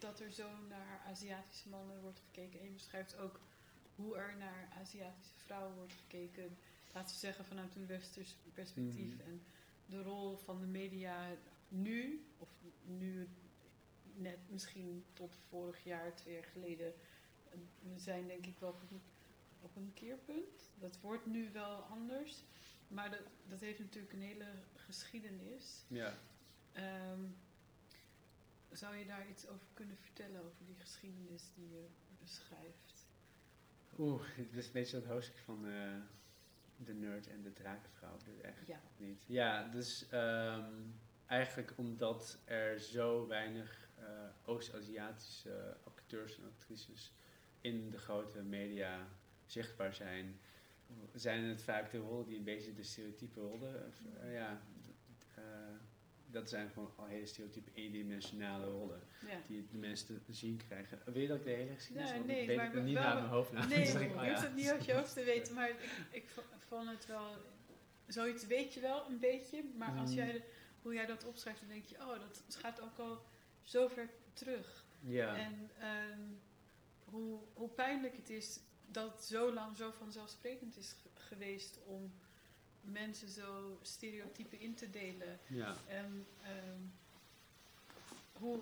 dat 0.00 0.20
er 0.20 0.30
zo 0.30 0.48
naar 0.68 1.00
Aziatische 1.06 1.68
mannen 1.68 2.00
wordt 2.00 2.20
gekeken. 2.20 2.60
En 2.60 2.66
je 2.66 2.72
beschrijft 2.72 3.16
ook 3.16 3.40
hoe 3.94 4.16
er 4.16 4.36
naar 4.36 4.68
Aziatische 4.80 5.34
vrouwen 5.36 5.74
wordt 5.74 5.92
gekeken. 5.92 6.56
Laten 6.92 7.14
we 7.14 7.20
zeggen 7.20 7.44
vanuit 7.44 7.74
een 7.74 7.86
westers 7.86 8.36
perspectief. 8.54 9.14
Mhm. 9.14 9.20
En 9.26 9.42
de 9.86 10.02
rol 10.02 10.36
van 10.36 10.60
de 10.60 10.66
media 10.66 11.28
nu, 11.68 12.24
of 12.38 12.48
nu 12.84 13.28
net 14.14 14.38
misschien 14.48 15.04
tot 15.12 15.36
vorig 15.48 15.84
jaar, 15.84 16.14
twee 16.14 16.34
jaar 16.34 16.44
geleden. 16.52 16.92
We 17.92 17.98
zijn 17.98 18.26
denk 18.26 18.46
ik 18.46 18.58
wel 18.58 18.70
op 18.70 18.82
een, 18.90 19.00
op 19.60 19.76
een 19.76 19.90
keerpunt. 19.94 20.70
Dat 20.78 21.00
wordt 21.00 21.26
nu 21.26 21.50
wel 21.52 21.76
anders. 21.76 22.44
Maar 22.88 23.10
dat, 23.10 23.20
dat 23.48 23.60
heeft 23.60 23.78
natuurlijk 23.78 24.12
een 24.12 24.22
hele 24.22 24.52
geschiedenis. 24.74 25.84
ja. 25.88 26.18
Ehm, 26.72 27.20
zou 28.72 28.96
je 28.96 29.06
daar 29.06 29.28
iets 29.28 29.48
over 29.48 29.66
kunnen 29.74 29.96
vertellen, 29.96 30.44
over 30.44 30.64
die 30.66 30.76
geschiedenis 30.78 31.52
die 31.54 31.68
je 31.70 31.86
beschrijft? 32.18 33.06
Oeh, 33.98 34.22
dit 34.36 34.56
is 34.56 34.66
een 34.66 34.72
beetje 34.72 34.96
het 34.96 35.06
hoofdstuk 35.06 35.38
van 35.38 35.66
eh, 35.66 35.96
de 36.76 36.94
nerd 36.94 37.28
en 37.28 37.42
de 37.42 37.52
drakenvrouw. 37.52 38.16
Dus 38.24 38.40
echt 38.40 38.66
Ja. 38.66 38.80
niet. 38.96 39.22
Ja, 39.26 39.68
dus 39.68 40.08
ehm, 40.08 40.72
eigenlijk 41.26 41.72
omdat 41.76 42.38
er 42.44 42.78
zo 42.80 43.26
weinig 43.26 43.88
eh, 43.98 44.06
Oost-Aziatische 44.44 45.76
acteurs 45.84 46.38
en 46.38 46.44
actrices 46.44 47.12
in 47.60 47.90
de 47.90 47.98
grote 47.98 48.42
media 48.42 49.08
zichtbaar 49.46 49.94
zijn, 49.94 50.40
zijn 51.14 51.44
het 51.44 51.62
vaak 51.62 51.90
de 51.90 51.98
rollen 51.98 52.26
die 52.26 52.38
een 52.38 52.44
beetje 52.44 52.72
de 52.74 52.82
stereotype 52.82 53.40
rollen. 53.40 53.92
Eh, 54.20 54.32
ja, 54.34 54.62
dat 56.30 56.48
zijn 56.48 56.70
gewoon 56.70 56.92
al 56.96 57.04
hele 57.04 57.26
stereotype 57.26 57.70
eendimensionale 57.74 58.66
rollen 58.66 59.00
Ja. 59.26 59.40
die 59.46 59.66
de 59.70 59.76
mensen 59.78 60.22
te 60.24 60.32
zien 60.32 60.60
krijgen. 60.66 60.98
Wil 61.04 61.22
je 61.22 61.28
dat 61.28 61.36
ik 61.38 61.44
de 61.44 61.50
hele 61.50 61.74
geschiedenis 61.74 62.10
Nee, 62.10 62.18
Want 62.18 62.30
nee, 62.30 62.40
ik 62.42 62.46
weet 62.48 62.56
maar 62.56 62.82
niet 62.82 62.94
naar 62.94 63.14
mijn 63.14 63.26
hoofd. 63.28 63.52
Nee, 63.52 63.82
ik, 63.88 64.10
oh 64.10 64.18
hoeft 64.18 64.24
ja. 64.26 64.42
het 64.42 64.54
niet 64.54 64.68
uit 64.70 64.84
je 64.84 64.94
hoofd 64.94 65.14
te 65.14 65.24
weten, 65.24 65.54
maar 65.54 65.68
ik, 65.70 65.76
ik 66.10 66.28
vond 66.68 66.88
het 66.88 67.06
wel... 67.06 67.26
Zoiets 68.06 68.46
weet 68.46 68.74
je 68.74 68.80
wel 68.80 69.06
een 69.08 69.18
beetje, 69.18 69.64
maar 69.76 69.98
als 69.98 70.10
Mhm. 70.10 70.18
jij, 70.18 70.44
hoe 70.82 70.94
jij 70.94 71.06
dat 71.06 71.24
opschrijft, 71.24 71.60
dan 71.60 71.68
denk 71.68 71.84
je... 71.84 71.96
Oh, 71.96 72.20
dat 72.20 72.56
gaat 72.58 72.80
ook 72.80 72.98
al 72.98 73.22
zo 73.62 73.88
ver 73.88 74.08
terug. 74.32 74.84
Ja. 75.00 75.36
En 75.36 75.70
ehm, 75.78 76.20
hoe, 77.04 77.38
hoe 77.54 77.68
pijnlijk 77.68 78.16
het 78.16 78.30
is 78.30 78.60
dat 78.86 79.12
het 79.12 79.24
zo 79.24 79.52
lang 79.52 79.76
zo 79.76 79.90
vanzelfsprekend 79.90 80.76
is 80.76 80.92
ge- 81.02 81.08
geweest 81.14 81.78
om 81.84 82.12
mensen 82.80 83.28
zo 83.28 83.78
stereotypen 83.82 84.60
in 84.60 84.74
te 84.74 84.90
delen. 84.90 85.38
ja. 85.46 85.76
En 85.86 86.26
ehm, 86.42 86.80
hoe, 88.32 88.60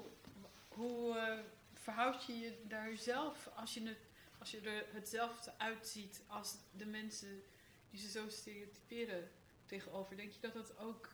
hoe 0.69 1.17
eh, 1.19 1.39
verhoud 1.75 2.25
je 2.25 2.39
je 2.39 2.63
daar 2.69 2.97
zelf 2.97 3.51
als 3.55 3.75
je, 3.75 3.83
het, 3.89 3.99
als 4.39 4.51
je 4.51 4.61
er 4.61 4.85
hetzelfde 4.93 5.53
uitziet 5.59 6.23
als 6.27 6.57
de 6.77 6.87
mensen 6.87 7.43
die 7.91 8.01
ze 8.01 8.09
zo 8.11 8.29
stereotyperen 8.29 9.31
tegenover? 9.67 10.17
Denk 10.17 10.33
je 10.33 10.41
dat 10.41 10.53
dat 10.55 10.79
ook 10.79 11.09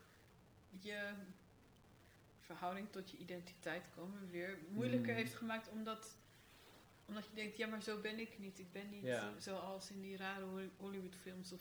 je 0.80 1.12
verhouding 2.40 2.90
tot 2.90 3.10
je 3.10 3.16
identiteit 3.16 3.84
komen 3.94 4.20
we 4.20 4.26
weer 4.26 4.58
moeilijker 4.68 5.10
Mm. 5.12 5.16
heeft 5.18 5.34
gemaakt 5.34 5.68
omdat, 5.68 6.16
omdat 7.06 7.24
je 7.24 7.34
denkt, 7.34 7.56
ja 7.56 7.66
maar 7.66 7.82
zo 7.82 8.00
ben 8.00 8.18
ik 8.18 8.38
niet. 8.38 8.58
Ik 8.58 8.72
ben 8.72 8.90
niet 8.90 9.02
Ja. 9.04 9.32
zoals 9.38 9.90
in 9.90 10.00
die 10.00 10.16
rare 10.16 10.44
Hol- 10.44 10.70
Hollywoodfilms 10.76 11.52
of 11.52 11.60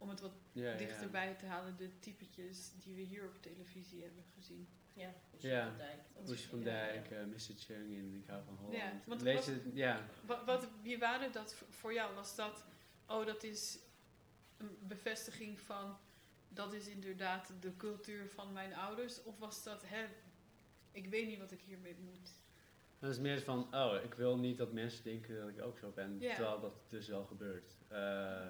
om 0.00 0.08
het 0.08 0.20
wat 0.20 0.32
Ja, 0.52 0.70
ja. 0.70 0.76
dichterbij 0.76 1.34
te 1.34 1.46
halen 1.46 1.76
de 1.76 1.98
typetjes 1.98 2.70
die 2.84 2.94
we 2.94 3.00
hier 3.00 3.24
op 3.24 3.42
televisie 3.42 4.02
hebben 4.02 4.24
gezien. 4.34 4.68
Ja, 4.92 5.12
Oesje 5.34 5.48
Ja. 5.48 5.66
van 5.68 5.76
Dijk. 5.76 7.06
van 7.06 7.16
ja. 7.16 7.20
eh, 7.20 7.24
Mr. 7.26 7.54
Chung 7.56 7.90
in 7.92 8.14
Ik 8.14 8.26
hou 8.26 8.42
van 8.44 8.54
Holland. 8.56 8.76
Ja, 8.76 8.92
want 9.06 9.22
Weet 9.22 9.34
wat- 9.34 9.44
je, 9.44 9.70
ja. 9.74 10.04
Wat, 10.26 10.44
wat, 10.44 10.68
wie 10.82 10.98
waren 10.98 11.32
dat 11.32 11.54
voor 11.70 11.92
jou? 11.92 12.14
Was 12.14 12.36
dat, 12.36 12.64
oh 13.06 13.26
dat 13.26 13.42
is 13.42 13.78
een 14.56 14.76
bevestiging 14.80 15.60
van, 15.60 15.96
dat 16.48 16.72
is 16.72 16.86
inderdaad 16.86 17.52
de 17.60 17.76
cultuur 17.76 18.28
van 18.30 18.52
mijn 18.52 18.74
ouders? 18.74 19.22
Of 19.22 19.38
was 19.38 19.62
dat, 19.64 19.82
hè, 19.86 20.06
ik 20.92 21.06
weet 21.06 21.26
niet 21.26 21.38
wat 21.38 21.50
ik 21.52 21.60
hiermee 21.60 21.96
moet? 22.04 22.30
Dat 22.98 23.10
is 23.10 23.18
meer 23.18 23.40
van, 23.40 23.74
oh, 23.74 24.02
ik 24.04 24.14
wil 24.14 24.38
niet 24.38 24.58
dat 24.58 24.72
mensen 24.72 25.04
denken 25.04 25.36
dat 25.40 25.48
ik 25.48 25.62
ook 25.62 25.78
zo 25.78 25.90
ben, 25.90 26.18
terwijl 26.18 26.60
dat 26.60 26.74
dus 26.88 27.08
wel 27.08 27.24
gebeurt. 27.24 27.76
Eh, 27.88 28.46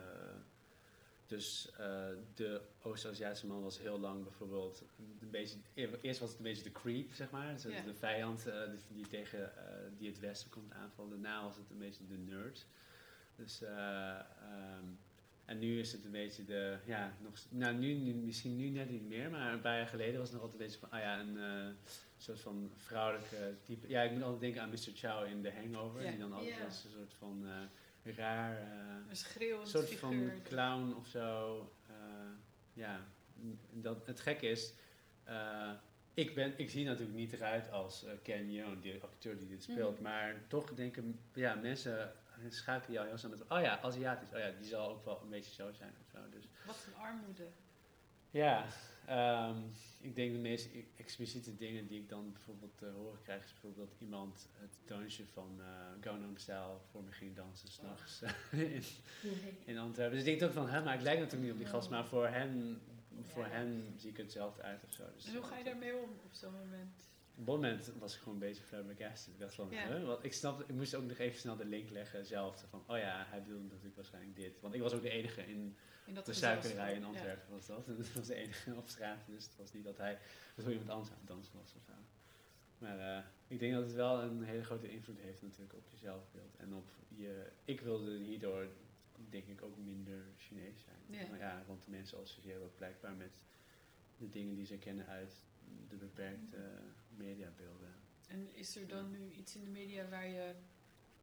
Dus 1.31 1.70
eh, 1.78 2.07
de 2.35 2.61
Oost-Aziatische 2.83 3.47
man 3.47 3.62
was 3.62 3.78
heel 3.78 3.99
lang 4.01 4.22
bijvoorbeeld 4.22 4.83
een 5.20 5.31
beetje, 5.31 5.57
eerst 6.01 6.20
was 6.20 6.28
het 6.28 6.39
een 6.39 6.45
beetje 6.45 6.62
de 6.62 6.72
creep, 6.72 7.12
zeg 7.12 7.31
maar. 7.31 7.53
Dus. 7.53 7.62
De 7.62 7.95
vijand 7.95 8.47
eh, 8.47 8.55
die, 8.70 8.97
die 8.97 9.09
tegen 9.09 9.57
eh, 9.57 9.72
die 9.99 10.09
het 10.09 10.18
Westen 10.20 10.51
komt 10.51 10.72
aanvallen. 10.72 11.11
Daarna 11.22 11.43
was 11.45 11.57
het 11.57 11.70
een 11.70 11.78
beetje 11.78 12.07
de 12.07 12.16
nerd. 12.16 12.66
Dus, 13.37 13.62
eh, 13.62 14.18
ehm, 14.18 14.85
en 15.45 15.59
nu 15.59 15.78
is 15.78 15.93
het 15.93 16.05
een 16.05 16.11
beetje 16.11 16.45
de, 16.45 16.76
ja, 16.87 17.16
nog, 17.20 17.33
nou 17.49 17.74
nu, 17.74 17.95
nu- 17.95 18.12
misschien 18.14 18.57
nu 18.57 18.68
net 18.68 18.91
niet 18.91 19.09
meer, 19.09 19.31
maar 19.31 19.53
een 19.53 19.61
paar 19.61 19.76
jaar 19.76 19.87
geleden 19.87 20.18
was 20.18 20.28
het 20.31 20.33
nog 20.41 20.43
altijd 20.43 20.61
een 20.61 20.66
beetje 20.66 20.81
van, 20.81 20.91
ah 20.91 21.01
ja, 21.01 21.20
een 21.20 21.76
soort 22.18 22.41
van 22.41 22.70
vrouwelijke 22.76 23.55
type. 23.62 23.89
Ja, 23.89 24.03
ik 24.03 24.11
moet 24.12 24.22
altijd 24.22 24.41
denken 24.41 24.62
aan 24.62 24.68
Mr. 24.70 24.91
Chow 24.95 25.26
in 25.26 25.43
The 25.43 25.51
Hangover, 25.53 26.01
die 26.01 26.18
dan 26.18 26.33
altijd 26.33 26.55
Ja. 26.57 26.64
als 26.64 26.85
een 26.85 26.91
soort 26.91 27.14
van 27.18 27.45
raar... 28.05 28.57
eh, 28.57 29.09
Een 29.09 29.17
schreeuwend 29.17 29.69
soort 29.69 29.85
figuur. 29.89 29.99
van 30.31 30.43
clown 30.43 30.95
of 30.95 31.07
zo. 31.07 31.73
eh, 31.89 31.95
ja, 32.73 33.01
dat, 33.71 34.07
het 34.07 34.21
gekke 34.21 34.47
is, 34.47 34.73
eh, 35.25 35.71
ik, 36.15 36.35
ben, 36.35 36.53
ik 36.59 36.71
zie 36.71 36.85
natuurlijk 36.85 37.17
niet 37.19 37.33
eruit 37.33 37.71
als 37.71 38.05
Ken 38.23 38.53
Jeong, 38.53 38.83
die 38.83 39.03
acteur 39.03 39.39
die 39.39 39.49
dit 39.49 39.63
speelt. 39.63 39.95
Mhm. 39.95 40.03
Maar 40.03 40.35
toch 40.47 40.75
denken 40.75 41.21
ja, 41.35 41.55
mensen, 41.55 42.13
schakelen 42.49 42.93
jou 42.93 43.07
heel 43.09 43.19
snel 43.19 43.31
met, 43.31 43.49
oh 43.49 43.61
ja, 43.61 43.81
Aziatisch, 43.81 44.29
oh 44.33 44.39
ja, 44.39 44.51
die 44.51 44.67
zal 44.69 44.89
ook 44.91 45.05
wel 45.05 45.21
een 45.23 45.29
beetje 45.29 45.55
zo 45.55 45.73
zijn 45.73 45.95
of 46.05 46.11
zo. 46.13 46.19
Dus 46.31 46.45
Wat 46.67 46.85
een 46.87 47.03
armoede. 47.03 47.47
ja, 48.31 48.67
ehm, 49.11 49.57
ik 50.01 50.15
denk 50.17 50.33
de 50.33 50.39
meest 50.39 50.67
e- 50.75 50.85
expliciete 50.97 51.57
dingen 51.57 51.87
die 51.87 51.99
ik 52.01 52.09
dan 52.09 52.33
bijvoorbeeld 52.33 52.79
te 52.79 52.87
horen 52.87 53.23
krijg, 53.23 53.45
is 53.45 53.53
bijvoorbeeld 53.53 53.89
dat 53.91 54.01
iemand 54.01 54.49
het 54.53 54.79
dansje 54.87 55.27
van 55.27 55.57
uh, 55.59 55.67
Gangnam 56.01 56.37
Style 56.37 56.77
voor 56.91 57.03
me 57.03 57.13
ging 57.13 57.37
dansen 57.37 57.69
s'nachts 57.69 58.23
in, 58.51 58.83
in 59.65 59.79
Antwerpen. 59.79 60.19
Dus 60.19 60.27
ik 60.27 60.39
denk 60.39 60.51
ook 60.51 60.57
van, 60.57 60.69
hè, 60.69 60.83
maar 60.83 60.95
ik 60.95 61.01
lijk 61.03 61.19
natuurlijk 61.19 61.43
niet 61.45 61.53
op 61.53 61.59
die 61.59 61.67
gast, 61.75 61.91
maar 61.91 62.07
voor 62.07 62.27
hen, 62.27 62.81
voor 63.27 63.45
Ja. 63.45 63.51
hen 63.51 63.95
zie 63.97 64.11
ik 64.11 64.17
hetzelfde 64.17 64.63
uit 64.63 64.85
of 64.85 64.93
zo. 64.93 65.05
Dus 65.15 65.27
En 65.27 65.35
hoe 65.35 65.45
ga 65.45 65.59
je 65.59 65.65
daarmee 65.65 65.97
om 65.97 66.11
op 66.25 66.33
zo'n 66.33 66.53
moment? 66.53 67.09
Op 67.37 67.47
dat 67.47 67.55
moment 67.55 67.93
was 67.99 68.15
ik 68.15 68.19
gewoon 68.19 68.35
een 68.35 68.41
beetje 68.49 68.63
flabbergasted. 68.63 69.33
Ik 69.35 69.41
dacht 69.41 69.55
van, 69.55 69.69
Ja. 69.71 69.87
huh? 69.89 70.07
Want 70.07 70.25
ik 70.25 70.33
snap, 70.33 70.61
ik 70.61 70.75
moest 70.75 70.95
ook 70.95 71.05
nog 71.05 71.19
even 71.19 71.39
snel 71.41 71.57
de 71.57 71.65
link 71.65 71.91
leggen 71.91 72.27
zelf. 72.27 72.65
Van, 72.71 72.83
oh 72.87 72.99
ja, 72.99 73.27
hij 73.29 73.43
bedoelde 73.43 73.65
natuurlijk 73.65 73.97
waarschijnlijk 73.97 74.37
dit. 74.37 74.61
Want 74.61 74.75
ik 74.75 74.81
was 74.81 74.93
ook 74.93 75.03
de 75.03 75.11
enige 75.11 75.47
in 75.47 75.77
In 76.07 76.15
dat 76.15 76.27
de 76.27 76.33
suikerrij 76.33 76.95
in 76.95 77.01
Ja. 77.01 77.07
Antwerpen 77.07 77.51
was 77.51 77.67
dat. 77.67 77.87
En 77.89 77.97
dat 78.03 78.13
was 78.13 78.27
de 78.27 78.35
enige 78.35 78.75
op 78.75 78.89
straat. 78.89 79.19
Dus 79.27 79.45
het 79.45 79.57
was 79.57 79.73
niet 79.73 79.85
dat 79.85 79.97
hij 79.97 80.19
dat 80.55 80.67
iemand 80.67 80.89
anders 80.91 81.11
aan 81.11 81.19
het 81.19 81.27
dansen 81.29 81.59
was 81.59 81.75
of 81.75 81.83
zo. 81.87 81.93
Maar 82.79 82.99
eh, 83.17 83.25
ik 83.49 83.59
denk 83.59 83.73
dat 83.73 83.83
het 83.85 83.93
wel 83.95 84.23
een 84.23 84.43
hele 84.43 84.65
grote 84.65 84.91
invloed 84.91 85.19
heeft 85.19 85.43
natuurlijk 85.43 85.73
op 85.75 85.87
je 85.89 85.97
zelfbeeld. 85.97 86.57
En 86.57 86.75
op 86.75 86.89
je... 87.09 87.51
Ik 87.65 87.81
wilde 87.81 88.17
hierdoor 88.19 88.67
denk 89.29 89.47
ik 89.47 89.63
ook 89.63 89.77
minder 89.77 90.23
Chinees 90.37 90.81
zijn. 90.85 91.21
Ja. 91.23 91.29
Maar 91.31 91.39
ja, 91.39 91.63
want 91.67 91.85
de 91.85 91.91
mensen 91.91 92.19
associëren 92.19 92.63
ook 92.63 92.77
blijkbaar 92.77 93.13
met 93.15 93.43
de 94.19 94.31
dingen 94.31 94.55
die 94.55 94.67
ze 94.67 94.77
kennen 94.79 95.07
uit 95.07 95.35
de 95.89 95.97
beperkte 95.97 96.79
mediabeelden. 97.17 97.95
En 98.27 98.55
is 98.55 98.77
er 98.77 98.89
dan 98.89 99.11
nu 99.11 99.31
iets 99.31 99.55
in 99.57 99.65
de 99.65 99.71
media 99.71 100.09
waar 100.09 100.27
je, 100.29 100.55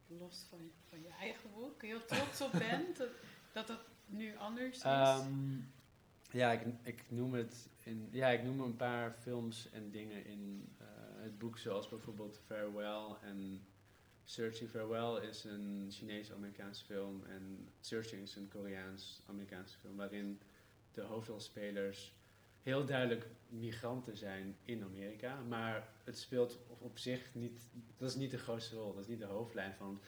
los 0.07 0.45
van, 0.49 0.63
je- 0.63 0.71
van 0.89 1.01
je 1.01 1.09
eigen 1.09 1.51
boek, 1.53 1.81
heel 1.81 2.05
trots 2.05 2.41
op 2.41 2.51
bent? 2.51 2.97
Dat, 3.53 3.67
dat 3.67 3.79
nu 4.07 4.37
anders 4.37 4.75
is? 4.75 4.83
Ehm, 4.83 5.57
ja, 6.31 6.51
ik, 6.51 6.61
ik 6.83 7.03
noem 7.07 7.33
het 7.33 7.69
in, 7.83 8.07
ja, 8.11 8.27
ik 8.27 8.43
noem 8.43 8.59
een 8.59 8.75
paar 8.75 9.15
films 9.19 9.69
en 9.71 9.91
dingen 9.91 10.25
in 10.25 10.69
eh, 10.77 10.85
het 11.23 11.37
boek, 11.37 11.57
zoals 11.57 11.89
bijvoorbeeld 11.89 12.39
Farewell 12.45 13.15
en 13.21 13.61
Searching. 14.23 14.69
Farewell 14.69 15.27
is 15.29 15.43
een 15.43 15.87
Chinees-Amerikaanse 15.91 16.85
film 16.85 17.23
en 17.25 17.69
Searching 17.79 18.21
is 18.21 18.35
een 18.35 18.47
Koreaans-Amerikaanse 18.47 19.77
film, 19.77 19.95
waarin 19.95 20.39
de 20.93 21.01
hoofdrolspelers 21.01 22.13
heel 22.61 22.85
duidelijk 22.85 23.27
migranten 23.49 24.17
zijn 24.17 24.57
in 24.63 24.83
Amerika, 24.83 25.41
maar 25.41 25.89
het 26.03 26.17
speelt 26.17 26.59
op, 26.69 26.81
op 26.81 26.97
zich 26.97 27.33
niet, 27.33 27.59
dat 27.97 28.09
is 28.09 28.15
niet 28.15 28.31
de 28.31 28.37
grootste 28.37 28.75
rol, 28.75 28.93
dat 28.93 29.01
is 29.01 29.07
niet 29.07 29.19
de 29.19 29.25
hoofdlijn 29.25 29.73
van 29.73 30.01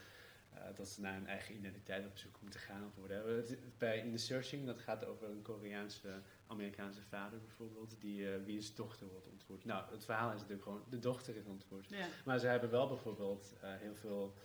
dat 0.76 0.89
ze 0.89 1.01
naar 1.01 1.14
hun 1.14 1.28
eigen 1.28 1.55
identiteit 1.55 2.05
op 2.05 2.18
zoek 2.18 2.41
moeten 2.41 2.60
gaan 2.60 2.86
of 2.86 2.95
whatever. 2.95 3.57
Bij 3.78 3.97
In 3.97 4.12
The 4.12 4.18
Searching, 4.18 4.66
dat 4.66 4.80
gaat 4.80 5.05
over 5.05 5.30
een 5.30 5.41
Koreaanse 5.41 6.22
Amerikaanse 6.47 7.01
vader 7.01 7.39
bijvoorbeeld, 7.39 7.95
die 7.99 8.34
eh 8.34 8.43
wiens 8.43 8.76
dochter 8.76 9.07
wordt 9.07 9.28
ontvoerd. 9.28 9.66
Nou, 9.66 9.91
het 9.91 10.05
verhaal 10.05 10.30
is 10.30 10.39
natuurlijk 10.39 10.64
gewoon, 10.64 10.84
de 10.89 10.99
dochter 10.99 11.36
is 11.36 11.45
ontvoerd. 11.45 11.89
Ja. 11.89 12.07
Maar 12.26 12.39
ze 12.39 12.47
hebben 12.47 12.70
wel 12.70 12.88
bijvoorbeeld 12.88 13.55
eh, 13.62 13.76
heel 13.76 13.95
veel 13.95 14.36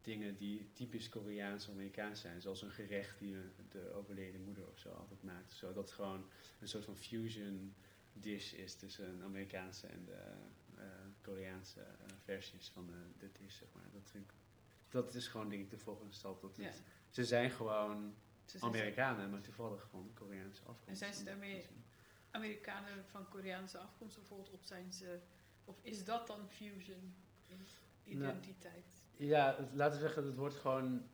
dingen 0.00 0.36
die 0.36 0.70
typisch 0.72 1.08
Koreaans-Amerikaans 1.08 2.20
zijn. 2.20 2.40
Zoals 2.40 2.62
een 2.62 2.70
gerecht 2.70 3.18
die 3.18 3.36
de 3.68 3.92
overleden 3.92 4.40
moeder 4.44 4.66
of 4.68 4.78
zo 4.78 4.88
altijd 4.88 5.22
maakt. 5.22 5.52
Zodat 5.52 5.76
het 5.76 5.92
gewoon 5.92 6.24
een 6.60 6.68
soort 6.68 6.84
van 6.84 6.96
fusion 6.96 7.74
dish 8.12 8.52
is 8.52 8.74
tussen 8.74 9.08
een 9.08 9.22
Amerikaanse 9.22 9.86
en 9.86 10.04
de 10.04 10.22
eh, 10.76 10.84
Koreaanse 11.20 11.80
eh, 11.80 12.14
versies 12.24 12.68
van 12.68 12.86
de, 12.86 13.26
de 13.26 13.30
dish, 13.40 13.58
zeg 13.58 13.68
maar. 13.72 13.90
Dat, 13.92 14.10
vind 14.10 14.24
ik, 14.24 14.32
dat 14.94 15.14
is 15.14 15.28
gewoon 15.28 15.48
denk 15.48 15.62
ik 15.62 15.70
de 15.70 15.78
volgende 15.78 16.12
stap. 16.12 16.40
Dat 16.40 16.56
Ja. 16.56 16.64
het- 16.64 16.82
Ze 17.10 17.24
zijn 17.24 17.50
gewoon 17.50 18.14
Ze 18.44 18.58
zijn 18.58 18.70
Amerikanen, 18.72 19.30
maar 19.30 19.40
toevallig 19.40 19.82
gewoon 19.90 20.10
Koreaanse 20.14 20.60
afkomst. 20.62 20.88
En 20.88 20.96
zijn 20.96 21.14
ze 21.14 21.24
daarmee- 21.24 21.66
Amerikanen 22.30 23.04
van 23.06 23.28
Koreaanse 23.28 23.78
afkomst 23.78 24.16
bijvoorbeeld, 24.16 24.50
of 24.50 24.64
zijn 24.64 24.92
ze, 24.92 25.20
of 25.64 25.76
is 25.82 26.04
dat 26.04 26.26
dan 26.26 26.48
fusion 26.48 27.14
in 27.46 27.66
identiteit? 28.04 28.84
Ja, 29.16 29.54
het- 29.56 29.72
laten 29.74 29.94
we 30.00 30.06
zeggen, 30.06 30.24
het 30.26 30.36
wordt 30.36 30.54
gewoon 30.54 31.08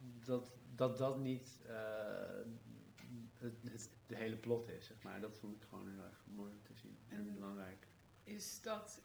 dat 0.00 0.52
dat, 0.74 0.98
dat 0.98 1.18
niet 1.18 1.60
eh, 1.66 1.74
het, 3.38 3.54
het, 3.70 3.88
de 4.06 4.16
hele 4.16 4.36
plot 4.36 4.68
is, 4.68 4.86
zeg 4.86 5.02
maar. 5.02 5.20
Dat 5.20 5.38
vond 5.38 5.56
ik 5.56 5.62
gewoon 5.68 5.88
heel 5.88 6.02
erg 6.04 6.24
mooi 6.26 6.52
te 6.62 6.74
zien 6.74 6.98
en, 7.08 7.16
En- 7.16 7.34
belangrijk. 7.34 7.86
Is 8.24 8.60
dat 8.60 9.02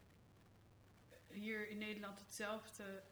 hier 1.27 1.69
in 1.69 1.77
Nederland 1.77 2.19
hetzelfde 2.19 3.03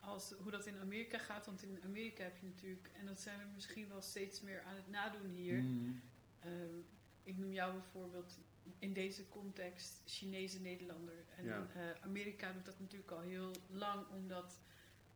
als 0.00 0.32
hoe 0.42 0.50
dat 0.50 0.66
in 0.66 0.78
Amerika 0.78 1.18
gaat? 1.18 1.46
Want 1.46 1.62
in 1.62 1.78
Amerika 1.84 2.22
heb 2.22 2.36
je 2.36 2.46
natuurlijk, 2.46 2.90
en 3.00 3.06
dat 3.06 3.20
zijn 3.20 3.38
we 3.38 3.44
misschien 3.54 3.88
wel 3.88 4.02
steeds 4.02 4.40
meer 4.40 4.62
aan 4.62 4.74
het 4.76 4.88
nadoen 4.88 5.30
hier. 5.30 5.58
Mm. 5.62 6.00
Ehm, 6.40 6.74
ik 7.22 7.36
noem 7.38 7.52
jou 7.52 7.72
bijvoorbeeld 7.72 8.38
in 8.78 8.92
deze 8.92 9.28
context 9.28 10.02
Chinese 10.06 10.60
Nederlander. 10.60 11.24
En 11.36 11.44
Ja. 11.44 11.66
eh, 11.74 11.90
Amerika 12.04 12.52
doet 12.52 12.64
dat 12.64 12.80
natuurlijk 12.80 13.10
al 13.10 13.20
heel 13.20 13.52
lang, 13.70 14.06
omdat 14.08 14.58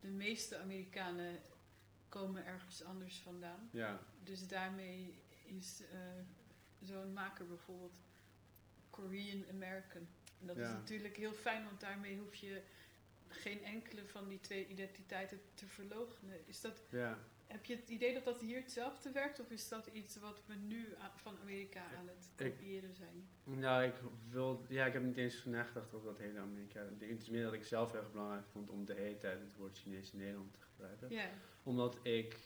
de 0.01 0.09
meeste 0.09 0.59
Amerikanen 0.59 1.41
komen 2.09 2.47
ergens 2.47 2.85
anders 2.85 3.19
vandaan. 3.19 3.69
Ja, 3.73 4.01
Dus 4.23 4.49
daarmee 4.49 5.23
is 5.45 5.83
eh, 5.93 5.99
zo'n 6.81 7.13
maker 7.13 7.47
bijvoorbeeld 7.47 8.01
Korean 8.91 9.45
American. 9.51 10.07
En 10.41 10.47
dat 10.47 10.57
is 10.57 10.69
natuurlijk 10.69 11.17
heel 11.17 11.33
fijn, 11.33 11.65
want 11.65 11.81
daarmee 11.81 12.19
hoef 12.19 12.35
je 12.35 12.63
geen 13.33 13.65
enkele 13.65 14.05
van 14.07 14.29
die 14.29 14.41
twee 14.41 14.67
identiteiten 14.67 15.41
te 15.55 15.67
verloochenen. 15.67 16.37
Is 16.47 16.61
dat, 16.61 16.83
ja. 16.91 17.19
heb 17.47 17.65
je 17.65 17.77
het 17.77 17.89
idee 17.89 18.15
dat 18.15 18.25
dat 18.25 18.41
hier 18.41 18.57
hetzelfde 18.61 19.13
werkt? 19.13 19.41
Of 19.41 19.51
is 19.51 19.69
dat 19.69 19.87
iets 19.93 20.17
wat 20.17 20.43
we 20.47 20.55
nu 20.55 20.89
van 21.15 21.39
Amerika 21.41 21.81
aan 21.99 22.09
het 22.09 22.31
kopiëren 22.37 22.95
zijn? 22.95 23.29
Nou, 23.61 23.83
ik 23.85 23.95
wil, 24.31 24.65
ja, 24.69 24.87
ik 24.87 24.93
heb 24.93 25.03
niet 25.03 25.17
eens 25.17 25.45
nagedacht 25.45 25.95
over 25.95 26.07
dat 26.09 26.19
hele 26.19 26.39
Amerika. 26.39 26.81
Het 26.99 27.21
is 27.21 27.29
meer 27.29 27.45
dat 27.45 27.53
ik 27.53 27.65
zelf 27.65 27.95
erg 27.95 28.13
belangrijk 28.13 28.47
vond 28.53 28.71
om 28.71 28.85
de 28.85 28.95
hele 28.95 29.19
tijd 29.19 29.39
het 29.41 29.57
woord 29.57 29.79
Chinees 29.79 30.13
in 30.13 30.19
Nederland 30.19 30.53
te 30.53 30.59
gebruiken. 30.61 31.11
Ja, 31.11 31.29
Omdat 31.63 31.99
ik. 32.03 32.37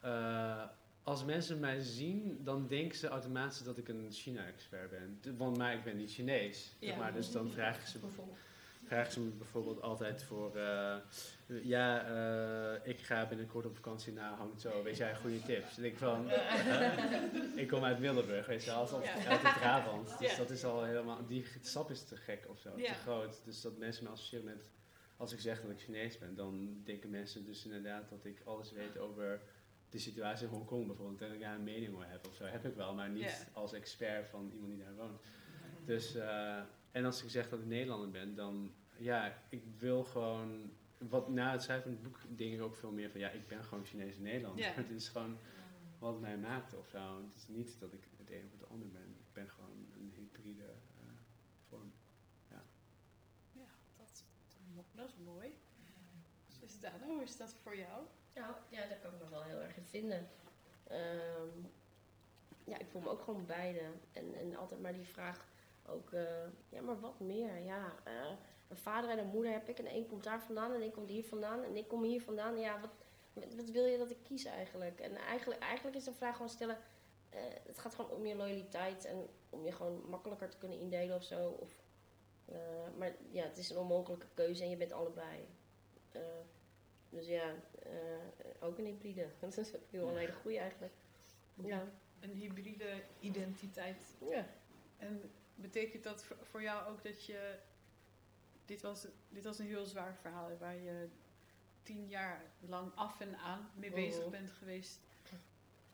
eh, 0.00 0.64
als 1.02 1.24
mensen 1.24 1.60
mij 1.60 1.80
zien, 1.80 2.44
dan 2.44 2.66
denken 2.66 2.98
ze 2.98 3.08
automatisch 3.08 3.62
dat 3.62 3.78
ik 3.78 3.88
een 3.88 4.12
China-expert 4.12 4.90
ben. 4.90 5.36
Want 5.36 5.56
maar 5.56 5.74
ik 5.74 5.84
ben 5.84 5.96
niet 5.96 6.10
Chinees. 6.10 6.76
zeg 6.80 6.90
Ja. 6.90 6.96
maar, 6.96 7.12
dus 7.12 7.30
dan 7.32 7.50
vragen 7.50 7.88
ze, 7.88 7.98
Bijvoorbeeld. 7.98 8.38
Vragen 8.84 9.12
ze 9.12 9.20
me 9.20 9.30
bijvoorbeeld 9.30 9.82
altijd 9.82 10.22
voor. 10.22 10.56
eh, 10.56 10.96
ja, 11.62 12.04
eh, 12.06 12.88
ik 12.90 13.00
ga 13.00 13.26
binnenkort 13.26 13.66
op 13.66 13.74
vakantie 13.74 14.12
naar 14.12 14.32
Hangzhou. 14.32 14.84
Weet 14.84 14.96
jij 14.96 15.16
goede 15.16 15.42
tips? 15.42 15.76
En 15.78 15.84
ik 15.84 15.96
van. 15.98 16.30
eh, 16.30 17.56
ik 17.56 17.68
kom 17.68 17.84
uit 17.84 17.98
Middelburg, 17.98 18.46
weet 18.46 18.64
je 18.64 18.70
wel, 18.70 19.02
Ja. 19.02 19.14
uit 19.28 19.40
de 19.40 19.52
Brabant. 19.58 20.18
Dus 20.18 20.30
Ja. 20.30 20.36
dat 20.36 20.50
is 20.50 20.64
al 20.64 20.84
helemaal. 20.84 21.26
Die 21.26 21.44
stap 21.60 21.90
is 21.90 22.02
te 22.04 22.16
gek 22.16 22.46
of 22.48 22.58
zo, 22.58 22.70
Ja. 22.76 22.92
te 22.92 22.98
groot. 22.98 23.40
Dus 23.44 23.60
dat 23.60 23.76
mensen 23.78 24.04
me 24.04 24.10
associëren 24.10 24.44
met. 24.44 24.70
Als 25.16 25.32
ik 25.32 25.40
zeg 25.40 25.60
dat 25.62 25.70
ik 25.70 25.78
Chinees 25.80 26.18
ben, 26.18 26.34
dan 26.34 26.80
denken 26.84 27.10
mensen 27.10 27.44
dus 27.44 27.64
inderdaad 27.64 28.08
dat 28.08 28.24
ik 28.24 28.42
alles 28.44 28.72
weet 28.72 28.98
over 28.98 29.40
de 29.90 29.98
situatie 29.98 30.46
in 30.46 30.52
Hongkong 30.52 30.86
bijvoorbeeld. 30.86 31.20
En 31.20 31.26
dat 31.26 31.36
ik 31.36 31.42
daar 31.42 31.54
een 31.54 31.64
mening 31.64 31.94
over 31.94 32.08
heb 32.08 32.26
of 32.26 32.34
zo. 32.34 32.44
Heb 32.44 32.64
ik 32.64 32.74
wel, 32.74 32.94
maar 32.94 33.08
niet 33.08 33.46
als 33.52 33.72
expert 33.72 34.28
van 34.28 34.50
iemand 34.54 34.70
die 34.72 34.84
daar 34.84 34.94
woont. 34.94 35.20
Dus, 35.86 36.16
en 36.94 37.04
als 37.04 37.22
ik 37.22 37.30
zeg 37.30 37.48
dat 37.48 37.58
ik 37.58 37.66
Nederlander 37.66 38.10
ben, 38.10 38.34
dan 38.34 38.72
ja, 38.96 39.42
ik 39.48 39.62
wil 39.78 40.04
gewoon. 40.04 40.72
Wat 40.98 41.28
na 41.28 41.52
het 41.52 41.62
schrijven 41.62 41.84
van 41.84 41.92
het 41.92 42.02
boek 42.02 42.38
denk 42.38 42.54
ik 42.54 42.62
ook 42.62 42.76
veel 42.76 42.90
meer 42.90 43.10
van 43.10 43.20
ja, 43.20 43.28
ik 43.28 43.46
ben 43.48 43.64
gewoon 43.64 43.84
Chinees 43.84 44.18
Nederlander. 44.18 44.64
Ja. 44.64 44.72
Het 44.82 44.90
is 44.90 45.08
gewoon 45.08 45.38
wat 45.98 46.20
mij 46.20 46.38
maakt 46.38 46.74
of 46.74 46.88
zo. 46.88 47.16
Het 47.16 47.36
is 47.36 47.48
niet 47.48 47.80
dat 47.80 47.92
ik 47.92 48.04
het 48.16 48.30
een 48.30 48.44
of 48.44 48.60
het 48.60 48.70
ander 48.70 48.90
ben. 48.90 49.16
Ik 49.18 49.32
ben 49.32 49.50
gewoon 49.50 49.86
een 49.94 50.12
hybride 50.14 50.64
eh, 50.64 51.06
vorm. 51.68 51.92
ja 52.48 52.62
dat, 54.74 54.84
dat 54.92 55.08
is 55.08 55.16
mooi. 55.24 55.58
Dus 56.60 56.80
Dano, 56.80 57.06
hoe 57.06 57.22
is 57.22 57.36
dat 57.36 57.54
voor 57.62 57.76
jou? 57.76 58.02
Nou, 58.34 58.54
ja, 58.68 58.86
daar 58.86 58.98
kan 58.98 59.12
ik 59.12 59.22
me 59.22 59.28
wel 59.30 59.42
heel 59.42 59.60
erg 59.60 59.76
in 59.76 59.84
vinden. 59.84 60.28
Ehm, 60.84 61.48
ja, 62.64 62.78
ik 62.78 62.86
voel 62.90 63.00
me 63.00 63.08
ook 63.08 63.22
gewoon 63.22 63.46
beide. 63.46 63.82
En, 64.12 64.34
en 64.34 64.56
altijd 64.56 64.80
maar 64.80 64.92
die 64.92 65.06
vraag 65.06 65.52
ook, 65.86 66.12
eh, 66.12 66.46
ja, 66.68 66.80
maar 66.80 67.00
wat 67.00 67.20
meer? 67.20 67.58
Ja, 67.58 67.94
eh, 68.04 68.30
een 68.68 68.76
vader 68.76 69.10
en 69.10 69.18
een 69.18 69.26
moeder 69.26 69.52
heb 69.52 69.68
ik 69.68 69.78
en 69.78 69.86
één 69.86 70.06
komt 70.06 70.24
daar 70.24 70.42
vandaan 70.42 70.72
en 70.72 70.80
één 70.80 70.92
komt 70.92 71.08
hier 71.08 71.24
vandaan 71.24 71.62
en 71.62 71.76
ik 71.76 71.88
kom 71.88 72.02
hier 72.02 72.22
vandaan. 72.22 72.58
Ja, 72.58 72.80
wat, 72.80 73.54
wat 73.54 73.70
wil 73.70 73.84
je 73.84 73.98
dat 73.98 74.10
ik 74.10 74.22
kies 74.22 74.44
eigenlijk? 74.44 75.00
En 75.00 75.16
eigenlijk, 75.16 75.60
eigenlijk 75.60 75.96
is 75.96 76.04
de 76.04 76.12
vraag 76.12 76.32
gewoon 76.32 76.48
stellen, 76.48 76.78
eh, 77.30 77.40
het 77.66 77.78
gaat 77.78 77.94
gewoon 77.94 78.10
om 78.10 78.26
je 78.26 78.34
loyaliteit 78.34 79.04
en 79.04 79.26
om 79.50 79.64
je 79.64 79.72
gewoon 79.72 80.02
makkelijker 80.08 80.48
te 80.48 80.58
kunnen 80.58 80.78
indelen 80.78 81.16
of 81.16 81.22
zo. 81.22 81.48
Of, 81.48 81.82
eh, 82.44 82.56
maar 82.98 83.14
ja, 83.30 83.44
het 83.44 83.58
is 83.58 83.70
een 83.70 83.76
onmogelijke 83.76 84.26
keuze 84.34 84.62
en 84.62 84.70
je 84.70 84.76
bent 84.76 84.92
allebei. 84.92 85.46
Eh, 86.12 86.20
dus 87.08 87.26
ja, 87.26 87.54
eh, 87.82 87.90
ook 88.60 88.78
een 88.78 88.84
hybride. 88.84 89.26
Dat 89.40 89.56
is 89.56 89.72
heel 89.90 90.08
een 90.08 90.16
hele 90.16 90.32
goede 90.32 90.58
eigenlijk. 90.58 90.92
Ja. 91.54 91.88
Een 92.20 92.32
hybride 92.32 93.02
identiteit. 93.20 94.16
ja. 94.28 94.46
En 94.98 95.30
betekent 95.54 96.04
dat 96.04 96.24
voor- 96.42 96.62
jou 96.62 96.88
ook 96.88 97.02
dat 97.02 97.24
je. 97.26 97.58
Dit 98.64 98.82
was, 98.82 99.06
dit 99.28 99.44
was 99.44 99.58
een 99.58 99.66
heel 99.66 99.84
zwaar 99.86 100.14
verhaal 100.14 100.56
waar 100.58 100.76
je 100.76 101.08
tien 101.82 102.08
jaar 102.08 102.42
lang 102.60 102.92
af 102.94 103.20
en 103.20 103.36
aan 103.38 103.70
mee 103.74 103.90
bezig 103.90 104.20
Mhm. 104.22 104.30
bent 104.30 104.50
geweest. 104.50 104.98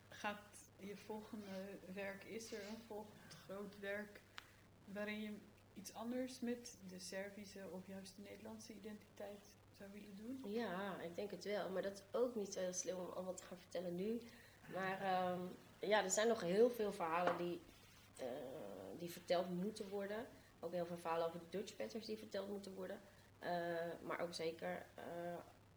Gaat 0.09 0.41
je 0.79 0.97
volgende 0.97 1.79
werk, 1.95 2.25
is 2.25 2.53
er 2.53 2.67
een 2.69 2.81
volgend 2.87 3.35
groot 3.45 3.79
werk 3.79 4.21
waarin 4.85 5.21
je 5.21 5.35
iets 5.75 5.95
anders 5.95 6.41
met 6.41 6.79
de 6.89 6.99
Servische 6.99 7.69
of 7.71 7.87
juist 7.87 8.17
de 8.17 8.23
Nederlandse 8.23 8.73
identiteit 8.73 9.47
zou 9.79 9.91
willen 9.93 10.17
doen? 10.17 10.53
Ja, 10.53 11.01
ik 11.01 11.17
denk 11.17 11.31
het 11.31 11.45
wel. 11.45 11.71
Maar 11.71 11.83
dat 11.83 11.93
is 11.93 12.19
ook 12.21 12.35
niet 12.35 12.53
zo 12.53 12.61
heel 12.61 12.73
slim 12.73 12.97
om 12.97 13.09
allemaal 13.11 13.35
te 13.35 13.43
gaan 13.45 13.59
vertellen 13.59 13.95
nu. 13.95 14.21
Maar 14.75 15.01
ehm, 15.01 15.41
ja, 15.79 16.03
er 16.05 16.11
zijn 16.11 16.29
nog 16.29 16.41
heel 16.41 16.71
veel 16.71 16.93
verhalen 16.93 17.37
die, 17.37 17.61
eh, 18.17 18.27
die 19.01 19.11
verteld 19.11 19.51
moeten 19.51 19.89
worden. 19.89 20.27
Ook 20.61 20.73
heel 20.73 20.87
veel 20.87 20.97
verhalen 20.97 21.27
over 21.27 21.41
Dutch 21.51 21.77
Petters 21.77 22.07
die 22.07 22.19
verteld 22.19 22.49
moeten 22.49 22.75
worden. 22.75 23.01
Eh, 23.39 23.51
maar 24.03 24.21
ook 24.21 24.35
zeker 24.35 24.87
eh, 24.95 25.05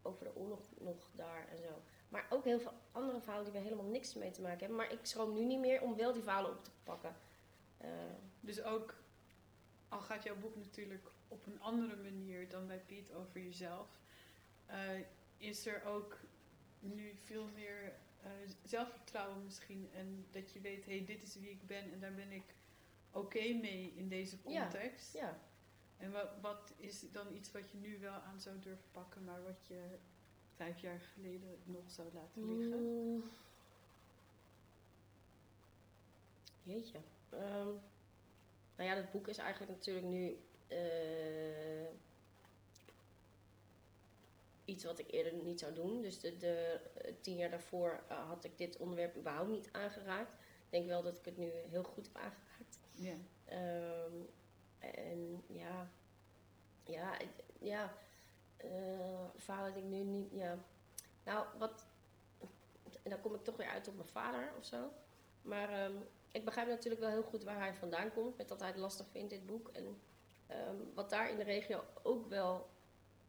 over 0.01 0.25
de 0.25 0.35
oorlog 0.35 0.59
nog 0.79 1.09
daar 1.15 1.47
en 1.49 1.57
zo. 1.57 1.81
Maar 2.09 2.25
ook 2.29 2.43
heel 2.43 2.59
veel 2.59 2.73
andere 2.91 3.21
verhalen 3.21 3.43
die 3.45 3.53
we 3.53 3.59
helemaal 3.59 3.91
niks 3.91 4.13
mee 4.13 4.31
te 4.31 4.41
maken 4.41 4.59
hebben. 4.59 4.77
Maar 4.77 4.91
ik 4.91 4.99
schroom 5.05 5.33
nu 5.33 5.45
niet 5.45 5.59
meer 5.59 5.81
om 5.81 5.95
wel 5.95 6.13
die 6.13 6.23
verhalen 6.23 6.51
op 6.51 6.63
te 6.63 6.71
pakken. 6.83 7.15
Eh, 7.77 7.89
Dus 8.39 8.63
ook, 8.63 8.95
al 9.89 9.99
gaat 9.99 10.23
jouw 10.23 10.35
boek 10.35 10.55
natuurlijk 10.55 11.11
op 11.27 11.45
een 11.45 11.61
andere 11.61 11.95
manier 11.95 12.49
dan 12.49 12.67
bij 12.67 12.79
Piet 12.79 13.13
over 13.13 13.41
jezelf, 13.41 14.01
is 15.37 15.65
er 15.65 15.83
ook 15.85 16.19
nu 16.79 17.15
veel 17.15 17.47
meer 17.55 17.93
zelfvertrouwen 18.63 19.43
misschien. 19.43 19.89
En 19.93 20.25
dat 20.31 20.51
je 20.51 20.59
weet, 20.59 20.85
hé, 20.85 20.95
hey, 20.97 21.05
dit 21.05 21.23
is 21.23 21.35
wie 21.35 21.49
ik 21.49 21.67
ben 21.67 21.91
en 21.91 21.99
daar 21.99 22.13
ben 22.13 22.31
ik 22.31 22.43
oké 23.13 23.53
mee 23.53 23.93
in 23.95 24.07
deze 24.07 24.41
context. 24.41 25.13
ja. 25.13 25.39
En 25.97 26.11
wat, 26.11 26.29
wat 26.41 26.73
is 26.77 27.11
dan 27.11 27.35
iets 27.35 27.51
wat 27.51 27.71
je 27.71 27.77
nu 27.77 27.99
wel 27.99 28.13
aan 28.13 28.41
zou 28.41 28.59
durven 28.59 28.91
pakken, 28.91 29.23
maar 29.23 29.43
wat 29.43 29.67
je 29.67 29.97
vijf 30.55 30.79
jaar 30.79 30.99
geleden 30.99 31.57
nog 31.63 31.91
zou 31.91 32.07
laten 32.13 32.45
liggen? 32.45 32.79
Mm. 32.79 33.23
Jeetje. 36.63 36.99
Ehm, 37.29 37.67
nou 38.75 38.89
ja, 38.89 38.95
dat 38.95 39.11
boek 39.11 39.27
is 39.27 39.37
eigenlijk 39.37 39.71
natuurlijk 39.71 40.05
nu 40.05 40.37
eh, 40.67 41.87
iets 44.65 44.83
wat 44.83 44.99
ik 44.99 45.11
eerder 45.11 45.33
niet 45.33 45.59
zou 45.59 45.73
doen. 45.73 46.01
Dus 46.01 46.19
de, 46.19 46.37
de 46.37 46.79
eh, 46.93 47.13
tien 47.21 47.37
jaar 47.37 47.49
daarvoor 47.49 48.03
eh, 48.07 48.27
had 48.27 48.43
ik 48.43 48.57
dit 48.57 48.77
onderwerp 48.77 49.17
überhaupt 49.17 49.49
niet 49.49 49.69
aangeraakt. 49.71 50.33
Ik 50.33 50.69
denk 50.69 50.87
wel 50.87 51.03
dat 51.03 51.17
ik 51.17 51.25
het 51.25 51.37
nu 51.37 51.51
heel 51.69 51.83
goed 51.83 52.05
heb 52.05 52.15
aangeraakt. 52.15 52.52
Ja. 53.03 53.15
Ehm, 53.45 54.13
en 54.79 55.43
ja, 55.47 55.89
ja, 56.83 57.17
ja, 57.59 57.93
verhalen 59.35 59.73
die 59.73 59.83
ik 59.83 59.89
nu 59.89 60.03
niet, 60.03 60.31
ja. 60.31 60.57
Nou, 61.23 61.45
wat, 61.57 61.85
en 63.03 63.09
dan 63.09 63.21
kom 63.21 63.35
ik 63.35 63.43
toch 63.43 63.57
weer 63.57 63.67
uit 63.67 63.87
op 63.87 63.95
mijn 63.95 64.07
vader 64.07 64.51
of 64.57 64.65
zo. 64.65 64.91
Maar 65.41 65.69
ehm, 65.69 65.93
ik 66.31 66.45
begrijp 66.45 66.67
natuurlijk 66.67 67.01
wel 67.01 67.11
heel 67.11 67.23
goed 67.23 67.43
waar 67.43 67.59
hij 67.59 67.75
vandaan 67.75 68.13
komt, 68.13 68.37
met 68.37 68.47
dat 68.47 68.59
hij 68.59 68.69
het 68.69 68.77
lastig 68.77 69.07
vindt, 69.11 69.29
dit 69.29 69.45
boek. 69.45 69.69
En 69.69 70.01
ehm, 70.47 70.75
wat 70.93 71.09
daar 71.09 71.29
in 71.29 71.37
de 71.37 71.43
regio 71.43 71.83
ook 72.03 72.29
wel 72.29 72.69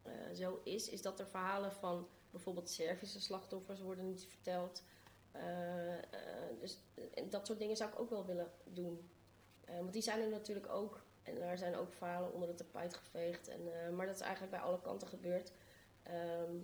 eh, 0.02 0.12
zo 0.34 0.60
is, 0.64 0.88
is 0.88 1.02
dat 1.02 1.20
er 1.20 1.26
verhalen 1.26 1.72
van 1.72 2.08
bijvoorbeeld 2.30 2.70
Servische 2.70 3.20
slachtoffers 3.20 3.80
worden 3.80 4.06
niet 4.06 4.26
verteld. 4.26 4.82
Eh, 5.32 5.98
dus 6.60 6.78
dat 7.28 7.46
soort 7.46 7.58
dingen 7.58 7.76
zou 7.76 7.90
ik 7.90 8.00
ook 8.00 8.10
wel 8.10 8.26
willen 8.26 8.52
doen. 8.64 9.10
Eh, 9.64 9.76
want 9.76 9.92
die 9.92 10.02
zijn 10.02 10.20
er 10.20 10.28
natuurlijk 10.28 10.68
ook. 10.68 11.02
En 11.22 11.34
daar 11.34 11.58
zijn 11.58 11.76
ook 11.76 11.92
verhalen 11.92 12.32
onder 12.32 12.48
de 12.48 12.54
tapijt 12.54 12.94
geveegd. 12.94 13.48
En, 13.48 13.60
eh, 13.84 13.90
maar 13.90 14.06
dat 14.06 14.14
is 14.14 14.20
eigenlijk 14.20 14.52
bij 14.52 14.60
alle 14.62 14.80
kanten 14.80 15.08
gebeurd. 15.08 15.52
Ehm, 16.02 16.54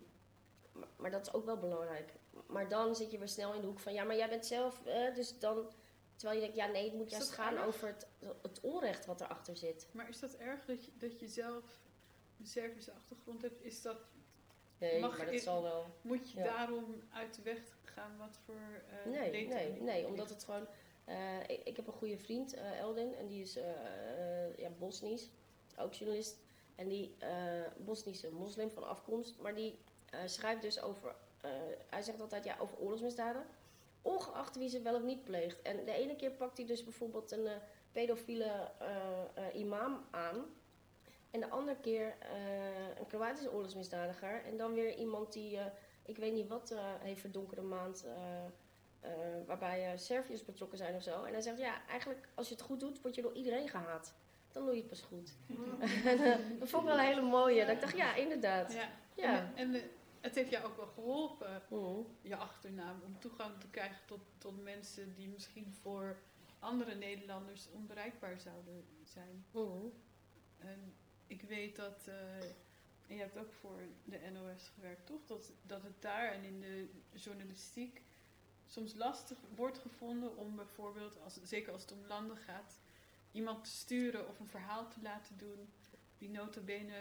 maar, 0.72 0.88
maar 0.96 1.10
dat 1.10 1.26
is 1.26 1.32
ook 1.32 1.44
wel 1.44 1.58
belangrijk. 1.58 2.12
Maar 2.46 2.68
dan 2.68 2.96
zit 2.96 3.10
je 3.10 3.18
weer 3.18 3.28
snel 3.28 3.54
in 3.54 3.60
de 3.60 3.66
hoek 3.66 3.78
van... 3.80 3.92
Ja, 3.92 4.04
maar 4.04 4.16
jij 4.16 4.28
bent 4.28 4.46
zelf... 4.46 4.86
eh, 4.86 5.14
dus 5.14 5.38
dan... 5.38 5.72
Terwijl 6.16 6.40
je 6.40 6.46
denkt, 6.46 6.60
ja 6.62 6.72
nee, 6.72 6.84
het 6.84 6.94
moet 6.94 7.06
Is 7.06 7.12
juist 7.12 7.30
gaan 7.32 7.56
erg? 7.56 7.66
over 7.66 7.86
het, 7.88 8.06
het 8.42 8.60
onrecht 8.60 9.06
wat 9.06 9.20
erachter 9.20 9.56
zit. 9.56 9.88
Maar 9.92 10.08
is 10.08 10.18
dat 10.20 10.34
erg 10.34 10.64
dat 10.64 10.84
je, 10.84 10.90
dat 10.96 11.20
je 11.20 11.28
zelf 11.28 11.64
een 12.38 12.46
Servische 12.46 12.92
achtergrond 12.92 13.42
hebt? 13.42 13.62
Is 13.62 13.82
dat 13.82 13.96
Nee, 14.78 15.00
Mag 15.00 15.16
maar 15.18 15.26
dat 15.32 15.40
zal 15.40 15.62
wel... 15.62 15.86
Moet 16.02 16.30
je 16.30 16.38
Ja. 16.38 16.44
daarom 16.44 17.02
uit 17.12 17.34
de 17.34 17.42
weg 17.42 17.58
gaan 17.84 18.16
wat 18.18 18.38
voor 18.44 18.82
Nee, 19.06 19.46
nee, 19.48 19.80
nee, 19.80 20.06
omdat 20.06 20.30
het 20.30 20.44
gewoon... 20.44 20.66
eh, 21.10 21.56
ik, 21.56 21.60
ik 21.64 21.76
heb 21.76 21.86
een 21.86 21.92
goede 21.92 22.18
vriend, 22.18 22.54
eh, 22.54 22.78
Eldin, 22.78 23.14
en 23.14 23.26
die 23.26 23.42
is 23.42 23.56
eh, 23.56 24.56
ja, 24.56 24.68
Bosnisch, 24.78 25.28
ook 25.78 25.94
journalist. 25.94 26.36
En 26.74 26.88
die 26.88 27.14
Bosnische 27.76 28.30
moslim 28.30 28.70
van 28.70 28.88
afkomst, 28.88 29.38
maar 29.38 29.54
die 29.54 29.78
schrijft 30.24 30.62
dus 30.62 30.80
over... 30.80 31.14
hij 31.86 32.02
zegt 32.02 32.20
altijd 32.20 32.44
ja, 32.44 32.56
over 32.58 32.78
oorlogsmisdaden, 32.78 33.46
ongeacht 34.02 34.56
wie 34.56 34.68
ze 34.68 34.82
wel 34.82 34.94
of 34.94 35.02
niet 35.02 35.24
pleegt. 35.24 35.62
En 35.62 35.84
de 35.84 35.92
ene 35.92 36.16
keer 36.16 36.30
pakt 36.30 36.56
hij 36.56 36.66
dus 36.66 36.84
bijvoorbeeld 36.84 37.30
een 37.30 37.48
pedofiele 37.92 38.70
imam 39.54 40.04
aan... 40.10 40.44
En 41.30 41.40
de 41.40 41.48
andere 41.48 41.76
keer 41.80 42.16
een 42.98 43.06
Kroatische 43.06 43.52
oorlogsmisdadiger. 43.52 44.44
En 44.44 44.56
dan 44.56 44.72
weer 44.72 44.94
iemand 44.94 45.32
die, 45.32 45.58
ik 46.02 46.16
weet 46.16 46.32
niet 46.32 46.48
wat, 46.48 46.74
heeft 47.00 47.20
verdonkerde 47.20 47.62
maand. 47.62 48.04
Eh, 49.00 49.10
waarbij 49.46 49.92
eh 49.92 49.98
Serviërs 49.98 50.44
betrokken 50.44 50.78
zijn 50.78 50.94
of 50.94 51.02
zo. 51.02 51.24
En 51.24 51.32
hij 51.32 51.40
zegt, 51.42 51.58
ja, 51.58 51.86
eigenlijk 51.86 52.28
als 52.34 52.48
je 52.48 52.54
het 52.54 52.62
goed 52.62 52.80
doet, 52.80 53.00
word 53.02 53.14
je 53.14 53.22
door 53.22 53.34
iedereen 53.34 53.68
gehaat. 53.68 54.14
Dan 54.52 54.64
doe 54.64 54.74
je 54.74 54.80
het 54.80 54.88
pas 54.90 55.00
goed. 55.00 55.32
Eh, 56.04 56.58
dat 56.58 56.68
vond 56.68 56.82
ik 56.82 56.88
wel 56.88 56.98
een 56.98 57.04
hele 57.04 57.20
mooie. 57.22 57.64
Dat 57.64 57.74
ik 57.74 57.80
dacht, 57.80 57.96
ja, 57.96 58.14
inderdaad. 58.14 58.72
Ja. 58.72 58.88
Ja. 59.14 59.52
En, 59.54 59.74
en 59.74 59.82
het 60.20 60.34
heeft 60.34 60.50
jou 60.50 60.64
ook 60.64 60.76
wel 60.76 60.86
geholpen, 60.86 61.62
Mhm. 61.68 62.00
je 62.22 62.36
achternaam, 62.36 63.00
om 63.04 63.18
toegang 63.18 63.60
te 63.60 63.66
krijgen 63.70 63.98
tot, 64.06 64.20
tot 64.38 64.62
mensen 64.62 65.14
die 65.14 65.28
misschien 65.28 65.74
voor 65.82 66.16
andere 66.58 66.94
Nederlanders 66.94 67.68
onbereikbaar 67.72 68.40
zouden 68.40 68.84
zijn. 69.04 69.44
Mhm. 69.50 69.86
En 70.58 70.94
ik 71.26 71.42
weet 71.42 71.76
dat, 71.76 72.08
en 73.06 73.14
je 73.16 73.20
hebt 73.20 73.38
ook 73.38 73.52
voor 73.52 73.80
de 74.04 74.18
NOS 74.32 74.68
gewerkt, 74.74 75.06
toch? 75.06 75.26
Dat, 75.26 75.52
dat 75.62 75.82
het 75.82 76.02
daar 76.02 76.32
en 76.32 76.44
in 76.44 76.60
de 76.60 76.88
journalistiek 77.14 78.02
soms 78.70 78.94
lastig 78.94 79.38
wordt 79.54 79.78
gevonden 79.78 80.36
om 80.36 80.56
bijvoorbeeld, 80.56 81.20
als, 81.24 81.38
zeker 81.42 81.72
als 81.72 81.82
het 81.82 81.92
om 81.92 82.06
landen 82.06 82.36
gaat, 82.36 82.80
iemand 83.32 83.64
te 83.64 83.70
sturen 83.70 84.28
of 84.28 84.40
een 84.40 84.48
verhaal 84.48 84.88
te 84.88 85.00
laten 85.02 85.38
doen 85.38 85.68
die 86.18 86.30
nota 86.30 86.60
bene 86.60 86.94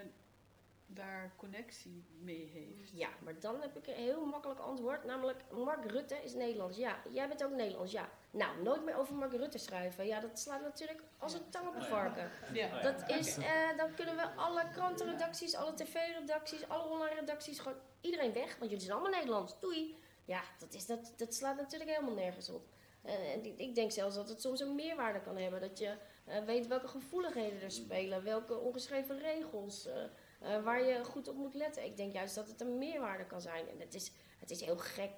daar 0.94 1.32
connectie 1.36 2.04
mee 2.20 2.50
heeft. 2.54 2.92
Ja, 2.94 3.10
maar 3.24 3.40
dan 3.40 3.62
heb 3.62 3.78
ik 3.78 3.88
een 3.88 3.94
heel 3.94 4.26
makkelijk 4.26 4.60
antwoord. 4.60 5.04
Namelijk, 5.04 5.44
Mark 5.52 5.92
Rutte 5.92 6.16
is 6.24 6.34
Nederlands. 6.34 6.78
Ja, 6.78 7.02
jij 7.12 7.28
bent 7.28 7.44
ook 7.44 7.52
Nederlands. 7.52 7.92
Ja. 7.92 8.10
Nou, 8.32 8.62
nooit 8.64 8.84
meer 8.84 8.96
over 8.96 9.16
Mark 9.16 9.34
Rutte 9.34 9.58
schrijven. 9.58 10.06
Ja, 10.06 10.20
dat 10.20 10.40
slaat 10.40 10.62
natuurlijk 10.62 11.02
als 11.18 11.34
een 11.34 11.50
tang 11.50 11.68
op 11.68 11.76
een 11.76 11.84
varken. 11.84 12.32
Ja. 12.54 12.82
Dat 12.82 13.10
is, 13.10 13.38
eh, 13.38 13.78
dan 13.78 13.94
kunnen 13.94 14.16
we 14.16 14.30
alle 14.30 14.70
krantenredacties, 14.72 15.56
alle 15.56 15.74
tv-redacties, 15.74 16.68
alle 16.68 16.90
online-redacties, 16.90 17.60
gewoon 17.60 17.78
iedereen 18.02 18.34
weg. 18.34 18.58
Want 18.58 18.72
jullie 18.72 18.86
zijn 18.86 18.98
allemaal 18.98 19.20
Nederlands. 19.20 19.60
Doei. 19.60 19.98
Ja, 20.30 20.44
dat, 20.60 20.74
is, 20.74 20.86
dat, 20.86 21.14
dat 21.18 21.34
slaat 21.34 21.58
natuurlijk 21.58 21.90
helemaal 21.90 22.14
nergens 22.14 22.50
op. 22.50 22.68
Eh, 23.02 23.34
en 23.34 23.60
ik- 23.60 23.76
denk 23.76 23.92
zelfs 23.92 24.16
dat 24.16 24.30
het 24.30 24.42
soms 24.42 24.60
een 24.60 24.76
meerwaarde 24.76 25.22
kan 25.22 25.38
hebben. 25.38 25.62
Dat 25.62 25.80
je 25.80 25.98
eh, 26.26 26.44
weet 26.46 26.68
welke 26.68 26.88
gevoeligheden 26.88 27.62
er 27.62 27.72
spelen, 27.72 28.24
welke 28.24 28.58
ongeschreven 28.58 29.20
regels, 29.20 29.86
eh, 29.86 30.64
waar 30.64 30.84
je 30.84 31.04
goed 31.04 31.28
op 31.28 31.36
moet 31.36 31.54
letten. 31.54 31.86
Ik 31.86 31.98
denk 31.98 32.14
juist 32.14 32.36
dat 32.36 32.48
het 32.48 32.62
een 32.62 32.78
meerwaarde 32.78 33.26
kan 33.26 33.42
zijn. 33.42 33.70
En 33.70 33.80
het 33.80 33.94
is, 33.94 34.12
het 34.40 34.50
is 34.52 34.62
heel 34.62 34.78
gek, 34.78 35.12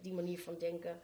die 0.00 0.12
manier 0.12 0.40
van 0.40 0.58
denken. 0.58 1.00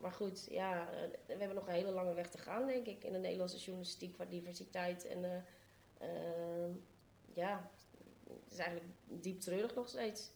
Maar 0.00 0.12
goed, 0.12 0.46
ja, 0.50 0.88
we 1.26 1.34
hebben 1.34 1.54
nog 1.54 1.66
een 1.66 1.74
hele 1.74 1.90
lange 1.90 2.14
weg 2.14 2.30
te 2.30 2.38
gaan, 2.38 2.66
denk 2.66 2.86
ik, 2.86 3.04
in 3.04 3.12
de 3.12 3.18
Nederlandse 3.18 3.56
journalistiek 3.58 4.12
qua 4.12 4.24
diversiteit. 4.24 5.06
En 5.06 5.24
eh, 5.24 5.36
eh, 5.98 6.74
ja, 7.34 7.70
het 8.42 8.52
is 8.52 8.58
eigenlijk 8.58 8.90
diep 9.04 9.40
treurig 9.40 9.74
nog 9.74 9.88
steeds. 9.88 10.30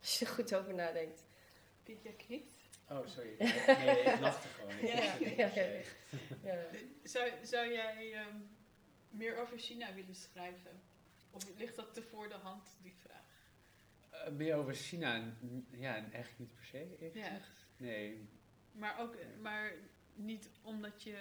Als 0.00 0.18
je 0.18 0.24
er 0.24 0.30
goed 0.30 0.54
over 0.54 0.74
nadenkt. 0.74 1.23
Piet, 1.84 2.02
jij 2.02 2.12
knikt. 2.12 2.52
Oh, 2.90 3.06
sorry. 3.06 3.34
Nee, 3.38 4.00
ik 4.00 4.20
lachte 4.20 4.48
gewoon. 4.48 4.70
Ik 4.78 5.36
Ja. 5.36 5.52
Ja. 6.44 6.54
Ja. 6.54 6.66
Zou, 7.02 7.30
zou 7.42 7.72
jij 7.72 8.12
ehm, 8.12 8.36
meer 9.10 9.36
over 9.40 9.58
China 9.58 9.94
willen 9.94 10.14
schrijven? 10.14 10.80
Of 11.30 11.56
ligt 11.58 11.76
dat 11.76 11.94
te 11.94 12.02
voor 12.02 12.28
de 12.28 12.34
hand, 12.34 12.76
die 12.82 12.94
vraag? 13.02 13.22
Eh, 14.10 14.32
meer 14.32 14.56
over 14.56 14.74
China? 14.74 15.32
Ja, 15.70 15.94
eigenlijk 15.94 16.38
niet 16.38 16.54
per 16.54 16.64
se. 16.64 16.78
eerlijk 16.78 17.14
Ja. 17.14 17.22
gezegd. 17.24 17.66
Nee. 17.76 18.28
Maar 18.72 19.00
ook, 19.00 19.16
maar 19.40 19.72
niet 20.14 20.48
omdat 20.62 21.02
je. 21.02 21.16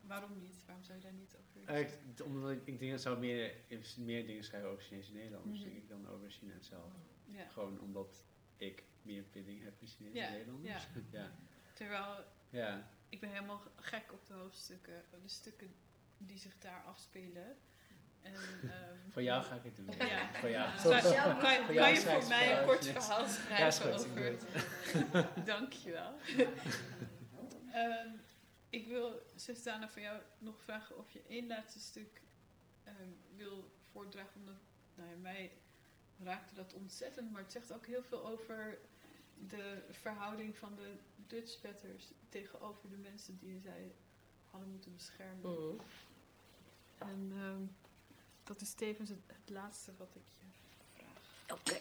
Waarom 0.00 0.38
niet? 0.40 0.64
Waarom 0.66 0.84
zou 0.84 0.98
je 0.98 1.04
daar 1.04 1.12
niet 1.12 1.34
over 1.36 1.48
willen 1.52 1.68
Eigenlijk, 1.68 2.16
t- 2.16 2.20
omdat 2.22 2.50
ik, 2.50 2.66
ik 2.66 2.78
denk 2.78 2.90
dat 2.90 3.00
zou 3.00 3.18
meer, 3.18 3.54
meer 3.96 4.26
dingen 4.26 4.44
schrijven 4.44 4.70
over 4.70 4.82
Chinese 4.84 5.12
Nederlanders, 5.12 5.60
denk 5.60 5.76
ik, 5.76 5.88
dan 5.88 6.08
over 6.08 6.30
China 6.30 6.54
zelf. 6.60 6.92
Ja. 7.30 7.48
Gewoon 7.48 7.80
omdat 7.80 8.24
ik 8.56 8.82
meer 9.04 9.24
binding 9.30 9.62
heb 9.62 9.80
met 9.80 9.90
Chinese 9.90 10.16
Ja, 10.16 10.30
Nederlanders. 10.30 10.86
ja. 11.10 11.30
Terwijl 11.74 12.24
ja. 12.50 12.88
ik 13.08 13.20
ben 13.20 13.30
helemaal 13.30 13.62
gek 13.76 14.12
op 14.12 14.26
de 14.26 14.34
hoofdstukken, 14.34 15.04
de 15.22 15.28
stukken 15.28 15.74
die 16.18 16.38
zich 16.38 16.58
daar 16.58 16.82
afspelen. 16.82 17.56
En, 18.22 18.34
ehm, 18.62 18.96
Voor 19.12 19.22
jou 19.22 19.44
ga 19.44 19.54
ik 19.54 19.62
het 19.62 19.76
doen. 19.76 19.86
Ja. 19.98 20.32
Voor 20.32 20.50
jou. 20.50 20.70
Ja. 20.72 20.78
Voor 20.78 20.90
Kan, 20.90 21.12
jou 21.12 21.40
kan, 21.40 21.56
Voor 21.56 21.64
kan 21.64 21.74
jou 21.74 21.94
je 21.94 22.00
voor 22.00 22.28
mij 22.28 22.58
een 22.58 22.66
kort 22.66 22.86
verhaal 22.86 23.20
Ja, 23.48 23.70
schrijven 23.70 23.92
ik 23.92 23.98
doe 23.98 24.08
over... 24.08 24.24
het. 24.24 25.46
Dankjewel. 25.46 26.14
Ehm 27.72 28.08
ik 28.72 28.86
wil, 28.86 29.22
Sestana, 29.34 29.88
van 29.88 30.02
jou 30.02 30.20
nog 30.38 30.60
vragen 30.62 30.98
of 30.98 31.10
je 31.10 31.22
één 31.28 31.46
laatste 31.46 31.80
stuk 31.80 32.22
ehm, 32.84 33.10
wil 33.36 33.72
voordragen. 33.90 34.40
Omdat 34.40 34.54
nou 34.94 35.10
ja, 35.10 35.16
mij 35.16 35.52
raakte 36.18 36.54
dat 36.54 36.74
ontzettend, 36.74 37.30
maar 37.30 37.42
het 37.42 37.52
zegt 37.52 37.72
ook 37.72 37.86
heel 37.86 38.02
veel 38.02 38.26
over 38.26 38.78
de 39.48 39.82
verhouding 39.90 40.56
van 40.56 40.74
de 40.76 40.94
Dutchbatters 41.26 42.12
tegenover 42.28 42.90
de 42.90 42.96
mensen 42.96 43.38
die 43.38 43.60
zij 43.60 43.94
hadden 44.50 44.70
moeten 44.70 44.92
beschermen. 44.94 45.50
Mhm. 45.50 45.82
En 46.98 47.32
ehm, 47.36 47.62
dat 48.44 48.60
is 48.60 48.72
tevens 48.74 49.08
het, 49.08 49.18
het 49.26 49.50
laatste 49.50 49.92
wat 49.96 50.14
ik 50.14 50.22
je 50.26 50.46
vraag. 50.94 51.58
Oké. 51.58 51.80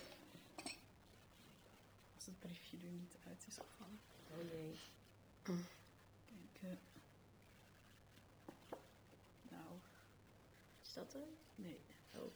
Als 2.16 2.26
het 2.26 2.40
briefje 2.40 2.78
er 2.78 2.92
niet 2.92 3.16
uit 3.28 3.46
is 3.48 3.58
gevallen. 3.58 4.00
Oh 4.32 4.38
nee. 4.38 4.80
Kijk, 6.26 6.60
eh, 6.62 6.78
nou, 9.50 9.80
Is 10.82 10.94
dat 10.94 11.14
er? 11.14 11.28
nee. 11.56 11.80
Oh. 12.16 12.32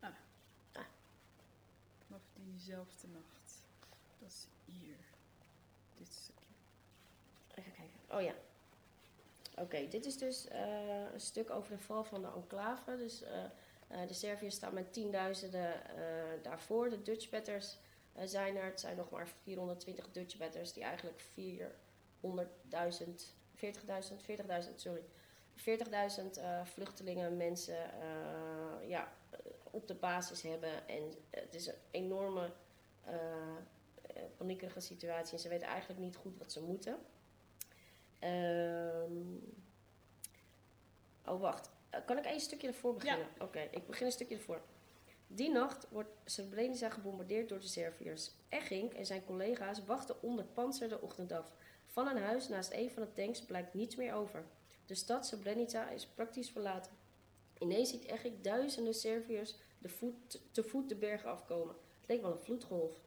Ah. 0.00 0.08
Ah. 0.72 0.84
Diezelfde 2.66 3.06
nacht. 3.06 3.62
Dat 4.18 4.28
is 4.28 4.46
hier. 4.64 4.96
Dit 5.96 6.08
stukje. 6.12 6.52
Even 7.54 7.72
kijken. 7.72 8.16
Oh 8.16 8.22
ja. 8.22 8.34
Oké, 9.62 9.88
dit 9.88 10.06
is 10.06 10.18
dus 10.18 10.48
eh, 10.48 11.12
een 11.12 11.20
stuk 11.20 11.50
over 11.50 11.70
de 11.70 11.78
val 11.78 12.04
van 12.04 12.22
de 12.22 12.28
enclave. 12.36 12.96
Dus 12.96 13.22
eh, 13.22 13.44
eh, 13.88 14.08
de 14.08 14.14
Serviërs 14.14 14.54
staan 14.54 14.74
met 14.74 14.92
tienduizenden 14.92 15.82
daarvoor. 16.42 16.90
De 16.90 17.02
Dutchbatters 17.02 17.76
eh, 18.12 18.26
zijn 18.26 18.56
er. 18.56 18.64
Het 18.64 18.80
zijn 18.80 18.96
nog 18.96 19.10
maar 19.10 19.28
420 19.42 20.10
Dutchbatters 20.12 20.72
die 20.72 20.82
eigenlijk 20.82 21.22
400.000, 21.22 21.28
40.000, 23.54 23.66
40.000, 24.66 24.74
sorry. 24.76 25.04
40.000 25.56 25.64
eh, 26.38 26.64
vluchtelingen, 26.64 27.36
mensen 27.36 27.90
ja, 28.86 29.12
op 29.76 29.86
de 29.86 29.94
basis 29.94 30.42
hebben. 30.42 30.88
En 30.88 31.14
het 31.30 31.54
is 31.54 31.66
een 31.66 31.74
enorme 31.90 32.52
eh, 33.04 33.14
paniekerige 34.36 34.80
situatie. 34.80 35.32
En 35.32 35.38
ze 35.38 35.48
weten 35.48 35.68
eigenlijk 35.68 36.00
niet 36.00 36.16
goed 36.16 36.38
wat 36.38 36.52
ze 36.52 36.62
moeten. 36.62 36.98
Ehm, 38.18 39.34
oh, 41.24 41.40
wacht. 41.40 41.70
Eh, 41.90 42.00
Kan 42.04 42.18
ik 42.18 42.24
één 42.24 42.40
stukje 42.40 42.66
ervoor 42.66 42.94
beginnen? 42.94 43.28
Oké, 43.38 43.68
ik 43.70 43.86
begin 43.86 44.06
een 44.06 44.12
stukje 44.12 44.34
ervoor. 44.36 44.60
Die 45.26 45.50
nacht 45.50 45.86
wordt 45.90 46.10
Srebrenica 46.24 46.90
gebombardeerd 46.90 47.48
door 47.48 47.60
de 47.60 47.66
Serviërs. 47.66 48.30
Echink 48.48 48.92
en 48.92 49.06
zijn 49.06 49.24
collega's 49.24 49.84
wachten 49.84 50.22
onder 50.22 50.44
panzer 50.44 50.88
de 50.88 51.00
ochtend 51.00 51.32
af. 51.32 51.52
Van 51.86 52.06
een 52.06 52.22
huis 52.22 52.48
naast 52.48 52.72
een 52.72 52.90
van 52.90 53.02
de 53.02 53.12
tanks 53.12 53.44
blijkt 53.44 53.74
niets 53.74 53.96
meer 53.96 54.14
over. 54.14 54.44
De 54.86 54.94
stad 54.94 55.26
Srebrenica 55.26 55.88
is 55.88 56.06
praktisch 56.06 56.50
verlaten. 56.50 56.92
Ineens 57.58 57.90
ziet 57.90 58.04
Echink 58.04 58.44
duizenden 58.44 58.94
Serviërs 58.94 59.54
voet, 59.88 60.40
te 60.50 60.62
voet 60.62 60.88
de 60.88 60.96
bergen 60.96 61.30
afkomen. 61.30 61.74
Het 62.00 62.08
leek 62.08 62.20
wel 62.20 62.32
een 62.32 62.38
vloedgolf. 62.38 63.00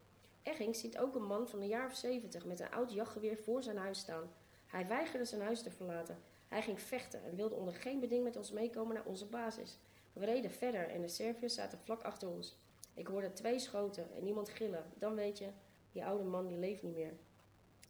Echink 0.43 0.76
ziet 0.76 0.97
ook 0.97 1.15
een 1.15 1.26
man 1.26 1.47
van 1.47 1.61
een 1.61 1.68
jaar 1.68 1.85
of 1.85 1.95
zeventig 1.95 2.45
met 2.45 2.60
een 2.60 2.72
oud 2.72 2.93
jachtgeweer 2.93 3.38
voor 3.38 3.64
zijn 3.64 3.77
huis 3.77 3.99
staan. 3.99 4.31
Hij 4.68 4.88
weigerde 4.88 5.26
zijn 5.26 5.41
huis 5.41 5.61
te 5.61 5.72
verlaten. 5.72 6.18
Hij 6.47 6.61
ging 6.61 6.81
vechten 6.81 7.23
en 7.23 7.35
wilde 7.35 7.56
onder 7.56 7.73
geen 7.73 7.99
beding 7.99 8.23
met 8.23 8.35
ons 8.35 8.51
meekomen 8.51 8.95
naar 8.95 9.06
onze 9.06 9.26
basis. 9.26 9.77
We 10.14 10.26
reden 10.26 10.51
verder 10.51 10.88
en 10.89 11.01
de 11.01 11.07
Serviërs 11.07 11.53
zaten 11.53 11.80
vlak 11.80 12.01
achter 12.01 12.30
ons. 12.30 12.57
Ik 12.93 13.07
hoorde 13.07 13.34
twee 13.34 13.60
schoten 13.60 14.14
en 14.15 14.27
iemand 14.27 14.49
gillen. 14.49 14.85
Dan 14.97 15.15
weet 15.15 15.38
je, 15.38 15.47
die 15.91 16.06
oude 16.06 16.23
man 16.23 16.47
die 16.47 16.57
leeft 16.57 16.84
niet 16.84 16.95
meer. 16.95 17.14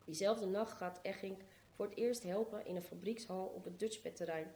Diezelfde 0.06 0.46
nacht 0.46 0.72
gaat 0.72 1.00
Echink 1.02 1.42
voor 1.70 1.86
het 1.86 1.98
eerst 1.98 2.24
helpen 2.24 2.66
in 2.66 2.76
een 2.76 2.84
fabriekshal 2.84 3.46
op 3.46 3.64
het 3.64 3.80
Dutchbed-terrein. 3.80 4.52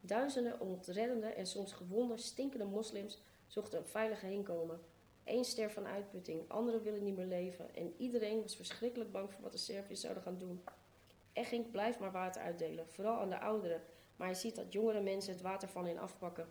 Duizenden 0.00 0.60
ontreddende 0.60 1.26
en 1.26 1.46
soms 1.46 1.72
gewonde, 1.72 2.16
stinkende 2.16 2.64
moslims 2.64 3.18
zochten 3.48 3.78
een 3.78 3.86
veilige 3.86 4.26
heenkomen. 4.26 4.80
Eén 5.24 5.44
sterft 5.44 5.74
van 5.74 5.86
uitputting, 5.86 6.48
anderen 6.48 6.82
willen 6.82 7.04
niet 7.04 7.16
meer 7.16 7.26
leven 7.26 7.74
en 7.74 7.94
iedereen 7.96 8.42
was 8.42 8.56
verschrikkelijk 8.56 9.12
bang 9.12 9.32
voor 9.32 9.42
wat 9.42 9.52
de 9.52 9.58
Serviërs 9.58 10.00
zouden 10.00 10.22
gaan 10.22 10.38
doen. 10.38 10.64
Echink 11.32 11.70
blijft 11.70 11.98
maar 11.98 12.12
water 12.12 12.42
uitdelen, 12.42 12.88
vooral 12.88 13.18
aan 13.18 13.30
de 13.30 13.40
ouderen, 13.40 13.82
maar 14.16 14.26
hij 14.26 14.36
ziet 14.36 14.56
dat 14.56 14.72
jongere 14.72 15.00
mensen 15.00 15.32
het 15.32 15.42
water 15.42 15.68
van 15.68 15.86
hen 15.86 15.98
afpakken. 15.98 16.48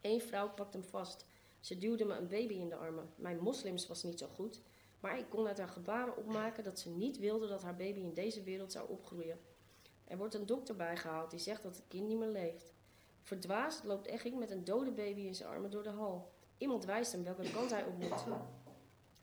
Eén 0.00 0.20
vrouw 0.20 0.50
pakt 0.50 0.72
hem 0.72 0.84
vast. 0.84 1.26
Ze 1.60 1.78
duwde 1.78 2.04
me 2.04 2.14
een 2.14 2.28
baby 2.28 2.54
in 2.54 2.68
de 2.68 2.76
armen. 2.76 3.10
Mijn 3.16 3.38
moslims 3.38 3.86
was 3.86 4.02
niet 4.02 4.18
zo 4.18 4.26
goed, 4.26 4.60
maar 5.00 5.18
ik 5.18 5.28
kon 5.28 5.46
uit 5.46 5.58
haar 5.58 5.68
gebaren 5.68 6.16
opmaken 6.16 6.64
dat 6.64 6.78
ze 6.78 6.90
niet 6.90 7.18
wilde 7.18 7.48
dat 7.48 7.62
haar 7.62 7.76
baby 7.76 8.00
in 8.00 8.14
deze 8.14 8.42
wereld 8.42 8.72
zou 8.72 8.88
opgroeien. 8.88 9.38
Er 10.04 10.16
wordt 10.16 10.34
een 10.34 10.46
dokter 10.46 10.76
bijgehaald 10.76 11.30
die 11.30 11.38
zegt 11.38 11.62
dat 11.62 11.76
het 11.76 11.84
kind 11.88 12.08
niet 12.08 12.18
meer 12.18 12.28
leeft. 12.28 12.72
Verdwaasd 13.22 13.84
loopt 13.84 14.06
Echink 14.06 14.38
met 14.38 14.50
een 14.50 14.64
dode 14.64 14.90
baby 14.90 15.20
in 15.20 15.34
zijn 15.34 15.48
armen 15.48 15.70
door 15.70 15.82
de 15.82 15.90
hal. 15.90 16.30
Iemand 16.58 16.84
wijst 16.84 17.12
hem 17.12 17.24
welke 17.24 17.50
kant 17.50 17.70
hij 17.70 17.84
op 17.84 17.98
moet. 17.98 18.24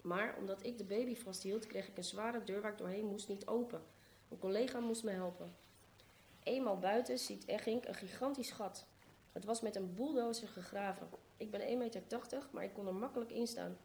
Maar 0.02 0.36
omdat 0.38 0.65
ik 0.65 0.78
de 0.78 0.84
baby 0.84 1.15
vasthield, 1.15 1.68
kreeg 1.68 1.88
ik 1.88 1.98
een 1.98 2.03
zware 2.03 2.44
deur 2.44 2.61
waar 2.61 2.72
ik 2.72 2.78
doorheen 2.78 3.06
moest 3.06 3.28
niet 3.28 3.48
open. 3.48 3.82
Een 4.30 4.40
collega 4.40 4.80
moest 4.80 5.03
me 5.03 5.11
helpen. 5.11 5.56
Eenmaal 6.44 6.80
buiten 6.80 7.19
ziet 7.19 7.45
Echink 7.45 7.86
een 7.86 7.95
gigantisch 7.95 8.52
gat. 8.52 8.86
Het 9.32 9.45
was 9.45 9.61
met 9.61 9.76
een 9.76 9.94
bulldozer 9.94 10.48
gegraven. 10.48 11.10
Ik 11.38 11.52
ben 11.52 11.61
1,80 11.61 11.78
meter, 11.78 12.48
maar 12.52 12.64
ik 12.64 12.74
kon 12.74 12.88
er 12.88 12.94
makkelijk 12.94 13.32
in 13.32 13.48
staan. 13.48 13.78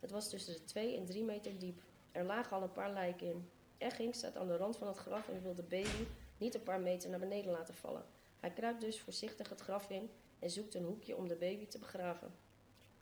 Het 0.00 0.10
was 0.10 0.28
tussen 0.28 0.54
de 0.54 0.64
2 0.64 0.96
en 0.96 1.04
3 1.04 1.24
meter 1.24 1.58
diep. 1.58 1.82
Er 2.12 2.24
lagen 2.24 2.56
al 2.56 2.62
een 2.62 2.72
paar 2.72 2.92
lijken 2.92 3.26
in. 3.26 3.48
Echink 3.78 4.14
staat 4.14 4.36
aan 4.36 4.46
de 4.46 4.56
rand 4.56 4.76
van 4.76 4.88
het 4.88 4.96
graf 4.96 5.28
en 5.28 5.42
wil 5.42 5.54
de 5.54 5.62
baby 5.62 6.06
niet 6.38 6.54
een 6.54 6.62
paar 6.62 6.80
meter 6.80 7.10
naar 7.10 7.18
beneden 7.18 7.52
laten 7.52 7.74
vallen. 7.74 8.04
Hij 8.44 8.52
kruipt 8.52 8.80
dus 8.80 9.00
voorzichtig 9.00 9.48
het 9.48 9.60
graf 9.60 9.90
in 9.90 10.10
en 10.38 10.50
zoekt 10.50 10.74
een 10.74 10.84
hoekje 10.84 11.16
om 11.16 11.28
de 11.28 11.36
baby 11.36 11.66
te 11.66 11.78
begraven. 11.78 12.34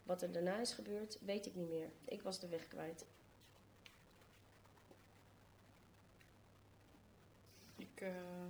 Wat 0.03 0.21
er 0.21 0.31
daarna 0.31 0.59
is 0.59 0.73
gebeurd, 0.73 1.19
weet 1.21 1.45
ik 1.45 1.55
niet 1.55 1.69
meer. 1.69 1.91
Ik 2.05 2.21
was 2.21 2.39
de 2.39 2.47
weg 2.47 2.67
kwijt. 2.67 3.05
Ik, 7.75 8.01
eh, 8.01 8.47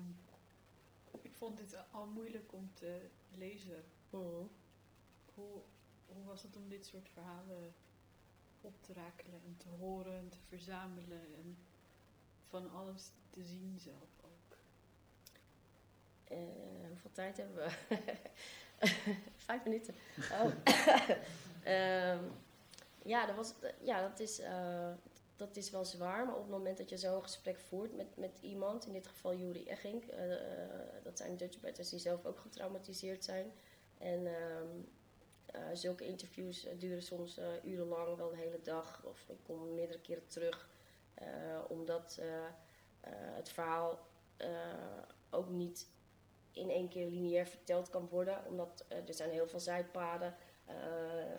ik 1.21 1.33
vond 1.33 1.57
dit 1.57 1.77
al 1.91 2.05
moeilijk 2.05 2.53
om 2.53 2.69
te 2.73 3.01
lezen. 3.31 3.83
Mhm. 4.09 4.45
Hoe, 5.33 5.61
hoe 6.05 6.23
was 6.25 6.43
het 6.43 6.55
om 6.55 6.69
dit 6.69 6.85
soort 6.85 7.09
verhalen 7.09 7.73
op 8.61 8.81
te 8.81 8.93
rakelen 8.93 9.41
en 9.45 9.57
te 9.57 9.69
horen 9.69 10.17
en 10.17 10.29
te 10.29 10.39
verzamelen 10.47 11.35
en 11.35 11.57
van 12.47 12.71
alles 12.71 13.11
te 13.29 13.43
zien 13.43 13.79
zelf 13.79 14.12
Eh, 16.27 16.37
hoeveel 16.87 17.11
tijd 17.11 17.37
hebben 17.37 17.55
we? 17.55 17.71
Vijf 19.45 19.63
minuten. 19.63 19.95
Oh. 20.41 20.51
Ehm, 21.63 22.23
ja, 23.03 23.25
dat 23.25 23.35
was, 23.35 23.53
ja 23.79 24.01
dat, 24.01 24.19
is, 24.19 24.39
eh, 24.39 24.91
dat 25.35 25.55
is 25.55 25.69
wel 25.69 25.85
zwaar. 25.85 26.25
Maar 26.25 26.35
op 26.35 26.41
het 26.41 26.51
moment 26.51 26.77
dat 26.77 26.89
je 26.89 26.97
zo'n 26.97 27.23
gesprek 27.23 27.59
voert 27.59 27.95
met, 27.95 28.17
met 28.17 28.37
iemand, 28.41 28.85
in 28.85 28.93
dit 28.93 29.07
geval 29.07 29.35
Juri 29.35 29.67
Eggink, 29.67 30.03
eh, 30.05 30.35
dat 31.03 31.17
zijn 31.17 31.37
Dutchbatters 31.37 31.89
die 31.89 31.99
zelf 31.99 32.25
ook 32.25 32.39
getraumatiseerd 32.39 33.23
zijn. 33.23 33.51
En 33.97 34.27
ehm, 34.27 34.67
eh, 35.45 35.61
zulke 35.73 36.05
interviews 36.05 36.67
duren 36.77 37.03
soms 37.03 37.39
urenlang, 37.63 38.15
wel 38.15 38.29
de 38.29 38.37
hele 38.37 38.61
dag. 38.63 39.03
Of 39.03 39.29
ik 39.29 39.37
kom 39.43 39.73
meerdere 39.73 39.99
keren 39.99 40.27
terug. 40.27 40.71
omdat 41.67 42.19
het 43.35 43.49
verhaal 43.49 43.99
ook 45.29 45.49
niet 45.49 45.87
in 46.53 46.69
één 46.69 46.89
keer 46.89 47.07
lineair 47.07 47.47
verteld 47.47 47.89
kan 47.89 48.07
worden. 48.07 48.45
Omdat 48.47 48.85
eh, 48.87 49.07
er 49.07 49.13
zijn 49.13 49.29
heel 49.29 49.47
veel 49.47 49.59
zijpaden. 49.59 50.35
Eh 50.65 50.75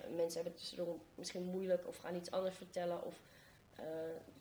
mensen 0.09 0.35
hebben 0.35 0.53
het 0.53 0.57
tussendoor 0.57 0.99
misschien 1.15 1.43
moeilijk 1.43 1.86
of 1.86 1.97
gaan 1.97 2.15
iets 2.15 2.31
anders 2.31 2.57
vertellen. 2.57 3.05
Of 3.05 3.20
Eh, 3.74 3.85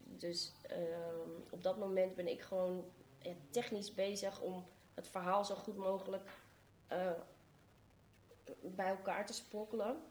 dus 0.03 0.51
ehm, 0.61 1.29
op 1.49 1.63
dat 1.63 1.77
moment 1.77 2.15
ben 2.15 2.27
ik 2.27 2.41
gewoon 2.41 2.91
technisch 3.49 3.93
bezig 3.93 4.41
om 4.41 4.65
het 4.93 5.07
verhaal 5.07 5.45
zo 5.45 5.55
goed 5.55 5.77
mogelijk 5.77 6.29
bij 8.61 8.87
elkaar 8.87 9.25
te 9.25 9.33
sprokkelen. 9.33 10.01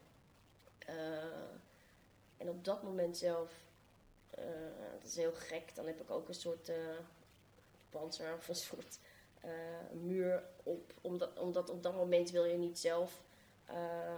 En 2.36 2.48
op 2.48 2.64
dat 2.64 2.82
moment 2.82 3.16
zelf, 3.16 3.52
dat 5.01 5.05
is 5.05 5.16
heel 5.16 5.32
gek, 5.32 5.74
dan 5.74 5.86
heb 5.86 6.01
ik 6.01 6.10
ook 6.10 6.28
een 6.28 6.34
soort 6.34 6.68
uh, 6.68 6.76
panzer 7.90 8.34
of 8.34 8.48
een 8.48 8.55
soort 8.55 8.98
muur 9.93 10.44
op. 10.62 10.93
Omdat, 11.01 11.39
omdat 11.39 11.70
op 11.70 11.82
dat 11.82 11.94
moment 11.94 12.31
wil 12.31 12.44
je 12.44 12.56
niet 12.56 12.78
zelf 12.78 13.23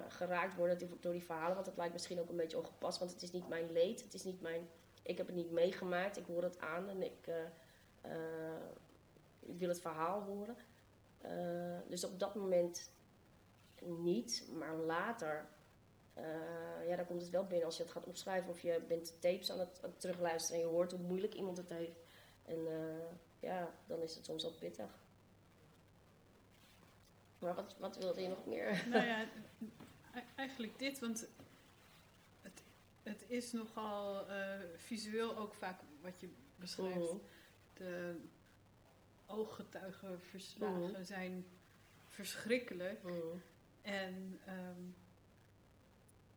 geraakt 0.08 0.56
worden 0.56 0.98
door 1.00 1.12
die 1.12 1.24
verhalen. 1.24 1.54
Want 1.54 1.66
het 1.66 1.76
lijkt 1.76 1.92
misschien 1.92 2.20
ook 2.20 2.28
een 2.28 2.36
beetje 2.36 2.58
ongepast, 2.58 2.98
want 2.98 3.12
het 3.12 3.22
is 3.22 3.32
niet 3.32 3.48
mijn 3.48 3.72
leed. 3.72 4.02
Het 4.02 4.14
is 4.14 4.24
niet 4.24 4.40
mijn, 4.40 4.68
ik 5.02 5.16
heb 5.16 5.26
het 5.26 5.36
niet 5.36 5.50
meegemaakt, 5.50 6.16
ik 6.16 6.26
hoor 6.26 6.42
het 6.42 6.58
aan 6.58 6.88
en 6.88 7.02
ik, 7.02 7.28
ik 9.40 9.58
wil 9.58 9.68
het 9.68 9.80
verhaal 9.80 10.22
horen. 10.22 10.56
dus 11.88 12.04
op 12.04 12.18
dat 12.18 12.34
moment 12.34 12.90
niet, 13.86 14.48
maar 14.52 14.76
later, 14.76 15.48
uh, 16.18 16.88
ja, 16.88 16.96
dan 16.96 17.06
komt 17.06 17.22
het 17.22 17.30
wel 17.30 17.46
binnen 17.46 17.66
als 17.66 17.76
je 17.76 17.82
het 17.82 17.92
gaat 17.92 18.06
opschrijven 18.06 18.50
of 18.50 18.60
je 18.60 18.82
bent 18.88 19.20
tapes 19.20 19.50
aan 19.50 19.58
het, 19.58 19.80
terugluisteren 19.96 20.60
en 20.60 20.66
je 20.66 20.72
hoort 20.72 20.90
hoe 20.90 21.00
moeilijk 21.00 21.34
iemand 21.34 21.56
het 21.56 21.68
heeft. 21.68 22.00
En 22.42 22.58
uh, 22.58 23.10
ja, 23.40 23.74
dan 23.86 24.02
is 24.02 24.14
het 24.14 24.24
soms 24.24 24.42
wel 24.42 24.52
pittig. 24.52 25.03
Maar 27.38 27.54
wat, 27.54 27.74
wat 27.78 27.96
wilde 27.96 28.22
je 28.22 28.28
nog 28.28 28.46
meer? 28.46 28.84
Nou 28.88 29.04
ja, 29.06 29.22
e-, 30.14 30.24
eigenlijk 30.36 30.78
dit, 30.78 30.98
want 30.98 31.26
het, 32.42 32.62
het 33.02 33.24
is 33.28 33.52
nogal 33.52 34.30
uh, 34.30 34.56
visueel 34.76 35.36
ook 35.36 35.54
vaak 35.54 35.80
wat 36.00 36.20
je 36.20 36.28
beschrijft. 36.56 37.12
Mm. 37.12 37.20
De 37.74 38.16
ooggetuigenverslagen 39.26 40.98
mm. 40.98 41.04
zijn 41.04 41.46
verschrikkelijk. 42.08 43.02
Mm. 43.02 43.42
En 43.82 44.40
um, 44.48 44.94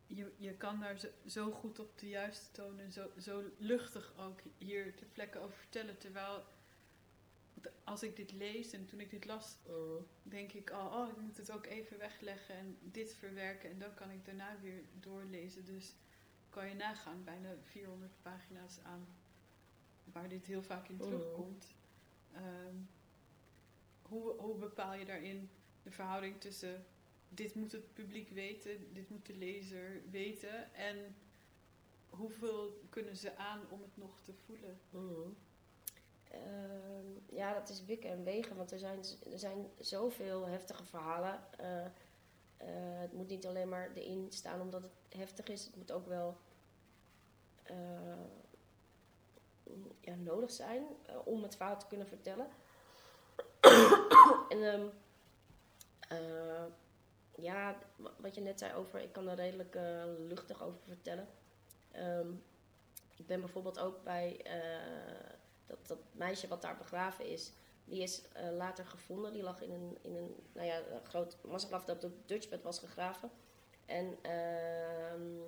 je, 0.07 0.32
je 0.38 0.53
kan 0.53 0.80
daar 0.80 0.99
zo, 0.99 1.07
zo, 1.26 1.52
goed 1.52 1.80
op 1.80 1.99
de 1.99 2.10
juiste 2.10 2.52
toon 2.52 2.80
en 2.80 2.91
zo, 2.91 3.10
zo 3.18 3.44
luchtig 3.57 4.14
ook 4.18 4.40
hier 4.57 4.95
de 4.95 5.06
plekken 5.06 5.41
over 5.41 5.57
vertellen. 5.57 5.98
Terwijl 5.98 6.45
als 7.84 8.03
ik 8.03 8.15
dit 8.15 8.31
lees 8.31 8.73
en 8.73 8.85
toen 8.85 8.99
ik 8.99 9.09
dit 9.09 9.25
las, 9.25 9.57
oh. 9.65 10.01
denk 10.23 10.51
ik 10.51 10.69
al, 10.71 11.01
oh, 11.01 11.09
ik 11.09 11.17
moet 11.17 11.38
het 11.38 11.51
ook 11.51 11.65
even 11.65 11.97
wegleggen 11.97 12.55
en 12.55 12.77
dit 12.81 13.13
verwerken. 13.13 13.69
En 13.69 13.79
dan 13.79 13.93
kan 13.93 14.11
ik 14.11 14.25
daarna 14.25 14.59
weer 14.61 14.84
doorlezen. 14.99 15.65
Dus 15.65 15.95
kan 16.49 16.67
je 16.67 16.75
nagaan, 16.75 17.23
bijna 17.23 17.49
400 17.63 18.11
pagina's 18.21 18.79
aan 18.84 19.07
waar 20.03 20.29
dit 20.29 20.45
heel 20.45 20.63
vaak 20.63 20.88
in 20.88 21.01
oh. 21.01 21.07
terugkomt. 21.07 21.73
Um, 22.35 22.89
hoe, 24.01 24.34
hoe 24.38 24.55
bepaal 24.55 24.93
je 24.93 25.05
daarin 25.05 25.49
de 25.84 25.91
verhouding 25.91 26.41
tussen 26.41 26.85
dit 27.29 27.55
moet 27.55 27.71
het 27.71 27.93
publiek 27.93 28.29
weten, 28.29 28.93
dit 28.93 29.09
moet 29.09 29.25
de 29.25 29.35
lezer 29.35 30.01
weten. 30.11 30.73
En 30.73 31.15
hoeveel 32.09 32.81
kunnen 32.89 33.15
ze 33.15 33.35
aan 33.35 33.61
om 33.69 33.81
het 33.81 33.97
nog 33.97 34.21
te 34.21 34.34
voelen? 34.34 34.79
Ehm, 36.31 37.35
ja, 37.35 37.53
dat 37.53 37.69
is 37.69 37.85
wikken 37.85 38.09
en 38.09 38.23
wegen, 38.23 38.55
want 38.55 38.71
er 38.71 38.79
zijn, 38.79 38.99
er 39.31 39.39
zijn 39.39 39.69
zoveel 39.79 40.47
heftige 40.47 40.83
verhalen. 40.83 41.39
Uh, 41.61 41.87
het 42.99 43.13
moet 43.13 43.27
niet 43.27 43.45
alleen 43.45 43.69
maar 43.69 43.91
erin 43.93 44.27
staan 44.29 44.61
omdat 44.61 44.81
het 44.81 44.91
heftig 45.17 45.47
is, 45.47 45.65
het 45.65 45.75
moet 45.75 45.91
ook 45.91 46.07
wel 46.07 46.37
uh, 47.71 47.75
ja, 49.99 50.15
nodig 50.15 50.51
zijn 50.51 50.83
om 51.23 51.43
het 51.43 51.55
verhaal 51.55 51.79
te 51.79 51.87
kunnen 51.87 52.07
vertellen. 52.07 52.47
en 54.49 54.63
um, 54.63 54.91
ja, 57.35 57.77
wat 58.17 58.35
je 58.35 58.41
net 58.41 58.59
zei 58.59 58.73
over, 58.73 58.99
ik 58.99 59.11
kan 59.11 59.27
er 59.27 59.35
redelijk 59.35 59.77
luchtig 60.27 60.63
over 60.63 60.79
vertellen. 60.85 61.27
Um, 61.95 62.43
ik 63.15 63.27
ben 63.27 63.39
bijvoorbeeld 63.39 63.79
ook 63.79 64.03
bij 64.03 64.41
dat, 65.68 65.88
dat 65.88 65.99
meisje 66.11 66.48
wat 66.48 66.61
daar 66.61 66.77
begraven 66.77 67.26
is. 67.26 67.52
Die 67.85 68.02
is 68.02 68.22
uh, 68.38 68.52
later 68.57 68.85
gevonden. 68.85 69.34
Die 69.34 69.44
lag 69.44 69.61
in 69.61 69.72
een, 69.72 69.98
in 70.02 70.15
een, 70.15 70.35
nou 70.53 70.68
ja, 70.68 70.81
groot 71.03 71.38
massagraf 71.44 71.85
dat 71.85 72.03
op 72.03 72.27
Dutchbed 72.27 72.64
was 72.64 72.80
gegraven. 72.80 73.31
En 73.85 74.18
ehm, 74.22 75.39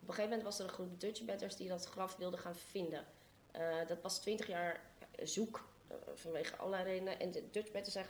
op 0.00 0.08
een 0.08 0.14
gegeven 0.14 0.22
moment 0.22 0.42
was 0.42 0.58
er 0.58 0.64
een 0.64 0.70
groep 0.70 1.00
Dutchbedders 1.00 1.56
die 1.56 1.68
dat 1.68 1.84
graf 1.84 2.16
wilden 2.16 2.38
gaan 2.38 2.56
vinden. 2.56 3.04
dat 3.86 4.02
was 4.02 4.20
twintig 4.20 4.46
jaar 4.46 4.90
zoek 5.22 5.68
vanwege 6.14 6.56
allerlei 6.56 6.84
redenen. 6.84 7.20
En 7.20 7.30
de 7.30 7.50
Dutchbedders 7.50 7.92
zijn 7.92 8.06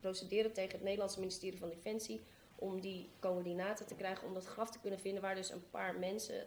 procederen 0.00 0.52
tegen 0.52 0.72
het 0.72 0.82
Nederlandse 0.82 1.18
ministerie 1.18 1.58
van 1.58 1.68
Defensie 1.68 2.20
om 2.54 2.80
die 2.80 3.10
coördinaten 3.20 3.86
te 3.86 3.94
krijgen 3.94 4.26
om 4.26 4.34
dat 4.34 4.46
graf 4.46 4.70
te 4.70 4.80
kunnen 4.80 5.00
vinden 5.00 5.22
waar 5.22 5.34
dus 5.34 5.50
een 5.50 5.70
paar 5.70 5.98
mensen 5.98 6.46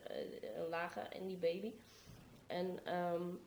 lagen 0.70 1.12
en 1.12 1.28
die 1.28 1.38
baby. 1.38 1.74
En 2.48 2.96
um, 2.98 3.40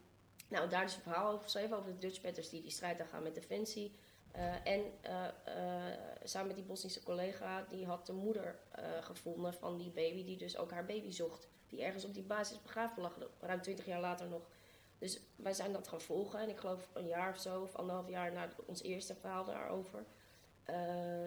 nou, 0.48 0.68
daar 0.68 0.84
is 0.84 0.94
een 0.94 1.02
verhaal 1.02 1.30
over 1.30 1.42
geschreven 1.42 1.76
over 1.76 1.92
de 1.92 1.98
Dutchbatters 1.98 2.48
die 2.48 2.62
die 2.62 2.70
strijd 2.70 3.00
aan 3.00 3.06
gaan 3.06 3.22
met 3.22 3.34
Defensie. 3.34 3.94
Uh, 4.36 4.66
en 4.66 4.82
uh, 5.04 5.24
samen 6.22 6.46
met 6.46 6.56
die 6.56 6.64
Bosnische 6.64 7.02
collega, 7.02 7.64
die 7.68 7.86
had 7.86 8.06
de 8.06 8.12
moeder 8.12 8.58
gevonden 9.00 9.54
van 9.54 9.76
die 9.78 9.90
baby, 9.90 10.24
die 10.24 10.36
dus 10.36 10.56
ook 10.56 10.70
haar 10.70 10.84
baby 10.84 11.10
zocht. 11.10 11.48
Die 11.68 11.82
ergens 11.82 12.04
op 12.04 12.14
die 12.14 12.22
basis 12.22 12.62
begraven 12.62 13.02
lag, 13.02 13.18
ruim 13.40 13.62
twintig 13.62 13.86
jaar 13.86 14.00
later 14.00 14.28
nog. 14.28 14.48
Dus 14.98 15.20
wij 15.36 15.52
zijn 15.52 15.72
dat 15.72 15.88
gaan 15.88 16.00
volgen. 16.00 16.40
En 16.40 16.48
ik 16.48 16.58
geloof 16.58 16.88
een 16.92 17.06
jaar 17.06 17.30
of 17.30 17.38
zo, 17.40 17.62
of 17.62 17.74
anderhalf 17.74 18.08
jaar 18.08 18.32
na 18.32 18.48
ons 18.66 18.82
eerste 18.82 19.14
verhaal 19.14 19.44
daarover. 19.44 20.04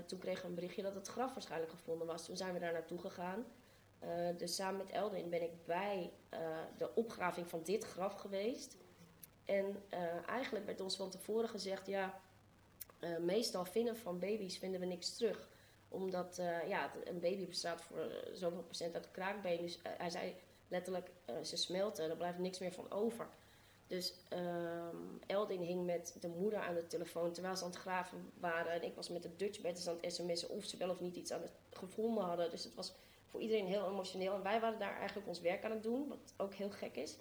Toen 0.06 0.20
kregen 0.20 0.42
we 0.42 0.48
een 0.48 0.56
berichtje 0.56 0.82
dat 0.82 0.96
het 0.96 1.08
graf 1.08 1.34
waarschijnlijk 1.34 1.72
gevonden 1.72 2.08
was. 2.08 2.26
Toen 2.26 2.38
zijn 2.38 2.54
we 2.54 2.60
daar 2.60 2.74
naartoe 2.74 3.00
gegaan. 3.00 3.46
Dus 4.38 4.56
samen 4.56 4.78
met 4.78 4.90
Eldin 4.90 5.30
ben 5.30 5.44
ik 5.44 5.66
bij 5.66 6.14
de 6.78 6.96
opgraving 6.96 7.50
van 7.50 7.64
dit 7.64 7.84
graf 7.84 8.14
geweest. 8.14 8.78
En 9.48 9.84
eigenlijk 10.26 10.66
werd 10.66 10.82
ons 10.82 10.96
van 10.96 11.10
tevoren 11.10 11.50
gezegd: 11.50 11.88
ja, 11.88 12.20
meestal 13.20 13.66
vinden 13.66 13.98
van 13.98 14.20
baby's 14.20 14.58
vinden 14.58 14.80
we 14.80 14.86
niks 14.86 15.18
terug. 15.18 15.50
Omdat 15.90 16.36
ja, 16.68 16.92
een 17.04 17.20
baby 17.20 17.48
bestaat 17.48 17.82
voor 17.82 18.12
zoveel 18.34 18.64
procent 18.64 18.96
uit 18.96 19.12
kraakbeen. 19.12 19.62
Dus 19.62 19.80
hij 19.84 20.10
zei 20.10 20.36
letterlijk: 20.68 21.10
ze 21.44 21.58
smelten, 21.58 22.10
er 22.10 22.18
blijft 22.18 22.38
niks 22.38 22.60
meer 22.60 22.74
van 22.74 22.92
over. 22.92 23.28
Dus 23.88 24.14
um, 24.34 25.20
Eldin 25.28 25.62
hing 25.62 25.86
met 25.86 26.18
de 26.20 26.28
moeder 26.28 26.60
aan 26.60 26.74
de 26.74 26.88
telefoon 26.88 27.32
terwijl 27.32 27.56
ze 27.56 27.64
aan 27.64 27.70
het 27.70 27.80
graven 27.80 28.32
waren. 28.40 28.72
En 28.72 28.84
ik 28.84 28.96
was 28.96 29.10
met 29.10 29.24
de 29.24 29.36
Dutch 29.36 29.62
bedders 29.62 29.88
aan 29.88 29.98
het 30.02 30.14
sms'en 30.14 30.50
of 30.50 30.64
ze 30.64 30.78
wel 30.78 30.90
of 30.90 31.00
niet 31.00 31.16
iets 31.16 31.32
aan 31.32 31.42
het 31.42 31.52
gevonden 31.72 32.24
hadden. 32.24 32.50
Dus 32.52 32.64
het 32.64 32.76
was 32.76 32.94
voor 33.26 33.42
iedereen 33.42 33.66
heel 33.66 33.88
emotioneel. 33.88 34.34
En 34.34 34.44
wij 34.44 34.60
waren 34.60 34.80
daar 34.80 34.98
eigenlijk 34.98 35.28
ons 35.28 35.42
werk 35.42 35.64
aan 35.64 35.72
het 35.72 35.84
doen, 35.84 36.08
wat 36.08 36.34
ook 36.38 36.54
heel 36.54 36.70
gek 36.70 36.96
is. 36.96 37.16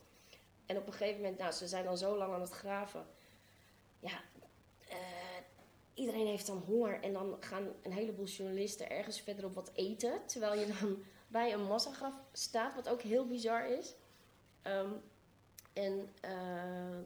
En 0.67 0.77
op 0.77 0.87
een 0.87 0.93
gegeven 0.93 1.21
moment, 1.21 1.39
nou, 1.39 1.53
ze 1.53 1.67
zijn 1.67 1.85
dan 1.85 1.99
zo 1.99 2.17
lang 2.17 2.33
aan 2.33 2.41
het 2.41 2.51
graven. 2.51 3.07
Ja, 3.99 4.21
uh, 4.89 4.97
iedereen 5.95 6.27
heeft 6.27 6.47
dan 6.47 6.59
honger. 6.59 7.03
En 7.03 7.13
dan 7.13 7.37
gaan 7.41 7.73
een 7.83 7.93
heleboel 7.93 8.27
journalisten 8.27 8.91
ergens 8.91 9.21
verderop 9.21 9.55
wat 9.55 9.71
eten. 9.75 10.27
Terwijl 10.27 10.61
je 10.61 10.67
dan 10.81 11.03
bij 11.29 11.53
een 11.53 11.67
massagraf 11.67 12.15
staat, 12.33 12.75
wat 12.75 12.89
ook 12.89 13.03
heel 13.03 13.27
bizar 13.27 13.69
is. 13.69 13.95
Um, 14.63 15.03
en 15.73 16.09
uh, 16.25 16.99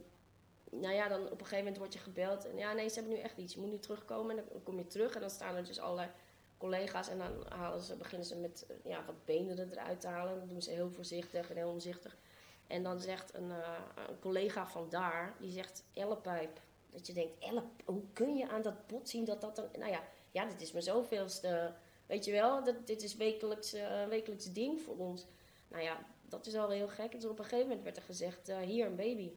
nou 0.70 0.95
ja, 0.95 1.09
dan 1.09 1.24
op 1.24 1.31
een 1.31 1.39
gegeven 1.39 1.59
moment 1.59 1.78
word 1.78 1.93
je 1.93 1.99
gebeld. 1.99 2.45
En 2.45 2.57
ja, 2.57 2.73
nee, 2.73 2.89
ze 2.89 2.95
hebben 2.95 3.12
nu 3.12 3.20
echt 3.20 3.37
iets. 3.37 3.55
Je 3.55 3.61
moet 3.61 3.70
nu 3.70 3.78
terugkomen. 3.78 4.39
En 4.39 4.45
dan 4.53 4.62
kom 4.62 4.78
je 4.78 4.87
terug 4.87 5.15
en 5.15 5.20
dan 5.20 5.31
staan 5.31 5.57
er 5.57 5.65
dus 5.65 5.81
allerlei 5.81 6.09
collega's. 6.59 7.09
En 7.09 7.19
dan 7.19 7.47
halen 7.49 7.81
ze, 7.81 7.97
beginnen 7.97 8.27
ze 8.27 8.37
met 8.37 8.66
ja, 8.85 9.05
wat 9.05 9.24
benen 9.24 9.70
eruit 9.70 10.01
te 10.01 10.09
halen. 10.09 10.32
En 10.32 10.39
dan 10.39 10.49
doen 10.49 10.62
ze 10.62 10.70
heel 10.70 10.91
voorzichtig 10.91 11.51
en 11.51 11.57
heel 11.57 11.70
omzichtig. 11.70 12.16
En 12.70 12.82
dan 12.82 13.01
zegt 13.01 13.34
een, 13.34 13.48
uh, 13.48 13.78
een 14.09 14.18
collega 14.18 14.66
van 14.66 14.88
daar, 14.88 15.34
die 15.38 15.51
zegt 15.51 15.84
ellepijp. 15.92 16.60
Dat 16.90 17.06
je 17.06 17.12
denkt, 17.12 17.38
elle, 17.38 17.62
hoe 17.84 18.02
kun 18.12 18.36
je 18.36 18.48
aan 18.48 18.62
dat 18.62 18.86
bot 18.86 19.09
zien 19.09 19.24
dat 19.24 19.40
dat 19.40 19.56
dan... 19.56 19.68
Nou 19.78 19.90
ja, 19.90 20.02
ja 20.30 20.44
dit 20.44 20.60
is 20.60 20.72
mijn 20.72 20.84
zoveelste... 20.84 21.72
Weet 22.06 22.24
je 22.24 22.32
wel, 22.32 22.64
dat, 22.64 22.86
dit 22.86 23.02
is 23.02 23.16
wekelijks, 23.16 23.74
uh, 23.74 24.06
wekelijks 24.06 24.52
ding 24.52 24.80
voor 24.80 24.97
ons. 24.97 25.26
Nou 25.68 25.82
ja, 25.82 26.06
dat 26.28 26.47
is 26.47 26.55
al 26.55 26.70
heel 26.70 26.88
gek. 26.88 27.12
En 27.12 27.18
toen 27.18 27.30
op 27.30 27.38
een 27.38 27.44
gegeven 27.44 27.66
moment 27.66 27.84
werd 27.84 27.97
er 27.97 28.02
gezegd, 28.02 28.48
uh, 28.48 28.59
hier 28.59 28.86
een 28.86 28.97
baby. 28.97 29.32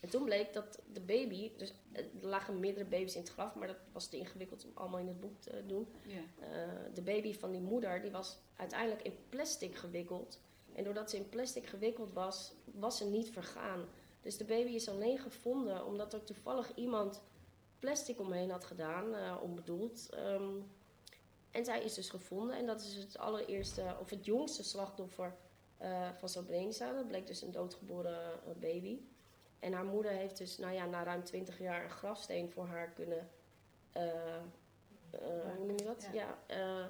En 0.00 0.10
toen 0.10 0.24
bleek 0.24 0.52
dat 0.52 0.78
de 0.92 1.00
baby, 1.00 1.50
dus 1.56 1.72
er 1.92 2.04
lagen 2.20 2.60
meerdere 2.60 2.84
baby's 2.84 3.14
in 3.14 3.20
het 3.20 3.30
graf, 3.30 3.54
maar 3.54 3.66
dat 3.66 3.76
was 3.92 4.08
te 4.08 4.16
ingewikkeld 4.16 4.64
om 4.64 4.70
allemaal 4.74 5.00
in 5.00 5.08
het 5.08 5.20
boek 5.20 5.40
te 5.40 5.66
doen. 5.66 5.88
Uh, 6.06 6.46
de 6.94 7.02
baby 7.02 7.34
van 7.34 7.50
die 7.50 7.60
moeder, 7.60 8.00
die 8.00 8.10
was 8.10 8.38
uiteindelijk 8.56 9.02
in 9.02 9.16
plastic 9.28 9.76
gewikkeld. 9.76 10.40
En 10.74 10.84
doordat 10.84 11.10
ze 11.10 11.16
in 11.16 11.28
plastic 11.28 11.66
gewikkeld 11.66 12.12
was, 12.12 12.52
was 12.64 12.96
ze 12.96 13.04
niet 13.04 13.30
vergaan. 13.30 13.88
Dus 14.22 14.36
de 14.36 14.44
baby 14.44 14.70
is 14.70 14.88
alleen 14.88 15.18
gevonden 15.18 15.86
omdat 15.86 16.12
er 16.12 16.24
toevallig 16.24 16.74
iemand 16.74 17.22
plastic 17.78 18.20
omheen 18.20 18.50
had 18.50 18.64
gedaan, 18.64 19.14
uh, 19.14 19.36
onbedoeld. 19.42 20.08
Um, 20.14 20.70
en 21.50 21.64
zij 21.64 21.82
is 21.82 21.94
dus 21.94 22.10
gevonden 22.10 22.56
en 22.56 22.66
dat 22.66 22.80
is 22.80 22.94
het 22.94 23.18
allereerste, 23.18 23.96
of 24.00 24.10
het 24.10 24.24
jongste 24.24 24.62
slachtoffer 24.62 25.36
eh, 25.76 26.08
van 26.12 26.28
Srebrenica. 26.28 26.92
Dat 26.92 27.06
bleek 27.06 27.26
dus 27.26 27.42
een 27.42 27.50
doodgeboren 27.50 28.32
eh, 28.32 28.54
baby. 28.60 29.00
En 29.58 29.72
haar 29.72 29.84
moeder 29.84 30.10
heeft 30.10 30.38
dus 30.38 30.58
nou 30.58 30.74
ja, 30.74 30.86
na 30.86 31.02
ruim 31.02 31.24
20 31.24 31.58
jaar 31.58 31.84
een 31.84 31.90
grafsteen 31.90 32.50
voor 32.50 32.66
haar 32.66 32.90
kunnen. 32.90 33.30
eh, 33.92 35.56
hoe 35.56 35.66
noem 35.66 35.78
je 35.78 35.84
dat? 35.84 36.08
Ja, 36.12 36.38
eh, 36.46 36.84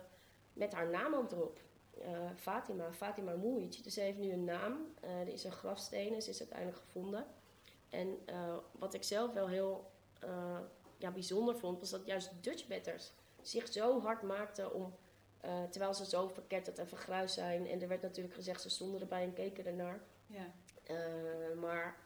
met 0.53 0.73
haar 0.73 0.89
naam 0.89 1.15
ook 1.15 1.33
erop. 1.33 1.61
Eh, 2.01 2.31
Fatima, 2.37 2.93
Fatima 2.93 3.35
Moeic. 3.35 3.85
Dus 3.85 3.95
ze 3.95 4.01
heeft 4.01 4.19
nu 4.19 4.33
een 4.33 4.45
naam. 4.45 4.95
Eh, 5.01 5.21
er 5.21 5.29
is 5.29 5.45
een 5.45 5.53
grafsteen 5.53 6.15
en 6.15 6.23
ze 6.23 6.31
is 6.31 6.41
uiteindelijk 6.41 6.79
gevonden. 6.79 7.27
En 7.89 8.19
eh, 8.27 8.57
wat 8.73 8.95
ik 8.95 9.03
zelf 9.03 9.33
wel 9.33 9.49
heel 9.49 9.91
ja, 10.99 11.11
bijzonder 11.11 11.59
vond, 11.59 11.79
was 11.79 11.91
dat 11.91 12.07
juist 12.07 12.31
Dutchbatters 12.41 13.13
zich 13.43 13.73
zo 13.73 14.01
hard 14.01 14.23
maakten 14.23 14.75
om, 14.75 14.95
terwijl 15.71 15.95
ze 15.95 16.05
zo 16.05 16.29
verketterd 16.29 16.79
en 16.79 16.89
vergruisd 16.89 17.35
zijn. 17.35 17.67
En 17.67 17.83
er 17.83 17.89
werd 17.89 18.03
natuurlijk 18.03 18.35
gezegd, 18.35 18.61
ze 18.61 18.71
stonden 18.71 19.01
erbij 19.01 19.23
en 19.23 19.33
keken 19.33 19.67
ernaar. 19.67 20.01
Ja. 20.27 20.53
Maar, 21.55 21.97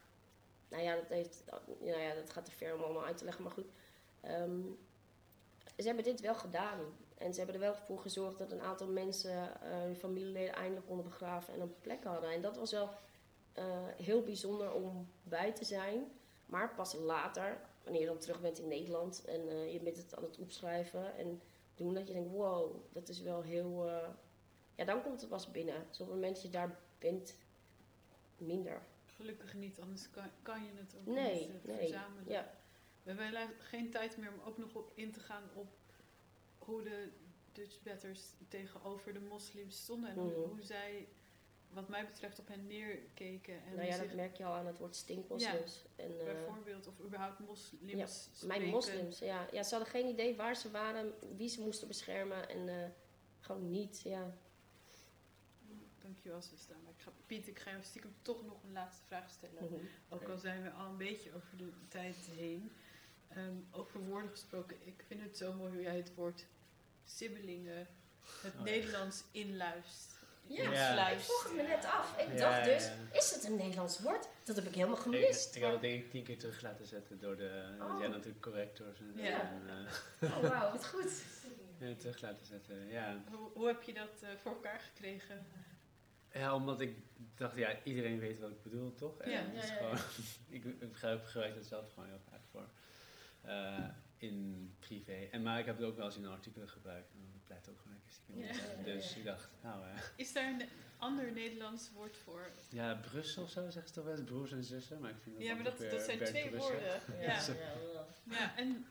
nou 0.69 0.83
ja, 0.83 0.95
dat, 0.95 1.09
heeft, 1.09 1.43
nou 1.81 2.01
ja, 2.01 2.15
dat 2.15 2.31
gaat 2.31 2.45
te 2.45 2.51
ver 2.51 2.75
om 2.75 2.83
allemaal 2.83 3.05
uit 3.05 3.17
te 3.17 3.25
leggen. 3.25 3.43
Maar 3.43 3.53
goed, 3.53 3.69
Ehm, 4.25 4.61
ze 5.77 5.87
hebben 5.87 6.05
dit 6.05 6.21
wel 6.21 6.35
gedaan. 6.35 6.81
En 7.15 7.33
ze 7.33 7.37
hebben 7.37 7.55
er 7.55 7.61
wel 7.61 7.75
voor 7.75 7.99
gezorgd 7.99 8.39
dat 8.39 8.53
een 8.53 8.61
aantal 8.61 8.87
mensen 8.87 9.61
eh, 9.63 9.81
hun 9.81 9.97
familieleden 9.97 10.55
eindelijk 10.55 10.87
konden 10.87 11.05
begraven 11.05 11.55
en 11.55 11.61
een 11.61 11.81
plek 11.81 12.05
hadden. 12.05 12.31
En 12.31 12.43
dat 12.43 12.57
was 12.57 12.71
wel 12.71 12.91
eh, 13.53 13.65
heel 13.97 14.23
bijzonder 14.23 14.73
om 14.73 15.09
bij 15.23 15.53
te 15.53 15.65
zijn. 15.65 16.13
Maar 16.47 16.75
pas 16.75 16.95
later, 16.95 17.61
wanneer 17.83 18.01
je 18.01 18.07
dan 18.07 18.19
terug 18.19 18.41
bent 18.41 18.59
in 18.59 18.69
Nederland 18.69 19.25
en 19.25 19.49
eh, 19.49 19.73
je 19.73 19.81
bent 19.81 19.97
het 19.97 20.17
aan 20.17 20.23
het 20.23 20.39
opschrijven 20.39 21.17
en 21.17 21.41
doen, 21.75 21.95
dat 21.95 22.07
je 22.07 22.13
denkt, 22.13 22.31
wow, 22.31 22.77
dat 22.93 23.09
is 23.09 23.21
wel 23.21 23.43
heel... 23.43 23.91
ja, 24.75 24.85
dan 24.85 25.03
komt 25.03 25.21
het 25.21 25.31
pas 25.31 25.51
binnen. 25.51 25.85
Dus 25.89 26.01
op 26.01 26.07
het 26.07 26.15
moment 26.15 26.35
dat 26.35 26.43
je 26.43 26.51
daar 26.51 26.79
bent, 26.99 27.37
minder. 28.37 28.83
Gelukkig 29.17 29.55
niet, 29.55 29.81
anders 29.81 30.11
kan, 30.11 30.31
kan 30.43 30.65
je 30.65 30.71
het 30.75 30.95
ook 30.99 31.15
Nee, 31.15 31.41
niet 31.41 31.65
eh, 31.65 31.65
nee. 31.65 31.77
verzamelen. 31.77 32.25
Ja. 32.27 32.51
We 33.03 33.11
hebben 33.11 33.27
helaas 33.27 33.49
geen 33.59 33.91
tijd 33.91 34.17
meer 34.17 34.33
om 34.33 34.49
ook 34.49 34.59
nog 34.59 34.75
op 34.75 34.93
in 34.95 35.13
te 35.13 35.21
gaan 35.21 35.43
op 35.55 35.67
hoe 36.65 36.83
de 36.83 37.09
Dutch 37.53 37.83
Batters 37.83 38.21
tegenover 38.49 39.13
de 39.13 39.21
moslims 39.21 39.77
stonden. 39.77 40.11
En 40.11 40.17
hoe, 40.17 40.31
Mhm. 40.31 40.41
hoe 40.49 40.63
zij, 40.63 41.09
wat 41.71 41.89
mij 41.89 42.07
betreft, 42.07 42.39
op 42.39 42.49
hen 42.49 42.67
neerkeken. 42.67 43.65
En 43.65 43.75
nou 43.75 43.87
ja, 43.89 43.99
dat 43.99 44.13
merk 44.15 44.37
je 44.37 44.45
al 44.45 44.53
aan 44.55 44.67
het 44.67 44.79
woord 44.79 44.97
stinkmoslims. 44.97 45.85
en, 45.97 46.19
eh, 46.21 46.25
bijvoorbeeld, 46.25 46.87
of 46.87 47.01
überhaupt 47.01 47.39
moslims 47.39 48.29
Ja. 48.41 48.47
Mijn 48.47 48.65
moslims, 48.65 49.19
ja. 49.19 49.47
ja. 49.53 49.63
Ze 49.63 49.75
hadden 49.75 49.93
geen 49.93 50.07
idee 50.09 50.37
waar 50.37 50.57
ze 50.57 50.71
waren, 50.71 51.15
wie 51.37 51.49
ze 51.49 51.61
moesten 51.61 51.89
beschermen 51.89 52.49
en 52.49 52.69
eh, 52.69 52.89
gewoon 53.41 53.71
niet, 53.71 54.01
ja. 54.01 54.35
Dankjewel, 55.99 56.43
zuster. 56.43 56.77
Maar 56.83 56.93
ik 56.97 57.03
ga, 57.03 57.11
Piet, 57.27 57.49
ik 57.49 57.59
ga 57.59 57.71
jou 57.71 57.83
stiekem 57.83 58.15
toch 58.23 58.45
nog 58.47 58.63
een 58.63 58.73
laatste 58.73 59.05
vraag 59.07 59.31
stellen. 59.31 59.65
Mhm. 59.65 59.75
Ook 60.09 60.29
al 60.29 60.39
zijn 60.39 60.63
we 60.63 60.71
al 60.71 60.87
een 60.91 60.97
beetje 60.97 61.35
over 61.35 61.57
de 61.57 61.73
tijd 61.89 62.17
heen. 62.17 62.71
Ehm, 63.29 63.55
over 63.71 64.05
woorden 64.05 64.31
gesproken, 64.31 64.77
ik 64.87 65.05
vind 65.07 65.21
het 65.21 65.37
zo 65.37 65.53
mooi 65.53 65.73
hoe 65.73 65.83
jij 65.83 65.97
het 65.97 66.15
woord 66.15 66.47
sibbelingen, 67.05 67.87
het 68.43 68.53
Oh, 68.53 68.59
ja. 68.59 68.63
Nederlands 68.63 69.25
inluist. 69.31 70.13
Ja, 70.47 70.71
Ja. 70.73 71.09
ik 71.09 71.19
vroeg 71.21 71.43
het 71.45 71.55
me 71.55 71.63
net 71.63 71.85
af. 71.85 72.19
Ik 72.19 72.29
Ja, 72.29 72.37
dacht 72.37 72.65
dus, 72.65 72.85
ja. 72.85 73.19
is 73.19 73.31
het 73.35 73.45
een 73.45 73.57
Nederlands 73.57 74.01
woord? 74.01 74.29
Dat 74.45 74.57
heb 74.57 74.65
ik 74.67 74.75
helemaal 74.75 74.97
Ik, 74.97 75.03
gemist. 75.03 75.55
ik 75.55 75.63
heb 75.63 75.73
het 75.73 75.81
denk 75.81 76.05
ik 76.05 76.11
tien 76.11 76.23
keer 76.25 76.39
terug 76.39 76.61
laten 76.63 76.87
zetten 76.87 77.19
door 77.19 77.37
de... 77.37 77.77
Oh. 77.81 78.01
Ja, 78.01 78.07
natuurlijk 78.09 78.41
correctors 78.43 78.99
en, 78.99 79.13
Ja. 79.17 79.41
en 79.41 79.89
eh, 80.21 80.37
Oh, 80.37 80.43
wauw, 80.51 80.71
wat 80.73 80.87
goed. 80.87 81.23
ja, 81.79 81.95
terug 81.95 82.21
laten 82.21 82.47
zetten. 82.47 82.87
Ja. 82.89 83.23
Hoe, 83.31 83.51
hoe 83.55 83.67
heb 83.67 83.83
je 83.83 83.95
dat 83.95 84.23
eh, 84.23 84.29
voor 84.43 84.53
elkaar 84.53 84.81
gekregen? 84.81 85.47
ja, 86.33 86.55
omdat 86.55 86.81
ik 86.81 86.97
dacht, 87.37 87.57
ja, 87.57 87.77
iedereen 87.83 88.19
weet 88.19 88.39
wat 88.39 88.51
ik 88.51 88.63
bedoel, 88.63 88.95
toch? 88.95 89.19
En 89.21 89.31
Ja, 89.31 89.39
het 89.39 89.55
ja, 89.69 89.75
ja, 89.75 89.77
gewoon, 89.77 89.99
ik, 90.57 90.65
ik 90.65 90.79
gebruik 90.93 91.27
gebruik 91.27 91.55
het 91.55 91.67
zelf 91.67 91.93
gewoon 91.93 92.09
heel 92.09 92.21
vaak 92.31 92.41
voor. 92.51 92.69
eh, 93.41 93.85
in 94.25 94.71
privé. 94.79 95.29
En, 95.31 95.43
maar 95.43 95.59
ik 95.59 95.67
heb 95.67 95.77
het 95.77 95.87
ook 95.87 95.97
wel 95.97 96.05
eens 96.07 96.17
in 96.17 96.27
artikelen 96.27 96.69
gebruikt. 96.69 97.13
En 97.13 97.29
dat 97.33 97.45
blijft 97.45 97.69
ook 97.69 97.79
gewoon 97.79 97.93
lekker 97.97 98.13
stiekem. 98.13 98.43
Ja. 98.45 98.79
op. 98.79 98.85
Dus 98.85 99.17
ik 99.17 99.25
dacht, 99.25 99.51
nou 99.63 99.85
Is 100.17 100.33
daar 100.33 100.53
een 100.61 100.69
ander 100.99 101.33
Nederlands 101.33 101.93
woord 101.93 102.17
voor? 102.17 102.51
ja, 102.69 102.95
Brussel 102.95 103.43
of 103.43 103.51
zo 103.51 103.63
zeggen 103.71 103.89
ze 103.89 103.95
toch 103.95 104.05
wel 104.05 104.13
eens, 104.17 104.25
broers 104.25 104.53
en 104.53 104.65
zussen. 104.65 105.01
Maar 105.01 105.11
ik 105.11 105.17
vind 105.23 105.37
dat 105.37 105.45
Ja, 105.45 105.55
maar 105.55 105.65
dat, 105.65 105.79
zijn 105.79 106.25
twee 106.25 106.49
Brussel. 106.49 106.71
woorden. 106.71 107.01
Ja, 107.21 107.21
Ja, 107.21 107.43
ja, 107.47 107.73
ja. 107.93 108.07
ja. 108.25 108.57
en 108.57 108.87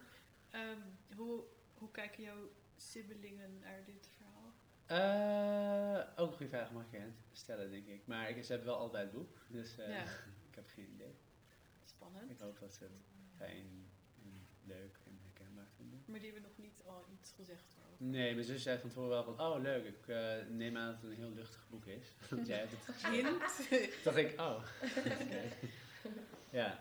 ehm, 0.49 0.79
hoe, 1.15 1.43
hoe 1.73 1.91
kijken 1.91 2.23
jouw 2.23 2.49
sibbelingen 2.77 3.59
naar 3.59 3.83
dit 3.85 4.07
verhaal? 4.15 4.53
Eh, 4.85 6.09
ook 6.15 6.27
een 6.31 6.37
goede 6.37 6.51
vraag, 6.51 6.71
mag 6.71 6.91
hen 6.91 7.15
stellen, 7.31 7.71
denk 7.71 7.87
ik. 7.87 8.05
Maar 8.05 8.29
ik, 8.29 8.43
ze 8.43 8.51
hebben 8.51 8.69
wel 8.69 8.77
allebei 8.79 9.03
het 9.03 9.13
boek, 9.13 9.37
dus 9.47 9.77
eh, 9.77 9.89
Ja. 9.89 10.03
ik 10.49 10.55
heb 10.55 10.67
geen 10.67 10.89
idee. 10.93 11.15
Spannend. 11.85 12.29
Ik 12.29 12.39
hoop 12.39 12.59
dat 12.59 12.73
ze 12.73 12.83
het 12.83 12.91
fijn 13.35 13.87
en 14.23 14.47
leuk. 14.63 14.99
Maar 16.13 16.21
die 16.21 16.31
hebben 16.31 16.49
nog 16.49 16.65
niet 16.65 16.81
al 16.85 17.05
iets 17.11 17.31
gezegd 17.31 17.63
daarover. 17.75 18.05
Nee, 18.05 18.33
mijn 18.33 18.45
zus 18.45 18.63
zei 18.63 18.79
van 18.79 18.89
tevoren 18.89 19.09
wel 19.09 19.23
van, 19.23 19.39
oh 19.39 19.61
leuk, 19.61 19.85
ik 19.85 20.07
eh, 20.07 20.35
neem 20.49 20.77
aan 20.77 20.91
dat 20.91 21.01
het 21.01 21.11
een 21.11 21.17
heel 21.17 21.31
luchtig 21.31 21.67
boek 21.69 21.85
is. 21.85 22.13
Want 22.29 22.47
jij 22.47 22.57
hebt 22.57 22.71
het 22.71 22.95
gezien. 22.95 23.23
Dacht 24.03 24.17
ik, 24.17 24.39
oh. 24.39 24.63
Ja, 26.49 26.79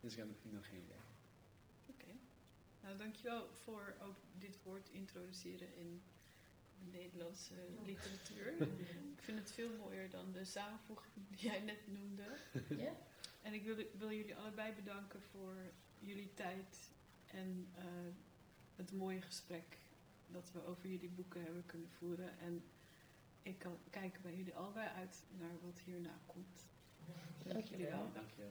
dus 0.00 0.12
ik 0.12 0.18
heb 0.18 0.28
nog 0.42 0.66
geen 0.68 0.82
idee. 0.82 0.96
Oké. 1.86 2.18
Nou, 2.82 2.96
dankjewel 2.96 3.48
voor 3.52 3.94
ook 4.02 4.16
dit 4.38 4.58
woord 4.62 4.88
introduceren 4.88 5.76
in 5.76 6.02
de 6.78 6.98
Nederlandse 6.98 7.54
literatuur. 7.84 8.60
ik 9.16 9.22
vind 9.22 9.38
het 9.38 9.52
veel 9.52 9.70
mooier 9.78 10.10
dan 10.10 10.32
de 10.32 10.44
samenvoeging 10.44 11.28
die 11.28 11.48
jij 11.48 11.60
net 11.60 11.86
noemde. 11.86 12.36
Ja. 12.68 12.96
En 13.42 13.52
ik 13.52 13.64
wil, 13.64 13.76
wil 13.98 14.12
jullie 14.12 14.36
allebei 14.36 14.72
bedanken 14.72 15.22
voor 15.22 15.56
jullie 15.98 16.34
tijd 16.34 16.94
en 17.26 17.68
eh, 17.74 17.84
het 18.76 18.92
mooie 18.92 19.20
gesprek 19.20 19.78
dat 20.26 20.50
we 20.52 20.66
over 20.66 20.88
jullie 20.88 21.08
boeken 21.08 21.42
hebben 21.42 21.66
kunnen 21.66 21.88
voeren. 21.98 22.38
En 22.38 22.64
ik 23.42 23.58
kan 23.58 23.78
kijken 23.90 24.22
bij 24.22 24.34
jullie 24.34 24.54
allebei 24.54 24.88
uit 24.96 25.24
naar 25.38 25.54
wat 25.62 25.78
hierna 25.84 26.18
komt. 26.26 26.66
Dank 27.44 27.66
jullie 27.66 27.86
wel. 27.86 28.10
Dankjewel. 28.14 28.50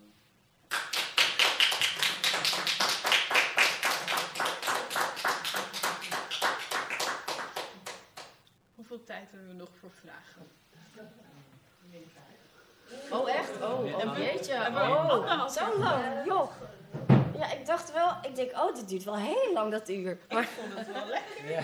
Hoeveel 8.75 9.03
tijd 9.03 9.31
hebben 9.31 9.47
we 9.47 9.53
nog 9.53 9.69
voor 9.79 9.91
vragen? 9.91 10.47
Oh, 13.11 13.29
echt? 13.29 13.61
Oh, 13.61 13.79
oh. 13.79 13.97
Hebben 13.97 14.15
we 14.15 14.81
Oh, 14.81 15.47
zo 15.47 15.79
lang, 15.79 16.25
joh. 16.25 16.51
Ja, 17.37 17.51
ik 17.51 17.65
dacht 17.65 17.91
wel, 17.93 18.09
ik 18.21 18.35
denk, 18.35 18.51
oh, 18.51 18.75
dit 18.75 18.89
duurt 18.89 19.03
wel 19.03 19.17
heel 19.17 19.53
lang, 19.53 19.71
dat 19.71 19.89
uur. 19.89 20.11
Ik 20.11 20.33
Maar 20.33 20.45
vond 20.45 20.73
het 20.73 20.91
wel 20.91 21.05
lekker. 21.15 21.49
Ja. 21.49 21.61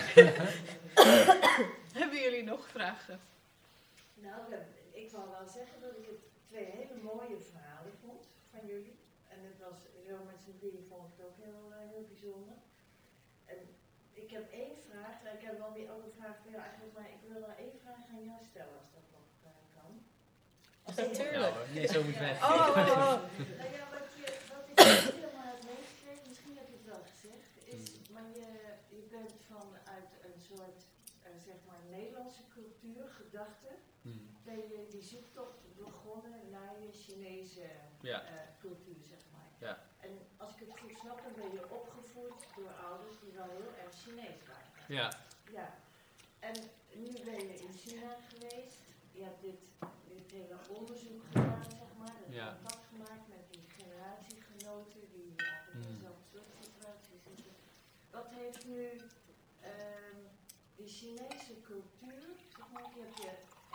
Hebben 2.00 2.18
jullie 2.20 2.42
nog 2.44 2.68
vragen? 2.68 3.20
Nou, 4.14 4.40
ik 4.90 5.10
wou 5.10 5.24
wel 5.30 5.46
zeggen 5.58 5.80
dat 5.80 5.90
ik 6.00 6.04
het 6.12 6.20
twee 6.48 6.64
hele 6.64 6.96
mooie 7.02 7.38
verhalen 7.50 7.92
vond 8.04 8.22
van 8.50 8.66
jullie. 8.66 8.96
En 9.28 9.38
het 9.48 9.58
was 9.66 9.78
zo 10.08 10.14
met 10.30 10.38
z'n 10.44 10.56
drieën 10.58 10.84
vond 10.88 11.02
ik 11.06 11.12
het 11.16 11.26
ook 11.26 11.38
heel, 11.44 11.62
eh, 11.72 11.78
heel 11.92 12.04
bijzonder. 12.12 12.56
En 13.52 13.58
ik 14.12 14.30
heb 14.36 14.44
één 14.62 14.76
vraag, 14.88 15.14
nou, 15.22 15.32
ik 15.38 15.44
heb 15.48 15.58
wel 15.58 15.72
weer 15.78 15.88
ook 15.94 16.02
een 16.06 16.16
vraag 16.20 16.36
voor 16.42 16.50
jou 16.54 16.62
eigenlijk, 16.68 16.94
maar 16.98 17.08
ik 17.16 17.22
wil 17.28 17.40
wel 17.46 17.56
één 17.64 17.76
vraag 17.84 18.02
aan 18.12 18.24
jou 18.30 18.40
stellen 18.50 18.76
als 18.82 18.90
dat 18.96 19.06
nog 19.16 19.28
eh, 19.48 19.56
kan. 19.76 19.92
natuurlijk. 21.10 21.54
Nou, 21.56 21.68
nee, 21.76 21.86
zo 21.94 21.98
moet 22.06 22.18
Oh, 22.50 22.66
oh, 22.80 22.94
oh. 23.04 23.18
Nou 23.60 23.70
ja, 23.78 23.84
wat, 23.96 24.06
je, 24.18 24.26
wat 24.52 24.64
ik 24.70 24.76
niet 24.78 25.20
helemaal 25.20 25.48
heb 25.52 25.60
meegekregen, 25.72 26.24
misschien 26.32 26.54
heb 26.60 26.68
je 26.72 26.76
het 26.80 26.88
wel 26.94 27.04
gezegd, 27.12 27.52
is, 27.74 27.82
maar 28.14 28.28
je, 28.40 28.48
je 28.96 29.02
bent 29.14 29.32
vanuit 29.50 30.10
een 30.26 30.38
soort, 30.50 30.78
eh, 31.26 31.30
zeg 31.44 31.54
maar, 31.66 31.80
Nederlandse 31.90 32.42
cultuur, 32.54 33.04
gedachte, 33.08 33.68
Hmm. 34.02 34.28
ben 34.44 34.56
je 34.56 34.86
die 34.90 35.02
zoektocht 35.02 35.58
begonnen 35.76 36.50
naar 36.50 36.74
je 36.82 36.92
Chinese 36.92 37.66
Ja. 38.00 38.22
eh, 38.24 38.32
cultuur, 38.60 39.02
zeg 39.08 39.18
maar. 39.32 39.48
Ja. 39.58 39.78
En 40.00 40.18
als 40.36 40.50
ik 40.54 40.60
het 40.68 40.78
goed 40.80 40.98
snap, 40.98 41.22
dan 41.22 41.32
ben 41.34 41.52
je 41.52 41.70
opgevoed 41.70 42.32
door 42.56 42.72
ouders 42.88 43.20
die 43.20 43.32
wel 43.32 43.48
heel 43.50 43.72
erg 43.84 43.94
Chinees 44.02 44.40
waren. 44.48 44.70
Ja. 44.98 45.12
Ja. 45.52 45.74
En 46.40 46.54
nu 46.94 47.12
ben 47.24 47.38
je 47.48 47.54
in 47.66 47.72
China 47.72 48.16
geweest. 48.28 48.78
Je 49.12 49.22
hebt 49.22 49.40
dit, 49.40 49.60
dit 50.08 50.30
hele 50.30 50.56
onderzoek 50.78 51.22
gedaan, 51.32 51.64
zeg 51.64 51.90
maar. 51.98 52.14
Dat 52.26 52.34
Ja. 52.34 52.52
contact 52.62 52.84
gemaakt 52.92 53.28
met 53.28 53.44
die 53.50 53.64
generatiegenoten 53.76 55.00
die 55.12 55.34
in 55.72 55.80
dezelfde 55.82 56.24
soort 56.32 56.50
situatie 56.62 57.16
zitten. 57.26 57.52
Wat 58.10 58.28
heeft 58.30 58.66
nu 58.66 59.00
Chinese 60.98 61.54
cultuur, 61.62 62.28
zeg 62.56 62.66
maar, 62.72 62.86
die 62.92 63.02
heb 63.02 63.14
je 63.16 63.30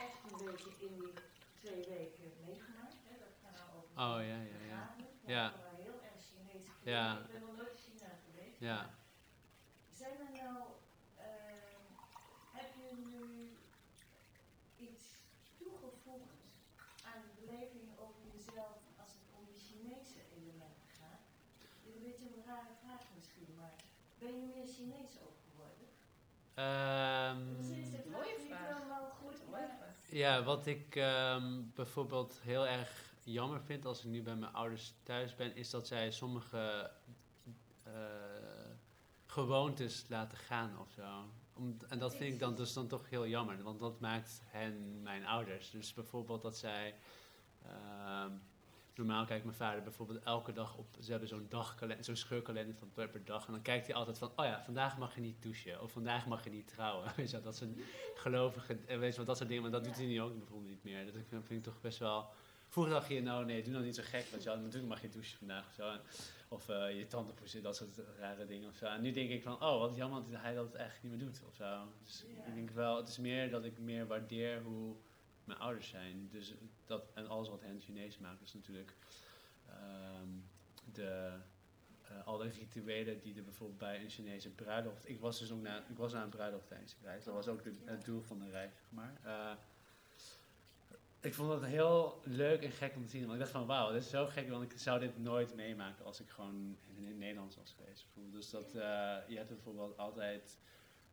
echt 0.05 0.19
een 0.27 0.45
beetje 0.45 0.71
in 0.85 0.93
die 0.99 1.13
twee 1.59 1.83
weken 1.95 2.31
meegemaakt. 2.45 3.01
Hè? 3.07 3.13
Dat 3.19 3.35
we 3.41 3.49
nou 3.57 3.69
over 3.77 3.91
oh, 4.03 4.17
ja, 4.31 4.39
ja, 4.53 4.59
ja. 4.73 4.95
ja. 5.25 5.53
heel 5.85 5.99
erg 6.09 6.21
Chinees. 6.29 6.65
cultuur. 6.65 6.93
Ja. 6.93 7.19
Ik 7.19 7.31
ben 7.31 7.41
nog 7.41 7.55
nooit 7.55 7.77
China 7.85 8.09
geweest. 8.25 8.59
Ja. 8.59 8.89
Zijn 9.93 10.15
er 10.25 10.31
nou, 10.43 10.63
ehm, 11.15 11.83
heb 12.57 12.69
je 12.81 12.89
nu 13.11 13.57
iets 14.87 15.05
toegevoegd 15.57 16.41
aan 17.09 17.21
de 17.25 17.31
beleving 17.41 17.87
over 17.97 18.21
jezelf 18.35 18.77
als 19.01 19.11
het 19.17 19.27
om 19.37 19.43
de 19.51 19.59
Chinese 19.67 20.19
elementen 20.37 20.87
gaat? 20.99 21.23
Dit 21.83 21.89
is 21.89 21.95
een 21.95 22.07
beetje 22.09 22.25
een 22.35 22.45
rare 22.45 22.73
vraag 22.81 23.03
misschien, 23.15 23.55
maar 23.55 23.75
ben 24.19 24.33
je 24.39 24.45
meer 24.53 24.67
Chinees 24.75 25.13
ook? 25.25 25.36
Vraag. 28.47 30.09
Ja, 30.09 30.43
wat 30.43 30.65
ik 30.65 30.95
ehm, 30.95 31.61
bijvoorbeeld 31.73 32.39
heel 32.41 32.67
erg 32.67 33.13
jammer 33.23 33.61
vind 33.61 33.85
als 33.85 33.99
ik 33.99 34.05
nu 34.05 34.21
bij 34.21 34.35
mijn 34.35 34.53
ouders 34.53 34.93
thuis 35.03 35.35
ben, 35.35 35.55
is 35.55 35.69
dat 35.69 35.87
zij 35.87 36.11
sommige 36.11 36.91
eh, 37.83 37.93
gewoontes 39.25 40.05
laten 40.09 40.37
gaan 40.37 40.79
of 40.79 40.91
zo. 40.91 41.29
Om, 41.53 41.77
en 41.89 41.99
dat 41.99 42.15
vind 42.15 42.33
ik 42.33 42.39
dan 42.39 42.55
dus 42.55 42.73
dan 42.73 42.87
toch 42.87 43.09
heel 43.09 43.27
jammer, 43.27 43.63
want 43.63 43.79
dat 43.79 43.99
maakt 43.99 44.41
hen 44.45 45.01
mijn 45.01 45.25
ouders. 45.25 45.71
Dus 45.71 45.93
bijvoorbeeld 45.93 46.41
dat 46.41 46.57
zij. 46.57 46.95
ehm, 47.65 48.31
normaal 48.97 49.25
kijkt 49.25 49.43
mijn 49.43 49.55
vader 49.55 49.83
bijvoorbeeld 49.83 50.23
elke 50.23 50.53
dag 50.53 50.77
op. 50.77 50.87
Ze 50.99 51.11
hebben 51.11 51.29
zo'n 51.29 51.45
dagkalender, 51.49 52.17
scheurkalender 52.17 52.75
van 52.75 52.91
per, 52.93 53.23
dag. 53.25 53.45
En 53.45 53.51
dan 53.51 53.61
kijkt 53.61 53.87
hij 53.87 53.95
altijd 53.95 54.17
van: 54.17 54.31
oh 54.35 54.45
ja, 54.45 54.63
vandaag 54.63 54.97
mag 54.97 55.15
je 55.15 55.21
niet 55.21 55.41
douchen. 55.41 55.81
Of 55.81 55.91
vandaag 55.91 56.27
mag 56.27 56.43
je 56.43 56.49
niet 56.49 56.67
trouwen. 56.67 57.11
Je, 57.17 57.27
wel, 57.31 57.41
dat 57.41 57.55
zijn 57.55 57.77
gelovige. 58.15 58.77
eh, 58.85 58.97
Weet 58.97 59.11
je 59.11 59.17
wel, 59.17 59.25
dat 59.25 59.37
soort 59.37 59.49
dingen. 59.49 59.63
Maar 59.63 59.71
dat 59.71 59.83
doet 59.83 59.95
hij 59.95 60.05
nu 60.05 60.21
ook 60.21 60.37
bijvoorbeeld 60.37 60.69
niet 60.69 60.83
meer. 60.83 61.05
Dat 61.05 61.15
vind 61.29 61.49
ik 61.49 61.63
toch 61.63 61.81
best 61.81 61.97
wel. 61.99 62.29
Vroeger 62.67 62.93
dacht 62.93 63.07
je, 63.07 63.21
nou 63.21 63.45
nee, 63.45 63.63
doe 63.63 63.73
nou 63.73 63.85
niet 63.85 63.95
zo 63.95 64.03
gek. 64.05 64.25
Want 64.31 64.43
ja, 64.43 64.55
natuurlijk 64.55 64.87
mag 64.87 65.01
je 65.01 65.09
douchen 65.09 65.37
vandaag 65.37 65.67
of 65.67 65.73
zo. 65.73 65.89
En- 65.91 66.01
Of 66.49 66.69
eh, 66.69 66.97
je 66.97 67.07
tanden 67.07 67.33
poetsen, 67.33 67.61
dat 67.63 67.75
soort 67.75 67.97
rare 68.19 68.45
dingen 68.45 68.69
of 68.69 68.75
zo. 68.75 68.85
En 68.85 69.01
nu 69.01 69.11
denk 69.11 69.29
ik 69.29 69.43
van, 69.43 69.53
oh, 69.53 69.79
wat 69.79 69.95
jammer 69.95 70.21
dat 70.31 70.41
hij 70.41 70.53
dat 70.55 70.73
eigenlijk 70.75 71.03
niet 71.03 71.11
meer 71.21 71.31
doet 71.31 71.41
of 71.47 71.55
zo. 71.55 71.87
Dus 72.03 72.23
ik 72.45 72.53
denk 72.55 72.69
wel, 72.69 72.97
het 72.97 73.07
is 73.07 73.17
meer 73.17 73.49
dat 73.49 73.63
ik 73.65 73.79
meer 73.79 74.07
waardeer 74.07 74.61
hoe 74.61 74.95
mijn 75.47 75.59
ouders 75.59 75.89
zijn. 75.89 76.29
Dus 76.31 76.53
dat, 76.85 77.03
en 77.13 77.27
alles 77.27 77.49
wat 77.49 77.61
hen 77.61 77.79
Chinees 77.79 78.17
maakt, 78.17 78.41
is 78.41 78.53
natuurlijk 78.53 78.93
ehm, 79.69 80.29
de, 80.93 81.31
eh, 82.03 82.27
alle 82.27 82.49
rituelen 82.49 83.19
die 83.21 83.35
er 83.35 83.43
bijvoorbeeld 83.43 83.79
bij 83.79 84.01
een 84.01 84.09
Chinese 84.09 84.49
bruiloft. 84.49 85.09
Ik 85.09 85.19
was 85.19 85.39
dus 85.39 85.51
ook 85.51 85.61
naar, 85.61 85.83
ik 85.89 85.97
was 85.97 86.13
naar 86.13 86.23
een 86.23 86.29
bruiloft 86.29 86.67
tijdens 86.67 86.95
de. 87.01 87.23
Dat 87.25 87.33
was 87.33 87.47
ook 87.47 87.61
het 87.85 88.05
doel 88.05 88.21
van 88.21 88.39
de 88.39 88.49
reis, 88.49 88.71
maar. 88.89 89.13
Eh, 89.23 89.51
ik 91.19 91.33
vond 91.33 91.51
het 91.51 91.63
heel 91.63 92.21
leuk 92.23 92.63
en 92.63 92.71
gek 92.71 92.95
om 92.95 93.03
te 93.03 93.09
zien. 93.09 93.21
Want 93.21 93.33
ik 93.33 93.39
dacht 93.39 93.51
van, 93.51 93.65
wauw, 93.65 93.91
dit 93.91 94.01
is 94.01 94.09
zo 94.09 94.25
gek. 94.25 94.49
Want 94.49 94.71
ik 94.71 94.79
zou 94.79 94.99
dit 94.99 95.17
nooit 95.17 95.55
meemaken 95.55 96.05
als 96.05 96.19
ik 96.19 96.29
gewoon 96.29 96.77
in, 96.95 97.03
in 97.03 97.17
Nederland 97.17 97.55
was 97.55 97.75
geweest. 97.77 98.05
Dus 98.13 98.49
dat, 98.49 98.67
eh, 98.67 99.17
je 99.27 99.35
hebt 99.37 99.49
bijvoorbeeld 99.49 99.97
altijd 99.97 100.57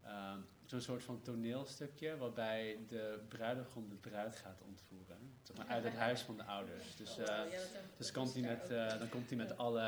ehm, 0.05 0.39
zo'n 0.65 0.81
soort 0.81 1.03
van 1.03 1.23
toneelstukje... 1.23 2.17
waarbij 2.17 2.79
de 2.89 3.19
bruidegom 3.29 3.89
de 3.89 3.95
bruid 3.95 4.37
gaat 4.37 4.61
ontvoeren. 4.61 5.19
Zeg 5.43 5.57
maar, 5.57 5.67
uit 5.67 5.85
het 5.85 5.95
huis 5.95 6.21
van 6.21 6.37
de 6.37 6.45
ouders. 6.45 6.97
Dus... 6.97 7.19
eh, 7.19 7.37
heb 7.37 7.47
ik 7.47 7.61
dus 7.97 8.13
komt 8.13 8.33
hij 8.33 8.43
met, 8.43 8.71
eh, 8.71 8.99
dan 8.99 9.09
komt 9.09 9.29
hij 9.29 9.39
met 9.39 9.57
alle, 9.57 9.83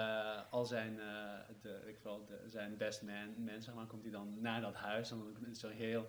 al 0.50 0.66
zijn, 0.66 1.00
eh, 1.00 1.32
de, 1.62 1.82
ik 1.86 1.98
wel, 2.02 2.26
de, 2.26 2.48
zijn 2.48 2.76
best 2.76 3.02
man, 3.02 3.44
man, 3.44 3.62
zeg 3.62 3.74
maar, 3.74 3.86
komt 3.86 4.02
hij 4.02 4.12
dan 4.12 4.40
naar 4.40 4.60
dat 4.60 4.74
huis. 4.74 5.10
En 5.10 5.18
dan 5.18 5.36
is 5.40 5.46
het 5.46 5.58
zo 5.58 5.68
heel 5.68 6.06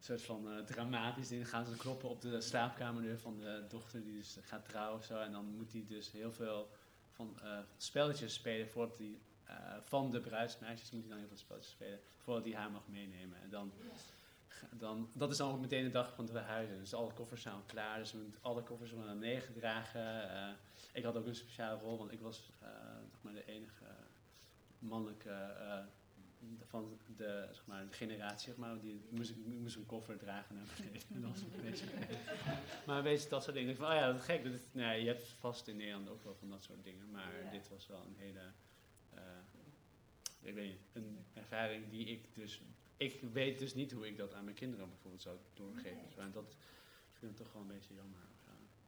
soort 0.00 0.22
van 0.22 0.50
eh, 0.50 0.64
dramatisch. 0.64 1.28
Dan 1.28 1.46
gaan 1.46 1.66
ze 1.66 1.76
kloppen 1.76 2.08
op 2.08 2.20
de 2.20 2.40
slaapkamerdeur 2.40 3.18
van 3.18 3.38
de 3.38 3.64
dochter 3.68 4.02
die 4.02 4.16
dus 4.16 4.38
gaat 4.42 4.64
trouwen 4.64 4.98
of 4.98 5.04
zo. 5.04 5.20
En 5.20 5.32
dan 5.32 5.44
moet 5.56 5.72
hij 5.72 5.84
dus 5.88 6.12
heel 6.12 6.32
veel 6.32 6.70
van 7.12 7.38
eh, 7.42 7.58
spelletjes 7.76 8.34
spelen 8.34 8.68
voordat 8.68 8.98
hij, 8.98 9.18
eh, 9.46 9.54
van 9.84 10.10
de 10.10 10.20
bruidsmeisjes 10.20 10.90
moet 10.90 11.00
hij 11.00 11.10
dan 11.10 11.18
heel 11.18 11.28
veel 11.28 11.36
spelletjes 11.36 11.72
spelen 11.72 12.00
voordat 12.16 12.44
hij 12.44 12.54
haar 12.54 12.70
mag 12.70 12.88
meenemen. 12.88 13.42
En 13.42 13.50
dan 13.50 13.72
dan, 14.70 15.10
dat 15.12 15.30
is 15.30 15.36
dan 15.36 15.52
ook 15.52 15.60
meteen 15.60 15.84
de 15.84 15.90
dag 15.90 16.14
van 16.14 16.24
het 16.24 16.32
verhuizen. 16.32 16.78
Dus 16.78 16.94
alle 16.94 17.12
koffers 17.12 17.42
zijn 17.42 17.54
al 17.54 17.62
klaar. 17.66 17.98
Dus 17.98 18.12
we 18.12 18.18
moeten 18.18 18.42
alle 18.42 18.62
koffers 18.62 18.90
worden 18.90 19.18
naar 19.18 19.40
gedragen. 19.40 20.30
Eh, 20.30 20.48
ik 20.92 21.04
had 21.04 21.16
ook 21.16 21.26
een 21.26 21.34
speciale 21.34 21.80
rol, 21.80 21.98
want 21.98 22.12
ik 22.12 22.20
was 22.20 22.50
eh, 22.60 22.68
nog 23.10 23.22
maar 23.22 23.32
de 23.34 23.44
enige 23.44 23.84
mannelijke 24.78 25.30
eh, 25.30 25.78
van 26.66 26.98
de, 27.16 27.48
zeg 27.52 27.66
maar, 27.66 27.86
de 27.88 27.92
generatie. 27.92 28.48
Zeg 28.48 28.56
maar, 28.56 28.80
die 28.80 29.00
moest, 29.10 29.34
moest 29.36 29.76
een 29.76 29.86
koffer 29.86 30.18
dragen 30.18 30.54
naar 30.54 30.64
beneden. 30.76 31.02
maar 32.86 33.02
weet 33.02 33.22
je, 33.22 33.28
dat 33.28 33.42
soort 33.42 33.54
dingen. 33.56 33.70
Ik 33.70 33.76
van, 33.76 33.86
oh 33.86 33.94
ja, 33.94 34.06
dat 34.06 34.16
is 34.16 34.24
gek. 34.24 34.44
Dat 34.44 34.52
is, 34.52 34.60
nee, 34.72 35.00
je 35.00 35.08
hebt 35.08 35.28
vast 35.28 35.68
in 35.68 35.76
Nederland 35.76 36.08
ook 36.08 36.24
wel 36.24 36.34
van 36.34 36.50
dat 36.50 36.62
soort 36.62 36.84
dingen. 36.84 37.10
Maar 37.10 37.44
Ja. 37.44 37.50
dit 37.50 37.68
was 37.68 37.86
wel 37.86 38.02
een 38.06 38.16
hele... 38.16 38.40
eh, 39.16 39.22
ik 40.40 40.54
weet 40.54 40.68
niet, 40.70 40.80
een 40.92 41.24
ervaring 41.34 41.90
die 41.90 42.06
ik 42.06 42.34
dus 42.34 42.62
ik 42.96 43.20
weet 43.32 43.58
dus 43.58 43.74
niet 43.74 43.92
hoe 43.92 44.06
ik 44.06 44.16
dat 44.16 44.34
aan 44.34 44.44
mijn 44.44 44.56
kinderen 44.56 44.88
bijvoorbeeld 44.88 45.22
zou 45.22 45.38
doorgeven. 45.54 45.96
Nee. 46.16 46.24
En 46.26 46.32
dat 46.32 46.56
vind 47.12 47.30
ik 47.32 47.36
toch 47.36 47.52
wel 47.52 47.62
een 47.62 47.68
beetje 47.68 47.94
jammer. 47.94 48.18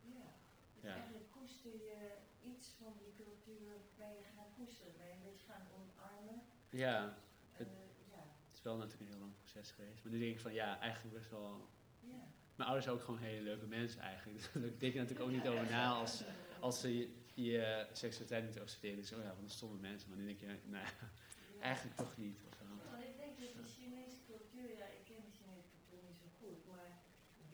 Ja. 0.03 0.35
Dus 0.75 0.83
Ja. 0.83 0.95
eigenlijk 0.97 1.31
koester 1.31 1.71
je 1.73 2.11
iets 2.43 2.69
van 2.83 2.93
die 2.99 3.13
cultuur, 3.25 3.73
ben 3.97 4.09
je 4.09 4.23
gaan 4.37 4.47
koesteren, 4.57 4.93
je 5.07 5.13
een 5.13 5.23
beetje 5.31 5.47
gaan 5.47 5.67
omarmen. 5.75 6.43
Ja, 6.71 7.19
Het- 7.53 7.67
eh, 7.67 7.75
ja, 8.11 8.23
het 8.49 8.57
is 8.57 8.63
wel 8.63 8.77
natuurlijk 8.77 9.03
een 9.03 9.09
heel 9.17 9.19
lang 9.27 9.33
proces 9.37 9.71
geweest. 9.71 10.03
Maar 10.03 10.13
nu 10.13 10.19
denk 10.19 10.35
ik 10.35 10.41
van 10.41 10.53
ja, 10.53 10.79
eigenlijk 10.81 11.15
best 11.17 11.31
wel. 11.31 11.69
ja. 12.01 12.29
Mijn 12.55 12.69
ouders 12.71 12.85
zijn 12.85 12.97
ook 12.99 13.05
gewoon 13.05 13.21
hele 13.21 13.43
leuke 13.43 13.67
mensen 13.67 14.01
eigenlijk. 14.01 14.39
Dus 14.39 14.53
daar 14.63 14.79
denk 14.79 14.93
je 14.93 14.99
natuurlijk 14.99 15.27
ook 15.29 15.35
niet 15.37 15.49
over 15.49 15.71
na 15.71 15.93
als, 15.95 16.23
als 16.61 16.81
ze 16.81 17.13
je, 17.45 17.51
je 17.53 17.87
seksualiteit 17.93 18.45
niet 18.49 18.59
accepteren. 18.61 18.97
Dus 19.03 19.13
oh 19.13 19.23
ja, 19.27 19.35
van 19.35 19.45
de 19.45 19.57
stomme 19.59 19.79
mensen. 19.89 20.09
Maar 20.09 20.19
nu 20.19 20.27
denk 20.27 20.41
je, 20.41 20.47
nou 20.75 20.85
ja, 20.85 20.93
eigenlijk 21.71 21.97
toch 22.05 22.15
niet. 22.25 22.39
Of 22.49 22.55
zo. 22.59 22.65
Want 22.91 23.05
ik 23.11 23.17
denk 23.23 23.35
dat 23.43 23.53
de 23.61 23.67
Chinese 23.77 24.17
cultuur, 24.31 24.69
ja, 24.81 24.87
ik 24.99 25.05
ken 25.11 25.23
de 25.29 25.35
Chinese 25.39 25.69
cultuur 25.75 26.01
niet 26.09 26.19
zo 26.23 26.29
goed, 26.41 26.61
maar 26.73 26.91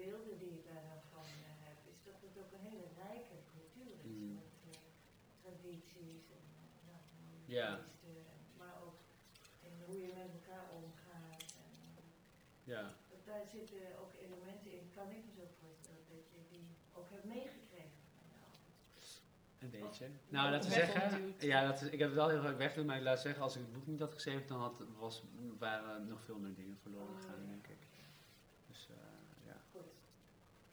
beelden 0.03 0.37
die 0.43 0.53
ik 0.59 0.65
daar 0.71 0.83
dan 0.91 1.01
van 1.15 1.27
eh, 1.49 1.53
heb, 1.67 1.79
is 1.93 1.99
dat 2.09 2.19
het 2.27 2.35
ook 2.43 2.53
een 2.57 2.67
hele 2.71 2.87
rijke 3.05 3.37
cultuur 3.55 3.93
is. 4.05 4.11
Mm. 4.11 4.35
Met 4.41 4.53
eh, 4.71 4.79
tradities 5.43 6.25
en 6.39 6.45
eh, 6.61 6.99
ja, 7.57 7.69
Ja. 7.69 7.69
en- 7.79 8.43
maar 8.61 8.77
ook 8.87 8.99
in 9.69 9.75
hoe 9.87 9.99
je 10.05 10.11
met 10.21 10.31
elkaar 10.39 10.67
omgaat. 10.81 11.43
En, 11.65 11.73
eh, 11.97 12.03
Ja, 12.75 12.83
dat 13.13 13.23
daar 13.31 13.45
zitten 13.57 13.99
ook 14.03 14.13
elementen 14.25 14.71
in, 14.79 14.85
kan 14.99 15.09
ik 15.17 15.23
me 15.27 15.33
zo 15.41 15.47
voorstellen, 15.61 16.05
dat 16.15 16.25
je 16.35 16.41
die 16.51 16.67
ook 16.99 17.09
hebt 17.15 17.25
meegekregen 17.25 17.99
van 18.15 18.25
je 18.31 18.37
ouders. 18.47 19.09
Nou, 20.29 20.51
laten 20.51 20.71
we 20.71 20.77
Weg 20.77 20.93
zeggen. 20.93 21.35
Ja, 21.39 21.67
dat 21.67 21.81
is, 21.83 21.89
ik 21.89 21.99
heb 21.99 22.09
het 22.09 22.17
wel 22.17 22.29
heel 22.29 22.43
vaak 22.43 22.57
weggedoen. 22.57 22.87
Maar 22.87 23.01
laat 23.01 23.21
zeggen, 23.21 23.43
als 23.43 23.55
ik 23.57 23.61
het 23.63 23.73
boek 23.73 23.87
niet 23.87 24.01
had 24.01 24.15
geschreven, 24.15 24.47
dan 24.47 24.61
had, 24.61 24.83
was, 24.99 25.23
waren 25.59 26.07
nog 26.07 26.21
veel 26.25 26.39
meer 26.39 26.55
dingen 26.55 26.79
verloren 26.83 27.15
gegaan, 27.21 27.35
Oh, 27.35 27.41
ja. 27.45 27.47
denk 27.51 27.67
ik. 27.67 27.87
Dus 28.69 28.87
eh, 28.91 29.47
ja. 29.47 29.57
Goed, 29.73 29.91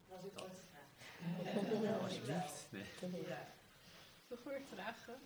was 0.08 0.24
ik 0.24 0.40
ooit 0.42 0.58
gevraagd. 0.62 2.02
Alsjeblieft. 2.02 2.66
Nee. 2.70 3.26
Ja. 3.28 3.46
Nog 4.28 4.44
meer 4.44 4.60
vragen? 4.74 5.16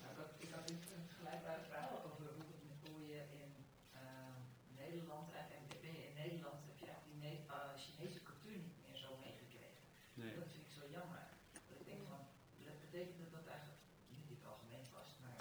Nou, 0.00 0.10
ik 0.12 0.18
had- 0.20 0.34
ik 0.46 0.50
had 0.56 0.70
een 0.70 0.76
een 0.96 1.06
vergelijkbare 1.12 1.62
vraag 1.70 1.88
over 2.06 2.26
hoe, 2.36 2.44
hoe 2.90 3.00
je 3.12 3.20
in 3.42 3.50
eh, 3.92 4.34
Nederland, 4.82 5.26
eigenlijk 5.32 5.80
ben 5.84 5.92
je 6.00 6.04
in 6.10 6.16
Nederland, 6.22 6.58
heb 6.68 6.78
je 6.82 6.86
eigenlijk 6.90 7.08
die 7.12 7.30
Ne- 7.30 7.44
eh, 7.54 7.74
Chinese 7.84 8.20
cultuur 8.28 8.56
niet 8.66 8.78
meer 8.84 8.96
zo 9.04 9.10
meegekregen. 9.24 9.82
Nee. 10.20 10.34
Dat 10.40 10.48
vind 10.52 10.64
ik 10.68 10.72
zo 10.80 10.84
jammer. 10.98 11.22
Dat 11.68 11.78
ik 11.82 11.86
denk 11.90 12.02
van, 12.12 12.20
dat 12.68 12.78
betekent 12.86 13.18
dat 13.24 13.32
dat 13.38 13.46
eigenlijk 13.54 13.82
niet 14.14 14.26
in 14.30 14.36
het 14.40 14.46
algemeen 14.52 14.86
was, 14.98 15.10
maar 15.24 15.40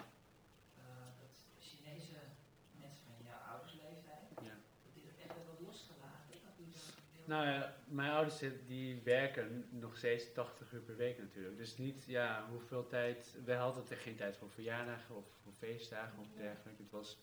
eh, 0.81 1.09
dat 1.21 1.33
Chinese 1.69 2.17
mensen 2.83 3.01
van 3.07 3.17
jouw 3.29 3.41
ouders 3.51 3.73
leeftijd, 3.85 4.25
Ja. 4.49 4.55
dat 4.83 4.91
die 4.95 5.05
dat 5.09 5.17
echt 5.23 5.33
hebben 5.37 5.57
losgelaten. 5.67 6.35
Dat 6.47 6.55
die 6.59 6.69
dat 6.77 6.87
heel- 7.15 7.21
Nou 7.33 7.45
ja, 7.45 7.75
mijn 7.87 8.11
ouders 8.11 8.37
zit- 8.37 8.67
die 8.67 9.01
werken 9.03 9.65
nog 9.69 9.97
steeds 9.97 10.33
80 10.33 10.71
uur 10.71 10.81
per 10.81 10.95
week 10.95 11.17
natuurlijk. 11.17 11.57
Dus 11.57 11.77
niet, 11.77 12.03
ja, 12.07 12.47
hoeveel 12.49 12.87
tijd... 12.87 13.37
Wij 13.45 13.55
hadden 13.55 13.83
er 13.89 13.97
geen 13.97 14.15
tijd 14.15 14.37
voor 14.37 14.49
verjaardagen 14.49 15.15
of 15.15 15.25
voor 15.43 15.53
feestdagen 15.53 16.19
of 16.19 16.27
dergelijke. 16.35 16.81
Het 16.81 16.91
was... 16.91 17.17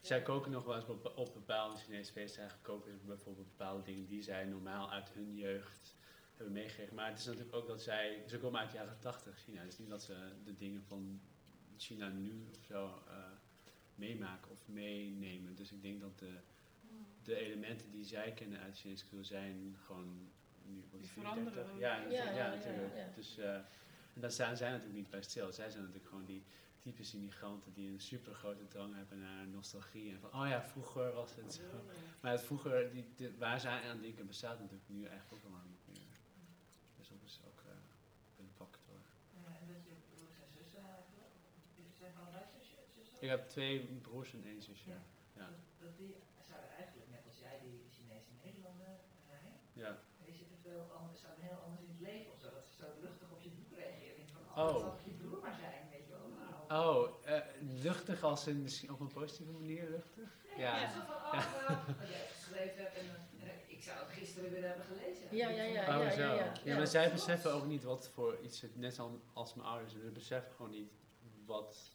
Zij 0.00 0.22
koken 0.22 0.50
nog 0.50 0.64
wel 0.64 0.74
eens 0.74 0.88
op, 0.88 1.12
op 1.16 1.34
bepaalde 1.34 1.76
Chinese 1.76 2.12
feestdagen. 2.12 2.58
Koken 2.62 2.98
ze 2.98 3.06
bijvoorbeeld 3.06 3.56
bepaalde 3.56 3.82
dingen 3.82 4.06
die 4.06 4.22
zij 4.22 4.44
normaal 4.44 4.90
uit 4.90 5.10
hun 5.10 5.36
jeugd 5.36 5.96
hebben 6.34 6.54
meegekregen. 6.54 6.94
Maar 6.94 7.08
het 7.08 7.18
is 7.18 7.24
natuurlijk 7.24 7.54
ook 7.54 7.66
dat 7.66 7.82
zij... 7.82 8.22
Ze 8.26 8.38
komen 8.38 8.60
uit 8.60 8.70
de 8.70 8.76
jaren 8.76 8.98
80 8.98 9.38
China. 9.38 9.60
Het 9.60 9.72
is 9.72 9.78
niet 9.78 9.88
dat 9.88 10.02
ze 10.02 10.32
de 10.44 10.54
dingen 10.54 10.82
van 10.82 11.20
China 11.76 12.08
nu 12.08 12.46
of 12.50 12.64
zo 12.64 13.02
eh, 13.06 13.14
meemaken 13.94 14.50
of 14.50 14.68
meenemen. 14.68 15.54
Dus 15.54 15.72
ik 15.72 15.82
denk 15.82 16.00
dat 16.00 16.18
de 16.18 16.38
de 17.24 17.36
elementen 17.36 17.90
die 17.90 18.04
zij 18.04 18.32
kennen 18.32 18.60
uit 18.60 18.74
de 18.74 18.80
Chinese 18.80 19.04
cultuur 19.04 19.24
zijn 19.24 19.76
gewoon 19.86 20.30
nu 20.66 20.84
wat 20.90 21.00
Die 21.00 21.10
34. 21.10 21.52
veranderen. 21.52 21.78
Ja, 21.78 21.96
Ja, 21.96 22.10
ja, 22.10 22.30
ja, 22.30 22.54
natuurlijk. 22.54 22.96
ja. 22.96 23.08
Dus 23.14 23.38
eh, 23.38 23.54
en 24.14 24.20
daar 24.20 24.30
staan 24.30 24.56
zij 24.56 24.70
natuurlijk 24.70 24.96
niet 24.96 25.10
bij 25.10 25.22
stil. 25.22 25.52
Zij 25.52 25.70
zijn 25.70 25.82
natuurlijk 25.82 26.08
gewoon 26.08 26.24
die 26.24 26.42
typische 26.78 27.16
immigranten 27.16 27.72
die 27.72 27.88
een 27.88 28.00
super 28.00 28.34
grote 28.34 28.68
drang 28.68 28.94
hebben 28.94 29.18
naar 29.18 29.46
nostalgie. 29.46 30.10
En 30.12 30.20
van, 30.20 30.32
oh 30.40 30.48
ja, 30.48 30.62
vroeger 30.62 31.12
was 31.12 31.34
het 31.34 31.54
zo. 31.54 31.62
Maar 32.20 32.32
het 32.32 32.42
vroeger, 32.42 32.90
die, 32.90 33.30
waar 33.38 33.60
zij 33.60 33.80
aan 33.90 34.00
denken, 34.00 34.26
bestaat 34.26 34.58
natuurlijk 34.58 34.88
nu 34.88 35.04
eigenlijk 35.04 35.32
ook 35.34 35.42
allemaal 35.42 35.68
niet 35.68 35.86
meer. 35.86 36.16
Dus 36.96 37.08
dat 37.08 37.22
is 37.24 37.40
ook 37.46 37.60
eh, 37.66 37.72
een 38.38 38.50
factor. 38.52 39.00
Ja, 39.44 39.46
en 39.60 39.66
dat 39.72 39.84
je 39.86 39.94
broers 40.14 40.38
en 40.38 40.50
zussen 42.54 42.84
zussen? 42.94 43.16
Ik 43.20 43.28
heb 43.28 43.48
twee 43.48 43.80
broers 44.02 44.32
en 44.32 44.44
één 44.44 44.62
zusje. 44.62 44.90
Ja. 44.90 45.02
Ja. 45.36 45.46
Dat, 45.46 45.58
dat 45.78 45.96
die 45.96 46.14
zouden 46.48 46.70
eigenlijk 46.70 47.10
net 47.10 47.24
als 47.26 47.38
jij 47.38 47.58
die 47.60 47.78
Chinese 47.96 48.30
Nederlander 48.44 48.94
zijn. 49.26 49.52
Ja. 49.82 49.90
Maar 50.18 50.26
die 50.26 50.34
zitten 50.34 50.58
veel 50.62 50.82
anders, 50.98 51.20
heel 51.48 51.58
anders 51.64 51.82
in 51.82 51.88
het 51.96 52.00
leven 52.00 52.32
of 52.32 52.38
zo. 52.40 52.50
Dat 52.50 52.64
ze 52.66 52.74
zo 52.82 52.86
luchtig 53.00 53.28
op 53.30 53.40
je 53.40 53.50
broer 53.50 53.78
reageren. 53.78 54.16
Ik 54.22 54.28
van, 54.32 54.64
Oh. 54.64 54.68
oh, 54.76 54.82
dat 54.82 54.82
zal 54.82 54.98
je 55.04 55.10
broer 55.22 55.40
maar 55.42 55.56
zijn, 55.60 55.82
weet 55.90 56.06
je 56.06 56.12
wel. 56.18 56.28
Nou, 56.28 56.52
Oh, 57.06 57.28
eh, 57.32 57.40
luchtig 57.86 58.22
als 58.22 58.46
in 58.46 58.62
misschien 58.62 58.92
op 58.92 59.00
een 59.00 59.12
positieve 59.18 59.52
manier 59.52 59.90
luchtig? 59.90 60.28
Ja. 60.56 60.80
Ja. 60.80 60.90
Zo 60.92 60.98
van, 61.06 61.14
oh, 61.14 61.32
nou, 61.68 61.78
wat 61.98 62.08
jij 62.08 62.26
geschreven 62.36 62.82
hebt 62.82 62.96
en, 62.96 63.04
en 63.48 63.50
ik 63.66 63.82
zou 63.82 63.98
het 63.98 64.08
gisteren 64.08 64.50
weer 64.50 64.64
hebben 64.66 64.84
gelezen. 64.84 65.36
Ja, 65.36 65.48
ja, 65.48 65.62
ja. 65.62 65.98
Oh, 66.00 66.10
zo. 66.10 66.20
ja, 66.20 66.34
Ja, 66.34 66.52
ja. 66.64 66.76
maar 66.76 66.86
zij 66.86 67.10
beseffen 67.12 67.52
ook 67.52 67.66
niet 67.66 67.82
wat 67.84 68.08
voor 68.14 68.38
iets 68.42 68.60
het, 68.60 68.76
net 68.76 68.98
als, 68.98 69.12
als 69.32 69.54
mijn 69.54 69.68
ouders, 69.68 69.92
ze 69.92 69.98
beseffen 69.98 70.52
gewoon 70.52 70.70
niet 70.70 70.90
wat, 71.44 71.90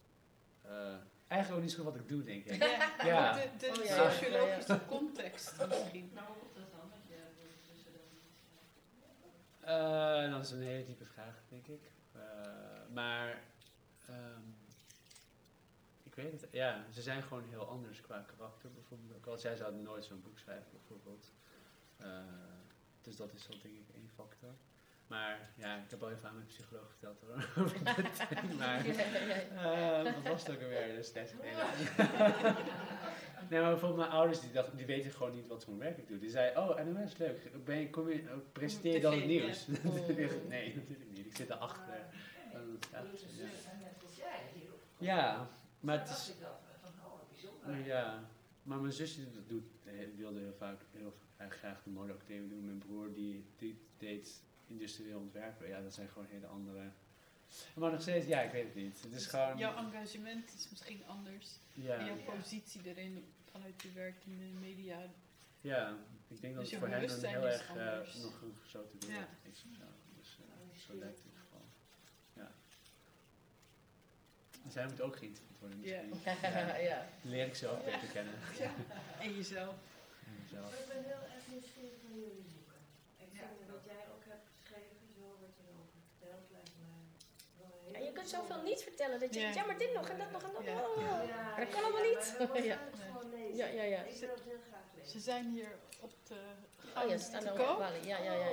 eh, 0.61 0.95
eigenlijk 1.27 1.61
ook 1.61 1.61
niet 1.67 1.75
zo 1.75 1.83
wat 1.83 1.95
ik 1.95 2.07
doe, 2.07 2.23
denk 2.23 2.45
ik. 2.45 2.63
Ja, 2.63 3.05
Ja. 3.05 3.33
de, 3.33 3.49
de 3.57 3.67
Oh, 3.69 3.75
ja, 3.75 3.95
ja, 3.95 4.09
sociologische 4.11 4.79
context 4.87 5.65
misschien. 5.67 6.11
Maar 6.13 6.25
hoe 6.25 6.35
komt 6.37 6.55
dat 6.55 6.71
dan? 6.71 6.89
Dat 6.89 6.99
je 7.07 7.15
tussen 7.67 7.91
dat 7.93 8.01
Eh, 9.69 10.31
dat 10.31 10.43
is 10.43 10.51
een 10.51 10.61
hele 10.61 10.85
diepe 10.85 11.05
vraag, 11.05 11.35
denk 11.49 11.67
ik. 11.67 11.91
Eh, 12.11 12.21
maar, 12.93 13.41
ehm, 14.07 14.41
ik 16.03 16.15
weet 16.15 16.31
het, 16.31 16.47
ja, 16.51 16.85
ze 16.91 17.01
zijn 17.01 17.23
gewoon 17.23 17.43
heel 17.49 17.67
anders 17.67 18.01
qua 18.01 18.25
karakter 18.35 18.71
bijvoorbeeld. 18.71 19.15
Ook 19.15 19.25
al 19.25 19.37
zij 19.37 19.55
zouden 19.55 19.81
nooit 19.81 20.05
zo'n 20.05 20.21
boek 20.21 20.39
schrijven 20.39 20.71
bijvoorbeeld. 20.71 21.31
Eh, 21.97 22.07
dus 23.01 23.15
dat 23.15 23.33
is 23.33 23.47
wel 23.47 23.57
denk 23.61 23.75
ik 23.75 23.95
één 23.95 24.09
factor. 24.15 24.53
Maar 25.09 25.51
ja, 25.55 25.75
ik 25.75 25.89
heb 25.89 26.03
al 26.03 26.11
even 26.11 26.27
aan 26.27 26.33
mijn 26.35 26.45
psycholoog 26.45 26.89
verteld 26.89 27.21
hoor, 27.21 27.35
over 27.63 27.77
dit 27.83 27.95
ding. 28.29 28.57
Maar, 28.57 28.87
Ja, 28.87 28.93
ja, 28.93 29.25
ja. 29.25 30.05
eh, 30.05 30.13
wat 30.13 30.31
was 30.31 30.43
het 30.45 30.55
ook 30.55 30.61
alweer? 30.61 30.87
Dat 30.87 30.97
is 30.97 31.11
tijd 31.11 31.35
geleden. 31.35 32.55
Nee, 33.49 33.61
maar 33.61 33.69
bijvoorbeeld 33.69 33.99
mijn 33.99 34.11
ouders 34.11 34.39
die, 34.39 34.51
dachten, 34.51 34.77
die 34.77 34.85
weten 34.85 35.11
gewoon 35.11 35.35
niet 35.35 35.47
wat 35.47 35.63
voor 35.63 35.77
werk 35.77 35.97
ik 35.97 36.07
doe. 36.07 36.17
Die 36.17 36.29
zeiden, 36.29 36.69
oh, 36.69 36.85
NOS, 36.85 37.17
leuk. 37.17 37.65
Ben 37.65 37.79
je, 37.79 37.89
kom 37.89 38.09
je, 38.09 38.23
presenteer 38.51 38.93
je 38.93 38.99
dan 38.99 39.13
het 39.13 39.25
nieuws? 39.25 39.65
ja. 40.17 40.27
nee, 40.47 40.75
natuurlijk 40.75 41.09
niet. 41.09 41.25
Ik 41.25 41.35
zit 41.35 41.49
erachter. 41.49 42.05
Dat 42.91 43.11
Dus 43.11 43.21
ze 43.21 43.27
ja. 44.97 45.15
Ja, 45.15 45.49
maar 45.79 45.97
het 45.97 46.07
Dacht 46.07 46.29
is... 46.29 46.39
dat, 46.39 46.59
oh, 47.65 47.85
Ja, 47.85 48.29
maar 48.63 48.79
mijn 48.79 48.93
zusje 48.93 49.45
doet, 49.47 49.63
eh, 49.85 49.93
wilde 50.15 50.39
heel 50.39 50.53
vaak 50.57 50.81
heel 50.91 51.17
graag 51.49 51.83
de 51.83 51.89
modeacademie 51.89 52.49
doen. 52.49 52.65
Mijn 52.65 52.77
broer 52.77 53.13
die, 53.13 53.45
die 53.57 53.87
deed 53.97 54.43
industrieel 54.69 55.19
ontwerpen. 55.19 55.67
Ja, 55.67 55.81
dat 55.81 55.93
zijn 55.93 56.07
gewoon 56.09 56.27
hele 56.29 56.45
andere... 56.47 56.89
Maar 57.75 57.91
nog 57.91 58.01
steeds, 58.01 58.25
ja, 58.25 58.41
ik 58.41 58.51
weet 58.51 58.63
het 58.65 58.75
niet. 58.75 59.01
Het 59.01 59.13
is 59.13 59.25
gewoon... 59.25 59.57
Jouw 59.57 59.75
engagement 59.77 60.53
is 60.57 60.69
misschien 60.69 61.05
anders. 61.07 61.47
Ja, 61.73 61.95
En 61.97 62.05
jouw 62.05 62.35
positie 62.35 62.81
erin 62.85 63.33
vanuit 63.51 63.81
je 63.81 63.91
werk 63.91 64.15
in 64.25 64.37
de 64.37 64.59
media. 64.67 64.97
ja, 65.61 65.97
ik 66.27 66.41
denk 66.41 66.53
dat 66.53 66.63
Dus 66.63 66.71
het 66.71 66.79
voor 66.79 66.89
hen 66.89 67.09
een 67.09 67.25
heel 67.25 67.47
erg 67.47 67.69
anders. 67.69 68.15
nog 68.15 68.41
een 68.41 68.55
gesloten 68.61 68.99
wereld 68.99 69.27
Ja. 69.43 69.49
is. 69.51 69.65
Ja, 69.79 69.85
dus 70.17 70.37
eh, 70.39 70.79
zo 70.87 70.93
lijkt 70.97 71.17
het 71.17 71.25
in 71.25 71.31
ieder 71.31 71.43
geval. 71.43 71.65
Ja. 72.33 72.51
En 74.63 74.71
zij 74.71 74.85
moet 74.85 75.01
ook 75.01 75.15
geïnterviewd 75.17 75.59
worden 75.59 75.81
Ja. 75.81 76.01
misschien. 76.01 76.37
Ja, 76.91 77.07
leer 77.21 77.45
ik 77.47 77.55
ze 77.55 77.67
ook 77.67 77.85
beter 77.85 78.07
kennen. 78.13 78.33
En 79.19 79.35
jezelf. 79.35 79.75
En 80.25 80.33
mezelf. 80.43 80.73
Ik 80.79 80.87
ben 80.93 81.03
heel 81.03 81.23
erg 81.35 81.43
nieuwsgierig 81.51 81.99
naar 82.07 82.17
jullie 82.17 82.45
boeken. 82.55 82.81
Ik 83.25 83.31
Ja. 83.33 83.39
vind 83.57 83.69
wat 83.75 83.83
jij 83.91 84.03
ook 84.13 84.23
hebt 84.33 84.47
geschreven, 84.57 84.95
zo 85.17 85.25
wat 85.43 85.53
je 85.57 85.63
erover 85.71 85.99
vertelt, 86.09 86.45
lijkt 86.55 86.75
mij 86.83 86.97
wel 87.59 87.71
een 87.85 87.91
Ja, 87.91 87.97
hele 87.97 88.05
je 88.05 88.11
kunt 88.11 88.17
zoveel 88.29 88.61
niet 88.61 88.81
vertellen. 88.83 89.19
Dat 89.19 89.33
je 89.33 89.39
Ja. 89.39 89.45
denkt, 89.45 89.59
ja, 89.59 89.65
maar 89.65 89.77
dit 89.77 89.93
nog 89.93 90.09
en 90.09 90.17
dat 90.17 90.31
nog 90.31 90.43
en 90.43 90.51
dat 90.53 90.63
Ja. 90.63 90.73
nog. 90.73 90.95
Ja. 90.99 91.21
Ja, 91.21 91.43
Maar 91.43 91.59
dat 91.65 91.69
kan 91.69 91.79
ja, 91.79 91.85
allemaal 91.87 92.03
ja, 92.03 92.09
niet. 92.53 92.63
Ja. 92.65 92.79
Ja, 93.53 93.65
ja, 93.65 93.83
ja. 93.83 94.01
Ik 94.01 94.15
wil 94.19 94.29
het 94.29 94.43
heel 94.43 94.57
graag 94.69 94.83
lezen. 94.95 95.11
Ze 95.11 95.19
zijn 95.19 95.45
hier 95.49 95.71
op 95.99 96.11
de 96.27 96.33
Oh 96.35 96.93
ja, 96.93 96.99
gang 96.99 97.11
ze 97.11 97.25
staan 97.25 97.41
te 97.41 97.47
koop. 97.49 97.69
ook 97.69 98.03
Ja, 98.03 98.17
ja, 98.17 98.33
ja. 98.33 98.49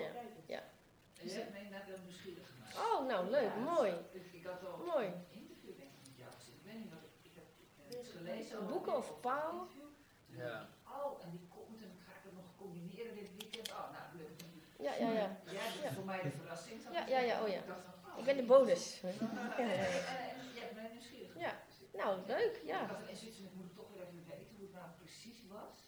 ja. 0.47 0.59
Oh, 0.59 1.23
eens. 1.23 1.33
En 1.33 1.39
hebt 1.39 1.53
mij 1.53 1.63
inderdaad 1.63 1.89
wel 1.89 1.99
nieuwsgierig 2.05 2.47
gemaakt. 2.51 2.77
Oh, 2.79 3.07
nou 3.07 3.31
leuk, 3.31 3.43
Ja, 3.43 3.73
mooi. 3.73 3.93
Ik, 4.33 4.45
had 4.47 4.65
al 4.67 4.77
Mooi. 4.87 5.07
een 5.07 5.25
interview 5.31 5.77
denk 5.77 5.91
ik 6.03 6.25
gezien. 6.39 6.55
Ik 6.55 6.65
weet 6.65 6.79
niet 6.83 6.91
wat 6.91 7.03
ik, 7.03 7.15
ik 7.31 7.35
heb 7.35 8.05
gelezen. 8.17 8.67
Boeken 8.67 8.97
of 8.97 9.21
Paul? 9.21 9.67
Ja. 10.27 10.69
Oh, 10.89 11.23
en 11.25 11.31
die 11.31 11.47
komt 11.57 11.83
en 11.83 11.93
ga 12.07 12.13
ik 12.19 12.23
het 12.23 12.35
nog 12.35 12.45
combineren 12.57 13.15
dit 13.15 13.31
weekend. 13.39 13.71
Oh, 13.71 13.91
nou 13.93 14.05
lukt 14.19 14.41
het. 14.41 14.51
Ja, 14.87 14.93
ja, 14.95 15.11
ja. 15.13 15.29
Jij 15.45 15.69
bent 15.73 15.83
Ja. 15.83 15.93
voor 15.93 16.05
mij 16.05 16.23
de 16.23 16.31
verrassing. 16.31 16.81
Ja, 16.93 17.07
ja, 17.07 17.19
ja, 17.21 17.43
oh 17.43 17.49
ja. 17.49 17.63
Ik 18.19 18.25
ben 18.25 18.37
de 18.37 18.43
bonus. 18.43 19.01
En, 19.03 19.13
Ja, 19.19 20.89
nieuwsgierig 20.93 21.31
Ja. 21.39 21.53
Nou, 21.93 22.19
leuk, 22.27 22.57
Ik 22.57 22.67
ja. 22.67 22.79
had 22.87 22.97
ik 23.11 23.55
moet 23.55 23.75
toch 23.77 23.87
weer 23.95 24.03
even 24.03 24.25
weten 24.29 24.47
hoe 24.57 24.65
het 24.67 24.73
nou 24.75 24.87
precies 25.03 25.39
was. 25.49 25.79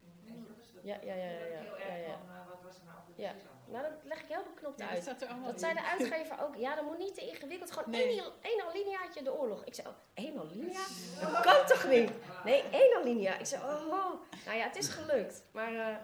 Dat 0.00 0.36
dat- 0.48 0.84
Ja, 0.84 0.94
ja, 1.02 1.14
ja, 1.14 1.14
ja, 1.14 1.30
Heel 1.30 1.78
ja, 1.78 1.84
erg 1.84 2.06
ja. 2.06 2.12
van, 2.18 2.34
eh, 2.36 2.46
wat 2.48 2.62
was 2.62 2.76
er 2.76 2.84
nou 2.84 2.98
Ja. 3.16 3.32
Nou, 3.66 3.82
dat 3.82 3.92
leg 4.04 4.20
ik 4.20 4.26
heel 4.28 4.42
beknopt 4.54 4.78
Ja, 4.78 4.94
dat 4.94 5.08
uit. 5.08 5.26
allemaal 5.28 5.50
Dat 5.50 5.60
zei 5.60 5.74
de 5.74 5.84
uitgever 5.84 6.42
ook. 6.42 6.56
Ja, 6.56 6.74
dat 6.74 6.84
moet 6.84 6.98
niet 6.98 7.14
te 7.14 7.20
ingewikkeld. 7.28 7.70
Gewoon 7.72 7.90
Nee. 7.90 8.08
één, 8.08 8.32
één 8.40 8.62
alineaatje 8.66 9.22
de 9.22 9.32
oorlog. 9.32 9.64
Ik 9.64 9.74
zei, 9.74 9.88
oh, 9.88 9.94
één 10.14 10.38
alinea? 10.38 10.84
Dat 11.20 11.40
kan 11.40 11.66
toch 11.66 11.88
niet? 11.88 12.10
Nee, 12.44 12.62
één 12.70 12.96
alinea. 12.96 13.38
Ik 13.38 13.46
zei, 13.46 13.62
oh. 13.62 14.20
Nou 14.44 14.56
ja, 14.58 14.64
het 14.64 14.76
is 14.76 14.88
gelukt. 14.88 15.42
Maar, 15.52 15.74
eh, 15.74 15.96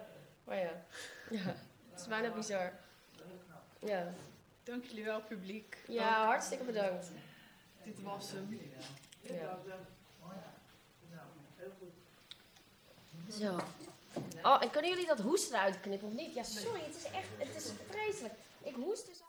maar 0.43 0.57
ja. 0.57 0.71
Ja, 1.29 1.55
het 1.91 1.99
is 2.01 2.07
bijna 2.07 2.29
bizar. 2.31 2.73
Ja, 3.79 4.07
Dank 4.69 4.85
jullie 4.85 5.03
wel, 5.03 5.21
publiek. 5.21 5.77
ja 5.87 6.25
hartstikke 6.25 6.63
bedankt. 6.63 7.07
Dit 7.83 8.01
was 8.01 8.31
hem. 8.31 8.59
Ja. 9.21 9.59
Mooi. 10.21 10.35
Heel 11.55 11.71
goed. 11.79 13.33
Zo. 13.33 13.59
Oh, 14.43 14.63
en 14.63 14.69
kunnen 14.69 14.91
jullie 14.91 15.07
dat 15.07 15.19
hoesten 15.19 15.55
eruit 15.55 15.79
knippen 15.79 16.07
of 16.07 16.13
niet? 16.13 16.33
Ja, 16.33 16.43
sorry, 16.43 16.81
het 16.81 16.95
is 16.95 17.03
echt, 17.03 17.27
het 17.37 17.55
is 17.55 17.71
vreselijk. 17.89 18.33
Ik 18.63 18.75
hoest 18.75 19.05
dus... 19.05 19.21